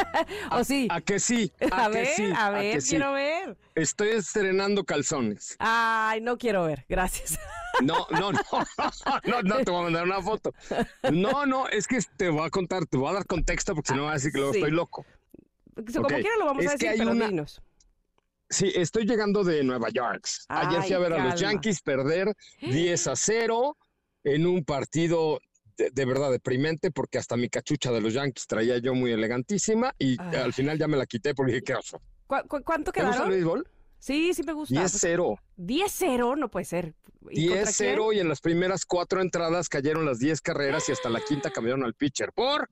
¿O 0.52 0.64
sí? 0.64 0.88
¿A 0.90 1.02
que 1.02 1.20
sí? 1.20 1.52
A, 1.72 1.88
¿A 1.88 1.92
que 1.92 1.98
ver, 1.98 2.08
sí? 2.16 2.32
a 2.34 2.46
¿A 2.46 2.50
ver, 2.52 2.82
sí? 2.82 2.90
quiero 2.92 3.12
ver. 3.12 3.58
Estoy 3.76 4.08
estrenando 4.12 4.86
calzones. 4.86 5.58
Ay, 5.60 6.22
no 6.22 6.38
quiero 6.38 6.64
ver, 6.64 6.86
gracias. 6.88 7.38
No, 7.84 8.08
no, 8.10 8.32
no, 8.32 8.42
no, 9.26 9.42
no 9.44 9.58
te 9.64 9.70
voy 9.70 9.82
a 9.82 9.84
mandar 9.84 10.04
una 10.06 10.20
foto. 10.20 10.52
No, 11.12 11.46
no, 11.46 11.68
es 11.68 11.86
que 11.86 12.00
te 12.16 12.30
voy 12.30 12.44
a 12.44 12.50
contar, 12.50 12.88
te 12.88 12.98
voy 12.98 13.10
a 13.10 13.14
dar 13.14 13.28
contexto 13.28 13.76
porque 13.76 13.90
si 13.92 13.96
no 13.96 14.06
vas 14.06 14.12
a 14.12 14.16
decir 14.16 14.32
que 14.32 14.40
luego 14.40 14.54
Sí. 14.54 14.60
estoy 14.60 14.72
loco. 14.72 15.06
Como 15.94 16.08
Ok, 16.08 16.14
quiera 16.14 16.38
lo 16.40 16.46
vamos 16.46 16.64
es 16.64 16.70
a 16.70 16.72
decir, 16.72 16.90
hay 16.90 16.98
pero 16.98 17.12
una- 17.12 17.28
dinos. 17.28 17.62
Sí, 18.50 18.72
estoy 18.76 19.06
llegando 19.06 19.44
de 19.44 19.64
Nueva 19.64 19.90
York. 19.90 20.26
Ayer 20.48 20.82
fui 20.84 20.94
a 20.94 21.00
ver 21.00 21.14
a 21.14 21.26
los. 21.32 21.40
Yankees 21.40 21.82
perder 21.82 22.34
10 22.62 23.08
a 23.08 23.16
0 23.16 23.78
en 24.24 24.48
un 24.48 24.64
partido 24.64 25.40
de, 25.78 25.90
de 25.92 26.06
verdad 26.06 26.32
deprimente 26.32 26.90
porque 26.92 27.18
hasta 27.18 27.36
mi 27.38 27.50
cachucha 27.50 27.92
de 27.92 28.02
los 28.02 28.14
Yankees 28.14 28.48
traía 28.48 28.78
yo 28.78 28.94
muy 28.96 29.12
elegantísima 29.12 29.94
y 30.00 30.16
Ay. 30.20 30.36
al 30.38 30.54
final 30.54 30.78
ya 30.80 30.88
me 30.88 30.98
la 30.98 31.06
quité 31.06 31.36
porque 31.36 31.54
dije, 31.54 31.64
qué 31.64 31.76
oso. 31.76 32.02
¿Cu- 32.26 32.48
cu- 32.48 32.64
cuánto 32.64 32.92
¿Te 32.92 33.02
gusta 33.02 33.10
el 33.10 33.14
quedaron? 33.16 33.30
béisbol? 33.32 33.70
Sí, 34.00 34.34
sí 34.34 34.44
me 34.44 34.54
gusta. 34.54 34.76
10-0. 34.76 35.40
10-0, 35.58 36.38
no 36.38 36.50
puede 36.50 36.66
ser. 36.66 36.94
¿Y 37.30 37.48
contra 37.48 37.66
10-0 37.66 38.16
y 38.16 38.20
en 38.20 38.30
las 38.30 38.42
primeras 38.42 38.86
cuatro 38.86 39.22
entradas 39.22 39.70
cayeron 39.70 40.06
las 40.06 40.20
10 40.20 40.40
carreras 40.42 40.88
y 40.88 40.92
hasta 40.94 41.10
la 41.10 41.20
quinta 41.20 41.50
cambiaron 41.52 41.84
al 41.84 41.94
pitcher. 41.96 42.32
¿Por? 42.32 42.70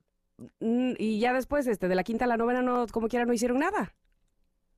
Mm, 0.59 0.93
Y 0.97 1.19
ya 1.19 1.33
después, 1.33 1.67
este, 1.67 1.87
de 1.87 1.95
la 1.95 2.03
quinta 2.03 2.25
a 2.25 2.27
la 2.27 2.37
novena, 2.37 2.61
no, 2.61 2.85
como 2.87 3.07
quiera, 3.07 3.25
no 3.25 3.33
hicieron 3.33 3.59
nada. 3.59 3.93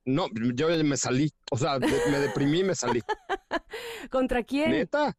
No, 0.08 0.26
yo 0.54 0.68
me 0.84 0.96
salí. 0.96 1.30
O 1.50 1.58
sea, 1.58 1.78
me 1.78 2.18
deprimí 2.18 2.60
y 2.60 2.64
me 2.64 2.74
salí. 2.74 3.02
¿Contra 4.10 4.42
quién? 4.42 4.70
Neta. 4.70 5.14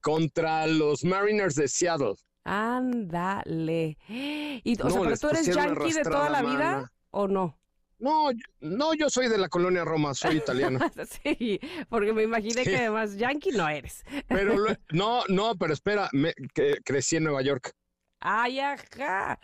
Contra 0.00 0.68
los 0.68 1.04
Mariners 1.04 1.56
de 1.56 1.66
Seattle. 1.66 2.14
Ándale. 2.44 3.98
Y, 4.08 4.80
o 4.80 4.84
No, 4.84 4.90
sea, 4.90 5.00
¿pero 5.02 5.16
tú 5.16 5.28
eres 5.30 5.46
yankee 5.46 5.92
de 5.92 6.02
toda 6.02 6.30
la 6.30 6.42
vida 6.42 6.92
o 7.10 7.26
no? 7.26 7.58
No, 7.98 8.30
no, 8.60 8.94
yo 8.94 9.10
soy 9.10 9.28
de 9.28 9.36
la 9.38 9.48
colonia 9.48 9.84
Roma, 9.84 10.14
soy 10.14 10.36
italiano. 10.44 10.78
sí, 11.24 11.58
porque 11.88 12.12
me 12.12 12.22
imaginé 12.22 12.62
Sí. 12.64 12.70
que 12.70 12.76
además 12.76 13.16
yankee 13.16 13.50
no 13.50 13.68
eres. 13.68 14.04
Pero 14.28 14.54
no, 14.92 15.24
no, 15.28 15.56
pero 15.56 15.72
espera, 15.72 16.08
me, 16.12 16.32
que 16.54 16.76
crecí 16.84 17.16
en 17.16 17.24
Nueva 17.24 17.42
York. 17.42 17.72
Ay, 18.20 18.58
ajá. 18.58 19.38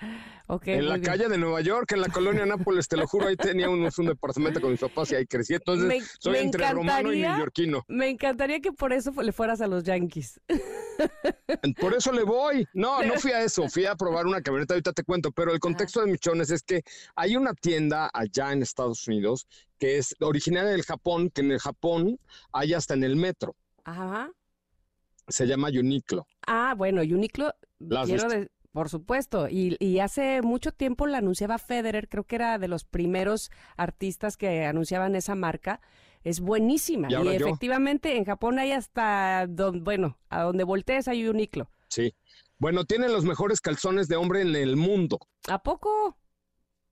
En 0.66 0.88
la 0.88 0.94
bien. 0.96 1.04
calle 1.04 1.28
de 1.28 1.38
Nueva 1.38 1.60
York, 1.60 1.92
en 1.92 2.00
la 2.00 2.08
colonia 2.08 2.44
Nápoles, 2.46 2.88
te 2.88 2.96
lo 2.96 3.06
juro, 3.06 3.28
ahí 3.28 3.36
teníamos 3.36 3.98
un 3.98 4.06
departamento 4.06 4.60
con 4.60 4.72
mis 4.72 4.80
papás 4.80 5.12
y 5.12 5.14
ahí 5.14 5.26
crecí. 5.26 5.54
Entonces, 5.54 5.86
Me- 5.86 6.00
soy 6.18 6.32
me 6.32 6.40
entre 6.40 6.70
romano 6.72 7.12
y 7.12 7.20
neoyorquino. 7.20 7.84
Me 7.88 8.08
encantaría 8.08 8.60
que 8.60 8.72
por 8.72 8.92
eso 8.92 9.12
le 9.22 9.32
fueras 9.32 9.60
a 9.60 9.66
los 9.68 9.84
yankees. 9.84 10.40
Por 11.80 11.94
eso 11.94 12.12
le 12.12 12.24
voy. 12.24 12.66
No, 12.74 13.02
no 13.04 13.14
fui 13.14 13.30
a 13.32 13.42
eso, 13.42 13.68
fui 13.68 13.86
a 13.86 13.94
probar 13.94 14.26
una 14.26 14.40
camioneta, 14.42 14.74
ahorita 14.74 14.92
te 14.92 15.04
cuento, 15.04 15.30
pero 15.32 15.52
el 15.52 15.60
contexto 15.60 16.00
de 16.00 16.10
Michones 16.10 16.50
es 16.50 16.62
que 16.62 16.82
hay 17.14 17.36
una 17.36 17.54
tienda 17.54 18.10
allá 18.12 18.52
en 18.52 18.62
Estados 18.62 19.06
Unidos 19.06 19.46
que 19.78 19.98
es 19.98 20.14
originaria 20.20 20.70
del 20.70 20.82
Japón, 20.84 21.30
que 21.30 21.42
en 21.42 21.50
el 21.52 21.58
Japón 21.60 22.18
hay 22.52 22.74
hasta 22.74 22.94
en 22.94 23.04
el 23.04 23.16
metro, 23.16 23.54
Ajá. 23.84 24.30
se 25.28 25.46
llama 25.46 25.68
Uniqlo. 25.68 26.26
Ah, 26.46 26.74
bueno, 26.76 27.02
Uniqlo, 27.02 27.52
¿La 27.80 28.02
has 28.02 28.06
quiero 28.08 28.28
de- 28.28 28.48
por 28.74 28.88
supuesto, 28.88 29.48
y, 29.48 29.76
y 29.78 30.00
hace 30.00 30.42
mucho 30.42 30.72
tiempo 30.72 31.06
la 31.06 31.18
anunciaba 31.18 31.58
Federer, 31.58 32.08
creo 32.08 32.24
que 32.24 32.34
era 32.34 32.58
de 32.58 32.66
los 32.66 32.82
primeros 32.84 33.52
artistas 33.76 34.36
que 34.36 34.64
anunciaban 34.66 35.14
esa 35.14 35.36
marca. 35.36 35.80
Es 36.24 36.40
buenísima. 36.40 37.06
Y 37.08 37.12
Y, 37.12 37.14
ahora 37.14 37.34
yo. 37.36 37.46
efectivamente 37.46 38.16
en 38.16 38.24
Japón 38.24 38.58
hay 38.58 38.72
hasta, 38.72 39.46
don- 39.48 39.84
bueno, 39.84 40.18
a 40.28 40.42
donde 40.42 40.64
voltees 40.64 41.06
hay 41.06 41.28
Uniqlo. 41.28 41.70
Sí. 41.88 42.14
Bueno, 42.58 42.84
tienen 42.84 43.12
los 43.12 43.24
mejores 43.24 43.60
calzones 43.60 44.08
de 44.08 44.16
hombre 44.16 44.40
en 44.40 44.56
el 44.56 44.74
mundo. 44.76 45.20
¿A 45.46 45.62
poco? 45.62 46.18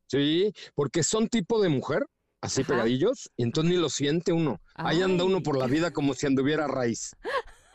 Sí, 0.07 0.53
porque 0.77 1.03
son 1.03 1.27
tipo 1.29 1.61
de 1.61 1.69
mujer, 1.69 2.07
así 2.41 2.61
Ajá. 2.61 2.75
pegadillos, 2.75 3.29
y 3.37 3.43
entonces 3.43 3.73
ni 3.73 3.79
lo 3.81 3.89
siente 3.89 4.33
uno. 4.33 4.61
Ahí 4.75 5.03
anda 5.03 5.25
uno 5.25 5.43
por 5.43 5.59
la 5.59 5.67
vida 5.67 5.91
como 5.91 6.15
si 6.15 6.27
anduviera 6.27 6.69
raíz. 6.69 7.17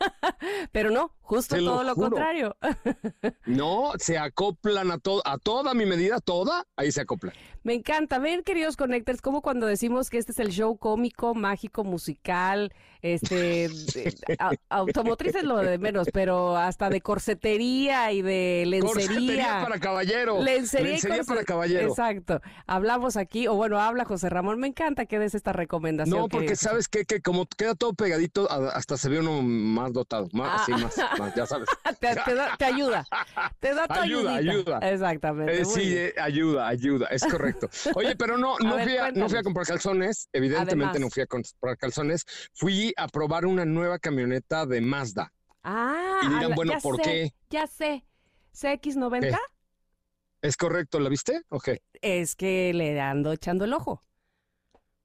Pero 0.72 0.90
no, 0.90 1.12
justo 1.28 1.54
Te 1.56 1.60
todo 1.62 1.82
lo 1.84 1.94
contrario. 1.94 2.56
No, 3.46 3.92
se 3.98 4.18
acoplan 4.18 4.90
a 4.90 4.98
todo, 4.98 5.22
a 5.26 5.38
toda 5.38 5.74
mi 5.74 5.86
medida, 5.86 6.20
toda, 6.20 6.64
ahí 6.76 6.90
se 6.92 7.00
acoplan. 7.02 7.32
Me 7.62 7.74
encanta 7.74 8.18
ver, 8.18 8.44
queridos 8.44 8.76
connectors, 8.76 9.20
como 9.20 9.42
cuando 9.42 9.66
decimos 9.66 10.08
que 10.10 10.18
este 10.18 10.32
es 10.32 10.38
el 10.38 10.48
show 10.50 10.76
cómico, 10.78 11.34
mágico, 11.34 11.84
musical, 11.84 12.72
este, 13.02 13.68
a- 14.38 14.52
automotriz 14.70 15.34
es 15.34 15.44
lo 15.44 15.58
de 15.58 15.78
menos, 15.78 16.08
pero 16.12 16.56
hasta 16.56 16.88
de 16.88 17.00
corsetería 17.00 18.12
y 18.12 18.22
de 18.22 18.64
lencería. 18.66 18.92
Corsetería 19.06 19.60
para 19.62 19.80
caballero. 19.80 20.42
Lencería, 20.42 20.92
Lencería 20.92 21.24
para 21.24 21.44
caballero. 21.44 21.88
Exacto. 21.88 22.40
Hablamos 22.66 23.16
aquí, 23.16 23.46
o 23.48 23.54
bueno, 23.54 23.80
habla 23.80 24.04
José 24.04 24.28
Ramón. 24.30 24.58
Me 24.60 24.68
encanta 24.68 25.06
que 25.06 25.18
des 25.18 25.34
esta 25.34 25.52
recomendación. 25.52 26.16
No, 26.18 26.28
porque 26.28 26.46
querido. 26.48 26.56
sabes 26.56 26.88
qué? 26.88 27.04
que 27.04 27.20
como 27.20 27.46
queda 27.46 27.74
todo 27.74 27.92
pegadito, 27.94 28.50
hasta 28.50 28.96
se 28.96 29.08
ve 29.08 29.20
uno 29.20 29.42
más 29.42 29.92
dotado, 29.92 30.28
más, 30.32 30.62
así, 30.62 30.72
Ah. 30.74 30.78
más, 30.78 30.94
más, 31.18 31.34
ya 31.34 31.46
sabes. 31.46 31.68
te, 32.00 32.14
te 32.16 32.34
da- 32.34 32.56
te 32.56 32.64
ayuda. 32.64 33.04
Te 33.60 33.74
da 33.74 33.86
tu 33.88 33.94
Ayuda, 33.94 34.36
ayudita. 34.36 34.76
ayuda. 34.76 34.90
Exactamente. 34.92 35.60
Eh, 35.60 35.64
sí, 35.64 35.96
eh, 35.96 36.14
ayuda, 36.20 36.68
ayuda, 36.68 37.06
es 37.08 37.24
correcto. 37.24 37.68
Oye, 37.94 38.14
pero 38.16 38.38
no, 38.38 38.54
A 38.60 38.64
no, 38.64 38.76
ver, 38.76 38.84
fui 38.88 38.96
a, 38.96 39.00
no 39.00 39.02
fui 39.02 39.04
a 39.04 39.12
cuéntanos. 39.12 39.44
comprar 39.44 39.66
calzones, 39.66 40.28
evidentemente 40.32 40.84
Además. 40.90 41.00
no 41.00 41.10
fui 41.10 41.22
a 41.22 41.26
comprar 41.26 41.76
calzones, 41.76 42.24
fui 42.54 42.92
a 42.96 43.08
probar 43.08 43.46
una 43.46 43.64
nueva 43.64 43.98
camioneta 43.98 44.64
de 44.66 44.80
Mazda. 44.80 45.32
Ah, 45.64 46.20
Y 46.22 46.28
dirán, 46.28 46.50
la- 46.50 46.56
bueno, 46.56 46.72
¿por 46.82 46.96
sé, 46.96 47.02
qué? 47.02 47.32
Ya 47.50 47.66
sé. 47.66 48.04
CX90 48.54 49.20
¿Qué? 49.20 49.36
¿Es 50.40 50.56
correcto? 50.56 51.00
¿La 51.00 51.08
viste? 51.08 51.42
Ok. 51.48 51.70
es 52.00 52.36
que 52.36 52.72
le 52.72 53.00
ando 53.00 53.32
echando 53.32 53.64
el 53.64 53.72
ojo. 53.72 54.02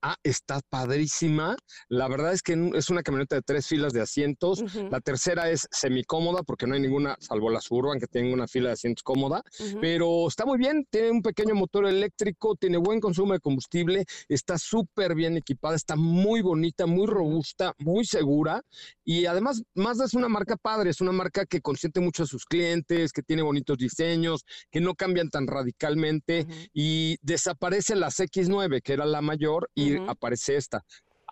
Ah, 0.05 0.17
está 0.21 0.59
padrísima. 0.69 1.55
La 1.87 2.09
verdad 2.09 2.33
es 2.33 2.41
que 2.41 2.71
es 2.75 2.89
una 2.89 3.03
camioneta 3.03 3.37
de 3.37 3.41
tres 3.41 3.67
filas 3.67 3.93
de 3.93 4.01
asientos. 4.01 4.61
Ujú, 4.61 4.89
La 4.91 4.99
tercera 4.99 5.49
es 5.49 5.65
semicómoda 5.71 6.43
porque 6.43 6.67
no 6.67 6.75
hay 6.75 6.81
ninguna, 6.81 7.15
salvo 7.21 7.49
la 7.49 7.61
Suburban, 7.61 8.01
que 8.01 8.07
tiene 8.07 8.33
una 8.33 8.45
fila 8.45 8.67
de 8.67 8.73
asientos 8.73 9.01
cómoda. 9.01 9.41
Pero 9.79 10.27
está 10.27 10.45
muy 10.45 10.57
bien, 10.57 10.85
tiene 10.89 11.09
un 11.11 11.21
pequeño 11.21 11.55
motor 11.55 11.85
eléctrico, 11.87 12.55
tiene 12.57 12.77
buen 12.77 12.99
consumo 12.99 13.31
de 13.31 13.39
combustible, 13.39 14.03
está 14.27 14.57
súper 14.57 15.15
bien 15.15 15.37
equipada, 15.37 15.77
está 15.77 15.95
muy 15.95 16.41
bonita, 16.41 16.85
muy 16.85 17.07
robusta, 17.07 17.73
muy 17.77 18.03
segura 18.03 18.61
y 19.05 19.25
además 19.25 19.63
Mazda 19.73 20.03
es 20.05 20.13
una 20.15 20.27
marca 20.27 20.57
padre, 20.57 20.89
es 20.89 20.99
una 20.99 21.13
marca 21.13 21.45
que 21.45 21.61
consiente 21.61 22.01
mucho 22.01 22.23
a 22.23 22.25
sus 22.25 22.43
clientes, 22.45 23.13
que 23.13 23.21
tiene 23.23 23.41
bonitos 23.41 23.77
diseños, 23.77 24.43
que 24.69 24.81
no 24.81 24.95
cambian 24.95 25.29
tan 25.29 25.47
radicalmente 25.47 26.41
Ujú. 26.41 26.53
y 26.73 27.17
desaparece 27.21 27.95
la 27.95 28.09
X9, 28.09 28.81
que 28.81 28.93
era 28.93 29.05
la 29.05 29.21
mayor, 29.21 29.69
y 29.75 29.92
Ujú. 29.97 30.11
aparece 30.11 30.55
esta. 30.55 30.83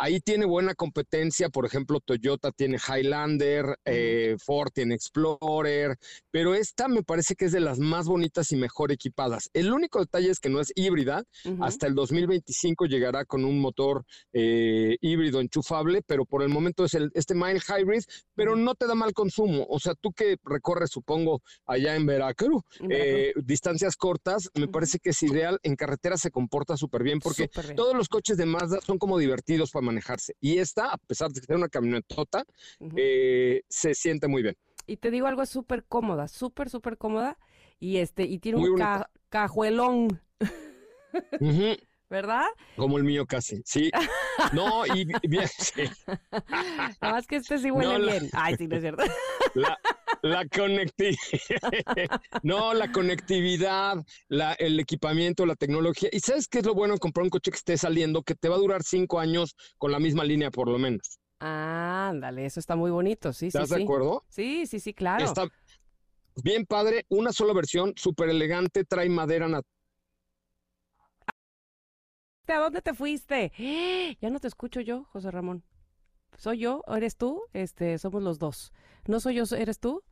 Ahí 0.03 0.19
tiene 0.19 0.47
buena 0.47 0.73
competencia, 0.73 1.49
por 1.49 1.63
ejemplo, 1.63 1.99
Toyota 1.99 2.51
tiene 2.51 2.79
Highlander, 2.79 3.77
eh, 3.85 4.35
Ford 4.43 4.71
tiene 4.73 4.95
Explorer, 4.95 5.95
pero 6.31 6.55
esta 6.55 6.87
me 6.87 7.03
parece 7.03 7.35
que 7.35 7.45
es 7.45 7.51
de 7.51 7.59
las 7.59 7.77
más 7.77 8.07
bonitas 8.07 8.51
y 8.51 8.55
mejor 8.55 8.91
equipadas. 8.91 9.51
El 9.53 9.71
único 9.71 9.99
detalle 9.99 10.31
es 10.31 10.39
que 10.39 10.49
no 10.49 10.59
es 10.59 10.73
híbrida, 10.73 11.23
hasta 11.59 11.85
el 11.85 11.93
2025 11.93 12.87
llegará 12.87 13.25
con 13.25 13.45
un 13.45 13.59
motor 13.59 14.03
eh, 14.33 14.97
híbrido 15.01 15.39
enchufable, 15.39 16.01
pero 16.01 16.25
por 16.25 16.41
el 16.41 16.49
momento 16.49 16.83
es 16.85 16.95
el, 16.95 17.11
este 17.13 17.35
Mile 17.35 17.59
Hybrid, 17.59 18.01
pero 18.33 18.55
no 18.55 18.73
te 18.73 18.87
da 18.87 18.95
mal 18.95 19.13
consumo. 19.13 19.67
O 19.69 19.79
sea, 19.79 19.93
tú 19.93 20.13
que 20.13 20.37
recorres, 20.43 20.89
supongo, 20.89 21.43
allá 21.67 21.95
en 21.95 22.07
Veracruz, 22.07 22.63
eh, 22.89 23.33
distancias 23.43 23.95
cortas, 23.97 24.49
me 24.55 24.67
parece 24.67 24.97
que 24.97 25.11
es 25.11 25.21
ideal. 25.21 25.59
En 25.61 25.75
carretera 25.75 26.17
se 26.17 26.31
comporta 26.31 26.75
súper 26.75 27.03
bien 27.03 27.19
porque 27.19 27.51
bien. 27.53 27.75
todos 27.75 27.95
los 27.95 28.09
coches 28.09 28.35
de 28.37 28.47
Mazda 28.47 28.81
son 28.81 28.97
como 28.97 29.19
divertidos 29.19 29.69
para 29.69 29.90
manejarse. 29.91 30.35
Y 30.39 30.57
esta, 30.57 30.91
a 30.93 30.97
pesar 30.97 31.29
de 31.31 31.41
ser 31.41 31.55
una 31.55 31.69
camionetota, 31.69 32.43
eh, 32.95 33.61
se 33.69 33.93
siente 33.93 34.27
muy 34.27 34.41
bien. 34.43 34.55
Y 34.87 34.97
te 34.97 35.11
digo 35.11 35.27
algo, 35.27 35.41
es 35.43 35.49
súper 35.49 35.83
cómoda, 35.85 36.27
súper, 36.27 36.69
súper 36.69 36.97
cómoda. 36.97 37.37
Y 37.79 37.97
este, 37.97 38.23
y 38.23 38.39
tiene 38.39 38.59
Muy 38.59 38.69
un 38.69 38.77
ca- 38.77 39.09
cajuelón, 39.29 40.21
¿verdad? 42.09 42.45
Como 42.75 42.97
el 42.97 43.03
mío 43.03 43.25
casi, 43.25 43.61
sí. 43.65 43.89
No, 44.53 44.85
y 44.85 45.05
bi- 45.05 45.13
bien, 45.27 45.47
sí. 45.57 45.83
Nada 47.01 47.13
más 47.13 47.27
que 47.27 47.37
este 47.37 47.57
sí 47.57 47.71
huele 47.71 47.93
No, 47.93 47.99
la- 47.99 48.11
bien. 48.13 48.29
Ay, 48.33 48.55
sí, 48.57 48.67
no 48.67 48.75
es 48.75 48.81
cierto. 48.81 49.03
La, 49.53 49.77
la 50.21 50.47
conectividad, 50.47 51.17
no, 52.43 52.73
la 52.73 52.91
conectividad, 52.91 53.97
la, 54.27 54.53
el 54.53 54.79
equipamiento, 54.79 55.45
la 55.45 55.55
tecnología. 55.55 56.09
¿Y 56.11 56.19
sabes 56.19 56.47
qué 56.47 56.59
es 56.59 56.65
lo 56.65 56.73
bueno 56.73 56.93
de 56.93 56.99
comprar 56.99 57.23
un 57.23 57.29
coche 57.29 57.51
que 57.51 57.57
esté 57.57 57.77
saliendo? 57.77 58.23
Que 58.23 58.35
te 58.35 58.49
va 58.49 58.55
a 58.55 58.59
durar 58.59 58.83
cinco 58.83 59.19
años 59.19 59.55
con 59.77 59.91
la 59.91 59.99
misma 59.99 60.23
línea 60.23 60.51
por 60.51 60.67
lo 60.67 60.77
menos. 60.77 61.19
Ándale, 61.39 62.45
eso 62.45 62.59
está 62.59 62.75
muy 62.75 62.91
bonito, 62.91 63.33
sí, 63.33 63.49
sí, 63.51 63.57
¿Estás 63.57 63.69
sí. 63.69 63.75
de 63.75 63.83
acuerdo? 63.83 64.23
Sí, 64.29 64.67
sí, 64.67 64.79
sí, 64.79 64.93
claro. 64.93 65.25
Está 65.25 65.47
bien 66.43 66.65
padre, 66.65 67.05
una 67.09 67.33
sola 67.33 67.53
versión, 67.53 67.93
súper 67.95 68.29
elegante, 68.29 68.83
trae 68.83 69.09
madera 69.09 69.47
natural. 69.47 69.65
¿A 72.47 72.59
dónde 72.59 72.81
te 72.81 72.93
fuiste? 72.93 73.51
Ya 74.21 74.29
no 74.29 74.39
te 74.39 74.47
escucho 74.47 74.81
yo, 74.81 75.05
José 75.05 75.31
Ramón. 75.31 75.63
¿Soy 76.37 76.59
yo 76.59 76.83
eres 76.87 77.17
tú? 77.17 77.41
Este, 77.53 77.97
somos 77.97 78.23
los 78.23 78.39
dos. 78.39 78.73
¿No 79.07 79.19
soy 79.19 79.35
yo, 79.35 79.43
eres 79.55 79.79
tú? 79.79 80.03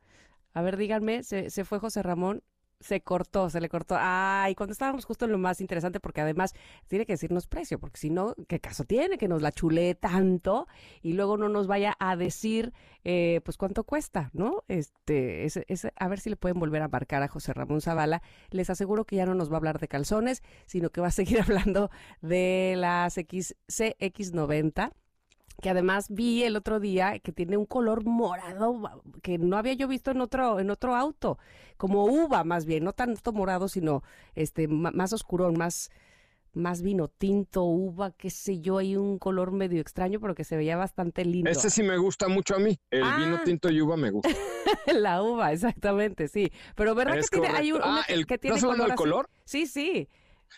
A 0.54 0.62
ver, 0.62 0.76
díganme, 0.76 1.22
se, 1.22 1.50
fue 1.64 1.78
José 1.78 2.02
Ramón, 2.02 2.42
se 2.80 3.02
cortó, 3.02 3.50
se 3.50 3.60
le 3.60 3.68
cortó. 3.68 3.96
Ay, 3.98 4.54
cuando 4.54 4.72
estábamos 4.72 5.04
justo 5.04 5.26
en 5.26 5.32
lo 5.32 5.38
más 5.38 5.60
interesante, 5.60 6.00
porque 6.00 6.22
además 6.22 6.54
tiene 6.88 7.04
que 7.06 7.12
decirnos 7.12 7.46
precio, 7.46 7.78
porque 7.78 7.98
si 8.00 8.08
no, 8.10 8.34
¿qué 8.48 8.58
caso 8.58 8.84
tiene 8.84 9.18
que 9.18 9.28
nos 9.28 9.42
la 9.42 9.52
chulee 9.52 9.94
tanto 9.94 10.66
y 11.02 11.12
luego 11.12 11.36
no 11.36 11.48
nos 11.50 11.66
vaya 11.66 11.94
a 12.00 12.16
decir, 12.16 12.72
eh, 13.04 13.42
pues 13.44 13.58
cuánto 13.58 13.84
cuesta, 13.84 14.30
¿no? 14.32 14.64
Este, 14.68 15.44
ese- 15.44 15.64
ese- 15.68 15.92
a 15.96 16.08
ver 16.08 16.20
si 16.20 16.30
le 16.30 16.36
pueden 16.36 16.58
volver 16.58 16.82
a 16.82 16.88
marcar 16.88 17.22
a 17.22 17.28
José 17.28 17.52
Ramón 17.52 17.80
Zavala. 17.82 18.22
Les 18.50 18.70
aseguro 18.70 19.04
que 19.04 19.16
ya 19.16 19.26
no 19.26 19.34
nos 19.34 19.50
va 19.50 19.54
a 19.54 19.58
hablar 19.58 19.78
de 19.78 19.88
calzones, 19.88 20.42
sino 20.66 20.90
que 20.90 21.00
va 21.02 21.08
a 21.08 21.10
seguir 21.10 21.38
hablando 21.68 21.90
de 22.22 22.74
las 22.78 23.16
X, 23.18 23.56
CX90 23.68 24.92
que 25.60 25.70
además 25.70 26.06
vi 26.10 26.42
el 26.42 26.56
otro 26.56 26.80
día 26.80 27.18
que 27.18 27.32
tiene 27.32 27.56
un 27.56 27.66
color 27.66 28.04
morado 28.04 29.02
que 29.22 29.38
no 29.38 29.56
había 29.56 29.74
yo 29.74 29.88
visto 29.88 30.10
en 30.10 30.20
otro 30.20 30.58
en 30.60 30.70
otro 30.70 30.94
auto, 30.96 31.38
como 31.76 32.04
uva 32.04 32.44
más 32.44 32.64
bien, 32.64 32.84
no 32.84 32.92
tanto 32.92 33.32
morado, 33.32 33.68
sino 33.68 34.02
este 34.34 34.68
más 34.68 35.12
oscurón, 35.12 35.54
más 35.58 35.90
más 36.52 36.82
vino 36.82 37.06
tinto, 37.06 37.62
uva, 37.62 38.10
qué 38.10 38.28
sé 38.28 38.58
yo, 38.60 38.78
hay 38.78 38.96
un 38.96 39.20
color 39.20 39.52
medio 39.52 39.80
extraño, 39.80 40.18
pero 40.18 40.34
que 40.34 40.42
se 40.42 40.56
veía 40.56 40.76
bastante 40.76 41.24
lindo. 41.24 41.48
Ese 41.48 41.70
sí 41.70 41.84
me 41.84 41.96
gusta 41.96 42.26
mucho 42.26 42.56
a 42.56 42.58
mí. 42.58 42.76
El 42.90 43.02
vino 43.02 43.36
Ah. 43.36 43.42
tinto 43.44 43.70
y 43.70 43.80
uva 43.80 43.96
me 43.96 44.10
gusta. 44.10 44.30
La 45.00 45.22
uva, 45.22 45.52
exactamente, 45.52 46.26
sí. 46.26 46.50
Pero 46.74 46.96
¿verdad 46.96 47.18
Es 47.18 47.30
que 47.30 47.38
tiene, 47.38 47.56
hay 47.56 47.70
un, 47.70 47.80
Ah, 47.84 48.02
el- 48.08 48.26
que 48.26 48.36
tiene 48.36 48.56
¿estás 48.56 48.64
hablando 48.64 48.82
del 48.82 48.92
así? 48.92 48.98
color? 48.98 49.30
Sí, 49.44 49.66
sí. 49.68 50.08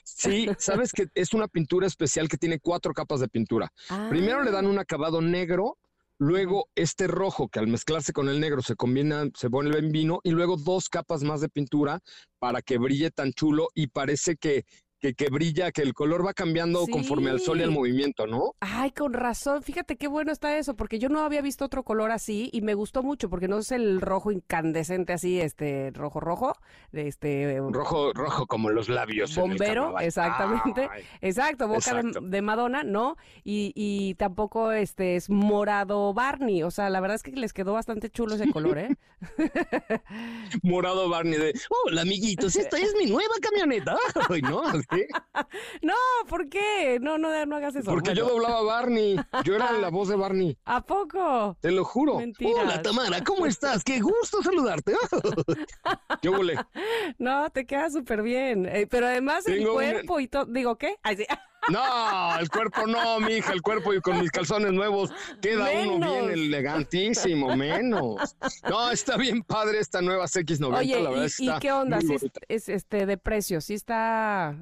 Sí, 0.05 0.47
sabes 0.59 0.93
que 0.93 1.07
es 1.15 1.33
una 1.35 1.49
pintura 1.49 1.87
especial 1.87 2.29
que 2.29 2.37
tiene 2.37 2.59
cuatro 2.61 2.93
capas 2.93 3.21
de 3.21 3.29
pintura. 3.29 3.69
Primero 4.09 4.43
le 4.43 4.51
dan 4.51 4.67
Ah. 4.67 4.71
un 4.71 4.79
acabado 4.79 5.21
negro, 5.21 5.79
luego 6.19 6.69
este 6.75 7.07
rojo 7.09 7.49
que 7.49 7.59
al 7.59 7.67
mezclarse 7.67 8.13
con 8.13 8.29
el 8.29 8.39
negro 8.41 8.63
se 8.63 8.77
combina, 8.77 9.25
se 9.35 9.49
vuelve 9.49 9.79
en 9.79 9.91
vino 9.91 10.21
y 10.23 10.31
luego 10.31 10.57
dos 10.57 10.89
capas 10.89 11.23
más 11.25 11.41
de 11.41 11.49
pintura 11.49 12.01
para 12.39 12.63
que 12.63 12.79
brille 12.79 13.11
tan 13.11 13.33
chulo 13.33 13.69
y 13.75 13.89
parece 13.89 14.37
que, 14.37 14.65
que, 15.03 15.15
que 15.15 15.31
brilla, 15.31 15.73
que 15.73 15.83
el 15.83 15.95
color 15.95 16.25
va 16.25 16.33
cambiando 16.33 16.87
conforme 16.87 17.29
al 17.31 17.41
sol 17.41 17.59
y 17.59 17.65
al 17.65 17.73
movimiento, 17.73 18.29
¿no? 18.29 18.55
Ay, 18.61 18.93
con 18.93 19.13
razón. 19.13 19.63
Fíjate 19.65 19.97
qué 19.97 20.07
bueno 20.07 20.31
está 20.31 20.57
eso, 20.57 20.77
porque 20.77 21.01
yo 21.01 21.09
no 21.09 21.21
había 21.25 21.43
visto 21.43 21.65
otro 21.65 21.83
color 21.83 22.13
así 22.13 22.51
y 22.53 22.61
me 22.63 22.75
gustó 22.75 23.03
mucho, 23.03 23.29
porque 23.29 23.49
no 23.49 23.59
es 23.59 23.73
el 23.73 24.01
rojo 24.01 24.31
incandescente 24.31 25.13
así, 25.13 25.41
este 25.41 25.91
rojo 25.93 26.21
rojo, 26.21 26.57
de 26.93 27.09
este 27.09 27.59
Rojo, 27.71 28.13
rojo 28.13 28.47
como 28.47 28.71
los 28.71 28.89
labios. 28.89 29.35
bombero, 29.35 29.99
exactamente. 29.99 30.89
Ay, 30.89 31.03
Exacto, 31.21 31.67
boca 31.67 31.95
de, 31.95 32.01
exacto. 32.01 32.21
de 32.21 32.43
Madonna, 32.43 32.85
¿no? 32.85 33.17
Y, 33.43 33.73
y 33.75 34.15
tampoco 34.15 34.71
este 34.71 35.17
es 35.17 35.29
morado 35.29 36.15
Barney. 36.15 36.63
O 36.63 36.71
sea, 36.71 36.91
la 36.91 37.01
verdad 37.01 37.17
es 37.17 37.25
que 37.25 37.33
les 37.33 37.53
quedó 37.53 37.73
bastante 37.73 38.09
chulo 38.09 38.37
ese 38.37 38.49
color, 38.53 38.79
¿eh? 38.79 38.97
morado 40.63 41.09
Barney 41.09 41.39
de, 41.39 41.55
hola 41.87 42.03
amiguitos, 42.03 42.55
esta 42.57 42.77
es 42.79 42.95
mi 42.99 43.11
nueva 43.11 43.35
camioneta. 43.41 43.97
No, 44.43 44.63
No, 45.83 45.95
¿por 46.29 46.49
qué? 46.49 46.99
No, 47.01 47.19
no, 47.19 47.47
no 47.47 47.57
hagas 47.57 47.75
eso. 47.77 47.91
Porque 47.91 48.15
yo 48.15 48.29
doblaba 48.29 48.59
a 48.59 48.63
Barney. 48.63 49.17
Yo 49.45 49.57
era 49.57 49.73
la 49.73 49.89
voz 49.91 50.09
de 50.09 50.17
Barney. 50.17 50.57
¿A 50.65 50.81
poco? 50.85 51.57
Te 51.61 51.71
lo 51.71 51.85
juro. 51.85 52.19
Mentiras. 52.19 52.55
Hola 52.63 52.83
Tamara, 52.83 53.25
¿cómo 53.25 53.47
estás? 53.47 53.83
Qué 53.85 54.01
gusto 54.01 54.43
saludarte. 54.43 54.95
Yo 56.23 56.33
volé. 56.33 56.57
No, 57.19 57.51
te 57.51 57.67
queda 57.67 57.91
súper 57.91 58.23
bien. 58.23 58.67
Eh, 58.67 58.87
pero 58.89 59.07
además 59.07 59.47
el 59.47 59.61
una- 59.63 59.73
cuerpo 59.73 60.21
y 60.21 60.29
todo. 60.29 60.45
Digo, 60.47 60.77
¿qué? 60.77 60.97
Ay, 61.03 61.17
sí. 61.17 61.27
No, 61.69 62.39
el 62.41 62.49
cuerpo 62.49 62.89
no, 62.89 63.21
mi 63.21 63.35
hija, 63.35 63.53
el 63.53 63.63
cuerpo 63.63 63.95
y 63.95 64.01
con 64.01 64.19
mis 64.19 64.33
calzones 64.33 64.73
nuevos 64.73 65.11
queda 65.41 65.69
uno 65.87 66.11
bien 66.13 66.31
elegantísimo, 66.31 67.55
menos. 67.57 68.37
No, 68.69 68.91
está 68.91 69.17
bien 69.17 69.43
padre 69.45 69.79
esta 69.79 70.03
nueva 70.03 70.25
CX90, 70.25 70.79
Oye, 70.79 71.01
la 71.01 71.11
verdad 71.11 71.23
¿y, 71.23 71.27
es 71.27 71.37
que 71.37 71.45
y 71.45 71.49
está 71.49 71.61
qué 71.61 71.73
onda? 71.73 72.01
¿Sí 72.01 72.17
es, 72.49 72.69
este 72.69 73.07
de 73.07 73.17
precio? 73.17 73.61
¿Sí 73.61 73.75
está...? 73.75 74.57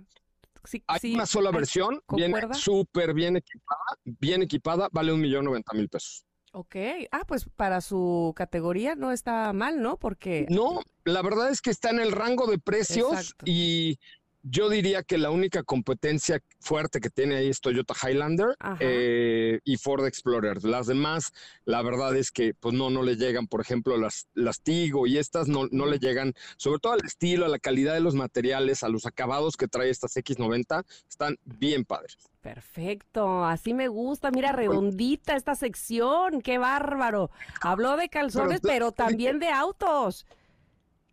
Sí, 0.64 0.82
Hay 0.86 1.00
sí, 1.00 1.14
una 1.14 1.26
sola 1.26 1.50
hay- 1.50 1.56
versión, 1.56 2.00
viene 2.08 2.34
súper 2.52 3.14
bien 3.14 3.36
equipada, 3.36 3.80
bien 4.04 4.42
equipada, 4.42 4.88
vale 4.92 5.12
un 5.12 5.20
millón 5.20 5.44
noventa 5.44 5.72
mil 5.74 5.88
pesos. 5.88 6.24
Ok. 6.52 6.74
Ah, 7.12 7.22
pues 7.28 7.46
para 7.54 7.80
su 7.80 8.32
categoría 8.34 8.96
no 8.96 9.12
está 9.12 9.52
mal, 9.52 9.80
¿no? 9.80 9.98
Porque... 9.98 10.46
No, 10.50 10.80
la 11.04 11.22
verdad 11.22 11.48
es 11.50 11.60
que 11.62 11.70
está 11.70 11.90
en 11.90 12.00
el 12.00 12.10
rango 12.10 12.48
de 12.48 12.58
precios 12.58 13.12
Exacto. 13.12 13.44
y 13.46 13.98
yo 14.42 14.68
diría 14.70 15.02
que 15.02 15.18
la 15.18 15.30
única 15.30 15.62
competencia 15.62 16.40
fuerte 16.60 17.00
que 17.00 17.10
tiene 17.10 17.36
ahí 17.36 17.48
es 17.48 17.60
Toyota 17.60 17.94
Highlander 17.94 18.56
eh, 18.78 19.60
y 19.64 19.76
Ford 19.76 20.06
Explorer. 20.06 20.64
Las 20.64 20.86
demás, 20.86 21.32
la 21.64 21.82
verdad 21.82 22.16
es 22.16 22.30
que 22.30 22.54
pues 22.54 22.74
no, 22.74 22.88
no 22.90 23.02
le 23.02 23.16
llegan, 23.16 23.46
por 23.46 23.60
ejemplo, 23.60 23.96
las, 23.98 24.28
las 24.34 24.60
Tigo 24.62 25.06
y 25.06 25.18
estas 25.18 25.48
no, 25.48 25.66
no 25.70 25.86
le 25.86 25.98
llegan, 25.98 26.34
sobre 26.56 26.78
todo 26.80 26.94
al 26.94 27.04
estilo, 27.04 27.44
a 27.44 27.48
la 27.48 27.58
calidad 27.58 27.94
de 27.94 28.00
los 28.00 28.14
materiales, 28.14 28.82
a 28.82 28.88
los 28.88 29.04
acabados 29.06 29.56
que 29.56 29.68
trae 29.68 29.90
estas 29.90 30.16
X90, 30.16 30.84
están 31.08 31.36
bien 31.44 31.84
padres. 31.84 32.16
Perfecto, 32.40 33.44
así 33.44 33.74
me 33.74 33.88
gusta. 33.88 34.30
Mira, 34.30 34.52
redondita 34.52 35.36
esta 35.36 35.54
sección, 35.54 36.40
qué 36.40 36.56
bárbaro. 36.56 37.30
Habló 37.60 37.96
de 37.96 38.08
calzones, 38.08 38.60
Pero- 38.62 38.72
pero 38.72 38.92
también 38.92 39.38
de 39.38 39.48
autos. 39.48 40.24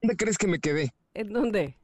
¿Dónde 0.02 0.16
crees 0.16 0.38
que 0.38 0.48
me 0.48 0.60
quedé? 0.60 0.94
¿En 1.14 1.34
dónde? 1.34 1.78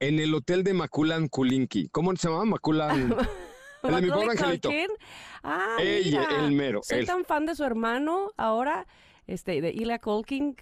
En 0.00 0.18
el 0.18 0.34
hotel 0.34 0.64
de 0.64 0.72
Maculan 0.72 1.28
Kulinki. 1.28 1.88
¿Cómo 1.90 2.16
se 2.16 2.28
llama? 2.28 2.44
Maculan. 2.46 3.14
El 3.82 3.94
de 3.94 4.02
mi 4.02 4.08
pobre 4.10 4.30
angelito. 4.32 4.70
Ah, 5.42 5.76
Ella, 5.80 6.20
mira, 6.28 6.44
el 6.44 6.52
mero, 6.52 6.80
Soy 6.82 6.98
él. 6.98 7.06
tan 7.06 7.24
fan 7.24 7.46
de 7.46 7.54
su 7.54 7.64
hermano 7.64 8.30
ahora, 8.36 8.86
este, 9.26 9.62
de 9.62 9.70
Ila 9.70 9.98
Colkin. 9.98 10.54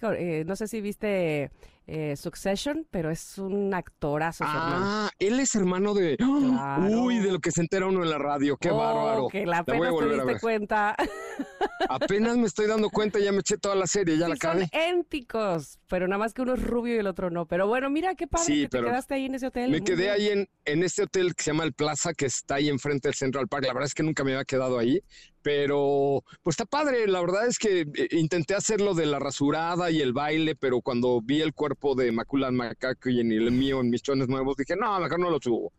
no 0.45 0.55
sé 0.55 0.69
si 0.69 0.79
viste 0.79 1.51
eh, 1.87 2.15
Succession, 2.15 2.85
pero 2.91 3.09
es 3.09 3.37
un 3.39 3.73
actorazo 3.73 4.43
su 4.43 4.49
hermano. 4.49 4.75
Ah, 4.85 5.09
él 5.17 5.39
es 5.39 5.55
hermano 5.55 5.93
de. 5.95 6.17
Claro. 6.17 6.83
Uy, 7.01 7.17
de 7.19 7.31
lo 7.31 7.39
que 7.39 7.51
se 7.51 7.61
entera 7.61 7.87
uno 7.87 8.03
en 8.03 8.09
la 8.11 8.17
radio. 8.19 8.57
Qué 8.57 8.69
Oh, 8.69 8.77
bárbaro. 8.77 9.27
que 9.27 9.45
la 9.45 9.59
apenas 9.59 9.93
te 9.97 10.05
diste 10.15 10.39
cuenta. 10.39 10.95
Apenas 11.89 12.37
me 12.37 12.45
estoy 12.45 12.67
dando 12.67 12.89
cuenta, 12.89 13.19
ya 13.19 13.31
me 13.31 13.39
eché 13.39 13.57
toda 13.57 13.73
la 13.75 13.87
serie, 13.87 14.17
ya 14.17 14.25
Sí, 14.25 14.31
la 14.31 14.35
son 14.37 14.49
acabé. 14.63 14.69
énticos, 14.89 15.79
pero 15.87 16.07
nada 16.07 16.19
más 16.19 16.33
que 16.33 16.41
uno 16.41 16.53
es 16.53 16.61
rubio 16.61 16.95
y 16.95 16.99
el 16.99 17.07
otro 17.07 17.29
no. 17.29 17.45
Pero 17.47 17.67
bueno, 17.67 17.89
mira 17.89 18.15
qué 18.15 18.27
padre 18.27 18.45
Sí, 18.45 18.61
que 18.63 18.67
te 18.69 18.81
quedaste 18.81 19.13
ahí 19.15 19.25
en 19.25 19.35
ese 19.35 19.47
hotel. 19.47 19.71
Me 19.71 19.77
muy 19.79 19.85
quedé 19.85 20.03
bien. 20.03 20.11
ahí 20.13 20.27
en, 20.29 20.49
en 20.65 20.83
este 20.83 21.03
hotel 21.03 21.33
que 21.35 21.43
se 21.43 21.51
llama 21.51 21.63
El 21.63 21.73
Plaza, 21.73 22.13
que 22.13 22.25
está 22.25 22.55
ahí 22.55 22.69
enfrente 22.69 23.07
del 23.07 23.15
Central 23.15 23.47
Park. 23.47 23.63
La 23.65 23.73
verdad 23.73 23.87
es 23.87 23.93
que 23.93 24.03
nunca 24.03 24.23
me 24.23 24.33
había 24.33 24.45
quedado 24.45 24.77
ahí. 24.77 25.01
pero 25.41 26.21
pues 26.43 26.53
está 26.55 26.65
padre. 26.65 27.07
La 27.07 27.21
verdad 27.21 27.47
es 27.47 27.57
que 27.57 27.81
eh, 27.81 28.07
intenté 28.11 28.55
hacerlo 28.55 28.93
de 28.93 29.05
la 29.05 29.19
rasurada 29.19 29.89
y 29.89 30.01
el 30.01 30.11
baile, 30.13 30.55
pero 30.55 30.81
cuando 30.81 31.21
vi 31.23 31.41
el 31.41 31.53
cuerpo 31.53 31.78
de 31.95 32.11
Maculan 32.11 32.55
Macaco 32.55 33.09
y 33.09 33.21
en 33.21 33.31
el 33.31 33.51
mío 33.51 33.79
en 33.79 33.89
mis 33.89 34.01
chones 34.01 34.27
nuevos, 34.27 34.57
dije, 34.57 34.75
no, 34.75 34.99
mejor 34.99 35.19
no 35.19 35.29
lo 35.29 35.39
subo. 35.39 35.71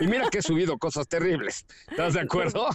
Y 0.00 0.06
mira 0.06 0.28
que 0.30 0.38
he 0.38 0.42
subido 0.42 0.78
cosas 0.78 1.08
terribles. 1.08 1.66
¿Estás 1.90 2.14
de 2.14 2.20
acuerdo? 2.20 2.68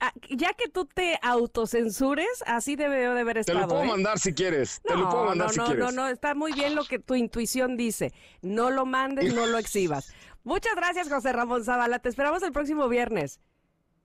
Ah, 0.00 0.12
ya 0.30 0.54
que 0.54 0.68
tú 0.68 0.86
te 0.86 1.18
autocensures, 1.22 2.42
así 2.46 2.76
debe 2.76 2.96
de 2.96 3.06
haber 3.20 3.38
estado. 3.38 3.58
Te 3.58 3.62
lo 3.62 3.68
puedo 3.68 3.84
¿eh? 3.84 3.88
mandar 3.88 4.18
si 4.18 4.32
quieres. 4.32 4.80
Te 4.82 4.96
lo 4.96 5.08
puedo 5.10 5.24
mandar 5.26 5.48
no, 5.48 5.52
si 5.52 5.58
no, 5.58 5.66
quieres. 5.66 5.84
No, 5.84 5.92
no, 5.92 6.08
está 6.08 6.34
muy 6.34 6.52
bien 6.52 6.74
lo 6.74 6.84
que 6.84 6.98
tu 6.98 7.14
intuición 7.14 7.76
dice. 7.76 8.12
No 8.42 8.70
lo 8.70 8.86
mandes, 8.86 9.34
no 9.34 9.46
lo 9.46 9.58
exhibas. 9.58 10.12
Muchas 10.42 10.74
gracias, 10.76 11.08
José 11.08 11.32
Ramón 11.32 11.64
Zavala. 11.64 11.98
Te 11.98 12.08
esperamos 12.08 12.42
el 12.42 12.52
próximo 12.52 12.88
viernes. 12.88 13.40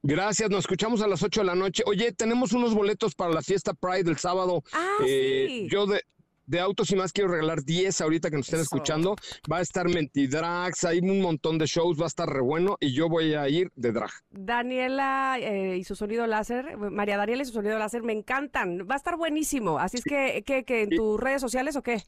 Gracias, 0.02 0.50
nos 0.50 0.60
escuchamos 0.60 1.02
a 1.02 1.08
las 1.08 1.22
8 1.22 1.42
de 1.42 1.46
la 1.46 1.56
noche. 1.56 1.84
Oye, 1.86 2.14
tenemos 2.14 2.54
unos 2.54 2.74
boletos 2.74 3.16
para 3.16 3.34
la 3.34 3.42
fiesta 3.42 3.74
Pride 3.74 4.10
el 4.10 4.18
sábado. 4.18 4.64
Ah, 4.72 4.98
Eh, 5.06 5.46
sí. 5.48 5.68
Yo 5.70 5.86
de, 5.88 6.04
de 6.50 6.60
autos 6.60 6.92
y 6.92 6.96
más 6.96 7.14
quiero 7.14 7.30
regalar 7.30 7.64
10 7.64 8.02
ahorita 8.02 8.30
que 8.30 8.38
nos 8.38 8.48
estén 8.48 8.62
Eso. 8.62 8.76
escuchando. 8.76 9.16
Va 9.52 9.58
a 9.58 9.62
estar 9.62 9.88
Mentidrags, 9.88 10.84
hay 10.84 11.00
un 11.00 11.22
montón 11.22 11.60
de 11.60 11.66
shows, 11.68 12.00
va 12.00 12.06
a 12.06 12.08
estar 12.08 12.28
re 12.28 12.42
bueno 12.42 12.76
y 12.80 12.94
yo 12.94 13.08
voy 13.08 13.36
a 13.36 13.48
ir 13.48 13.72
de 13.76 13.92
drag. 13.92 14.10
Daniela 14.32 15.38
eh, 15.40 15.78
y 15.78 15.84
su 15.84 15.96
sonido 15.96 16.26
láser, 16.26 16.76
María 16.78 17.18
Daniela 17.18 17.44
y 17.44 17.46
su 17.46 17.54
sonido 17.54 17.78
láser 17.78 18.02
me 18.02 18.14
encantan. 18.14 18.88
Va 18.90 18.96
a 18.96 18.98
estar 18.98 19.16
buenísimo. 19.16 19.78
Así 19.78 19.98
es 19.98 20.04
que, 20.04 20.44
¿qué, 20.46 20.64
qué, 20.64 20.82
en 20.84 20.90
tus 20.90 21.20
redes 21.20 21.42
sociales 21.42 21.76
o 21.76 21.84
qué? 21.84 22.02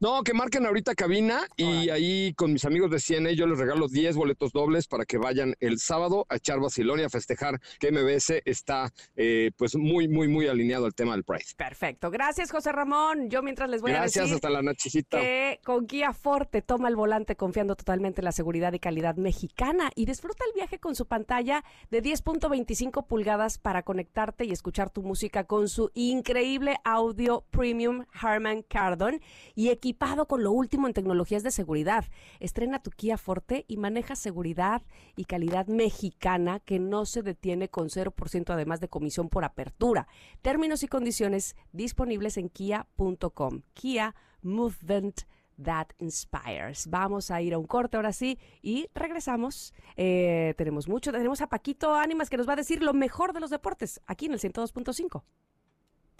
No, 0.00 0.22
que 0.22 0.32
marquen 0.32 0.64
ahorita 0.64 0.94
cabina 0.94 1.40
y 1.56 1.90
ahí 1.90 2.32
con 2.34 2.52
mis 2.52 2.64
amigos 2.64 2.88
de 2.90 3.00
CNA 3.00 3.32
yo 3.32 3.48
les 3.48 3.58
regalo 3.58 3.88
10 3.88 4.14
boletos 4.14 4.52
dobles 4.52 4.86
para 4.86 5.04
que 5.04 5.18
vayan 5.18 5.56
el 5.58 5.80
sábado 5.80 6.24
a 6.28 6.36
echar 6.36 6.60
vacilón 6.60 7.00
y 7.00 7.02
a 7.02 7.08
festejar 7.08 7.58
que 7.80 7.90
MBS 7.90 8.40
está 8.44 8.92
eh, 9.16 9.50
pues 9.56 9.74
muy, 9.74 10.06
muy, 10.06 10.28
muy 10.28 10.46
alineado 10.46 10.86
al 10.86 10.94
tema 10.94 11.14
del 11.14 11.24
Pride. 11.24 11.42
Perfecto. 11.56 12.12
Gracias, 12.12 12.52
José 12.52 12.70
Ramón. 12.70 13.28
Yo 13.28 13.42
mientras 13.42 13.68
les 13.70 13.82
voy 13.82 13.90
a 13.90 13.94
Gracias, 13.94 14.26
decir 14.26 14.34
hasta 14.36 14.50
la 14.50 14.62
nochecita. 14.62 15.18
que 15.20 15.58
con 15.64 15.88
Kia 15.88 16.12
Forte 16.12 16.62
toma 16.62 16.88
el 16.88 16.94
volante 16.94 17.34
confiando 17.34 17.74
totalmente 17.74 18.20
en 18.20 18.26
la 18.26 18.32
seguridad 18.32 18.72
y 18.74 18.78
calidad 18.78 19.16
mexicana 19.16 19.90
y 19.96 20.04
disfruta 20.06 20.44
el 20.46 20.52
viaje 20.54 20.78
con 20.78 20.94
su 20.94 21.06
pantalla 21.06 21.64
de 21.90 22.04
10.25 22.04 23.04
pulgadas 23.04 23.58
para 23.58 23.82
conectarte 23.82 24.44
y 24.44 24.52
escuchar 24.52 24.90
tu 24.90 25.02
música 25.02 25.42
con 25.42 25.68
su 25.68 25.90
increíble 25.94 26.76
audio 26.84 27.44
premium 27.50 28.04
Harman 28.12 28.62
Kardon 28.62 29.20
y 29.56 29.70
equipado 29.88 30.26
con 30.26 30.44
lo 30.44 30.52
último 30.52 30.86
en 30.86 30.92
tecnologías 30.92 31.42
de 31.42 31.50
seguridad. 31.50 32.04
Estrena 32.40 32.82
tu 32.82 32.90
Kia 32.90 33.16
Forte 33.16 33.64
y 33.68 33.78
maneja 33.78 34.16
seguridad 34.16 34.82
y 35.16 35.24
calidad 35.24 35.66
mexicana 35.66 36.60
que 36.60 36.78
no 36.78 37.06
se 37.06 37.22
detiene 37.22 37.70
con 37.70 37.88
0% 37.88 38.50
además 38.50 38.80
de 38.80 38.88
comisión 38.88 39.30
por 39.30 39.44
apertura. 39.44 40.06
Términos 40.42 40.82
y 40.82 40.88
condiciones 40.88 41.56
disponibles 41.72 42.36
en 42.36 42.50
kia.com. 42.50 43.62
Kia 43.72 44.14
Movement 44.42 45.22
That 45.62 45.88
Inspires. 46.00 46.86
Vamos 46.88 47.30
a 47.30 47.40
ir 47.40 47.54
a 47.54 47.58
un 47.58 47.66
corte 47.66 47.96
ahora 47.96 48.12
sí 48.12 48.38
y 48.60 48.88
regresamos. 48.94 49.72
Eh, 49.96 50.52
tenemos 50.58 50.86
mucho. 50.86 51.12
Tenemos 51.12 51.40
a 51.40 51.48
Paquito 51.48 51.94
Ánimas 51.94 52.28
que 52.28 52.36
nos 52.36 52.46
va 52.46 52.52
a 52.52 52.56
decir 52.56 52.82
lo 52.82 52.92
mejor 52.92 53.32
de 53.32 53.40
los 53.40 53.48
deportes 53.48 54.02
aquí 54.06 54.26
en 54.26 54.32
el 54.32 54.38
102.5. 54.38 55.22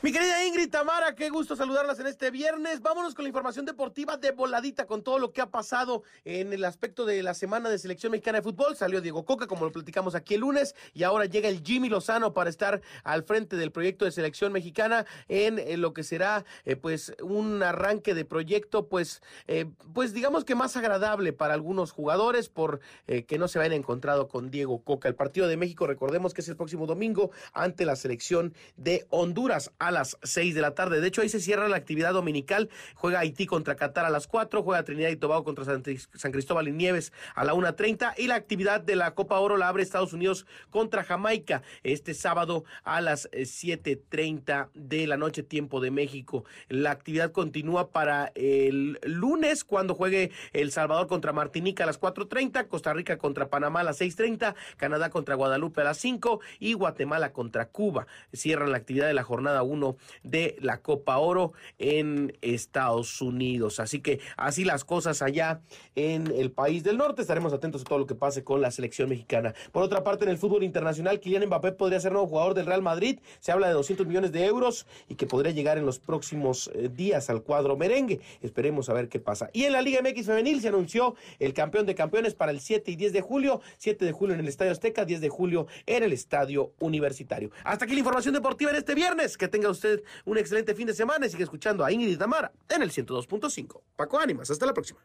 Mi 0.01 0.13
querida 0.13 0.47
Ingrid 0.47 0.71
Tamara, 0.71 1.17
qué 1.17 1.29
gusto 1.29 1.57
saludarlas 1.57 1.99
en 1.99 2.07
este 2.07 2.31
viernes. 2.31 2.83
Vámonos 2.83 3.17
con 3.17 3.25
la 3.25 3.31
información 3.31 3.67
deportiva 3.67 4.17
de 4.17 4.31
voladita 4.31 4.87
con 4.87 5.03
todo 5.03 5.19
lo 5.19 5.33
que 5.33 5.41
ha 5.41 5.51
pasado 5.51 6.05
en 6.25 6.53
el 6.53 6.65
aspecto 6.65 7.05
de 7.05 7.21
la 7.25 7.35
semana 7.35 7.69
de 7.69 7.81
selección 7.81 8.13
mexicana 8.13 8.39
de 8.39 8.45
fútbol. 8.45 8.77
Salió 8.77 9.01
Diego 9.01 9.25
Coca, 9.25 9.49
como 9.49 9.65
lo 9.65 9.73
platicamos 9.73 10.15
aquí 10.15 10.35
el 10.35 10.43
lunes, 10.43 10.77
y 10.95 11.03
ahora 11.03 11.25
llega 11.25 11.49
el 11.49 11.65
Jimmy 11.65 11.89
Lozano 11.89 12.33
para 12.33 12.49
estar 12.49 12.81
al 13.03 13.25
frente 13.25 13.57
del 13.57 13.73
proyecto 13.73 14.05
de 14.05 14.13
selección 14.13 14.53
mexicana 14.53 15.05
en, 15.27 15.59
eh, 15.59 15.77
lo 15.77 15.93
que 15.95 16.05
será 16.05 16.45
eh, 16.65 16.77
pues 16.77 17.13
un 17.21 17.65
arranque 17.65 18.15
de 18.15 18.25
proyecto 18.25 18.87
pues 18.87 19.21
eh, 19.49 19.67
pues 19.95 20.15
digamos 20.15 20.45
que 20.45 20.55
más 20.55 20.77
agradable 20.77 21.33
para 21.33 21.55
algunos 21.55 21.91
jugadores 21.91 22.49
por 22.49 22.79
que 23.07 23.39
no 23.39 23.49
se 23.49 23.59
vayan 23.59 23.73
encontrado 23.73 24.29
con 24.29 24.53
Diego 24.53 24.85
Coca. 24.85 25.09
El 25.09 25.17
partido 25.17 25.49
de 25.49 25.57
México, 25.57 25.89
recordemos 25.89 26.35
que 26.35 26.43
es 26.43 26.49
el 26.49 26.57
próximo 26.57 26.87
domingo 26.87 27.33
ante 27.53 27.85
la 27.85 27.97
selección 27.97 28.55
de 28.77 29.05
Honduras 29.11 29.73
a 29.89 29.91
las 29.91 30.19
6 30.23 30.55
de 30.55 30.61
la 30.61 30.75
tarde. 30.75 31.01
De 31.01 31.09
hecho, 31.09 31.23
ahí 31.23 31.29
se 31.29 31.41
cierra 31.41 31.69
la 31.69 31.77
actividad 31.77 32.13
dominical. 32.13 32.69
Juega 32.95 33.21
Haití 33.21 33.47
contra 33.47 33.77
Qatar 33.77 34.05
a 34.05 34.11
las 34.11 34.27
4, 34.27 34.63
juega 34.63 34.85
Trinidad 34.85 35.11
y 35.11 35.17
Tobago 35.17 35.45
contra 35.45 35.65
San, 35.65 36.33
Cristóbal 36.33 36.69
y 36.69 36.73
Nieves 36.73 37.13
a 37.35 37.45
la 37.45 37.55
1.30 37.55 38.15
y 38.19 38.27
la 38.27 38.35
actividad 38.35 38.81
de 38.81 38.97
la 38.97 39.15
Copa 39.15 39.39
Oro 39.39 39.57
la 39.57 39.69
abre 39.69 39.83
Estados 39.83 40.13
Unidos 40.13 40.47
contra 40.71 41.05
Jamaica 41.05 41.63
este 41.83 42.15
sábado 42.15 42.65
a 42.85 43.01
las 43.01 43.29
eh, 43.33 43.43
7.30 43.43 44.69
de 44.75 45.07
la 45.07 45.17
noche, 45.17 45.43
tiempo 45.43 45.81
de 45.81 45.91
México. 45.91 46.45
La 46.69 46.91
actividad 46.91 47.33
continúa 47.33 47.91
para 47.91 48.33
el 48.35 48.99
lunes 49.03 49.65
cuando 49.65 49.95
juegue 49.95 50.31
El 50.53 50.71
Salvador 50.71 51.07
contra 51.07 51.33
Martinica 51.33 51.85
a 51.85 51.87
las 51.87 52.01
4.30, 52.01 52.69
Costa 52.69 52.93
Rica 52.93 53.19
contra 53.19 53.49
Panamá 53.49 53.81
a 53.81 53.85
las 53.85 54.01
6.30, 54.01 54.55
Canadá 54.77 55.11
contra 55.11 55.35
Guadalupe 55.35 55.81
a 55.81 55.85
las 55.85 55.99
5 55.99 56.41
y 56.59 56.75
Guatemala 56.75 57.33
contra 57.33 57.69
Cuba. 57.69 58.07
Cierran 58.33 58.71
la 58.71 58.77
actividad 58.77 59.07
de 59.07 59.15
la 59.15 59.23
jornada 59.23 59.63
1 59.63 59.78
de 60.23 60.57
la 60.61 60.81
Copa 60.83 61.19
Oro 61.19 61.53
en 61.79 62.37
Estados 62.43 63.21
Unidos. 63.21 63.81
Así 63.81 64.01
que 64.01 64.21
así 64.37 64.65
las 64.65 64.85
cosas 64.85 65.23
allá 65.23 65.61
en 65.95 66.27
el 66.29 66.51
país 66.51 66.85
del 66.85 66.97
norte. 66.97 67.23
Estaremos 67.23 67.53
atentos 67.53 67.83
a 67.83 67.85
todo 67.85 67.99
lo 67.99 68.07
que 68.07 68.15
pase 68.15 68.45
con 68.45 68.61
la 68.61 68.71
selección 68.71 69.09
mexicana. 69.09 69.55
Por 69.73 69.83
otra 69.83 70.05
parte, 70.05 70.25
en 70.25 70.31
el 70.31 70.39
fútbol 70.39 70.63
internacional, 70.63 71.21
Kylian 71.21 71.47
Mbappé 71.47 71.73
podría 71.73 72.01
ser 72.01 72.13
nuevo 72.13 72.27
jugador 72.27 72.55
del 72.55 72.67
Real 72.67 72.83
Madrid. 72.83 73.21
Se 73.41 73.53
habla 73.53 73.69
de 73.69 73.75
200 73.75 74.07
millones 74.07 74.33
de 74.33 74.45
euros 74.45 74.87
y 75.09 75.15
que 75.15 75.27
podría 75.27 75.53
llegar 75.53 75.79
en 75.79 75.87
los 75.87 75.99
próximos 75.99 76.71
eh, 76.75 76.89
días 76.89 77.31
al 77.31 77.43
cuadro 77.43 77.77
merengue. 77.77 78.21
Esperemos 78.43 78.89
a 78.89 78.93
ver 78.93 79.09
qué 79.09 79.21
pasa. 79.21 79.51
Y 79.53 79.65
en 79.65 79.73
la 79.73 79.83
Liga 79.83 80.01
MX 80.03 80.27
femenil 80.27 80.61
se 80.61 80.69
anunció 80.69 81.15
el 81.39 81.55
campeón 81.55 81.87
de 81.87 81.95
campeones 81.95 82.35
para 82.35 82.53
el 82.53 82.61
7 82.61 82.91
y 82.91 82.97
10 82.97 83.13
de 83.13 83.21
julio. 83.21 83.61
7 83.79 84.05
de 84.05 84.13
julio 84.13 84.35
en 84.35 84.41
el 84.41 84.49
Estadio 84.49 84.73
Azteca, 84.73 85.05
10 85.05 85.21
de 85.21 85.29
julio 85.29 85.67
en 85.87 86.03
el 86.03 86.13
Estadio 86.13 86.73
Universitario. 86.81 87.51
Hasta 87.65 87.85
aquí 87.85 87.95
la 87.95 88.01
información 88.01 88.35
deportiva 88.35 88.71
en 88.71 88.77
este 88.77 88.95
viernes. 88.95 89.37
Que 89.37 89.49
tenga 89.49 89.68
usted 89.71 90.03
un 90.25 90.39
excelente 90.39 90.75
fin 90.75 90.87
de 90.87 90.95
semana 90.95 91.27
y 91.27 91.31
sigue 91.31 91.45
escuchando 91.45 91.85
a 91.85 91.93
Ingrid 91.93 92.19
Tamara 92.19 92.53
en 92.69 92.83
el 92.83 92.91
102.5. 92.91 93.81
Paco 93.97 94.19
Ánimas, 94.19 94.51
hasta 94.51 94.67
la 94.67 94.75
próxima. 94.75 95.01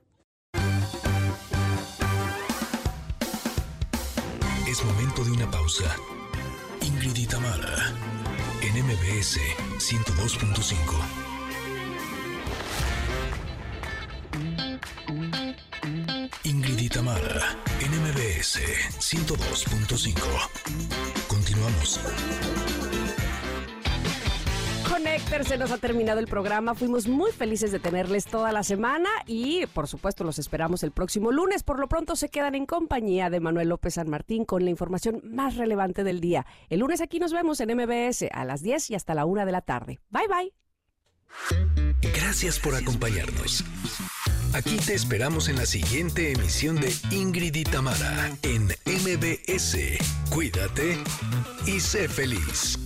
Es 4.68 4.84
momento 4.84 5.24
de 5.24 5.32
una 5.32 5.52
pausa. 5.52 5.96
Ingrid 6.82 7.16
y 7.16 7.28
Tamara, 7.28 7.94
en 8.62 8.84
MBS 8.84 9.40
102.5. 9.78 11.24
Ingrid 16.44 16.80
y 16.80 16.90
Tamara, 16.90 17.56
en 17.80 17.92
MBS 18.02 18.60
102.5. 19.00 20.14
Continuamos. 21.28 22.00
Connector, 25.04 25.44
se 25.44 25.58
nos 25.58 25.70
ha 25.72 25.78
terminado 25.80 26.22
el 26.22 26.28
programa. 26.28 26.76
Fuimos 26.76 27.10
muy 27.10 27.34
felices 27.34 27.74
de 27.74 27.80
tenerles 27.80 28.24
toda 28.24 28.54
la 28.54 28.64
semana 28.64 29.10
y, 29.28 29.66
por 29.74 29.90
supuesto, 29.90 30.24
los 30.24 30.40
esperamos 30.40 30.82
el 30.82 30.92
próximo 30.92 31.34
lunes. 31.34 31.62
Por 31.62 31.78
lo 31.78 31.90
pronto, 31.90 32.16
se 32.16 32.30
quedan 32.30 32.56
en 32.56 32.66
compañía 32.66 33.30
de 33.30 33.42
Manuel 33.42 33.68
López 33.68 33.96
San 33.96 34.10
Martín 34.10 34.46
con 34.46 34.64
la 34.64 34.72
información 34.72 35.20
más 35.26 35.58
relevante 35.58 36.06
del 36.06 36.22
día. 36.22 36.46
El 36.70 36.80
lunes 36.80 37.02
aquí 37.02 37.20
nos 37.20 37.34
vemos 37.34 37.60
en 37.60 37.76
MBS 37.76 38.30
a 38.32 38.46
las 38.46 38.62
10 38.62 38.92
y 38.92 38.96
hasta 38.96 39.14
la 39.14 39.26
1 39.26 39.46
de 39.46 39.52
la 39.52 39.60
tarde. 39.60 40.00
Bye, 40.10 40.28
bye. 40.30 40.54
Gracias 42.16 42.58
por 42.58 42.74
acompañarnos. 42.74 43.66
Aquí 44.54 44.78
te 44.78 44.94
esperamos 44.94 45.50
en 45.50 45.58
la 45.58 45.66
siguiente 45.66 46.32
emisión 46.32 46.78
de 46.78 46.94
Ingrid 47.12 47.56
y 47.56 47.66
Tamara 47.66 48.32
en 48.42 48.68
MBS. 48.86 49.78
Cuídate 50.30 50.98
y 51.68 51.82
sé 51.82 52.08
feliz. 52.08 52.80